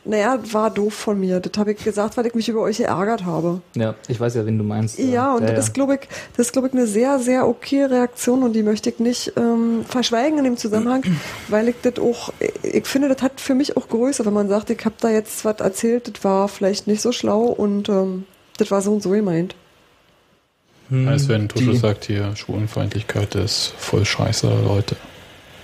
naja, 0.07 0.39
war 0.53 0.71
doof 0.71 0.95
von 0.95 1.19
mir. 1.21 1.41
Das 1.41 1.53
habe 1.59 1.73
ich 1.73 1.83
gesagt, 1.85 2.17
weil 2.17 2.27
ich 2.27 2.35
mich 2.35 2.49
über 2.49 2.61
euch 2.63 2.79
geärgert 2.79 3.25
habe. 3.25 3.61
Ja, 3.75 3.95
ich 4.09 4.19
weiß 4.19 4.35
ja, 4.35 4.47
wen 4.47 4.59
du 4.59 4.65
meinst. 4.65 4.99
Ja, 4.99 5.35
und 5.35 5.43
ja, 5.43 5.53
das 5.55 5.67
ist, 5.67 5.75
glaube 5.75 5.95
ich, 5.97 6.01
das 6.37 6.47
ist, 6.47 6.53
glaube 6.53 6.69
ich, 6.69 6.75
eine 6.75 6.87
sehr, 6.87 7.19
sehr 7.19 7.47
okay 7.49 7.85
Reaktion 7.85 8.43
und 8.43 8.53
die 8.55 8.63
möchte 8.63 8.91
ich 8.91 8.99
nicht 8.99 9.33
ähm, 9.37 9.85
verschweigen 9.89 10.39
in 10.39 10.45
dem 10.45 10.57
Zusammenhang, 10.57 11.03
weil 11.49 11.69
ich 11.69 11.77
das 11.83 11.99
auch, 11.99 12.33
ich 12.63 12.87
finde, 12.87 13.09
das 13.09 13.23
hat 13.23 13.41
für 13.41 13.55
mich 13.55 13.77
auch 13.77 13.89
Größe, 13.89 14.25
wenn 14.27 14.33
man 14.35 14.49
sagt, 14.49 14.71
ich 14.71 14.85
habe 14.85 14.95
da 15.01 15.11
jetzt 15.11 15.45
was 15.45 15.61
erzählt, 15.61 16.15
das 16.17 16.25
war 16.25 16.49
vielleicht 16.49 16.87
nicht 16.87 17.01
so 17.03 17.13
schlau 17.13 17.43
und 17.45 17.89
ähm, 17.89 18.25
das 18.59 18.71
war 18.71 18.81
so 18.83 18.93
und 18.93 19.03
so 19.03 19.11
gemeint. 19.11 19.55
Hm, 20.89 21.09
Als 21.09 21.29
wenn 21.29 21.49
Tusche 21.49 21.73
die- 21.73 21.77
sagt 21.77 22.05
hier, 22.05 22.35
Schwulenfeindlichkeit 22.37 23.35
ist 23.35 23.75
voll 23.77 24.05
scheiße, 24.05 24.49
Leute. 24.65 24.97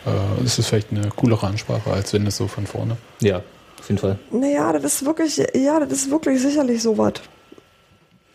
Äh, 0.04 0.44
es 0.44 0.58
ist 0.58 0.66
vielleicht 0.66 0.90
eine 0.90 1.08
coolere 1.14 1.46
Ansprache, 1.46 1.92
als 1.92 2.12
wenn 2.12 2.26
es 2.26 2.36
so 2.36 2.48
von 2.48 2.66
vorne. 2.66 2.96
Ja, 3.20 3.40
auf 3.82 3.88
jeden 3.88 3.98
Fall. 3.98 4.16
Naja, 4.30 4.72
das 4.72 4.84
ist 4.84 5.04
wirklich, 5.04 5.36
ja, 5.54 5.80
das 5.80 5.92
ist 5.92 6.10
wirklich 6.10 6.40
sicherlich 6.40 6.80
so 6.80 6.96
was. 6.96 7.14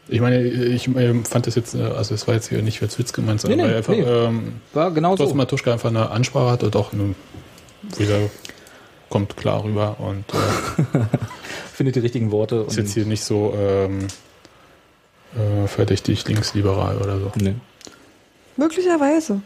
Ich 0.09 0.19
meine, 0.19 0.41
ich 0.43 0.89
fand 1.23 1.47
das 1.47 1.55
jetzt, 1.55 1.73
äh, 1.73 1.83
also 1.83 2.13
es 2.13 2.27
war 2.27 2.35
jetzt 2.35 2.49
hier 2.49 2.61
nicht 2.61 2.81
als 2.81 2.99
Witz 2.99 3.13
gemeint, 3.13 3.39
sondern 3.39 3.59
Nee, 3.59 3.63
nee, 3.63 3.69
weil 3.69 3.77
einfach 3.77 3.93
nee. 3.93 4.01
ähm, 4.01 4.61
War 4.73 4.91
genau 4.91 5.15
so. 5.15 5.33
Matuschka 5.33 5.71
einfach 5.71 5.87
eine 5.89 6.11
Ansprache 6.11 6.51
hat 6.51 6.63
und 6.63 6.75
auch 6.75 6.91
eine, 6.91 7.15
wieder 7.97 8.19
kommt 9.09 9.37
klar 9.37 9.63
rüber 9.63 9.95
und 9.99 10.25
äh, 10.33 10.99
Findet 11.73 11.95
die 11.95 11.99
richtigen 12.01 12.31
Worte. 12.31 12.65
ist 12.67 12.75
jetzt 12.75 12.93
hier 12.93 13.05
nicht 13.05 13.23
so 13.23 13.53
ähm, 13.57 14.07
äh, 15.33 15.67
verdächtig 15.67 16.27
linksliberal 16.27 16.97
oder 16.97 17.19
so. 17.19 17.31
Nee. 17.35 17.55
Möglicherweise. 18.57 19.41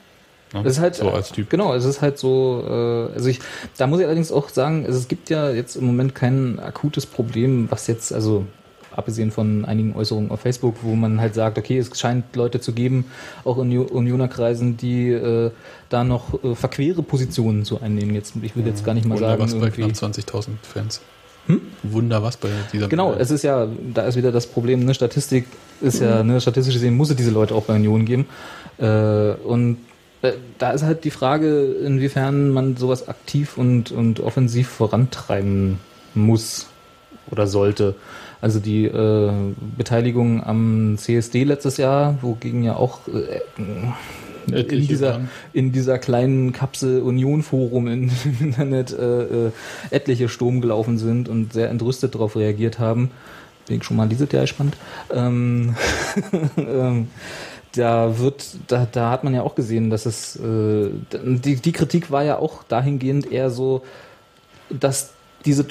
Ne? 0.53 0.61
Es 0.65 0.73
ist 0.73 0.79
halt, 0.79 0.95
so 0.95 1.09
als 1.09 1.31
Typ. 1.31 1.49
Genau, 1.49 1.73
es 1.73 1.85
ist 1.85 2.01
halt 2.01 2.17
so, 2.17 2.63
äh, 2.67 3.13
also 3.13 3.29
ich, 3.29 3.39
da 3.77 3.87
muss 3.87 3.99
ich 3.99 4.05
allerdings 4.05 4.31
auch 4.31 4.49
sagen, 4.49 4.85
es 4.85 5.07
gibt 5.07 5.29
ja 5.29 5.49
jetzt 5.51 5.75
im 5.75 5.85
Moment 5.85 6.13
kein 6.15 6.59
akutes 6.59 7.05
Problem, 7.05 7.67
was 7.69 7.87
jetzt, 7.87 8.13
also 8.13 8.45
abgesehen 8.93 9.31
von 9.31 9.63
einigen 9.63 9.95
Äußerungen 9.95 10.31
auf 10.31 10.41
Facebook, 10.41 10.75
wo 10.81 10.95
man 10.95 11.21
halt 11.21 11.33
sagt, 11.33 11.57
okay, 11.57 11.77
es 11.77 11.97
scheint 11.97 12.35
Leute 12.35 12.59
zu 12.59 12.73
geben, 12.73 13.05
auch 13.45 13.55
in 13.57 13.61
Uni- 13.77 13.77
Unionerkreisen, 13.89 14.75
die 14.75 15.09
äh, 15.11 15.51
da 15.87 16.03
noch 16.03 16.43
äh, 16.43 16.55
verquere 16.55 17.01
Positionen 17.01 17.63
zu 17.63 17.81
einnehmen. 17.81 18.13
Jetzt, 18.13 18.33
ich 18.41 18.53
will 18.55 18.65
jetzt 18.67 18.83
gar 18.83 18.93
nicht 18.93 19.05
mal 19.07 19.15
Wunder 19.15 19.29
sagen, 19.29 19.41
was 19.43 19.55
bei 19.55 19.69
knapp 19.69 19.91
20.000 19.91 20.47
Fans. 20.61 21.01
Wunder 21.83 22.21
was 22.21 22.37
bei 22.37 22.49
dieser 22.71 22.87
Genau, 22.87 23.13
es 23.13 23.31
ist 23.31 23.43
ja, 23.43 23.67
da 23.93 24.03
ist 24.03 24.15
wieder 24.15 24.31
das 24.31 24.45
Problem, 24.45 24.85
ne, 24.85 24.93
Statistik 24.93 25.45
ist 25.81 25.99
ja, 26.01 26.21
ne, 26.23 26.39
statistisch 26.39 26.75
gesehen 26.75 26.95
muss 26.95 27.09
es 27.09 27.15
diese 27.15 27.31
Leute 27.31 27.55
auch 27.55 27.63
bei 27.63 27.75
Union 27.75 28.05
geben. 28.05 28.25
Äh, 28.77 29.31
und 29.43 29.77
da 30.57 30.72
ist 30.72 30.84
halt 30.84 31.03
die 31.03 31.11
Frage, 31.11 31.64
inwiefern 31.84 32.49
man 32.49 32.77
sowas 32.77 33.07
aktiv 33.07 33.57
und, 33.57 33.91
und 33.91 34.19
offensiv 34.19 34.68
vorantreiben 34.68 35.80
muss 36.14 36.68
oder 37.30 37.48
sollte. 37.48 37.95
Also 38.41 38.60
die 38.60 38.85
äh, 38.85 39.31
Beteiligung 39.77 40.43
am 40.43 40.95
CSD 40.98 41.43
letztes 41.43 41.77
Jahr, 41.77 42.18
wogegen 42.22 42.64
ja 42.64 42.76
auch 42.76 43.02
äh, 43.07 43.41
in 44.48 44.88
dieser, 44.88 45.22
in 45.53 45.72
dieser 45.72 45.99
kleinen 45.99 46.52
Kapsel 46.52 47.02
Union 47.02 47.43
Forum 47.43 47.88
im 47.88 48.11
Internet 48.39 48.91
äh, 48.91 49.48
äh, 49.48 49.52
etliche 49.91 50.30
Sturm 50.30 50.61
gelaufen 50.61 50.98
sind 50.98 51.30
und 51.30 51.53
sehr 51.53 51.69
entrüstet 51.69 52.15
darauf 52.15 52.35
reagiert 52.35 52.80
haben. 52.80 53.11
Bin 53.68 53.77
ich 53.77 53.84
schon 53.84 53.98
mal 53.98 54.10
dieses 54.10 54.31
Jahr 54.31 54.41
gespannt. 54.41 54.76
Ähm, 55.14 55.76
ähm, 56.57 57.07
da 57.76 58.18
wird, 58.19 58.45
da, 58.68 58.88
da 58.91 59.11
hat 59.11 59.23
man 59.23 59.34
ja 59.34 59.43
auch 59.43 59.56
gesehen, 59.56 59.89
dass 59.89 60.06
es 60.06 60.35
äh, 60.35 60.89
die, 61.14 61.56
die 61.56 61.72
Kritik 61.72 62.11
war 62.11 62.23
ja 62.23 62.38
auch 62.38 62.64
dahingehend 62.64 63.31
eher 63.31 63.49
so, 63.49 63.84
dass 64.69 65.11
diese, 65.45 65.65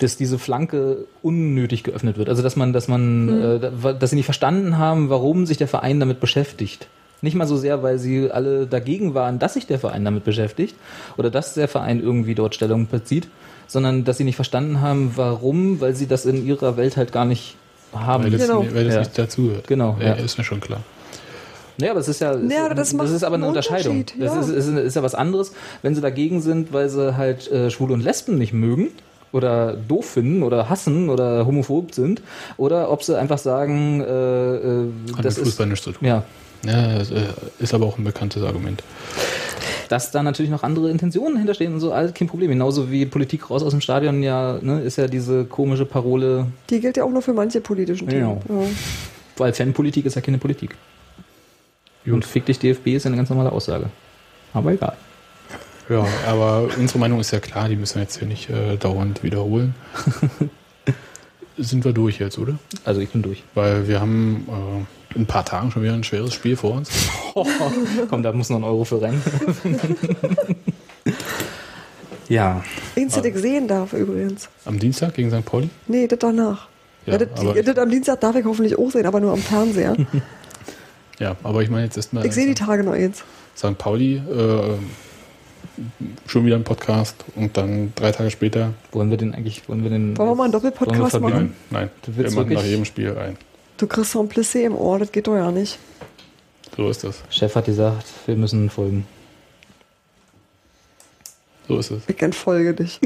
dass 0.00 0.16
diese 0.16 0.38
Flanke 0.38 1.04
unnötig 1.22 1.84
geöffnet 1.84 2.18
wird. 2.18 2.28
Also 2.28 2.42
dass 2.42 2.56
man, 2.56 2.72
dass 2.72 2.88
man, 2.88 3.42
äh, 3.42 3.60
da- 3.82 3.92
dass 3.92 4.10
sie 4.10 4.16
nicht 4.16 4.24
verstanden 4.24 4.78
haben, 4.78 5.08
warum 5.10 5.46
sich 5.46 5.56
der 5.56 5.68
Verein 5.68 6.00
damit 6.00 6.18
beschäftigt. 6.20 6.88
Nicht 7.22 7.36
mal 7.36 7.46
so 7.46 7.56
sehr, 7.56 7.82
weil 7.82 7.98
sie 7.98 8.30
alle 8.30 8.66
dagegen 8.66 9.14
waren, 9.14 9.38
dass 9.38 9.54
sich 9.54 9.66
der 9.66 9.78
Verein 9.78 10.04
damit 10.04 10.24
beschäftigt 10.24 10.74
oder 11.16 11.30
dass 11.30 11.54
der 11.54 11.68
Verein 11.68 12.00
irgendwie 12.02 12.34
dort 12.34 12.54
Stellung 12.54 12.86
bezieht, 12.88 13.28
sondern 13.66 14.04
dass 14.04 14.18
sie 14.18 14.24
nicht 14.24 14.36
verstanden 14.36 14.80
haben, 14.80 15.12
warum, 15.16 15.80
weil 15.80 15.94
sie 15.94 16.06
das 16.06 16.26
in 16.26 16.44
ihrer 16.46 16.76
Welt 16.76 16.96
halt 16.96 17.12
gar 17.12 17.24
nicht 17.24 17.56
haben. 17.94 18.24
Weil 18.24 18.30
das, 18.32 18.46
Genau. 18.46 18.66
weil 18.74 18.84
das 18.84 18.94
Ja. 18.94 19.00
nicht 19.00 19.18
dazugehört. 19.18 19.66
Genau, 19.68 19.96
Ja, 20.00 20.08
ja. 20.08 20.12
ist 20.14 20.36
mir 20.36 20.44
schon 20.44 20.60
klar. 20.60 20.80
Ja, 21.78 21.90
aber 21.90 22.00
es 22.00 22.08
ist 22.08 22.20
ja, 22.20 22.36
Ja, 22.36 22.66
aber 22.66 22.74
das 22.74 22.92
macht 22.92 23.08
ist 23.08 23.24
aber 23.24 23.36
eine 23.36 23.46
Unterscheidung. 23.48 24.04
Das 24.18 24.34
ja. 24.34 24.40
ist, 24.40 24.48
ist, 24.48 24.68
ist 24.68 24.94
ja 24.96 25.02
was 25.02 25.14
anderes, 25.14 25.52
wenn 25.82 25.94
sie 25.94 26.00
dagegen 26.00 26.40
sind, 26.40 26.72
weil 26.72 26.88
sie 26.88 27.16
halt 27.16 27.50
äh, 27.50 27.70
Schwule 27.70 27.94
und 27.94 28.00
Lesben 28.02 28.38
nicht 28.38 28.52
mögen 28.52 28.88
oder 29.32 29.74
doof 29.74 30.06
finden 30.10 30.42
oder 30.44 30.68
hassen 30.70 31.10
oder 31.10 31.44
homophob 31.46 31.92
sind 31.94 32.22
oder 32.56 32.90
ob 32.90 33.02
sie 33.02 33.18
einfach 33.18 33.38
sagen, 33.38 34.00
äh, 34.00 34.04
äh, 34.04 34.88
Hat 35.16 35.24
das 35.24 35.36
mit 35.36 35.46
ist 35.46 35.50
Fußball 35.50 35.66
nichts 35.66 35.84
zu 35.84 35.92
tun. 35.92 36.06
ja, 36.06 36.22
Ja, 36.64 36.98
das, 36.98 37.10
äh, 37.10 37.22
ist 37.58 37.74
aber 37.74 37.86
auch 37.86 37.98
ein 37.98 38.04
bekanntes 38.04 38.42
Argument. 38.44 38.82
dass 39.88 40.10
da 40.12 40.22
natürlich 40.22 40.50
noch 40.50 40.62
andere 40.62 40.88
Intentionen 40.90 41.36
hinterstehen 41.36 41.74
und 41.74 41.80
so, 41.80 41.92
alles 41.92 42.14
kein 42.14 42.28
Problem. 42.28 42.50
Genauso 42.50 42.90
wie 42.90 43.04
Politik 43.06 43.50
raus 43.50 43.62
aus 43.64 43.72
dem 43.72 43.80
Stadion 43.80 44.22
ja, 44.22 44.58
ne, 44.62 44.80
ist 44.80 44.96
ja 44.96 45.08
diese 45.08 45.44
komische 45.44 45.84
Parole, 45.84 46.46
Die 46.70 46.80
gilt 46.80 46.96
ja 46.96 47.04
auch 47.04 47.10
nur 47.10 47.20
für 47.22 47.34
manche 47.34 47.60
politischen 47.60 48.08
Themen. 48.08 48.40
Genau. 48.46 48.62
Ja. 48.62 48.68
weil 49.36 49.52
Fanpolitik 49.52 50.06
ist 50.06 50.14
ja 50.14 50.20
keine 50.22 50.38
Politik. 50.38 50.76
Und 52.06 52.24
fick 52.24 52.46
dich 52.46 52.58
DFB 52.58 52.88
ist 52.88 53.04
ja 53.04 53.08
eine 53.08 53.16
ganz 53.16 53.30
normale 53.30 53.52
Aussage. 53.52 53.86
Aber 54.52 54.72
egal. 54.72 54.96
Ja, 55.88 56.06
aber 56.26 56.68
unsere 56.78 56.98
Meinung 56.98 57.20
ist 57.20 57.30
ja 57.30 57.40
klar, 57.40 57.68
die 57.68 57.76
müssen 57.76 57.96
wir 57.96 58.02
jetzt 58.02 58.18
hier 58.18 58.28
nicht 58.28 58.48
äh, 58.48 58.76
dauernd 58.76 59.22
wiederholen. 59.22 59.74
Sind 61.58 61.84
wir 61.84 61.92
durch 61.92 62.18
jetzt, 62.18 62.38
oder? 62.38 62.58
Also 62.84 63.00
ich 63.00 63.10
bin 63.10 63.22
durch. 63.22 63.42
Weil 63.54 63.86
wir 63.86 64.00
haben 64.00 64.46
äh, 64.48 65.14
in 65.14 65.22
ein 65.22 65.26
paar 65.26 65.44
Tagen 65.44 65.70
schon 65.70 65.82
wieder 65.82 65.92
ein 65.92 66.02
schweres 66.02 66.34
Spiel 66.34 66.56
vor 66.56 66.72
uns. 66.72 66.90
Komm, 68.10 68.22
da 68.22 68.32
muss 68.32 68.50
noch 68.50 68.56
ein 68.56 68.64
Euro 68.64 68.84
für 68.84 69.00
rein. 69.00 69.22
ja. 72.28 72.64
Eins, 72.96 73.14
das 73.14 73.24
ich 73.24 73.36
sehen 73.36 73.68
darf 73.68 73.92
übrigens. 73.92 74.48
Am 74.64 74.78
Dienstag 74.78 75.14
gegen 75.14 75.30
St. 75.30 75.44
Pauli. 75.44 75.68
Nee, 75.86 76.06
das 76.06 76.18
danach. 76.18 76.66
Ja, 77.06 77.12
Ja, 77.12 77.18
das, 77.18 77.64
das 77.64 77.78
am 77.78 77.90
Dienstag 77.90 78.20
darf 78.20 78.34
ich 78.34 78.44
hoffentlich 78.44 78.78
auch 78.78 78.90
sehen, 78.90 79.06
aber 79.06 79.20
nur 79.20 79.32
am 79.32 79.38
Fernseher. 79.38 79.94
Ja, 81.18 81.36
aber 81.42 81.62
ich 81.62 81.70
meine 81.70 81.84
jetzt 81.84 81.96
erstmal 81.96 82.26
Ich 82.26 82.32
sehe 82.32 82.46
die 82.46 82.54
Tage 82.54 82.82
noch 82.82 82.92
eins. 82.92 83.22
St. 83.56 83.78
Pauli, 83.78 84.16
äh, 84.16 84.76
schon 86.26 86.44
wieder 86.44 86.56
ein 86.56 86.64
Podcast 86.64 87.24
und 87.36 87.56
dann 87.56 87.92
drei 87.94 88.12
Tage 88.12 88.30
später. 88.30 88.74
Wollen 88.92 89.10
wir 89.10 89.16
den 89.16 89.34
eigentlich, 89.34 89.68
wollen 89.68 89.82
wir 89.82 89.90
den. 89.90 90.16
Wollen 90.16 90.30
wir 90.30 90.34
mal 90.34 90.44
einen 90.44 90.52
Doppelpodcast 90.52 91.20
machen? 91.20 91.34
Nein, 91.34 91.54
nein. 91.70 91.90
Du 92.02 92.12
Wir 92.12 92.24
willst 92.24 92.36
machen 92.36 92.52
nach 92.52 92.64
jedem 92.64 92.84
Spiel 92.84 93.16
ein. 93.16 93.36
Du 93.76 93.86
kriegst 93.86 94.12
so 94.12 94.20
ein 94.20 94.28
Plissé 94.28 94.64
im 94.64 94.76
Ohr, 94.76 94.98
das 94.98 95.10
geht 95.10 95.26
doch 95.26 95.36
ja 95.36 95.50
nicht. 95.50 95.78
So 96.76 96.88
ist 96.88 97.04
das. 97.04 97.22
Chef 97.30 97.54
hat 97.54 97.66
gesagt, 97.66 98.06
wir 98.26 98.36
müssen 98.36 98.70
folgen. 98.70 99.06
So 101.68 101.78
ist 101.78 101.90
es. 101.90 102.02
Ich 102.08 102.20
entfolge 102.20 102.74
dich. 102.74 103.00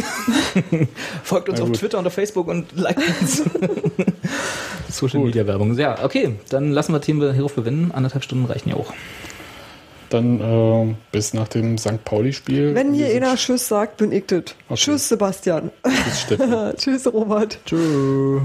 Folgt 1.23 1.49
uns 1.49 1.61
auf. 1.61 1.71
Twitter 1.73 1.99
und 1.99 2.07
auf 2.07 2.13
Facebook 2.13 2.49
und 2.49 2.77
liked 2.77 3.03
uns. 3.21 3.43
Social 4.91 5.21
Media 5.21 5.47
Werbung. 5.47 5.77
Ja, 5.79 6.05
okay, 6.05 6.35
dann 6.49 6.73
lassen 6.73 6.93
wir 6.93 7.01
Themen 7.01 7.33
hierauf 7.33 7.55
bewenden. 7.55 7.93
Anderthalb 7.93 8.25
Stunden 8.25 8.47
reichen 8.47 8.71
ja 8.71 8.77
auch. 8.77 8.93
Dann 10.11 10.41
äh, 10.41 10.95
bis 11.13 11.35
nach 11.35 11.49
dem 11.49 11.77
St. 11.77 12.03
Pauli-Spiel. 12.05 12.75
Wenn 12.75 12.95
hier 12.95 13.15
einer 13.15 13.37
Tschüss 13.37 13.69
sagt, 13.69 13.99
bin 13.99 14.11
ich 14.11 14.27
das. 14.27 14.43
Okay. 14.69 14.75
Tschüss, 14.81 15.09
Sebastian. 15.09 15.71
Bis 15.83 16.23
Steffen. 16.23 16.73
Tschüss, 16.77 17.07
Robert. 17.13 17.59
Tschüss. 17.67 18.41